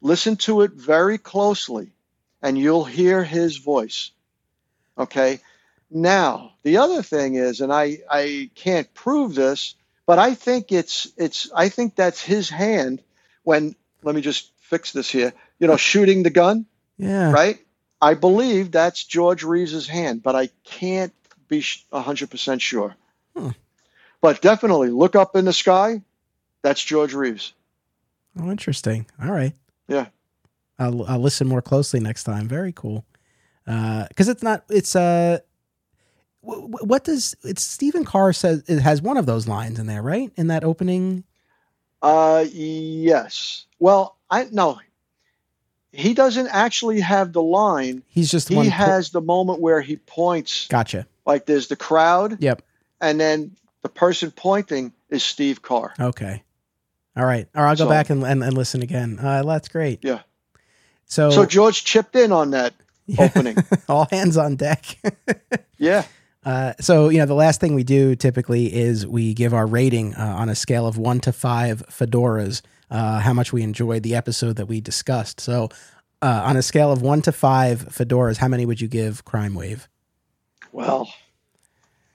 listen 0.00 0.36
to 0.36 0.62
it 0.62 0.72
very 0.72 1.18
closely, 1.18 1.92
and 2.42 2.58
you'll 2.58 2.84
hear 2.84 3.22
his 3.24 3.56
voice. 3.56 4.10
Okay. 4.98 5.40
Now, 5.90 6.54
the 6.62 6.78
other 6.78 7.02
thing 7.02 7.34
is, 7.36 7.60
and 7.60 7.72
I, 7.72 7.98
I 8.10 8.50
can't 8.54 8.92
prove 8.94 9.34
this, 9.34 9.74
but 10.06 10.18
I 10.18 10.34
think 10.34 10.72
it's 10.72 11.10
it's 11.16 11.50
I 11.54 11.68
think 11.68 11.94
that's 11.94 12.20
his 12.20 12.48
hand 12.50 13.02
when 13.42 13.74
let 14.02 14.14
me 14.14 14.20
just 14.20 14.50
fix 14.58 14.92
this 14.92 15.08
here. 15.10 15.32
You 15.58 15.66
know, 15.68 15.76
shooting 15.76 16.22
the 16.22 16.30
gun, 16.30 16.66
Yeah. 16.98 17.30
right? 17.32 17.58
I 18.02 18.14
believe 18.14 18.70
that's 18.70 19.02
George 19.04 19.44
Reeves's 19.44 19.86
hand, 19.86 20.22
but 20.22 20.34
I 20.34 20.48
can't 20.64 21.12
be 21.48 21.60
sh- 21.60 21.86
100% 21.92 22.60
sure. 22.60 22.94
Hmm. 23.36 23.50
But 24.20 24.42
definitely 24.42 24.90
look 24.90 25.16
up 25.16 25.36
in 25.36 25.44
the 25.44 25.52
sky. 25.52 26.02
That's 26.62 26.82
George 26.84 27.14
Reeves. 27.14 27.52
Oh, 28.40 28.50
interesting. 28.50 29.06
All 29.22 29.30
right. 29.32 29.52
Yeah. 29.88 30.06
I'll, 30.78 31.04
I'll 31.06 31.18
listen 31.20 31.46
more 31.46 31.62
closely 31.62 32.00
next 32.00 32.24
time. 32.24 32.48
Very 32.48 32.72
cool. 32.72 33.04
Because 33.64 34.28
it's 34.28 34.42
not. 34.42 34.64
It's 34.68 34.94
uh. 34.96 35.38
wh- 36.42 36.68
What 36.82 37.04
does 37.04 37.34
it's 37.44 37.62
Stephen 37.62 38.04
Carr 38.04 38.32
says 38.32 38.62
it 38.68 38.80
has 38.80 39.00
one 39.00 39.16
of 39.16 39.26
those 39.26 39.46
lines 39.48 39.78
in 39.78 39.86
there, 39.86 40.02
right? 40.02 40.30
In 40.36 40.48
that 40.48 40.64
opening. 40.64 41.24
Uh, 42.02 42.44
yes. 42.52 43.66
Well, 43.78 44.16
I 44.30 44.48
no. 44.50 44.80
He 45.92 46.12
doesn't 46.12 46.48
actually 46.48 47.00
have 47.00 47.32
the 47.32 47.42
line. 47.42 48.02
He's 48.08 48.30
just 48.30 48.48
He 48.48 48.56
one. 48.56 48.66
po- 48.66 48.72
has 48.72 49.10
the 49.10 49.20
moment 49.20 49.60
where 49.60 49.80
he 49.80 49.96
points, 49.96 50.66
gotcha. 50.66 51.06
like 51.24 51.46
there's 51.46 51.68
the 51.68 51.76
crowd, 51.76 52.42
Yep. 52.42 52.62
and 53.00 53.20
then 53.20 53.54
the 53.82 53.88
person 53.88 54.32
pointing 54.32 54.92
is 55.08 55.22
Steve 55.22 55.62
Carr. 55.62 55.94
Okay. 56.00 56.42
All 57.16 57.24
right. 57.24 57.46
Or 57.54 57.66
I'll 57.66 57.76
go 57.76 57.84
So- 57.84 57.88
back 57.88 58.10
and, 58.10 58.24
and, 58.24 58.42
and 58.42 58.54
listen 58.56 58.82
again. 58.82 59.18
Uh, 59.20 59.42
that's 59.42 59.68
great. 59.68 60.00
Yeah. 60.02 60.20
So, 61.06 61.30
So 61.30 61.44
George 61.46 61.84
chipped 61.84 62.16
in 62.16 62.32
on 62.32 62.50
that 62.52 62.74
Yeah. 63.06 63.24
opening. 63.24 63.56
all 63.88 64.06
hands 64.10 64.36
on 64.36 64.56
deck. 64.56 64.84
yeah. 65.78 66.04
Uh, 66.44 66.74
so 66.80 67.08
you 67.08 67.18
know 67.18 67.24
the 67.26 67.34
last 67.34 67.58
thing 67.60 67.74
we 67.74 67.84
do 67.84 68.14
typically 68.14 68.74
is 68.74 69.06
we 69.06 69.32
give 69.32 69.54
our 69.54 69.66
rating 69.66 70.14
uh, 70.14 70.22
on 70.38 70.48
a 70.50 70.54
scale 70.54 70.86
of 70.86 70.98
one 70.98 71.18
to 71.20 71.32
five 71.32 71.82
fedoras, 71.88 72.60
uh, 72.90 73.20
how 73.20 73.32
much 73.32 73.50
we 73.52 73.62
enjoyed 73.62 74.02
the 74.02 74.14
episode 74.14 74.56
that 74.56 74.66
we 74.66 74.80
discussed. 74.80 75.40
So 75.40 75.70
uh, 76.20 76.42
on 76.44 76.56
a 76.58 76.62
scale 76.62 76.92
of 76.92 77.00
one 77.00 77.22
to 77.22 77.32
five 77.32 77.86
fedoras, 77.88 78.36
how 78.36 78.48
many 78.48 78.66
would 78.66 78.78
you 78.80 78.88
give 78.88 79.24
Crime 79.24 79.54
Wave? 79.54 79.88
Well, 80.72 81.08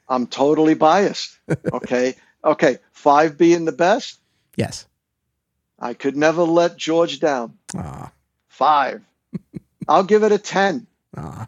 I'm 0.07 0.27
totally 0.27 0.73
biased. 0.75 1.37
Okay. 1.73 2.15
okay. 2.43 2.77
Five 2.91 3.37
being 3.37 3.65
the 3.65 3.71
best. 3.71 4.19
Yes. 4.57 4.85
I 5.79 5.93
could 5.93 6.17
never 6.17 6.43
let 6.43 6.77
George 6.77 7.19
down. 7.19 7.57
Aw, 7.75 8.11
Five. 8.47 9.01
I'll 9.87 10.03
give 10.03 10.23
it 10.23 10.31
a 10.31 10.37
10. 10.37 10.85
aw. 11.17 11.47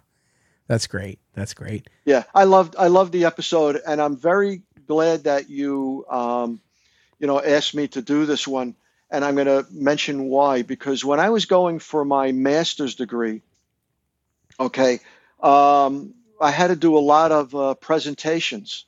That's 0.68 0.88
great. 0.88 1.20
That's 1.34 1.53
great. 1.53 1.90
Yeah, 2.06 2.24
I 2.34 2.45
loved 2.45 2.76
I 2.80 2.88
loved 2.88 3.12
the 3.12 3.26
episode, 3.26 3.82
and 3.86 4.02
I'm 4.02 4.16
very 4.16 4.62
glad 4.88 5.26
that 5.26 5.49
you 5.49 6.06
um, 6.10 6.62
you 7.20 7.28
know 7.28 7.41
asked 7.41 7.76
me 7.76 7.88
to 7.90 8.02
do 8.02 8.26
this 8.26 8.48
one. 8.48 8.76
And 9.10 9.26
I'm 9.26 9.36
going 9.36 9.48
to 9.48 9.66
mention 9.70 10.30
why 10.30 10.62
because 10.62 11.03
when 11.03 11.20
I 11.20 11.30
was 11.30 11.44
going 11.44 11.80
for 11.80 12.06
my 12.06 12.32
master's 12.32 12.95
degree, 12.95 13.41
okay, 14.58 15.02
um, 15.41 16.14
I 16.40 16.52
had 16.52 16.68
to 16.68 16.78
do 16.78 16.98
a 16.98 16.99
lot 17.03 17.34
of 17.34 17.53
uh, 17.53 17.74
presentations, 17.74 18.86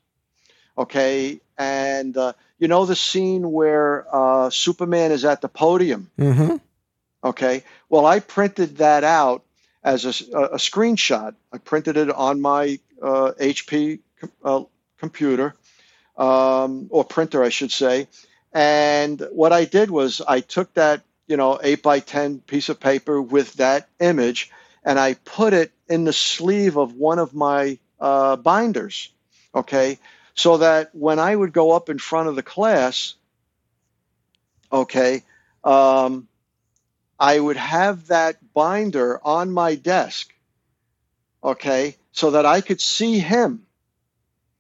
okay, 0.78 1.42
and 1.58 2.16
uh, 2.16 2.34
you 2.60 2.68
know 2.68 2.86
the 2.86 2.96
scene 2.96 3.52
where 3.52 4.06
uh, 4.14 4.50
Superman 4.50 5.12
is 5.12 5.26
at 5.26 5.42
the 5.42 5.50
podium, 5.50 6.10
Mm-hmm. 6.18 6.58
Okay. 7.24 7.64
Well, 7.90 8.06
I 8.06 8.20
printed 8.20 8.78
that 8.78 9.04
out 9.04 9.44
as 9.84 10.06
a, 10.06 10.38
a 10.38 10.58
screenshot. 10.58 11.36
I 11.52 11.58
printed 11.58 11.98
it 11.98 12.10
on 12.12 12.42
my 12.42 12.80
uh, 13.02 13.32
HP 13.40 14.00
com- 14.20 14.32
uh, 14.44 14.64
computer 14.98 15.56
um, 16.18 16.88
or 16.90 17.04
printer, 17.04 17.44
I 17.44 17.50
should 17.50 17.72
say. 17.72 18.08
And 18.52 19.26
what 19.32 19.54
I 19.54 19.66
did 19.66 19.90
was 19.90 20.22
I 20.28 20.42
took 20.42 20.74
that, 20.74 21.02
you 21.28 21.38
know, 21.38 21.60
eight 21.64 21.82
by 21.82 22.00
10 22.00 22.40
piece 22.40 22.70
of 22.70 22.80
paper 22.80 23.22
with 23.22 23.54
that 23.54 23.88
image 24.00 24.52
and 24.84 25.00
I 25.00 25.14
put 25.14 25.54
it 25.54 25.72
in 25.88 26.04
the 26.04 26.14
sleeve 26.14 26.78
of 26.78 26.94
one 26.94 27.20
of 27.20 27.34
my 27.34 27.80
uh, 28.00 28.36
binders. 28.36 29.10
Okay. 29.56 29.98
So 30.36 30.58
that 30.58 30.94
when 30.94 31.20
I 31.20 31.36
would 31.36 31.54
go 31.54 31.72
up 31.72 31.90
in 31.90 32.00
front 32.00 32.28
of 32.28 32.36
the 32.36 32.44
class, 32.44 33.16
okay, 34.72 35.24
um, 35.64 36.28
I 37.20 37.40
would 37.40 37.58
have 37.58 38.08
that 38.08 38.38
binder 38.54 39.20
on 39.24 39.52
my 39.52 39.76
desk, 39.76 40.34
okay, 41.44 41.96
so 42.12 42.32
that 42.32 42.46
I 42.46 42.62
could 42.62 42.82
see 42.82 43.20
him. 43.20 43.66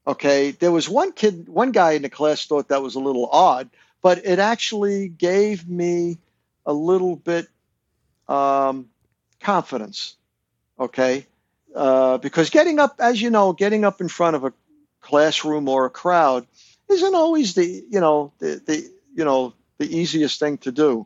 Okay, 0.06 0.52
there 0.52 0.72
was 0.72 0.88
one 0.88 1.12
kid, 1.12 1.48
one 1.48 1.72
guy 1.72 1.94
in 1.94 2.02
the 2.02 2.10
class 2.10 2.46
thought 2.46 2.68
that 2.68 2.84
was 2.84 2.96
a 2.96 3.00
little 3.00 3.28
odd, 3.28 3.70
but 4.02 4.26
it 4.26 4.38
actually 4.38 5.08
gave 5.08 5.68
me 5.68 6.18
a 6.66 6.74
little 6.74 7.16
bit 7.16 7.48
um, 8.28 8.90
confidence. 9.40 10.16
Okay, 10.80 11.26
uh, 11.76 12.18
because 12.18 12.50
getting 12.50 12.80
up, 12.80 12.96
as 13.00 13.22
you 13.22 13.30
know, 13.30 13.54
getting 13.54 13.86
up 13.86 14.02
in 14.02 14.10
front 14.10 14.36
of 14.36 14.44
a 14.44 14.54
classroom 15.04 15.70
or 15.70 15.86
a 15.86 15.90
crowd 15.90 16.48
isn't 16.90 17.16
always 17.16 17.54
the 17.54 17.84
you 17.90 18.00
know 18.00 18.34
the, 18.40 18.62
the 18.66 18.90
you 19.14 19.26
know 19.26 19.54
the 19.78 19.98
easiest 19.98 20.40
thing 20.40 20.58
to 20.60 20.72
do. 20.72 21.06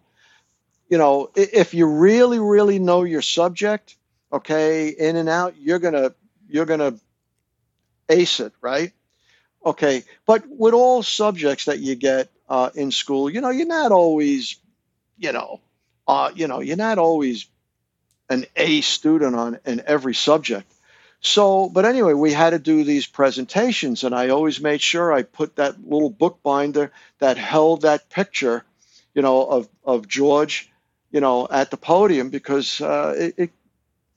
You 0.90 0.98
know, 0.98 1.32
if 1.36 1.74
you 1.74 1.86
really 1.86 2.40
really 2.40 2.80
know 2.80 3.04
your 3.04 3.22
subject, 3.22 3.96
okay, 4.32 4.90
in 4.90 5.18
and 5.18 5.28
out, 5.28 5.56
you're 5.60 5.80
gonna 5.80 6.14
you're 6.48 6.66
gonna 6.66 6.96
ace 8.10 8.40
it, 8.40 8.54
right? 8.62 8.94
Okay, 9.66 10.04
but 10.26 10.44
with 10.48 10.74
all 10.74 11.04
subjects 11.04 11.66
that 11.66 11.80
you 11.80 11.96
get 11.96 12.30
uh, 12.48 12.70
in 12.74 12.92
school, 12.92 13.30
you 13.30 13.42
know, 13.42 13.50
you're 13.50 13.68
not 13.68 13.92
always, 13.92 14.56
you 15.18 15.34
know, 15.34 15.60
uh, 16.08 16.32
you 16.34 16.48
know, 16.48 16.62
you're 16.62 16.78
not 16.78 16.98
always 16.98 17.48
an 18.30 18.46
A 18.56 18.82
student 18.82 19.36
on 19.36 19.60
in 19.66 19.84
every 19.86 20.16
subject. 20.16 20.72
So, 21.20 21.70
but 21.70 21.86
anyway, 21.86 22.14
we 22.14 22.32
had 22.32 22.52
to 22.52 22.60
do 22.60 22.84
these 22.84 23.08
presentations, 23.08 24.04
and 24.04 24.14
I 24.14 24.30
always 24.30 24.62
made 24.62 24.82
sure 24.82 25.12
I 25.12 25.24
put 25.24 25.56
that 25.56 25.76
little 25.84 26.12
bookbinder 26.12 26.92
that 27.20 27.38
held 27.38 27.82
that 27.82 28.10
picture, 28.10 28.64
you 29.16 29.22
know, 29.22 29.44
of 29.46 29.68
of 29.84 30.08
George, 30.08 30.70
you 31.12 31.20
know, 31.20 31.48
at 31.50 31.72
the 31.72 31.78
podium 31.78 32.30
because 32.30 32.82
uh, 32.82 33.16
it, 33.18 33.34
it 33.38 33.52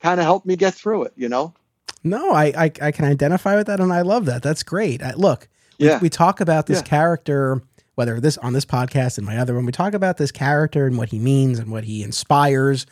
kind 0.02 0.20
of 0.20 0.26
helped 0.26 0.46
me 0.46 0.56
get 0.56 0.74
through 0.74 1.04
it, 1.04 1.12
you 1.16 1.28
know. 1.28 1.54
No, 2.02 2.32
I, 2.32 2.44
I, 2.46 2.72
I 2.80 2.92
can 2.92 3.04
identify 3.04 3.56
with 3.56 3.66
that, 3.66 3.80
and 3.80 3.92
I 3.92 4.02
love 4.02 4.26
that. 4.26 4.42
That's 4.42 4.62
great. 4.62 5.02
I, 5.02 5.12
look, 5.14 5.48
yeah. 5.78 5.96
we, 5.96 6.02
we 6.02 6.10
talk 6.10 6.40
about 6.40 6.66
this 6.66 6.78
yeah. 6.78 6.84
character, 6.84 7.62
whether 7.94 8.20
this 8.20 8.38
on 8.38 8.52
this 8.52 8.64
podcast 8.64 9.18
and 9.18 9.26
my 9.26 9.38
other 9.38 9.54
one, 9.54 9.66
we 9.66 9.72
talk 9.72 9.94
about 9.94 10.16
this 10.16 10.32
character 10.32 10.86
and 10.86 10.96
what 10.96 11.10
he 11.10 11.18
means 11.18 11.58
and 11.58 11.70
what 11.70 11.84
he 11.84 12.02
inspires, 12.02 12.86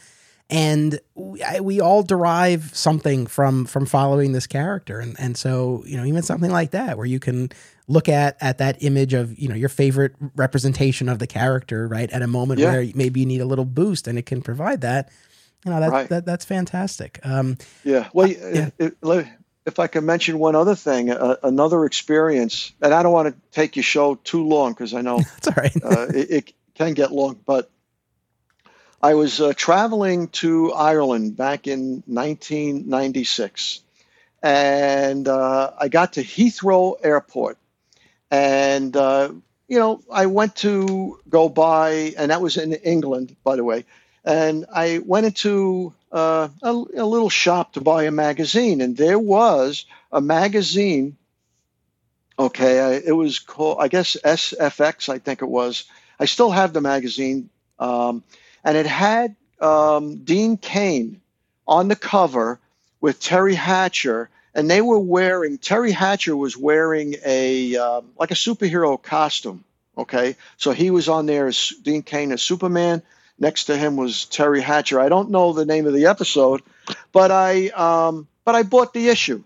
and 0.50 0.98
we, 1.14 1.42
I, 1.42 1.60
we 1.60 1.80
all 1.80 2.02
derive 2.02 2.74
something 2.74 3.26
from 3.26 3.66
from 3.66 3.86
following 3.86 4.32
this 4.32 4.46
character, 4.46 4.98
and 4.98 5.16
and 5.18 5.36
so 5.36 5.82
you 5.86 5.96
know 5.96 6.04
even 6.04 6.22
something 6.22 6.50
like 6.50 6.70
that 6.72 6.96
where 6.96 7.06
you 7.06 7.20
can 7.20 7.50
look 7.86 8.08
at 8.08 8.36
at 8.40 8.58
that 8.58 8.82
image 8.82 9.14
of 9.14 9.38
you 9.38 9.48
know 9.48 9.54
your 9.54 9.68
favorite 9.68 10.14
representation 10.36 11.08
of 11.08 11.18
the 11.18 11.26
character, 11.26 11.86
right, 11.88 12.10
at 12.10 12.22
a 12.22 12.26
moment 12.26 12.60
yeah. 12.60 12.72
where 12.72 12.86
maybe 12.94 13.20
you 13.20 13.26
need 13.26 13.40
a 13.40 13.46
little 13.46 13.64
boost, 13.64 14.08
and 14.08 14.18
it 14.18 14.26
can 14.26 14.42
provide 14.42 14.80
that 14.80 15.10
you 15.64 15.70
know 15.70 15.80
that, 15.80 15.90
right. 15.90 16.08
that 16.08 16.24
that's 16.24 16.44
fantastic. 16.44 17.18
Um, 17.24 17.58
yeah. 17.84 18.08
Well, 18.12 18.28
yeah. 18.28 18.70
if 19.66 19.78
I 19.78 19.86
can 19.86 20.06
mention 20.06 20.38
one 20.38 20.54
other 20.54 20.74
thing, 20.74 21.10
uh, 21.10 21.36
another 21.42 21.84
experience, 21.84 22.72
and 22.80 22.94
I 22.94 23.02
don't 23.02 23.12
want 23.12 23.28
to 23.28 23.50
take 23.50 23.76
your 23.76 23.82
show 23.82 24.14
too 24.16 24.46
long 24.46 24.72
because 24.72 24.94
I 24.94 25.02
know 25.02 25.18
it's 25.36 25.48
all 25.48 25.54
right. 25.56 25.72
uh, 25.84 26.06
it, 26.14 26.30
it, 26.30 26.54
can 26.74 26.94
get 26.94 27.10
long, 27.10 27.36
but 27.44 27.72
I 29.00 29.14
was 29.14 29.40
uh, 29.40 29.52
traveling 29.54 30.28
to 30.28 30.72
Ireland 30.72 31.36
back 31.36 31.66
in 31.66 32.02
1996, 32.06 33.80
and 34.42 35.28
uh, 35.28 35.72
I 35.78 35.88
got 35.88 36.14
to 36.14 36.22
Heathrow 36.22 36.96
Airport, 37.02 37.58
and 38.30 38.96
uh, 38.96 39.32
you 39.68 39.78
know 39.78 40.02
I 40.10 40.26
went 40.26 40.56
to 40.56 41.20
go 41.28 41.48
by, 41.48 42.14
and 42.16 42.30
that 42.30 42.42
was 42.42 42.56
in 42.56 42.72
England, 42.72 43.36
by 43.44 43.56
the 43.56 43.64
way 43.64 43.84
and 44.28 44.66
I 44.70 45.00
went 45.04 45.24
into 45.24 45.94
uh, 46.12 46.48
a, 46.62 46.70
a, 46.70 47.06
little 47.06 47.30
shop 47.30 47.72
to 47.72 47.80
buy 47.80 48.04
a 48.04 48.10
magazine, 48.10 48.82
and 48.82 48.94
there 48.94 49.18
was 49.18 49.86
a 50.12 50.20
magazine. 50.20 51.16
Okay, 52.38 52.78
I, 52.78 52.92
it 53.06 53.16
was 53.16 53.38
called, 53.38 53.78
I 53.80 53.88
guess 53.88 54.18
SFX, 54.22 55.08
I 55.08 55.18
think 55.18 55.40
it 55.40 55.48
was. 55.48 55.84
I 56.20 56.26
still 56.26 56.50
have 56.50 56.74
the 56.74 56.82
magazine, 56.82 57.48
um, 57.78 58.22
and 58.64 58.76
it 58.76 58.86
had 58.86 59.36
um, 59.60 60.16
Dean 60.24 60.56
Cain 60.56 61.20
on 61.66 61.88
the 61.88 61.96
cover 61.96 62.58
with 63.00 63.20
Teri 63.20 63.54
Hatcher, 63.54 64.28
and 64.54 64.70
they 64.70 64.80
were 64.80 64.98
wearing. 64.98 65.58
Teri 65.58 65.92
Hatcher 65.92 66.36
was 66.36 66.56
wearing 66.56 67.16
a 67.24 67.76
um, 67.76 68.06
like 68.18 68.30
a 68.30 68.34
superhero 68.34 69.00
costume. 69.00 69.64
Okay, 69.96 70.36
so 70.56 70.72
he 70.72 70.90
was 70.90 71.08
on 71.08 71.26
there 71.26 71.48
as 71.48 71.72
Dean 71.82 72.02
Cain 72.02 72.32
as 72.32 72.42
Superman. 72.42 73.02
Next 73.38 73.64
to 73.64 73.76
him 73.76 73.96
was 73.96 74.26
Teri 74.30 74.60
Hatcher. 74.60 75.00
I 75.00 75.08
don't 75.08 75.30
know 75.30 75.52
the 75.52 75.66
name 75.66 75.86
of 75.86 75.92
the 75.92 76.06
episode, 76.06 76.62
but 77.12 77.30
I 77.30 77.68
um, 77.68 78.26
but 78.44 78.54
I 78.54 78.62
bought 78.62 78.92
the 78.92 79.08
issue. 79.08 79.42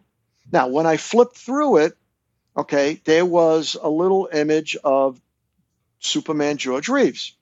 Now, 0.50 0.68
when 0.68 0.86
I 0.86 0.98
flipped 0.98 1.36
through 1.36 1.78
it, 1.78 1.96
okay, 2.56 3.00
there 3.04 3.24
was 3.24 3.76
a 3.80 3.88
little 3.88 4.28
image 4.32 4.76
of 4.84 5.20
Superman 6.00 6.58
George 6.58 6.88
Reeves. 6.88 7.32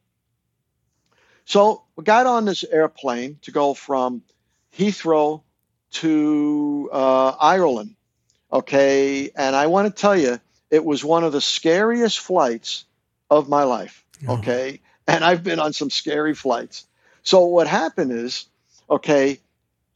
So 1.51 1.83
we 1.97 2.05
got 2.05 2.27
on 2.27 2.45
this 2.45 2.63
airplane 2.63 3.41
to 3.43 3.51
go 3.51 3.75
from 3.75 4.23
Heathrow 4.79 5.43
to 5.95 6.89
uh, 6.93 7.31
Ireland. 7.41 7.97
Okay, 8.53 9.33
and 9.35 9.57
I 9.57 9.67
want 9.67 9.89
to 9.89 10.01
tell 10.01 10.17
you, 10.17 10.39
it 10.71 10.85
was 10.85 11.05
one 11.05 11.25
of 11.25 11.33
the 11.33 11.41
scariest 11.41 12.21
flights 12.21 12.85
of 13.29 13.49
my 13.49 13.65
life. 13.65 14.05
Oh. 14.29 14.39
Okay, 14.39 14.81
and 15.09 15.25
I've 15.25 15.43
been 15.43 15.59
on 15.59 15.73
some 15.73 15.91
scary 15.91 16.37
flights. 16.37 16.87
So 17.25 17.47
what 17.47 17.67
happened 17.67 18.13
is, 18.13 18.47
okay, 18.89 19.41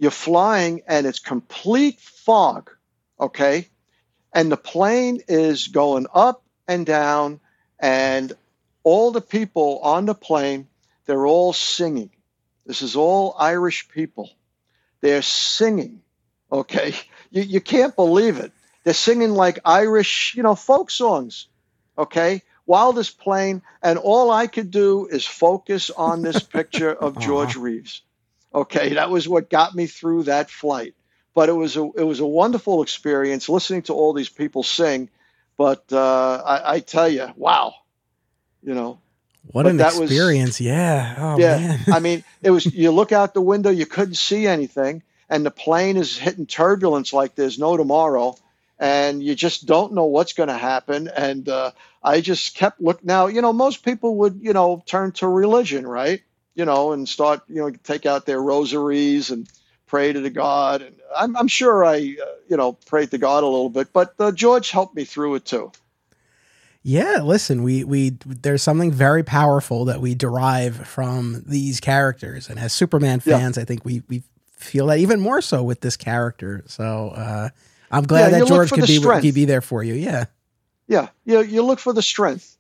you're 0.01 0.11
flying 0.11 0.83
and 0.89 1.07
it's 1.07 1.21
complete 1.21 2.01
fog, 2.01 2.69
okay, 3.21 3.69
and 4.33 4.51
the 4.51 4.57
plane 4.57 5.21
is 5.29 5.69
going 5.69 6.09
up 6.13 6.43
and 6.67 6.85
down, 6.85 7.39
and 7.79 8.33
all 8.83 9.13
the 9.13 9.21
people 9.21 9.79
on 9.85 10.07
the 10.07 10.17
plane, 10.17 10.67
they're 11.07 11.27
all 11.27 11.53
singing. 11.53 12.11
This 12.67 12.83
is 12.83 12.97
all 12.97 13.37
Irish 13.39 13.89
people. 13.89 14.31
They're 15.01 15.23
singing, 15.23 16.01
okay? 16.51 16.95
You, 17.31 17.43
you 17.43 17.61
can't 17.61 17.95
believe 17.95 18.39
it. 18.39 18.53
They're 18.85 18.95
singing 18.95 19.31
like 19.31 19.59
Irish, 19.65 20.35
you 20.35 20.43
know, 20.43 20.55
folk 20.55 20.91
songs, 20.91 21.49
okay? 21.97 22.43
wildest 22.67 23.19
plane, 23.19 23.63
and 23.83 23.99
all 23.99 24.31
I 24.31 24.47
could 24.47 24.71
do 24.71 25.07
is 25.07 25.27
focus 25.27 25.91
on 25.91 26.23
this 26.23 26.43
picture 26.43 26.93
of 26.93 27.19
George 27.19 27.57
uh-huh. 27.57 27.65
Reeves. 27.65 28.03
Okay, 28.55 28.95
that 28.95 29.11
was 29.11 29.29
what 29.29 29.51
got 29.51 29.75
me 29.75 29.87
through 29.87 30.25
that 30.25 30.51
flight. 30.51 30.95
But 31.35 31.49
it 31.49 31.53
was 31.53 31.77
a 31.77 31.83
it 31.97 32.05
was 32.05 32.21
a 32.21 32.27
wonderful 32.27 32.83
experience 32.83 33.49
listening 33.49 33.83
to 33.83 33.95
all 33.95 34.13
these 34.13 34.29
people 34.29 34.63
sing. 34.63 35.11
But 35.57 35.85
uh, 35.93 36.43
I, 36.45 36.75
I 36.75 36.81
tell 36.81 37.09
you, 37.09 37.29
wow, 37.37 37.75
you 38.63 38.75
know, 38.75 39.01
what 39.53 39.67
an 39.67 39.81
experience! 39.81 40.59
Was, 40.59 40.61
yeah, 40.61 41.15
oh, 41.19 41.39
yeah. 41.39 41.59
Man. 41.59 41.81
I 41.93 42.01
mean, 42.01 42.25
it 42.43 42.51
was. 42.51 42.67
You 42.67 42.91
look 42.91 43.13
out 43.13 43.35
the 43.35 43.41
window, 43.41 43.71
you 43.71 43.87
couldn't 43.87 44.17
see 44.17 44.47
anything, 44.47 45.03
and 45.29 45.45
the 45.45 45.51
plane 45.51 45.97
is 45.97 46.17
hitting 46.17 46.47
turbulence 46.47 47.13
like 47.13 47.35
there's 47.35 47.59
no 47.59 47.77
tomorrow 47.77 48.37
and 48.79 49.23
you 49.23 49.35
just 49.35 49.67
don't 49.67 49.93
know 49.93 50.05
what's 50.05 50.33
going 50.33 50.49
to 50.49 50.57
happen. 50.59 51.09
And 51.09 51.49
uh, 51.49 51.71
I 52.03 52.21
just 52.21 52.57
kept 52.57 52.81
looking. 52.81 53.07
Now, 53.07 53.27
you 53.27 53.41
know, 53.41 53.53
most 53.53 53.85
people 53.85 54.17
would, 54.17 54.41
you 54.43 54.53
know, 54.53 54.83
turn 54.87 55.13
to 55.13 55.29
religion, 55.29 55.87
right? 55.87 56.23
You 56.55 56.65
know, 56.65 56.93
and 56.93 57.09
start, 57.09 57.43
you 57.49 57.63
know, 57.63 57.71
take 57.71 58.07
out 58.07 58.27
their 58.27 58.41
rosaries 58.41 59.31
and 59.31 59.49
pray 59.87 60.13
to 60.13 60.21
the 60.21 60.31
God. 60.31 60.83
And 60.83 60.97
I'm, 61.17 61.37
I'm 61.37 61.49
sure 61.49 61.85
I, 61.85 61.97
uh, 61.97 62.27
you 62.49 62.57
know, 62.57 62.73
prayed 62.73 63.11
to 63.13 63.19
God 63.19 63.43
a 63.43 63.47
little 63.47 63.71
bit, 63.71 63.93
but 63.93 64.15
uh, 64.19 64.33
George 64.33 64.71
helped 64.71 64.95
me 64.95 65.05
through 65.05 65.37
it 65.37 65.45
too. 65.45 65.73
Yeah, 66.87 67.23
listen, 67.23 67.63
we 67.63 67.83
we 67.83 68.11
there's 68.27 68.63
something 68.63 68.93
very 68.93 69.25
powerful 69.25 69.87
that 69.87 70.03
we 70.03 70.15
derive 70.15 70.87
from 70.87 71.43
these 71.47 71.81
characters, 71.81 72.51
and 72.51 72.59
as 72.59 72.75
Superman 72.75 73.21
fans, 73.21 73.57
yeah. 73.57 73.63
I 73.63 73.65
think 73.65 73.87
we 73.87 74.03
we 74.09 74.23
feel 74.65 74.87
that 74.89 74.99
even 74.99 75.21
more 75.21 75.41
so 75.41 75.63
with 75.63 75.81
this 75.81 75.97
character. 75.97 76.63
So 76.67 77.11
uh, 77.17 77.49
I'm 77.91 78.05
glad 78.05 78.33
yeah, 78.33 78.41
that 78.41 78.49
George 78.49 78.71
could 78.71 78.87
be 78.87 79.01
could 79.01 79.35
be 79.35 79.45
there 79.45 79.61
for 79.61 79.83
you. 79.83 79.95
Yeah. 79.95 80.27
Yeah. 80.87 81.09
You, 81.25 81.41
you 81.43 81.63
look 81.63 81.79
for 81.79 81.93
the 81.93 82.03
strength. 82.03 82.57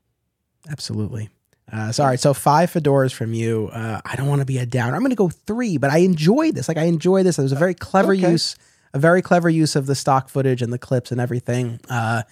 Absolutely. 0.70 1.28
Uh, 1.70 1.92
so, 1.92 2.02
all 2.02 2.08
right. 2.08 2.20
So 2.20 2.34
five 2.34 2.70
fedoras 2.70 3.12
from 3.12 3.34
you. 3.34 3.68
Uh, 3.72 4.00
I 4.04 4.16
don't 4.16 4.28
want 4.28 4.40
to 4.40 4.46
be 4.46 4.58
a 4.58 4.66
downer. 4.66 4.94
I'm 4.94 5.00
going 5.00 5.10
to 5.10 5.16
go 5.16 5.28
three, 5.28 5.76
but 5.76 5.90
I 5.90 5.98
enjoy 5.98 6.52
this. 6.52 6.68
Like 6.68 6.76
I 6.76 6.84
enjoy 6.84 7.22
this. 7.22 7.38
It 7.38 7.42
was 7.42 7.52
a 7.52 7.56
very 7.56 7.74
clever 7.74 8.12
okay. 8.12 8.30
use, 8.30 8.56
a 8.92 8.98
very 8.98 9.22
clever 9.22 9.50
use 9.50 9.76
of 9.76 9.86
the 9.86 9.94
stock 9.94 10.28
footage 10.28 10.62
and 10.62 10.72
the 10.72 10.78
clips 10.78 11.10
and 11.10 11.20
everything. 11.20 11.80
Uh, 11.88 12.22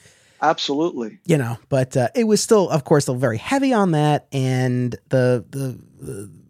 Absolutely. 0.43 1.21
You 1.25 1.39
know, 1.39 1.57
but 1.69 1.97
uh, 1.97 2.09
it 2.17 2.25
was 2.25 2.43
still, 2.43 2.69
of 2.69 2.85
course, 2.85 3.05
still 3.05 3.15
very 3.15 3.39
heavy 3.39 3.73
on 3.73 3.93
that, 3.93 4.27
and 4.33 4.93
the 5.09 5.45
the, 5.51 5.79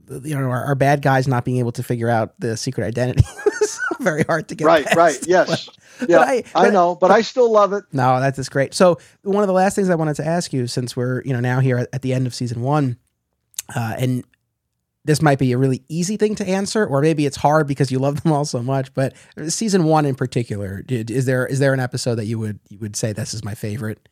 the 0.07 0.29
you 0.29 0.35
know 0.35 0.49
our, 0.49 0.65
our, 0.65 0.75
bad 0.75 1.03
guys 1.03 1.29
not 1.29 1.45
being 1.45 1.59
able 1.59 1.73
to 1.73 1.83
figure 1.83 2.09
out 2.09 2.35
the 2.39 2.57
secret 2.57 2.87
identity 2.87 3.23
was 3.45 3.81
very 4.01 4.23
hard 4.25 4.49
to 4.49 4.55
get. 4.55 4.65
Right. 4.65 4.85
Past. 4.85 4.97
Right. 4.97 5.19
Yes. 5.27 5.69
But, 5.99 6.09
yeah, 6.09 6.21
I, 6.21 6.43
I, 6.55 6.71
know, 6.71 6.95
but, 6.95 7.09
but, 7.09 7.11
I 7.15 7.21
still 7.21 7.53
love 7.53 7.73
it. 7.75 7.85
No, 7.93 8.19
that's 8.19 8.37
just 8.37 8.51
great. 8.51 8.75
So 8.75 8.99
one 9.23 9.45
of 9.45 9.47
the 9.47 9.53
last 9.53 9.77
things 9.77 9.89
I 9.89 9.95
wanted 9.95 10.17
to 10.17 10.27
ask 10.27 10.53
you, 10.53 10.67
since 10.67 10.97
we're 10.97 11.23
you 11.23 11.35
know 11.35 11.41
now 11.41 11.61
here 11.61 11.79
at, 11.79 11.89
at 11.93 12.03
the 12.03 12.15
end 12.15 12.27
of 12.27 12.35
season 12.35 12.63
one, 12.63 12.97
uh, 13.75 13.95
and 13.99 14.25
this 15.05 15.21
might 15.21 15.39
be 15.39 15.53
a 15.53 15.59
really 15.59 15.83
easy 15.89 16.17
thing 16.17 16.35
to 16.37 16.47
answer, 16.47 16.87
or 16.87 17.01
maybe 17.01 17.27
it's 17.27 17.37
hard 17.37 17.67
because 17.67 17.91
you 17.91 17.99
love 17.99 18.21
them 18.23 18.33
all 18.33 18.45
so 18.45 18.63
much. 18.63 18.93
But 18.95 19.15
season 19.49 19.85
one 19.85 20.07
in 20.07 20.15
particular, 20.15 20.83
did, 20.83 21.11
is 21.11 21.27
there 21.27 21.47
is 21.47 21.59
there 21.59 21.73
an 21.73 21.81
episode 21.81 22.17
that 22.17 22.27
you 22.27 22.39
would 22.39 22.61
you 22.69 22.79
would 22.79 22.97
say 22.97 23.13
this 23.13 23.35
is 23.35 23.45
my 23.45 23.55
favorite? 23.55 24.09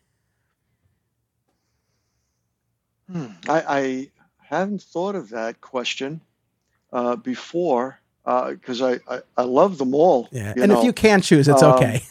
Hmm. 3.11 3.27
I, 3.49 3.65
I 3.69 4.11
haven't 4.39 4.83
thought 4.83 5.17
of 5.17 5.31
that 5.31 5.61
question 5.61 6.21
uh, 6.93 7.17
before 7.17 7.99
because 8.25 8.81
uh, 8.83 8.99
I, 9.09 9.15
I, 9.17 9.21
I 9.39 9.43
love 9.43 9.79
them 9.79 9.95
all. 9.95 10.29
Yeah, 10.31 10.53
and 10.57 10.69
know. 10.69 10.79
if 10.79 10.85
you 10.85 10.93
can 10.93 11.21
choose, 11.21 11.49
it's 11.49 11.63
um, 11.63 11.75
okay. 11.75 12.03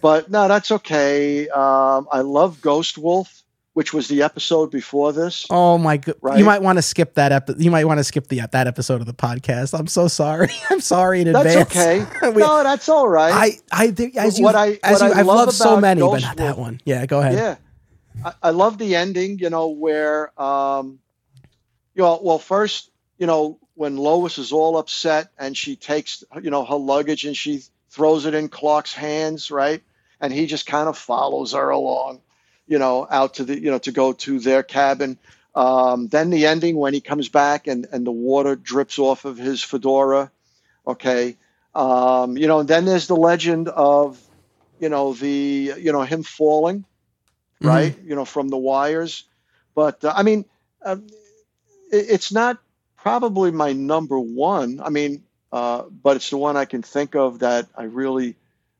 but 0.00 0.30
no, 0.30 0.46
that's 0.46 0.70
okay. 0.70 1.48
Um, 1.48 2.06
I 2.12 2.20
love 2.20 2.60
Ghost 2.60 2.98
Wolf, 2.98 3.42
which 3.78 3.94
was 3.94 4.08
the 4.08 4.24
episode 4.24 4.72
before 4.72 5.12
this. 5.12 5.46
Oh 5.50 5.78
my 5.78 5.98
god! 5.98 6.16
Right? 6.20 6.36
You 6.36 6.44
might 6.44 6.62
want 6.62 6.78
to 6.78 6.82
skip 6.82 7.14
that 7.14 7.30
episode. 7.30 7.62
You 7.62 7.70
might 7.70 7.84
want 7.84 7.98
to 7.98 8.04
skip 8.04 8.26
the 8.26 8.40
that 8.50 8.66
episode 8.66 9.00
of 9.00 9.06
the 9.06 9.14
podcast. 9.14 9.78
I'm 9.78 9.86
so 9.86 10.08
sorry. 10.08 10.48
I'm 10.70 10.80
sorry 10.80 11.20
in 11.20 11.32
that's 11.32 11.54
advance. 11.54 11.74
That's 11.74 12.12
okay. 12.20 12.30
we, 12.34 12.42
no, 12.42 12.64
that's 12.64 12.88
all 12.88 13.08
right. 13.08 13.60
I 13.70 13.86
I 13.86 13.94
as 14.16 14.38
you 14.38 14.44
what 14.44 14.56
I 14.56 14.80
as 14.82 15.00
you, 15.00 15.12
I 15.12 15.20
I've 15.20 15.26
loved 15.26 15.52
so 15.52 15.80
many, 15.80 16.00
Ghost 16.00 16.22
but 16.22 16.26
not 16.26 16.36
that 16.38 16.58
one. 16.58 16.80
Yeah, 16.84 17.06
go 17.06 17.20
ahead. 17.20 17.34
Yeah, 17.34 17.56
I, 18.24 18.48
I 18.48 18.50
love 18.50 18.78
the 18.78 18.96
ending. 18.96 19.38
You 19.38 19.50
know 19.50 19.68
where 19.68 20.32
um, 20.42 20.98
you 21.98 22.04
know, 22.04 22.20
well, 22.22 22.38
first, 22.38 22.90
you 23.18 23.26
know, 23.26 23.58
when 23.74 23.96
Lois 23.96 24.38
is 24.38 24.52
all 24.52 24.78
upset 24.78 25.30
and 25.36 25.56
she 25.56 25.74
takes, 25.74 26.22
you 26.40 26.50
know, 26.50 26.64
her 26.64 26.76
luggage 26.76 27.24
and 27.24 27.36
she 27.36 27.62
throws 27.90 28.24
it 28.24 28.34
in 28.34 28.48
Clark's 28.48 28.92
hands, 28.92 29.50
right? 29.50 29.82
And 30.20 30.32
he 30.32 30.46
just 30.46 30.64
kind 30.64 30.88
of 30.88 30.96
follows 30.96 31.52
her 31.54 31.70
along, 31.70 32.20
you 32.68 32.78
know, 32.78 33.06
out 33.10 33.34
to 33.34 33.44
the, 33.44 33.58
you 33.58 33.70
know, 33.70 33.78
to 33.78 33.92
go 33.92 34.12
to 34.12 34.38
their 34.38 34.62
cabin. 34.62 35.18
Um, 35.54 36.06
then 36.08 36.30
the 36.30 36.46
ending 36.46 36.76
when 36.76 36.94
he 36.94 37.00
comes 37.00 37.28
back 37.28 37.66
and, 37.66 37.86
and 37.90 38.06
the 38.06 38.12
water 38.12 38.54
drips 38.54 38.98
off 38.98 39.24
of 39.24 39.38
his 39.38 39.62
fedora. 39.62 40.30
Okay. 40.86 41.36
Um, 41.74 42.36
you 42.36 42.46
know, 42.46 42.60
and 42.60 42.68
then 42.68 42.84
there's 42.84 43.08
the 43.08 43.16
legend 43.16 43.68
of, 43.68 44.20
you 44.78 44.88
know, 44.88 45.14
the, 45.14 45.74
you 45.78 45.92
know, 45.92 46.02
him 46.02 46.22
falling, 46.22 46.80
mm-hmm. 46.80 47.66
right? 47.66 47.92
Mm-hmm. 47.96 48.08
You 48.08 48.14
know, 48.16 48.24
from 48.24 48.48
the 48.48 48.56
wires. 48.56 49.24
But 49.74 50.04
uh, 50.04 50.12
I 50.14 50.22
mean, 50.22 50.44
uh, 50.84 50.98
it, 51.90 52.06
it's 52.10 52.30
not 52.30 52.58
probably 52.96 53.50
my 53.50 53.72
number 53.72 54.18
one. 54.18 54.80
I 54.84 54.90
mean, 54.90 55.24
uh, 55.50 55.82
but 55.82 56.16
it's 56.16 56.30
the 56.30 56.36
one 56.36 56.56
I 56.56 56.66
can 56.66 56.82
think 56.82 57.16
of 57.16 57.40
that 57.40 57.66
I 57.74 57.84
really, 57.84 58.36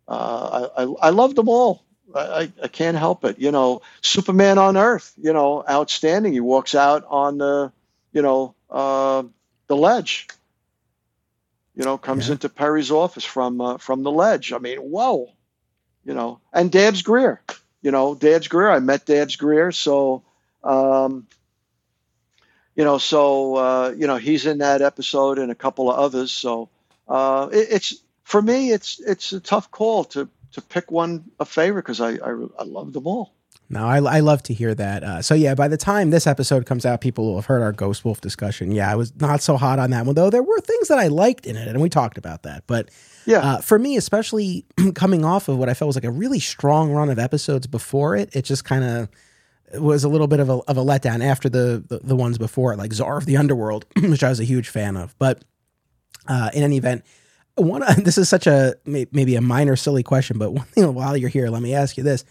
uh, 0.07 0.69
I, 0.77 0.83
I, 0.83 1.09
I 1.09 1.11
love 1.11 1.35
them 1.35 1.49
all. 1.49 1.83
I, 2.15 2.53
I 2.63 2.69
can't 2.69 2.97
help 2.97 3.25
it. 3.25 3.39
You 3.39 3.51
know, 3.51 3.83
Superman 4.03 4.59
on 4.59 4.77
Earth, 4.77 5.13
you 5.21 5.33
know, 5.33 5.65
outstanding. 5.69 6.33
He 6.33 6.41
walks 6.41 6.75
out 6.75 7.05
on 7.09 7.39
the, 7.39 7.73
you 8.13 8.23
know, 8.23 8.55
uh, 8.71 9.25
the 9.67 9.77
ledge. 9.77 10.29
You 11.75 11.85
know, 11.85 11.97
comes 11.97 12.27
yeah. 12.27 12.33
into 12.33 12.49
Perry's 12.49 12.91
office 12.91 13.25
from 13.25 13.61
uh, 13.61 13.79
from 13.79 14.03
the 14.03 14.11
ledge. 14.11 14.53
I 14.53 14.59
mean, 14.59 14.79
whoa, 14.79 15.31
you 16.05 16.13
know. 16.13 16.41
And 16.53 16.73
Dabbs 16.73 17.03
Greer, 17.03 17.41
you 17.83 17.93
know, 17.93 18.17
Dabbs 18.17 18.49
Greer. 18.49 18.69
I 18.69 18.81
met 18.81 19.07
Dabbs 19.07 19.37
Greer, 19.37 19.71
so 19.71 20.25
um, 20.65 21.29
you 22.75 22.85
know, 22.85 22.99
so 22.99 23.55
uh, 23.55 23.95
you 23.97 24.09
know 24.09 24.17
he's 24.17 24.47
in 24.47 24.59
that 24.59 24.83
episode 24.83 25.39
and 25.39 25.53
a 25.53 25.55
couple 25.55 25.89
of 25.89 25.99
others. 25.99 26.33
So 26.33 26.69
uh, 27.07 27.49
it, 27.53 27.69
it's 27.71 27.95
for 28.25 28.43
me, 28.43 28.73
it's 28.73 28.99
it's 28.99 29.33
a 29.33 29.41
tough 29.41 29.71
call 29.71 30.05
to 30.05 30.29
to 30.53 30.63
pick 30.63 30.91
one 30.91 31.31
a 31.39 31.45
favorite 31.45 31.83
because 31.83 32.01
I, 32.01 32.13
I, 32.13 32.47
I 32.59 32.65
love 32.65 32.93
them 32.93 33.07
all. 33.07 33.35
No, 33.71 33.87
I, 33.87 33.99
I 33.99 34.21
love 34.21 34.43
to 34.45 34.55
hear 34.55 34.75
that. 34.75 35.05
Uh, 35.05 35.21
so 35.21 35.35
yeah, 35.35 35.55
by 35.55 35.69
the 35.69 35.77
time 35.77 36.09
this 36.09 36.27
episode 36.27 36.65
comes 36.65 36.87
out, 36.87 37.03
people 37.03 37.27
will 37.27 37.37
have 37.37 37.47
heard 37.47 37.61
our 37.61 37.73
Ghost 37.73 38.03
Wolf 38.03 38.21
discussion. 38.21 38.73
Yeah, 38.73 38.91
I 38.91 38.95
was 38.95 39.15
not 39.21 39.43
so 39.43 39.59
hot 39.59 39.79
on 39.79 39.91
that 39.91 40.07
one 40.07 40.15
though. 40.15 40.31
There 40.31 40.43
were 40.43 40.61
things 40.61 40.89
that 40.89 40.99
I 40.99 41.09
liked 41.09 41.45
in 41.45 41.57
it, 41.57 41.69
and 41.69 41.81
we 41.81 41.91
talked 41.91 42.17
about 42.17 42.45
that. 42.45 42.65
But 42.67 42.91
yeah, 43.27 43.41
uh, 43.41 43.59
for 43.61 43.79
me, 43.79 43.99
especially 43.99 44.65
coming 44.95 45.23
off 45.23 45.49
of 45.49 45.59
what 45.59 45.69
I 45.69 45.75
felt 45.75 45.89
was 45.89 45.97
like 45.97 46.05
a 46.05 46.11
really 46.11 46.41
strong 46.41 46.93
run 46.93 47.11
of 47.11 47.19
episodes 47.19 47.67
before 47.67 48.17
it, 48.17 48.35
it 48.35 48.47
just 48.47 48.65
kind 48.65 48.85
of 48.85 49.09
was 49.75 50.03
a 50.03 50.09
little 50.09 50.29
bit 50.29 50.41
of 50.41 50.49
a, 50.49 50.55
of 50.67 50.79
a 50.79 50.83
letdown 50.83 51.23
after 51.23 51.51
the, 51.51 51.85
the, 51.89 51.99
the 51.99 52.17
ones 52.17 52.39
before, 52.39 52.75
like 52.75 52.95
Czar 52.95 53.19
of 53.19 53.27
the 53.27 53.37
Underworld, 53.37 53.85
which 54.03 54.25
I 54.25 54.31
was 54.31 54.41
a 54.41 54.45
huge 54.45 54.71
fan 54.71 54.97
of. 54.97 55.15
But 55.19 55.45
uh, 56.27 56.51
in 56.55 56.63
any 56.63 56.79
event, 56.79 57.05
one 57.63 57.83
this 58.03 58.19
is 58.19 58.29
such 58.29 58.47
a 58.47 58.75
maybe 58.85 59.37
a 59.37 59.41
minor 59.41 59.77
silly 59.77 60.03
question, 60.03 60.39
but 60.39 60.53
one 60.53 60.67
thing 60.67 60.93
while 60.95 61.17
you're 61.17 61.29
here, 61.29 61.49
let 61.49 61.63
me 61.63 61.75
ask 61.75 61.97
you 61.97 62.03
this: 62.03 62.25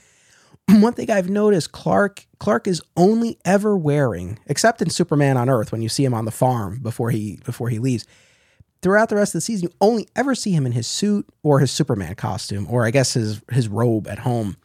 one 0.70 0.94
thing 0.94 1.10
I've 1.10 1.30
noticed, 1.30 1.72
Clark 1.72 2.26
Clark 2.40 2.68
is 2.68 2.82
only 2.95 3.38
ever 3.45 3.78
wearing, 3.78 4.40
except 4.48 4.82
in 4.82 4.90
Superman 4.90 5.38
on 5.38 5.49
Earth 5.49 5.72
when 5.72 5.82
you 5.82 5.90
see 5.90 6.06
him 6.06 6.14
on 6.14 6.26
the 6.26 6.32
farm 6.32 6.80
before 6.80 7.12
he 7.12 7.40
before 7.45 7.70
he 7.70 7.80
leaves. 7.80 8.06
Throughout 8.84 9.10
the 9.10 9.16
rest 9.16 9.34
of 9.34 9.40
the 9.40 9.41
season, 9.41 9.70
you 9.70 9.76
only 9.82 10.08
ever 10.16 10.36
see 10.36 10.52
him 10.52 10.66
in 10.66 10.72
his 10.72 10.86
suit 10.86 11.28
or 11.41 11.60
his 11.60 11.72
Superman 11.72 12.14
costume, 12.14 12.68
or 12.70 12.86
I 12.86 12.91
guess 12.91 13.14
his 13.14 13.41
his 13.52 13.68
robe 13.68 14.08
at 14.08 14.20
home. 14.20 14.58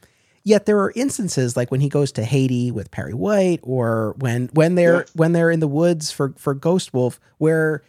Yet 0.44 0.66
there 0.66 0.80
are 0.80 0.92
instances 0.96 1.56
like 1.56 1.70
when 1.70 1.80
he 1.80 1.88
goes 1.88 2.10
to 2.12 2.24
Haiti 2.24 2.72
with 2.72 2.90
Perry 2.90 3.14
White, 3.14 3.60
or 3.62 4.14
when 4.18 4.48
when 4.52 4.74
they're 4.74 5.00
yeah. 5.00 5.10
when 5.14 5.32
they're 5.32 5.50
in 5.50 5.60
the 5.60 5.68
woods 5.68 6.10
for 6.10 6.34
for 6.36 6.52
Ghost 6.52 6.92
Wolf, 6.92 7.20
where 7.38 7.82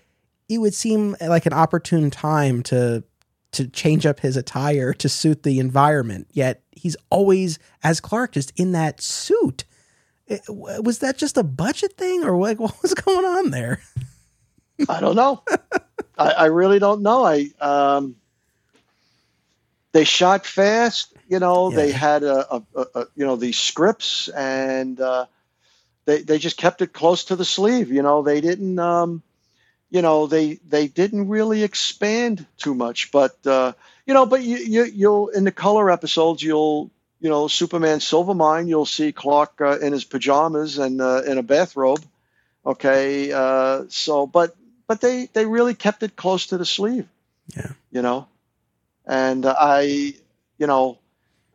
it 0.50 0.58
would 0.60 0.74
seem 0.74 1.16
like 1.22 1.46
an 1.46 1.54
opportune 1.54 2.10
time 2.10 2.64
to 2.64 3.04
to 3.54 3.68
change 3.68 4.06
up 4.06 4.20
his 4.20 4.36
attire 4.36 4.94
to 4.94 5.08
suit 5.08 5.44
the 5.44 5.60
environment. 5.60 6.28
Yet 6.32 6.64
he's 6.72 6.98
always 7.10 7.60
as 7.84 8.00
Clark, 8.00 8.34
just 8.34 8.52
in 8.60 8.72
that 8.74 9.00
suit. 9.00 9.64
It, 10.28 10.42
was 10.48 11.00
that 11.00 11.18
just 11.18 11.38
a 11.38 11.44
budget 11.44 11.94
thing, 11.94 12.24
or 12.24 12.38
like 12.38 12.60
what 12.60 12.82
was 12.82 12.94
going 12.94 13.26
on 13.26 13.52
there? 13.52 13.82
I 14.90 15.00
don't 15.00 15.16
know. 15.16 15.44
I, 16.18 16.30
I, 16.32 16.46
really 16.46 16.80
don't 16.80 17.02
know. 17.02 17.24
I 17.24 17.50
um, 17.62 18.16
they 19.92 20.04
shot 20.04 20.46
fast. 20.46 21.14
You 21.28 21.40
know, 21.40 21.70
yeah. 21.70 21.76
they 21.76 21.92
had 21.92 22.24
a, 22.24 22.56
a, 22.56 22.86
a, 22.96 23.06
you 23.16 23.26
know 23.26 23.36
these 23.36 23.58
scripts, 23.58 24.30
and 24.30 25.00
uh, 25.00 25.26
they 26.06 26.22
they 26.22 26.38
just 26.38 26.58
kept 26.58 26.82
it 26.82 26.94
close 26.94 27.24
to 27.26 27.36
the 27.36 27.46
sleeve. 27.46 27.92
You 27.92 28.02
know, 28.02 28.24
they 28.24 28.42
didn't. 28.42 28.80
Um, 28.80 29.22
you 29.94 30.02
know, 30.02 30.26
they 30.26 30.56
they 30.68 30.88
didn't 30.88 31.30
really 31.30 31.62
expand 31.62 32.48
too 32.58 32.74
much, 32.74 33.12
but 33.12 33.38
uh, 33.46 33.74
you 34.08 34.16
know, 34.16 34.26
but 34.26 34.42
you, 34.42 34.58
you 34.58 34.84
you'll 34.86 35.28
in 35.28 35.44
the 35.44 35.52
color 35.52 35.92
episodes 35.92 36.42
you'll 36.42 36.90
you 37.22 37.30
know 37.30 37.48
Superman 37.48 38.00
Silvermine 38.00 38.68
you'll 38.68 38.88
see 38.88 39.12
Clark 39.12 39.62
uh, 39.62 39.78
in 39.78 39.94
his 39.94 40.04
pajamas 40.04 40.80
and 40.80 41.00
uh, 41.00 41.22
in 41.22 41.38
a 41.38 41.44
bathrobe. 41.44 42.04
Okay, 42.66 43.32
uh, 43.32 43.84
so 43.90 44.26
but 44.26 44.56
but 44.88 45.00
they 45.00 45.28
they 45.28 45.46
really 45.46 45.76
kept 45.76 46.02
it 46.02 46.16
close 46.16 46.48
to 46.48 46.58
the 46.58 46.66
sleeve. 46.66 47.08
Yeah, 47.56 47.70
you 47.92 48.02
know, 48.02 48.28
and 49.06 49.46
I 49.46 50.16
you 50.58 50.66
know 50.66 50.98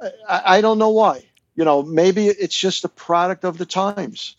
I, 0.00 0.42
I 0.58 0.60
don't 0.60 0.78
know 0.78 0.90
why. 0.90 1.24
You 1.56 1.64
know, 1.64 1.82
maybe 1.82 2.28
it's 2.28 2.56
just 2.56 2.84
a 2.84 2.88
product 2.88 3.44
of 3.44 3.58
the 3.58 3.66
times. 3.66 4.36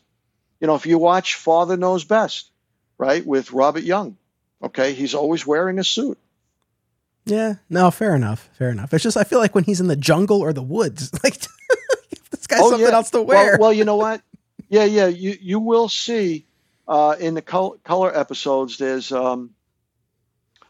You 0.61 0.67
know, 0.67 0.75
if 0.75 0.85
you 0.85 0.97
watch 0.97 1.35
Father 1.35 1.75
Knows 1.75 2.05
Best, 2.05 2.49
right, 2.99 3.25
with 3.25 3.51
Robert 3.51 3.81
Young, 3.83 4.17
okay, 4.61 4.93
he's 4.93 5.15
always 5.15 5.47
wearing 5.47 5.79
a 5.79 5.83
suit. 5.83 6.19
Yeah, 7.25 7.55
no, 7.69 7.89
fair 7.89 8.15
enough, 8.15 8.49
fair 8.53 8.69
enough. 8.69 8.93
It's 8.93 9.03
just 9.03 9.17
I 9.17 9.23
feel 9.23 9.39
like 9.39 9.55
when 9.55 9.63
he's 9.63 9.79
in 9.81 9.87
the 9.87 9.95
jungle 9.95 10.41
or 10.41 10.53
the 10.53 10.61
woods, 10.61 11.11
like 11.23 11.39
this 12.29 12.47
guy's 12.47 12.59
oh, 12.61 12.69
something 12.69 12.87
yeah. 12.87 12.93
else 12.93 13.09
to 13.11 13.21
wear. 13.21 13.51
Well, 13.51 13.59
well, 13.59 13.73
you 13.73 13.85
know 13.85 13.95
what? 13.95 14.21
Yeah, 14.67 14.85
yeah, 14.85 15.07
you 15.07 15.35
you 15.41 15.59
will 15.59 15.89
see 15.89 16.45
uh, 16.87 17.15
in 17.19 17.33
the 17.33 17.41
col- 17.41 17.77
color 17.83 18.15
episodes. 18.15 18.77
There's 18.77 19.11
um, 19.11 19.51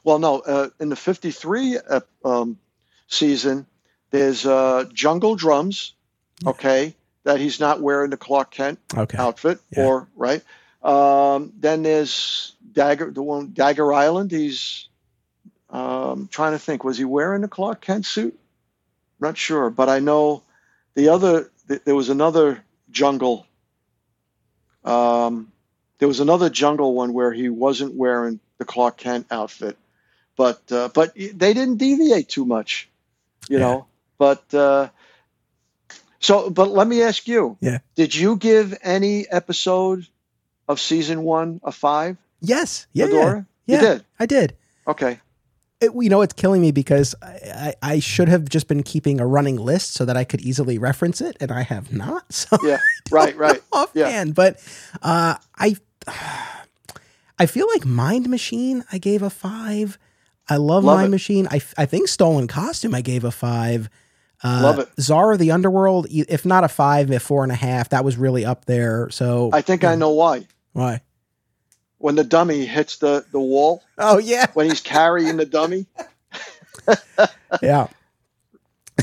well, 0.03 0.19
no, 0.19 0.39
uh, 0.39 0.69
in 0.79 0.89
the 0.89 0.95
'53 0.95 1.77
uh, 1.77 1.99
um, 2.23 2.57
season, 3.07 3.65
there's 4.11 4.45
uh, 4.45 4.85
Jungle 4.93 5.35
Drums, 5.35 5.93
okay, 6.45 6.95
that 7.23 7.39
he's 7.39 7.59
not 7.59 7.81
wearing 7.81 8.09
the 8.09 8.17
Clark 8.17 8.51
Kent 8.51 8.79
okay. 8.95 9.17
outfit, 9.17 9.59
yeah. 9.75 9.85
or 9.85 10.07
right. 10.15 10.43
Um, 10.81 11.53
then 11.59 11.83
there's 11.83 12.55
Dagger, 12.71 13.11
the 13.11 13.23
one 13.23 13.51
Dagger 13.53 13.91
Island. 13.91 14.31
He's 14.31 14.87
um, 15.69 16.27
trying 16.31 16.53
to 16.53 16.59
think, 16.59 16.83
was 16.83 16.97
he 16.97 17.05
wearing 17.05 17.41
the 17.41 17.47
Clark 17.47 17.81
Kent 17.81 18.05
suit? 18.05 18.39
Not 19.19 19.37
sure, 19.37 19.69
but 19.69 19.89
I 19.89 19.99
know 19.99 20.43
the 20.95 21.09
other. 21.09 21.51
Th- 21.67 21.81
there 21.83 21.95
was 21.95 22.09
another 22.09 22.63
jungle. 22.89 23.45
Um, 24.85 25.51
there 25.99 26.07
was 26.07 26.21
another 26.21 26.49
jungle 26.49 26.93
one 26.93 27.13
where 27.13 27.33
he 27.33 27.49
wasn't 27.49 27.95
wearing 27.95 28.39
the 28.57 28.65
Clark 28.65 28.97
Kent 28.97 29.27
outfit, 29.29 29.77
but 30.37 30.61
uh, 30.71 30.89
but 30.93 31.13
they 31.15 31.53
didn't 31.53 31.77
deviate 31.77 32.29
too 32.29 32.45
much, 32.45 32.89
you 33.49 33.57
yeah. 33.57 33.65
know. 33.65 33.87
But 34.17 34.53
uh, 34.53 34.89
so, 36.19 36.49
but 36.49 36.69
let 36.69 36.87
me 36.87 37.03
ask 37.03 37.27
you. 37.27 37.57
Yeah. 37.59 37.79
Did 37.95 38.15
you 38.15 38.37
give 38.37 38.77
any 38.81 39.29
episode 39.29 40.07
of 40.69 40.79
season 40.79 41.23
one 41.23 41.59
a 41.63 41.73
five? 41.73 42.15
Yes. 42.39 42.87
Yeah. 42.93 43.07
Yeah. 43.07 43.41
yeah. 43.65 43.75
You 43.75 43.81
did. 43.81 44.05
I 44.19 44.25
did. 44.25 44.55
Okay. 44.87 45.19
It, 45.81 45.91
you 45.95 46.09
know, 46.09 46.21
it's 46.21 46.33
killing 46.33 46.61
me 46.61 46.71
because 46.71 47.15
I, 47.21 47.73
I, 47.81 47.93
I, 47.93 47.99
should 47.99 48.27
have 48.27 48.49
just 48.49 48.67
been 48.67 48.83
keeping 48.83 49.21
a 49.21 49.25
running 49.25 49.55
list 49.55 49.93
so 49.93 50.03
that 50.03 50.17
I 50.17 50.25
could 50.25 50.41
easily 50.41 50.77
reference 50.77 51.21
it, 51.21 51.37
and 51.39 51.51
I 51.51 51.61
have 51.61 51.93
not. 51.93 52.25
So 52.31 52.57
yeah, 52.63 52.79
right, 53.11 53.35
right, 53.37 53.61
offhand. 53.71 54.29
Yeah. 54.29 54.33
But 54.33 54.61
uh, 55.01 55.35
I, 55.57 55.77
I 57.39 57.45
feel 57.45 57.67
like 57.69 57.85
Mind 57.85 58.29
Machine. 58.29 58.83
I 58.91 58.97
gave 58.97 59.21
a 59.21 59.29
five. 59.29 59.97
I 60.49 60.57
love, 60.57 60.83
love 60.83 60.97
Mind 60.97 61.07
it. 61.07 61.11
Machine. 61.11 61.47
I, 61.49 61.61
I 61.77 61.85
think 61.85 62.09
Stolen 62.09 62.47
Costume. 62.47 62.93
I 62.93 63.01
gave 63.01 63.23
a 63.23 63.31
five. 63.31 63.89
Uh, 64.43 64.61
Love 64.63 64.79
it. 64.79 64.89
Czar 64.99 65.33
of 65.33 65.39
the 65.39 65.51
Underworld, 65.51 66.07
if 66.09 66.45
not 66.45 66.63
a 66.63 66.69
five, 66.69 67.11
a 67.11 67.19
four 67.19 67.43
and 67.43 67.51
a 67.51 67.55
half, 67.55 67.89
that 67.89 68.05
was 68.05 68.17
really 68.17 68.45
up 68.45 68.65
there. 68.65 69.09
So 69.09 69.49
I 69.51 69.61
think 69.61 69.83
I 69.83 69.95
know 69.95 70.11
why. 70.11 70.45
Why? 70.73 71.01
When 71.97 72.15
the 72.15 72.23
dummy 72.23 72.65
hits 72.65 72.97
the, 72.97 73.25
the 73.31 73.39
wall. 73.39 73.83
Oh 73.97 74.17
yeah. 74.17 74.47
When 74.53 74.69
he's 74.69 74.81
carrying 74.81 75.37
the 75.37 75.45
dummy. 75.45 75.85
yeah. 77.61 77.87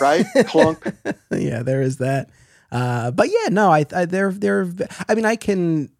Right? 0.00 0.26
Clunk. 0.46 0.92
yeah, 1.30 1.62
there 1.62 1.82
is 1.82 1.98
that. 1.98 2.30
Uh, 2.72 3.10
but 3.10 3.28
yeah, 3.28 3.48
no, 3.50 3.70
I, 3.70 3.84
I 3.94 4.06
they're 4.06 4.32
they're. 4.32 4.68
I 5.08 5.14
mean, 5.14 5.24
I 5.24 5.36
can 5.36 5.90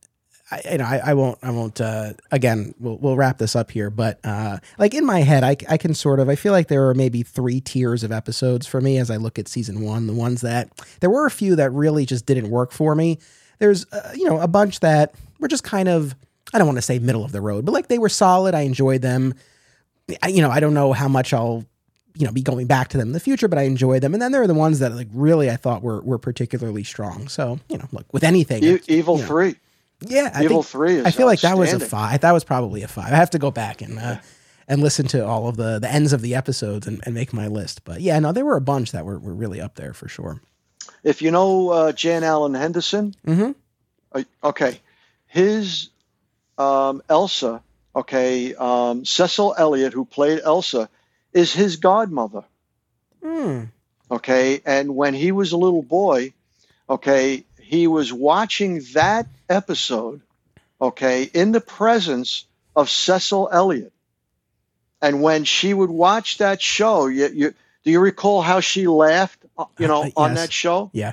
I, 0.51 0.63
you 0.71 0.79
know, 0.79 0.85
I, 0.85 1.01
I 1.07 1.15
won't, 1.15 1.39
I 1.43 1.51
won't, 1.51 1.81
uh, 1.81 2.13
again, 2.31 2.73
we'll, 2.79 2.99
we'll 2.99 3.17
wrap 3.17 3.39
this 3.39 3.57
up 3.57 3.73
here, 3.73 3.91
but, 3.91 4.21
uh, 4.23 4.59
like 4.79 4.95
in 4.95 5.05
my 5.05 5.21
head, 5.21 5.43
I, 5.43 5.57
I 5.69 5.77
can 5.77 5.93
sort 5.93 6.21
of, 6.21 6.29
I 6.29 6.37
feel 6.37 6.53
like 6.53 6.69
there 6.69 6.89
are 6.89 6.95
maybe 6.95 7.25
three 7.25 7.61
tiers 7.61 8.05
of 8.05 8.13
episodes 8.13 8.65
for 8.65 8.81
me 8.81 8.99
as 8.99 9.11
I 9.11 9.17
look 9.17 9.41
at 9.41 9.49
season 9.49 9.81
one, 9.81 10.07
the 10.07 10.13
ones 10.13 10.43
that 10.43 10.71
there 11.01 11.11
were 11.11 11.27
a 11.27 11.33
few 11.33 11.57
that 11.57 11.73
really 11.73 12.07
just 12.07 12.27
didn't 12.27 12.49
work 12.49 12.71
for 12.71 12.95
me. 12.95 13.19
There's, 13.59 13.91
uh, 13.93 14.13
you 14.15 14.25
know, 14.29 14.39
a 14.39 14.47
bunch 14.47 14.81
that 14.81 15.15
were 15.39 15.49
just 15.49 15.65
kind 15.65 15.89
of, 15.89 16.15
I 16.53 16.59
don't 16.59 16.67
want 16.67 16.79
to 16.79 16.83
say 16.83 16.99
middle 16.99 17.25
of 17.25 17.33
the 17.33 17.41
road, 17.41 17.65
but 17.65 17.73
like 17.73 17.89
they 17.89 17.99
were 17.99 18.09
solid. 18.09 18.55
I 18.55 18.61
enjoyed 18.63 19.03
them. 19.03 19.35
I, 20.23 20.29
you 20.29 20.41
know, 20.41 20.51
I 20.51 20.61
don't 20.61 20.75
know 20.75 20.93
how 20.93 21.09
much 21.09 21.33
I'll, 21.33 21.65
you 22.15 22.25
know, 22.25 22.33
be 22.33 22.43
going 22.43 22.67
back 22.67 22.89
to 22.89 22.97
them 22.97 23.09
in 23.09 23.13
the 23.13 23.21
future, 23.21 23.49
but 23.49 23.59
I 23.59 23.63
enjoy 23.63 24.01
them. 24.01 24.15
And 24.15 24.23
then 24.23 24.33
there 24.33 24.41
are 24.43 24.47
the 24.47 24.55
ones 24.55 24.79
that 24.79 24.95
like 24.95 25.09
really 25.13 25.51
I 25.51 25.57
thought 25.57 25.83
were, 25.83 26.01
were 26.01 26.19
particularly 26.19 26.85
strong. 26.85 27.29
So, 27.29 27.59
you 27.69 27.77
know, 27.77 27.87
look 27.93 28.11
with 28.13 28.25
anything, 28.25 28.65
e- 28.65 28.81
Evil 28.87 29.17
you 29.17 29.23
know, 29.23 29.29
Three. 29.29 29.57
Yeah, 30.01 30.31
I 30.35 30.45
Evil 30.45 30.63
think, 30.63 30.71
Three. 30.71 31.03
I 31.03 31.11
feel 31.11 31.27
like 31.27 31.41
that 31.41 31.59
was 31.59 31.73
a 31.73 31.81
five. 31.81 32.21
That 32.21 32.33
was 32.33 32.45
probably 32.45 32.83
a 32.83 32.89
five. 32.89 33.13
I 33.13 33.17
have 33.17 33.31
to 33.31 33.39
go 33.39 33.51
back 33.51 33.83
and 33.83 33.99
uh, 33.99 34.17
and 34.69 34.83
listen 34.83 35.07
to 35.09 35.27
all 35.27 35.49
of 35.49 35.57
the 35.57 35.79
the 35.79 35.91
ends 35.91 36.13
of 36.13 36.23
the 36.23 36.35
episodes 36.35 36.87
and, 36.87 37.01
and 37.05 37.15
make 37.15 37.33
my 37.33 37.49
list. 37.49 37.85
But 37.85 38.01
yeah, 38.01 38.19
no, 38.19 38.33
there 38.33 38.45
were 38.45 38.57
a 38.57 38.63
bunch 38.63 38.93
that 38.93 39.05
were, 39.05 39.19
were 39.19 39.35
really 39.35 39.61
up 39.61 39.75
there 39.75 39.93
for 39.93 40.09
sure. 40.09 40.41
If 41.03 41.23
you 41.23 41.31
know 41.31 41.71
uh, 41.71 41.93
Jan 41.93 42.25
Alan 42.25 42.55
Henderson, 42.55 43.15
mm-hmm. 43.27 43.53
uh, 44.13 44.23
okay, 44.45 44.81
his 45.37 45.91
um, 46.57 47.03
Elsa, 47.11 47.63
okay, 47.95 48.55
um, 48.55 49.05
Cecil 49.05 49.55
Elliott, 49.59 49.93
who 49.93 50.07
played 50.07 50.41
Elsa, 50.43 50.89
is 51.35 51.53
his 51.53 51.77
godmother. 51.77 52.45
Mm. 53.23 53.69
Okay, 54.11 54.63
and 54.65 54.97
when 54.97 55.13
he 55.13 55.33
was 55.33 55.53
a 55.53 55.59
little 55.59 55.83
boy, 55.83 56.33
okay, 56.89 57.45
he 57.61 57.87
was 57.87 58.13
watching 58.15 58.81
that 58.95 59.27
episode, 59.51 60.23
okay, 60.81 61.25
in 61.25 61.53
the 61.53 61.61
presence 61.61 62.47
of 62.75 62.89
Cecil 62.89 63.51
Elliott. 63.53 63.93
And 65.03 65.21
when 65.21 65.45
she 65.45 65.75
would 65.75 65.91
watch 65.91 66.39
that 66.39 66.63
show, 66.63 67.09
you, 67.09 67.29
you 67.29 67.55
do 67.85 67.91
you 67.91 68.01
recall 68.01 68.41
how 68.41 68.61
she 68.61 68.87
laughed, 68.87 69.45
uh, 69.59 69.67
you 69.79 69.87
know, 69.87 70.01
uh, 70.01 70.05
yes. 70.05 70.13
on 70.17 70.35
that 70.35 70.51
show? 70.51 70.91
Yeah. 70.95 71.13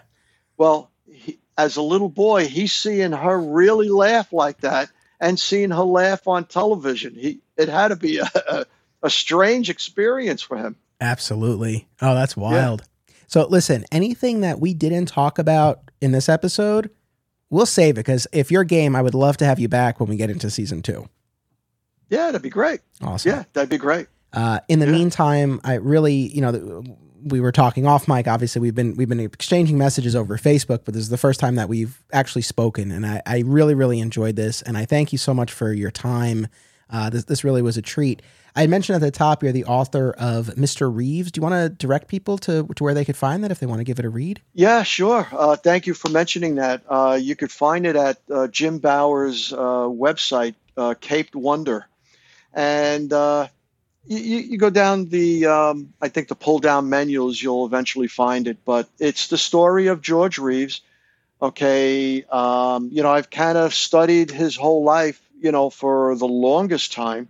Well, 0.55 0.89
he, 1.11 1.39
as 1.57 1.75
a 1.75 1.81
little 1.81 2.09
boy, 2.09 2.47
he's 2.47 2.73
seeing 2.73 3.11
her 3.11 3.39
really 3.39 3.89
laugh 3.89 4.33
like 4.33 4.61
that 4.61 4.89
and 5.19 5.39
seeing 5.39 5.71
her 5.71 5.83
laugh 5.83 6.27
on 6.27 6.45
television. 6.45 7.15
He 7.15 7.39
it 7.57 7.69
had 7.69 7.89
to 7.89 7.95
be 7.95 8.17
a, 8.17 8.29
a, 8.49 8.65
a 9.03 9.09
strange 9.09 9.69
experience 9.69 10.41
for 10.41 10.57
him. 10.57 10.75
Absolutely. 10.99 11.87
Oh, 12.01 12.15
that's 12.15 12.37
wild. 12.37 12.81
Yeah. 12.81 13.13
So 13.27 13.47
listen, 13.47 13.85
anything 13.91 14.41
that 14.41 14.59
we 14.59 14.73
didn't 14.73 15.07
talk 15.07 15.39
about 15.39 15.79
in 16.01 16.11
this 16.11 16.29
episode, 16.29 16.89
we'll 17.49 17.65
save 17.65 17.95
it 17.95 18.05
because 18.05 18.27
if 18.31 18.51
you're 18.51 18.63
game, 18.63 18.95
I 18.95 19.01
would 19.01 19.15
love 19.15 19.37
to 19.37 19.45
have 19.45 19.59
you 19.59 19.67
back 19.69 19.99
when 19.99 20.09
we 20.09 20.17
get 20.17 20.29
into 20.29 20.49
season 20.49 20.81
two. 20.81 21.07
Yeah, 22.09 22.27
that'd 22.27 22.41
be 22.41 22.49
great. 22.49 22.81
Awesome. 23.01 23.31
Yeah, 23.31 23.43
that'd 23.53 23.69
be 23.69 23.77
great. 23.77 24.07
Uh, 24.33 24.59
in 24.67 24.79
the 24.79 24.85
yeah. 24.85 24.91
meantime, 24.91 25.61
I 25.63 25.75
really, 25.75 26.13
you 26.13 26.41
know, 26.41 26.83
we 27.25 27.39
were 27.39 27.51
talking 27.51 27.85
off 27.85 28.07
mic. 28.07 28.27
Obviously, 28.27 28.61
we've 28.61 28.75
been 28.75 28.95
we've 28.95 29.09
been 29.09 29.19
exchanging 29.19 29.77
messages 29.77 30.15
over 30.15 30.37
Facebook, 30.37 30.81
but 30.85 30.93
this 30.93 31.03
is 31.03 31.09
the 31.09 31.17
first 31.17 31.39
time 31.39 31.55
that 31.55 31.69
we've 31.69 32.01
actually 32.11 32.41
spoken, 32.41 32.91
and 32.91 33.05
I, 33.05 33.21
I 33.25 33.39
really 33.45 33.75
really 33.75 33.99
enjoyed 33.99 34.35
this, 34.35 34.61
and 34.61 34.77
I 34.77 34.85
thank 34.85 35.11
you 35.11 35.17
so 35.17 35.33
much 35.33 35.51
for 35.51 35.73
your 35.73 35.91
time. 35.91 36.47
Uh, 36.89 37.09
this 37.09 37.25
this 37.25 37.43
really 37.43 37.61
was 37.61 37.77
a 37.77 37.81
treat. 37.81 38.21
I 38.55 38.67
mentioned 38.67 38.95
at 38.95 39.01
the 39.01 39.11
top 39.11 39.41
you're 39.41 39.51
the 39.51 39.65
author 39.65 40.11
of 40.11 40.47
Mr. 40.47 40.93
Reeves. 40.93 41.31
Do 41.31 41.39
you 41.39 41.41
want 41.41 41.55
to 41.55 41.69
direct 41.69 42.07
people 42.07 42.37
to, 42.39 42.67
to 42.75 42.83
where 42.83 42.93
they 42.93 43.03
could 43.03 43.17
find 43.17 43.43
that 43.43 43.51
if 43.51 43.59
they 43.59 43.65
want 43.65 43.79
to 43.79 43.83
give 43.83 43.97
it 43.97 44.05
a 44.05 44.09
read? 44.09 44.41
Yeah, 44.53 44.83
sure. 44.83 45.27
Uh, 45.31 45.55
thank 45.55 45.87
you 45.87 45.93
for 45.93 46.09
mentioning 46.09 46.55
that. 46.55 46.83
Uh, 46.87 47.17
you 47.19 47.35
could 47.35 47.51
find 47.51 47.87
it 47.87 47.95
at 47.95 48.21
uh, 48.31 48.47
Jim 48.47 48.77
Bauer's 48.77 49.51
uh, 49.51 49.87
website, 49.89 50.53
uh, 50.77 50.93
Caped 50.99 51.35
Wonder. 51.35 51.87
And 52.53 53.11
you, 54.05 54.17
you, 54.17 54.57
go 54.57 54.69
down 54.69 55.05
the, 55.05 55.45
um, 55.45 55.93
I 56.01 56.09
think 56.09 56.27
the 56.27 56.35
pull 56.35 56.59
down 56.59 56.89
menus, 56.89 57.41
you'll 57.41 57.65
eventually 57.65 58.07
find 58.07 58.47
it. 58.47 58.57
But 58.65 58.89
it's 58.99 59.27
the 59.27 59.37
story 59.37 59.87
of 59.87 60.01
George 60.01 60.37
Reeves. 60.37 60.81
Okay. 61.41 62.23
Um, 62.23 62.89
you 62.91 63.03
know, 63.03 63.11
I've 63.11 63.29
kind 63.29 63.57
of 63.57 63.73
studied 63.73 64.31
his 64.31 64.55
whole 64.55 64.83
life, 64.83 65.21
you 65.39 65.51
know, 65.51 65.69
for 65.69 66.15
the 66.15 66.27
longest 66.27 66.93
time. 66.93 67.29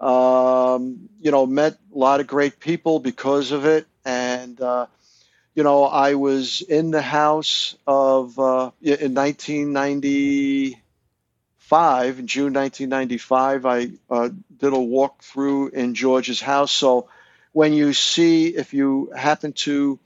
Um, 0.00 1.08
you 1.20 1.30
know, 1.30 1.46
met 1.46 1.78
a 1.94 1.98
lot 1.98 2.20
of 2.20 2.26
great 2.26 2.58
people 2.58 3.00
because 3.00 3.52
of 3.52 3.66
it. 3.66 3.86
And, 4.04 4.60
uh, 4.60 4.86
you 5.54 5.62
know, 5.62 5.84
I 5.84 6.14
was 6.14 6.62
in 6.62 6.90
the 6.90 7.02
house 7.02 7.76
of, 7.86 8.38
uh, 8.38 8.70
in 8.80 9.14
1995, 11.70 12.18
in 12.18 12.26
June 12.26 12.52
1995, 12.52 13.66
I 13.66 13.90
uh, 14.10 14.28
did 14.58 14.72
a 14.72 14.76
walkthrough 14.76 15.72
in 15.72 15.94
George's 15.94 16.40
house. 16.40 16.72
So 16.72 17.08
when 17.52 17.72
you 17.72 17.92
see, 17.92 18.48
if 18.48 18.74
you 18.74 19.12
happen 19.16 19.52
to 19.52 19.98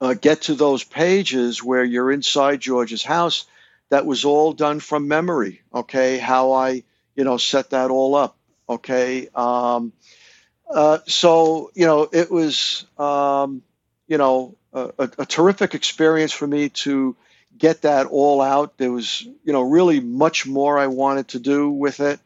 uh, 0.00 0.14
get 0.14 0.42
to 0.42 0.54
those 0.54 0.84
pages 0.84 1.62
where 1.62 1.84
you're 1.84 2.12
inside 2.12 2.60
George's 2.60 3.02
house, 3.02 3.46
that 3.88 4.04
was 4.04 4.24
all 4.24 4.52
done 4.52 4.80
from 4.80 5.08
memory. 5.08 5.62
Okay. 5.74 6.18
How 6.18 6.52
I, 6.52 6.84
you 7.14 7.24
know, 7.24 7.38
set 7.38 7.70
that 7.70 7.90
all 7.90 8.14
up. 8.14 8.36
Okay. 8.68 9.28
Um, 9.34 9.92
uh, 10.68 10.98
so, 11.06 11.70
you 11.74 11.86
know, 11.86 12.08
it 12.12 12.30
was, 12.30 12.84
um, 12.98 13.62
you 14.06 14.18
know, 14.18 14.56
a, 14.72 15.10
a, 15.18 15.26
terrific 15.26 15.74
experience 15.74 16.32
for 16.32 16.46
me 16.46 16.68
to 16.68 17.16
get 17.56 17.82
that 17.82 18.06
all 18.06 18.40
out. 18.40 18.78
There 18.78 18.92
was, 18.92 19.22
you 19.22 19.52
know, 19.52 19.62
really 19.62 20.00
much 20.00 20.46
more 20.46 20.78
I 20.78 20.86
wanted 20.86 21.28
to 21.28 21.38
do 21.38 21.70
with 21.70 22.00
it. 22.00 22.20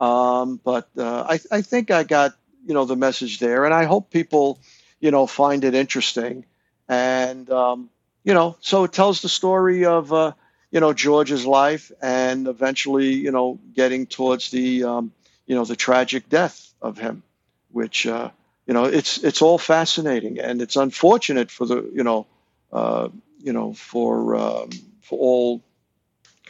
Um, 0.00 0.60
but 0.62 0.88
uh, 0.96 1.26
I, 1.28 1.40
I 1.50 1.62
think 1.62 1.90
I 1.90 2.02
got, 2.02 2.34
you 2.66 2.74
know, 2.74 2.84
the 2.84 2.96
message 2.96 3.38
there. 3.38 3.64
And 3.64 3.72
I 3.72 3.84
hope 3.84 4.10
people, 4.10 4.58
you 5.00 5.10
know, 5.10 5.26
find 5.26 5.64
it 5.64 5.74
interesting. 5.74 6.44
And, 6.88 7.48
um, 7.50 7.90
you 8.24 8.34
know, 8.34 8.56
so 8.60 8.84
it 8.84 8.92
tells 8.92 9.22
the 9.22 9.28
story 9.28 9.84
of, 9.84 10.12
uh, 10.12 10.32
you 10.70 10.80
know, 10.80 10.92
George's 10.92 11.46
life 11.46 11.92
and 12.00 12.48
eventually, 12.48 13.12
you 13.12 13.30
know, 13.30 13.58
getting 13.74 14.06
towards 14.06 14.50
the, 14.50 14.84
um, 14.84 15.12
you 15.46 15.54
know 15.54 15.64
the 15.64 15.76
tragic 15.76 16.28
death 16.28 16.72
of 16.80 16.98
him, 16.98 17.22
which 17.70 18.06
uh, 18.06 18.30
you 18.66 18.74
know 18.74 18.84
it's 18.84 19.18
it's 19.18 19.42
all 19.42 19.58
fascinating 19.58 20.38
and 20.38 20.62
it's 20.62 20.76
unfortunate 20.76 21.50
for 21.50 21.66
the 21.66 21.90
you 21.94 22.04
know 22.04 22.26
uh, 22.72 23.08
you 23.42 23.52
know 23.52 23.72
for 23.72 24.36
um, 24.36 24.70
for 25.02 25.18
all 25.18 25.62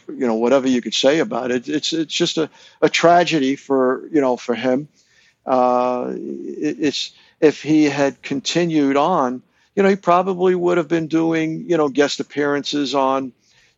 you 0.07 0.27
know 0.27 0.35
whatever 0.35 0.67
you 0.67 0.81
could 0.81 0.93
say 0.93 1.19
about 1.19 1.51
it. 1.51 1.67
It's 1.69 1.93
it's 1.93 2.13
just 2.13 2.37
a, 2.37 2.49
a 2.81 2.89
tragedy 2.89 3.55
for 3.55 4.07
you 4.11 4.21
know 4.21 4.37
for 4.37 4.55
him. 4.55 4.87
Uh, 5.45 6.13
it, 6.15 6.77
it's 6.79 7.11
if 7.41 7.61
he 7.61 7.85
had 7.85 8.21
continued 8.21 8.95
on, 8.95 9.41
you 9.75 9.83
know, 9.83 9.89
he 9.89 9.97
probably 9.97 10.55
would 10.55 10.77
have 10.77 10.87
been 10.87 11.07
doing 11.07 11.69
you 11.69 11.77
know 11.77 11.89
guest 11.89 12.19
appearances 12.19 12.95
on 12.95 13.33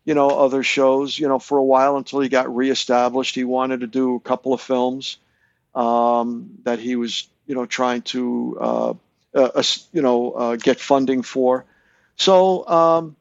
you 0.05 0.13
know, 0.13 0.29
other 0.29 0.61
shows, 0.63 1.17
you 1.17 1.27
know, 1.27 1.39
for 1.39 1.57
a 1.57 1.63
while 1.63 1.97
until 1.97 2.19
he 2.19 2.29
got 2.29 2.55
reestablished. 2.55 3.33
He 3.33 3.43
wanted 3.43 3.79
to 3.79 3.87
do 3.87 4.15
a 4.15 4.19
couple 4.19 4.53
of 4.53 4.61
films 4.61 5.17
um, 5.73 6.51
that 6.63 6.79
he 6.79 6.95
was, 6.95 7.27
you 7.47 7.55
know, 7.55 7.65
trying 7.65 8.03
to, 8.03 8.57
uh, 8.61 8.93
uh, 9.33 9.63
you 9.91 10.03
know, 10.03 10.31
uh, 10.31 10.55
get 10.57 10.79
funding 10.79 11.23
for. 11.23 11.65
So, 12.17 12.67
um, 12.67 13.15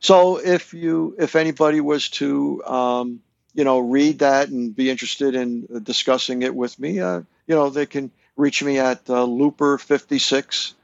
so 0.00 0.38
if 0.38 0.74
you, 0.74 1.14
if 1.18 1.36
anybody 1.36 1.80
was 1.80 2.08
to, 2.10 2.64
um, 2.64 3.20
you 3.54 3.64
know, 3.64 3.78
read 3.80 4.20
that 4.20 4.48
and 4.48 4.74
be 4.74 4.90
interested 4.90 5.34
in 5.34 5.82
discussing 5.82 6.42
it 6.42 6.54
with 6.54 6.78
me, 6.78 7.00
uh, 7.00 7.22
you 7.46 7.54
know, 7.54 7.70
they 7.70 7.86
can 7.86 8.10
reach 8.36 8.62
me 8.62 8.78
at 8.78 8.98
uh, 9.10 9.26
looper56 9.26 10.74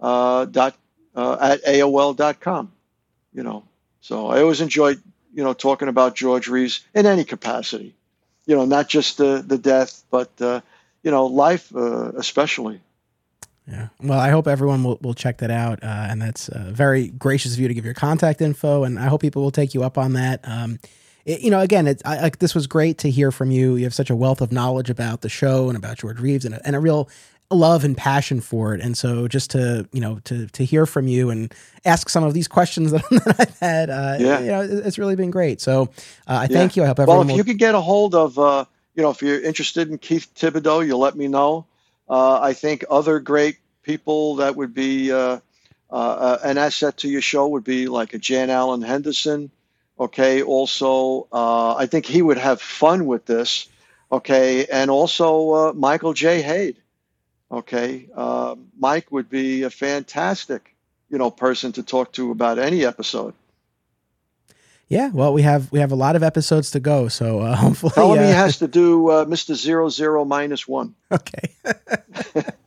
uh, 0.00 0.44
dot 0.46 0.76
at 1.16 1.64
aol.com. 1.64 2.72
You 3.32 3.42
know, 3.42 3.64
so 4.00 4.28
I 4.28 4.40
always 4.42 4.60
enjoyed, 4.60 5.00
you 5.34 5.44
know, 5.44 5.52
talking 5.52 5.88
about 5.88 6.16
George 6.16 6.48
Reeves 6.48 6.80
in 6.94 7.06
any 7.06 7.24
capacity. 7.24 7.94
You 8.46 8.56
know, 8.56 8.64
not 8.64 8.88
just 8.88 9.18
the 9.18 9.44
the 9.46 9.58
death, 9.58 10.02
but 10.10 10.30
uh, 10.40 10.60
you 11.02 11.10
know, 11.10 11.26
life 11.26 11.74
uh, 11.74 12.12
especially. 12.16 12.80
Yeah. 13.66 13.88
Well, 14.02 14.18
I 14.18 14.30
hope 14.30 14.48
everyone 14.48 14.82
will, 14.82 14.98
will 15.00 15.14
check 15.14 15.38
that 15.38 15.50
out. 15.50 15.82
Uh, 15.82 16.06
and 16.10 16.20
that's 16.20 16.48
uh, 16.48 16.70
very 16.72 17.08
gracious 17.08 17.54
of 17.54 17.60
you 17.60 17.68
to 17.68 17.74
give 17.74 17.84
your 17.84 17.94
contact 17.94 18.40
info. 18.40 18.84
And 18.84 18.98
I 18.98 19.06
hope 19.06 19.20
people 19.20 19.42
will 19.42 19.50
take 19.50 19.74
you 19.74 19.82
up 19.84 19.96
on 19.96 20.14
that. 20.14 20.40
Um, 20.44 20.78
it, 21.24 21.40
you 21.40 21.50
know, 21.50 21.60
again, 21.60 21.86
it's 21.86 22.02
I, 22.04 22.20
like 22.20 22.38
this 22.38 22.54
was 22.54 22.66
great 22.66 22.98
to 22.98 23.10
hear 23.10 23.30
from 23.30 23.50
you. 23.50 23.76
You 23.76 23.84
have 23.84 23.94
such 23.94 24.10
a 24.10 24.16
wealth 24.16 24.40
of 24.40 24.50
knowledge 24.52 24.90
about 24.90 25.20
the 25.20 25.28
show 25.28 25.68
and 25.68 25.76
about 25.76 25.98
George 25.98 26.18
Reeves 26.20 26.44
and 26.44 26.54
a, 26.54 26.66
and 26.66 26.74
a 26.74 26.80
real 26.80 27.08
love 27.50 27.84
and 27.84 27.96
passion 27.96 28.40
for 28.40 28.74
it. 28.74 28.80
And 28.80 28.96
so 28.96 29.26
just 29.28 29.50
to, 29.50 29.88
you 29.92 30.00
know, 30.00 30.20
to, 30.24 30.46
to 30.48 30.64
hear 30.64 30.86
from 30.86 31.08
you 31.08 31.30
and 31.30 31.52
ask 31.84 32.08
some 32.08 32.24
of 32.24 32.32
these 32.32 32.48
questions 32.48 32.90
that, 32.92 33.02
that 33.10 33.36
I've 33.40 33.58
had, 33.58 33.90
uh, 33.90 34.16
yeah. 34.18 34.40
you 34.40 34.46
know, 34.46 34.60
it's 34.62 34.98
really 34.98 35.16
been 35.16 35.30
great. 35.30 35.60
So 35.60 35.82
uh, 35.82 35.84
I 36.26 36.42
yeah. 36.42 36.48
thank 36.48 36.76
you. 36.76 36.84
I 36.84 36.86
hope 36.86 37.00
everyone 37.00 37.18
Well, 37.18 37.22
if 37.26 37.32
will... 37.32 37.36
you 37.36 37.44
could 37.44 37.58
get 37.58 37.74
a 37.74 37.80
hold 37.80 38.14
of, 38.14 38.38
uh, 38.38 38.64
you 38.94 39.02
know, 39.02 39.10
if 39.10 39.22
you're 39.22 39.40
interested 39.40 39.88
in 39.88 39.98
Keith 39.98 40.32
Thibodeau, 40.34 40.86
you'll 40.86 41.00
let 41.00 41.16
me 41.16 41.28
know. 41.28 41.66
Uh, 42.10 42.40
I 42.40 42.52
think 42.52 42.84
other 42.90 43.20
great 43.20 43.58
people 43.82 44.36
that 44.36 44.56
would 44.56 44.74
be 44.74 45.12
uh, 45.12 45.38
uh, 45.88 46.38
an 46.44 46.58
asset 46.58 46.98
to 46.98 47.08
your 47.08 47.22
show 47.22 47.48
would 47.48 47.64
be 47.64 47.86
like 47.86 48.12
a 48.12 48.18
Jan 48.18 48.50
Alan 48.50 48.82
Henderson. 48.82 49.50
Okay. 49.98 50.42
Also, 50.42 51.28
I 51.32 51.86
think 51.86 52.06
he 52.06 52.20
would 52.20 52.38
have 52.38 52.60
fun 52.60 53.06
with 53.06 53.24
this. 53.26 53.68
Okay. 54.10 54.66
And 54.66 54.90
also 54.90 55.72
Michael 55.72 56.12
J. 56.12 56.42
Hayde. 56.42 56.76
Okay, 57.52 58.08
uh, 58.14 58.54
Mike 58.78 59.10
would 59.10 59.28
be 59.28 59.64
a 59.64 59.70
fantastic, 59.70 60.76
you 61.08 61.18
know, 61.18 61.32
person 61.32 61.72
to 61.72 61.82
talk 61.82 62.12
to 62.12 62.30
about 62.30 62.60
any 62.60 62.84
episode. 62.84 63.34
Yeah, 64.90 65.10
well, 65.12 65.32
we 65.32 65.42
have 65.42 65.70
we 65.70 65.78
have 65.78 65.92
a 65.92 65.96
lot 65.96 66.16
of 66.16 66.24
episodes 66.24 66.72
to 66.72 66.80
go, 66.80 67.06
so 67.06 67.38
uh, 67.38 67.54
hopefully. 67.64 67.92
Tell 67.94 68.12
him 68.12 68.18
uh, 68.18 68.26
he 68.26 68.32
has 68.32 68.58
to 68.58 68.66
do 68.66 69.08
uh, 69.08 69.24
Mister 69.24 69.54
Zero 69.54 69.88
Zero 69.88 70.24
minus 70.24 70.68
one. 70.68 70.94
Okay. 71.12 71.54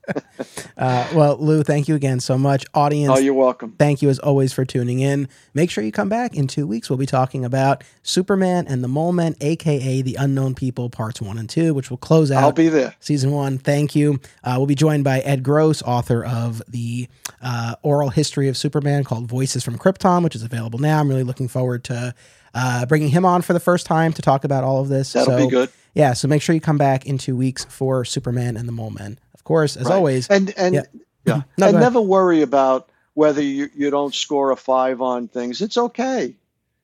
Uh, 0.76 1.08
well, 1.14 1.38
Lou, 1.38 1.64
thank 1.64 1.88
you 1.88 1.96
again 1.96 2.20
so 2.20 2.38
much. 2.38 2.66
Audience. 2.74 3.14
Oh, 3.16 3.20
you're 3.20 3.34
welcome. 3.34 3.76
Thank 3.78 4.02
you 4.02 4.10
as 4.10 4.20
always 4.20 4.52
for 4.52 4.66
tuning 4.66 5.00
in. 5.00 5.30
Make 5.54 5.70
sure 5.70 5.84
you 5.84 5.92
come 5.92 6.10
back 6.10 6.36
in 6.36 6.48
two 6.48 6.68
weeks. 6.68 6.90
We'll 6.90 6.98
be 6.98 7.06
talking 7.06 7.46
about 7.46 7.84
Superman 8.02 8.66
and 8.68 8.84
the 8.84 8.88
Mole 8.88 9.14
Men, 9.14 9.36
aka 9.40 10.02
the 10.02 10.16
Unknown 10.16 10.56
People, 10.56 10.90
parts 10.90 11.22
one 11.22 11.38
and 11.38 11.50
two, 11.50 11.74
which 11.74 11.90
will 11.90 11.98
close 11.98 12.32
out. 12.32 12.44
I'll 12.44 12.52
be 12.52 12.70
there. 12.70 12.96
Season 13.00 13.32
one. 13.32 13.58
Thank 13.58 13.96
you. 13.96 14.20
Uh, 14.44 14.56
we'll 14.58 14.66
be 14.66 14.76
joined 14.76 15.04
by 15.04 15.20
Ed 15.20 15.44
Gross, 15.44 15.82
author 15.84 16.26
of 16.26 16.62
the 16.68 17.08
uh, 17.42 17.76
oral 17.84 18.10
history 18.10 18.50
of 18.50 18.58
Superman 18.58 19.04
called 19.04 19.28
Voices 19.28 19.64
from 19.64 19.78
Krypton, 19.78 20.24
which 20.24 20.36
is 20.36 20.44
available 20.44 20.80
now. 20.80 21.00
I'm 21.00 21.08
really 21.08 21.24
looking 21.24 21.48
forward 21.48 21.84
to 21.86 22.14
uh, 22.54 22.86
bringing 22.86 23.10
him 23.10 23.26
on 23.26 23.42
for 23.42 23.54
the 23.54 23.60
first 23.60 23.86
time 23.86 24.14
to 24.14 24.22
talk 24.22 24.44
about 24.44 24.64
all 24.64 24.82
of 24.82 24.90
this. 24.90 25.14
That'll 25.14 25.38
so, 25.38 25.46
be 25.46 25.50
good. 25.50 25.70
Yeah, 25.94 26.14
so 26.14 26.28
make 26.28 26.42
sure 26.42 26.56
you 26.56 26.62
come 26.62 26.78
back 26.78 27.06
in 27.06 27.18
two 27.18 27.36
weeks 27.36 27.66
for 27.66 28.04
Superman 28.04 28.58
and 28.58 28.68
the 28.68 28.72
Mole 28.72 28.90
Men 28.90 29.20
of 29.44 29.46
course, 29.46 29.76
as 29.76 29.88
right. 29.88 29.96
always. 29.96 30.30
And 30.30 30.54
and 30.56 30.76
yeah, 30.76 30.84
yeah. 31.26 31.42
no, 31.58 31.68
and 31.68 31.78
never 31.78 32.00
worry 32.00 32.44
about 32.44 32.90
whether 33.14 33.42
you, 33.42 33.70
you 33.76 33.90
don't 33.90 34.16
score 34.16 34.52
a 34.52 34.56
five 34.56 35.02
on 35.02 35.28
things. 35.28 35.60
It's 35.60 35.76
okay. 35.78 36.34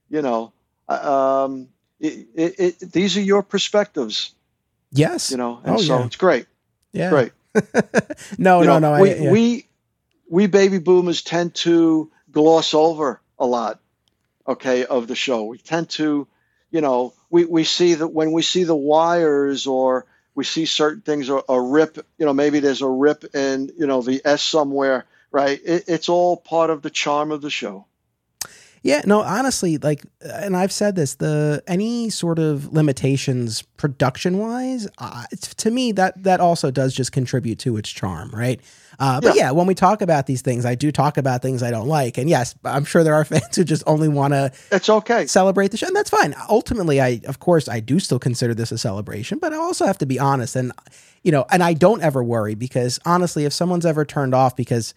You 0.10 0.22
know, 0.22 0.52
uh, 0.90 1.46
um, 1.46 1.70
it, 2.02 2.28
it, 2.36 2.60
it, 2.60 2.92
these 2.92 3.16
are 3.16 3.22
your 3.22 3.44
perspectives. 3.44 4.36
Yes. 4.92 5.32
You 5.32 5.38
know, 5.38 5.62
and 5.64 5.78
oh, 5.78 5.80
so 5.80 6.00
yeah. 6.00 6.06
it's 6.06 6.18
great. 6.18 6.48
Yeah. 6.92 7.10
Great. 7.12 7.32
no, 8.38 8.60
you 8.60 8.68
no, 8.68 8.80
know, 8.80 8.98
no. 8.98 9.02
We, 9.02 9.12
I, 9.12 9.16
yeah. 9.16 9.32
we 9.32 9.68
we 10.30 10.48
baby 10.48 10.80
boomers 10.80 11.22
tend 11.22 11.56
to 11.56 12.12
gloss 12.30 12.74
over 12.74 13.22
a 13.40 13.46
lot. 13.46 13.80
Okay, 14.46 14.84
of 14.84 15.08
the 15.08 15.16
show, 15.16 15.46
we 15.46 15.60
tend 15.60 15.92
to, 15.92 16.28
you 16.72 16.82
know, 16.82 17.14
we 17.30 17.46
we 17.46 17.64
see 17.64 17.94
that 17.94 18.10
when 18.10 18.34
we 18.34 18.42
see 18.42 18.66
the 18.66 18.76
wires 18.76 19.66
or 19.66 20.06
we 20.40 20.46
see 20.46 20.66
certain 20.66 21.02
things 21.02 21.28
a, 21.28 21.42
a 21.50 21.62
rip 21.62 21.98
you 22.18 22.26
know 22.26 22.34
maybe 22.34 22.62
there's 22.62 22.82
a 22.82 22.88
rip 22.88 23.36
in 23.36 23.70
you 23.78 23.86
know 23.86 24.02
the 24.02 24.22
s 24.24 24.42
somewhere 24.42 25.06
right? 25.32 25.60
It, 25.64 25.84
it's 25.88 26.10
all 26.10 26.38
part 26.38 26.70
of 26.70 26.82
the 26.82 26.90
charm 26.90 27.32
of 27.32 27.42
the 27.42 27.50
show 27.50 27.86
yeah, 28.82 29.02
no, 29.06 29.22
honestly, 29.22 29.78
like, 29.78 30.04
and 30.22 30.56
I've 30.56 30.72
said 30.72 30.96
this: 30.96 31.16
the 31.16 31.62
any 31.68 32.10
sort 32.10 32.40
of 32.40 32.72
limitations 32.72 33.62
production 33.78 34.38
wise, 34.38 34.88
uh, 35.00 35.26
to 35.58 35.72
me 35.72 35.92
that 35.94 36.24
that 36.24 36.40
also 36.40 36.72
does 36.72 36.94
just 36.94 37.12
contribute 37.12 37.60
to 37.60 37.76
its 37.78 37.90
charm, 37.90 38.30
right? 38.32 38.62
Uh, 38.98 39.20
but 39.22 39.36
yeah. 39.36 39.44
yeah. 39.44 39.52
when 39.52 39.68
we 39.68 39.76
talk 39.76 40.02
about 40.02 40.28
these 40.28 40.42
things, 40.42 40.66
I 40.66 40.76
do 40.76 40.92
talk 40.92 41.18
about 41.18 41.42
things 41.42 41.64
I 41.64 41.72
don't 41.72 41.88
like, 41.88 42.18
and 42.18 42.30
yes, 42.30 42.56
I'm 42.64 42.86
sure 42.86 43.04
there 43.04 43.16
are 43.16 43.26
fans 43.26 43.56
who 43.56 43.64
just 43.66 43.84
only 43.86 44.08
want 44.08 44.34
to. 44.34 44.52
It's 44.72 44.90
okay. 44.90 45.26
Celebrate 45.26 45.72
the 45.72 45.78
show, 45.78 45.88
and 45.88 45.96
that's 45.96 46.10
fine. 46.10 46.34
Ultimately, 46.48 47.02
I 47.02 47.22
of 47.28 47.40
course 47.40 47.68
I 47.68 47.82
do 47.82 48.00
still 48.00 48.20
consider 48.20 48.54
this 48.54 48.72
a 48.72 48.78
celebration, 48.78 49.40
but 49.40 49.52
I 49.52 49.58
also 49.58 49.86
have 49.86 49.98
to 49.98 50.06
be 50.06 50.20
honest, 50.20 50.56
and 50.56 50.72
you 51.24 51.34
know, 51.34 51.46
and 51.50 51.62
I 51.64 51.74
don't 51.74 52.02
ever 52.02 52.24
worry 52.24 52.56
because 52.56 52.98
honestly, 53.06 53.44
if 53.44 53.52
someone's 53.52 53.86
ever 53.86 54.06
turned 54.06 54.34
off 54.34 54.56
because 54.56 54.94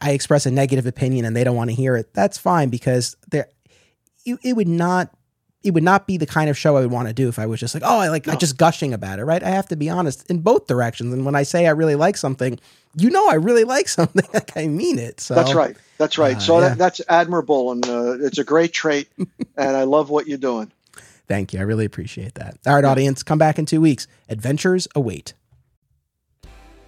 I 0.00 0.12
express 0.12 0.46
a 0.46 0.50
negative 0.50 0.86
opinion 0.86 1.24
and 1.24 1.34
they 1.36 1.44
don't 1.44 1.56
want 1.56 1.70
to 1.70 1.76
hear 1.76 1.96
it, 1.96 2.12
that's 2.14 2.38
fine 2.38 2.68
because 2.68 3.16
there 3.30 3.48
it, 4.24 4.38
it 4.42 4.52
would 4.54 4.68
not 4.68 5.10
it 5.64 5.74
would 5.74 5.82
not 5.82 6.06
be 6.06 6.16
the 6.16 6.26
kind 6.26 6.48
of 6.48 6.56
show 6.56 6.76
I 6.76 6.80
would 6.80 6.90
want 6.90 7.08
to 7.08 7.14
do 7.14 7.28
if 7.28 7.38
I 7.38 7.46
was 7.46 7.58
just 7.58 7.74
like, 7.74 7.82
oh, 7.84 7.98
I 7.98 8.08
like 8.08 8.26
no. 8.26 8.32
I 8.32 8.36
just 8.36 8.56
gushing 8.56 8.94
about 8.94 9.18
it, 9.18 9.24
right? 9.24 9.42
I 9.42 9.50
have 9.50 9.66
to 9.68 9.76
be 9.76 9.90
honest 9.90 10.28
in 10.30 10.40
both 10.40 10.66
directions. 10.66 11.12
And 11.12 11.24
when 11.24 11.34
I 11.34 11.42
say 11.42 11.66
I 11.66 11.70
really 11.70 11.96
like 11.96 12.16
something, 12.16 12.58
you 12.96 13.10
know 13.10 13.28
I 13.28 13.34
really 13.34 13.64
like 13.76 13.88
something. 13.88 14.24
like 14.32 14.56
I 14.56 14.68
mean 14.68 14.98
it. 14.98 15.20
So 15.20 15.34
That's 15.34 15.54
right. 15.54 15.76
That's 15.98 16.16
right. 16.16 16.36
Uh, 16.36 16.40
so 16.40 16.60
yeah. 16.60 16.68
that, 16.68 16.78
that's 16.78 17.00
admirable 17.08 17.72
and 17.72 17.86
uh, 17.88 18.18
it's 18.20 18.38
a 18.38 18.44
great 18.44 18.72
trait 18.72 19.08
and 19.18 19.76
I 19.76 19.82
love 19.84 20.10
what 20.10 20.26
you're 20.28 20.38
doing. 20.38 20.72
Thank 21.26 21.52
you. 21.52 21.58
I 21.58 21.62
really 21.62 21.84
appreciate 21.84 22.36
that. 22.36 22.56
All 22.66 22.74
right, 22.74 22.84
audience, 22.84 23.22
come 23.22 23.36
back 23.36 23.58
in 23.58 23.66
2 23.66 23.82
weeks. 23.82 24.06
Adventures 24.30 24.88
await. 24.94 25.34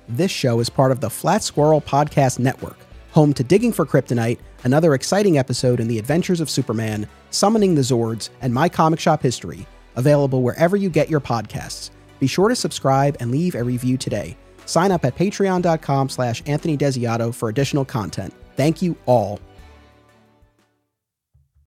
This 0.09 0.31
show 0.31 0.61
is 0.61 0.71
part 0.71 0.93
of 0.93 1.01
the 1.01 1.11
Flat 1.11 1.43
Squirrel 1.43 1.83
Podcast 1.83 2.39
Network 2.39 2.79
home 3.12 3.32
to 3.35 3.45
Digging 3.45 3.73
for 3.73 3.85
Kryptonite, 3.85 4.39
another 4.65 4.95
exciting 4.95 5.39
episode 5.39 5.81
in 5.81 5.89
the 5.89 5.99
adventures 5.99 6.41
of 6.41 6.51
Superman, 6.51 7.09
Summoning 7.31 7.74
the 7.74 7.81
Zords, 7.81 8.31
and 8.41 8.53
My 8.53 8.69
Comic 8.69 9.01
Shop 9.01 9.23
History, 9.23 9.66
available 9.97 10.43
wherever 10.43 10.77
you 10.77 10.91
get 10.91 11.11
your 11.11 11.20
podcasts. 11.20 11.91
Be 12.19 12.27
sure 12.27 12.49
to 12.49 12.57
subscribe 12.57 13.16
and 13.20 13.31
leave 13.31 13.55
a 13.55 13.65
review 13.65 13.97
today. 13.97 14.37
Sign 14.66 14.93
up 14.93 15.05
at 15.05 15.16
patreon.com 15.16 16.09
slash 16.09 16.43
Anthony 16.47 16.77
Desiato 16.77 17.35
for 17.35 17.49
additional 17.49 17.85
content. 17.85 18.32
Thank 18.57 18.82
you 18.82 18.97
all 19.07 19.41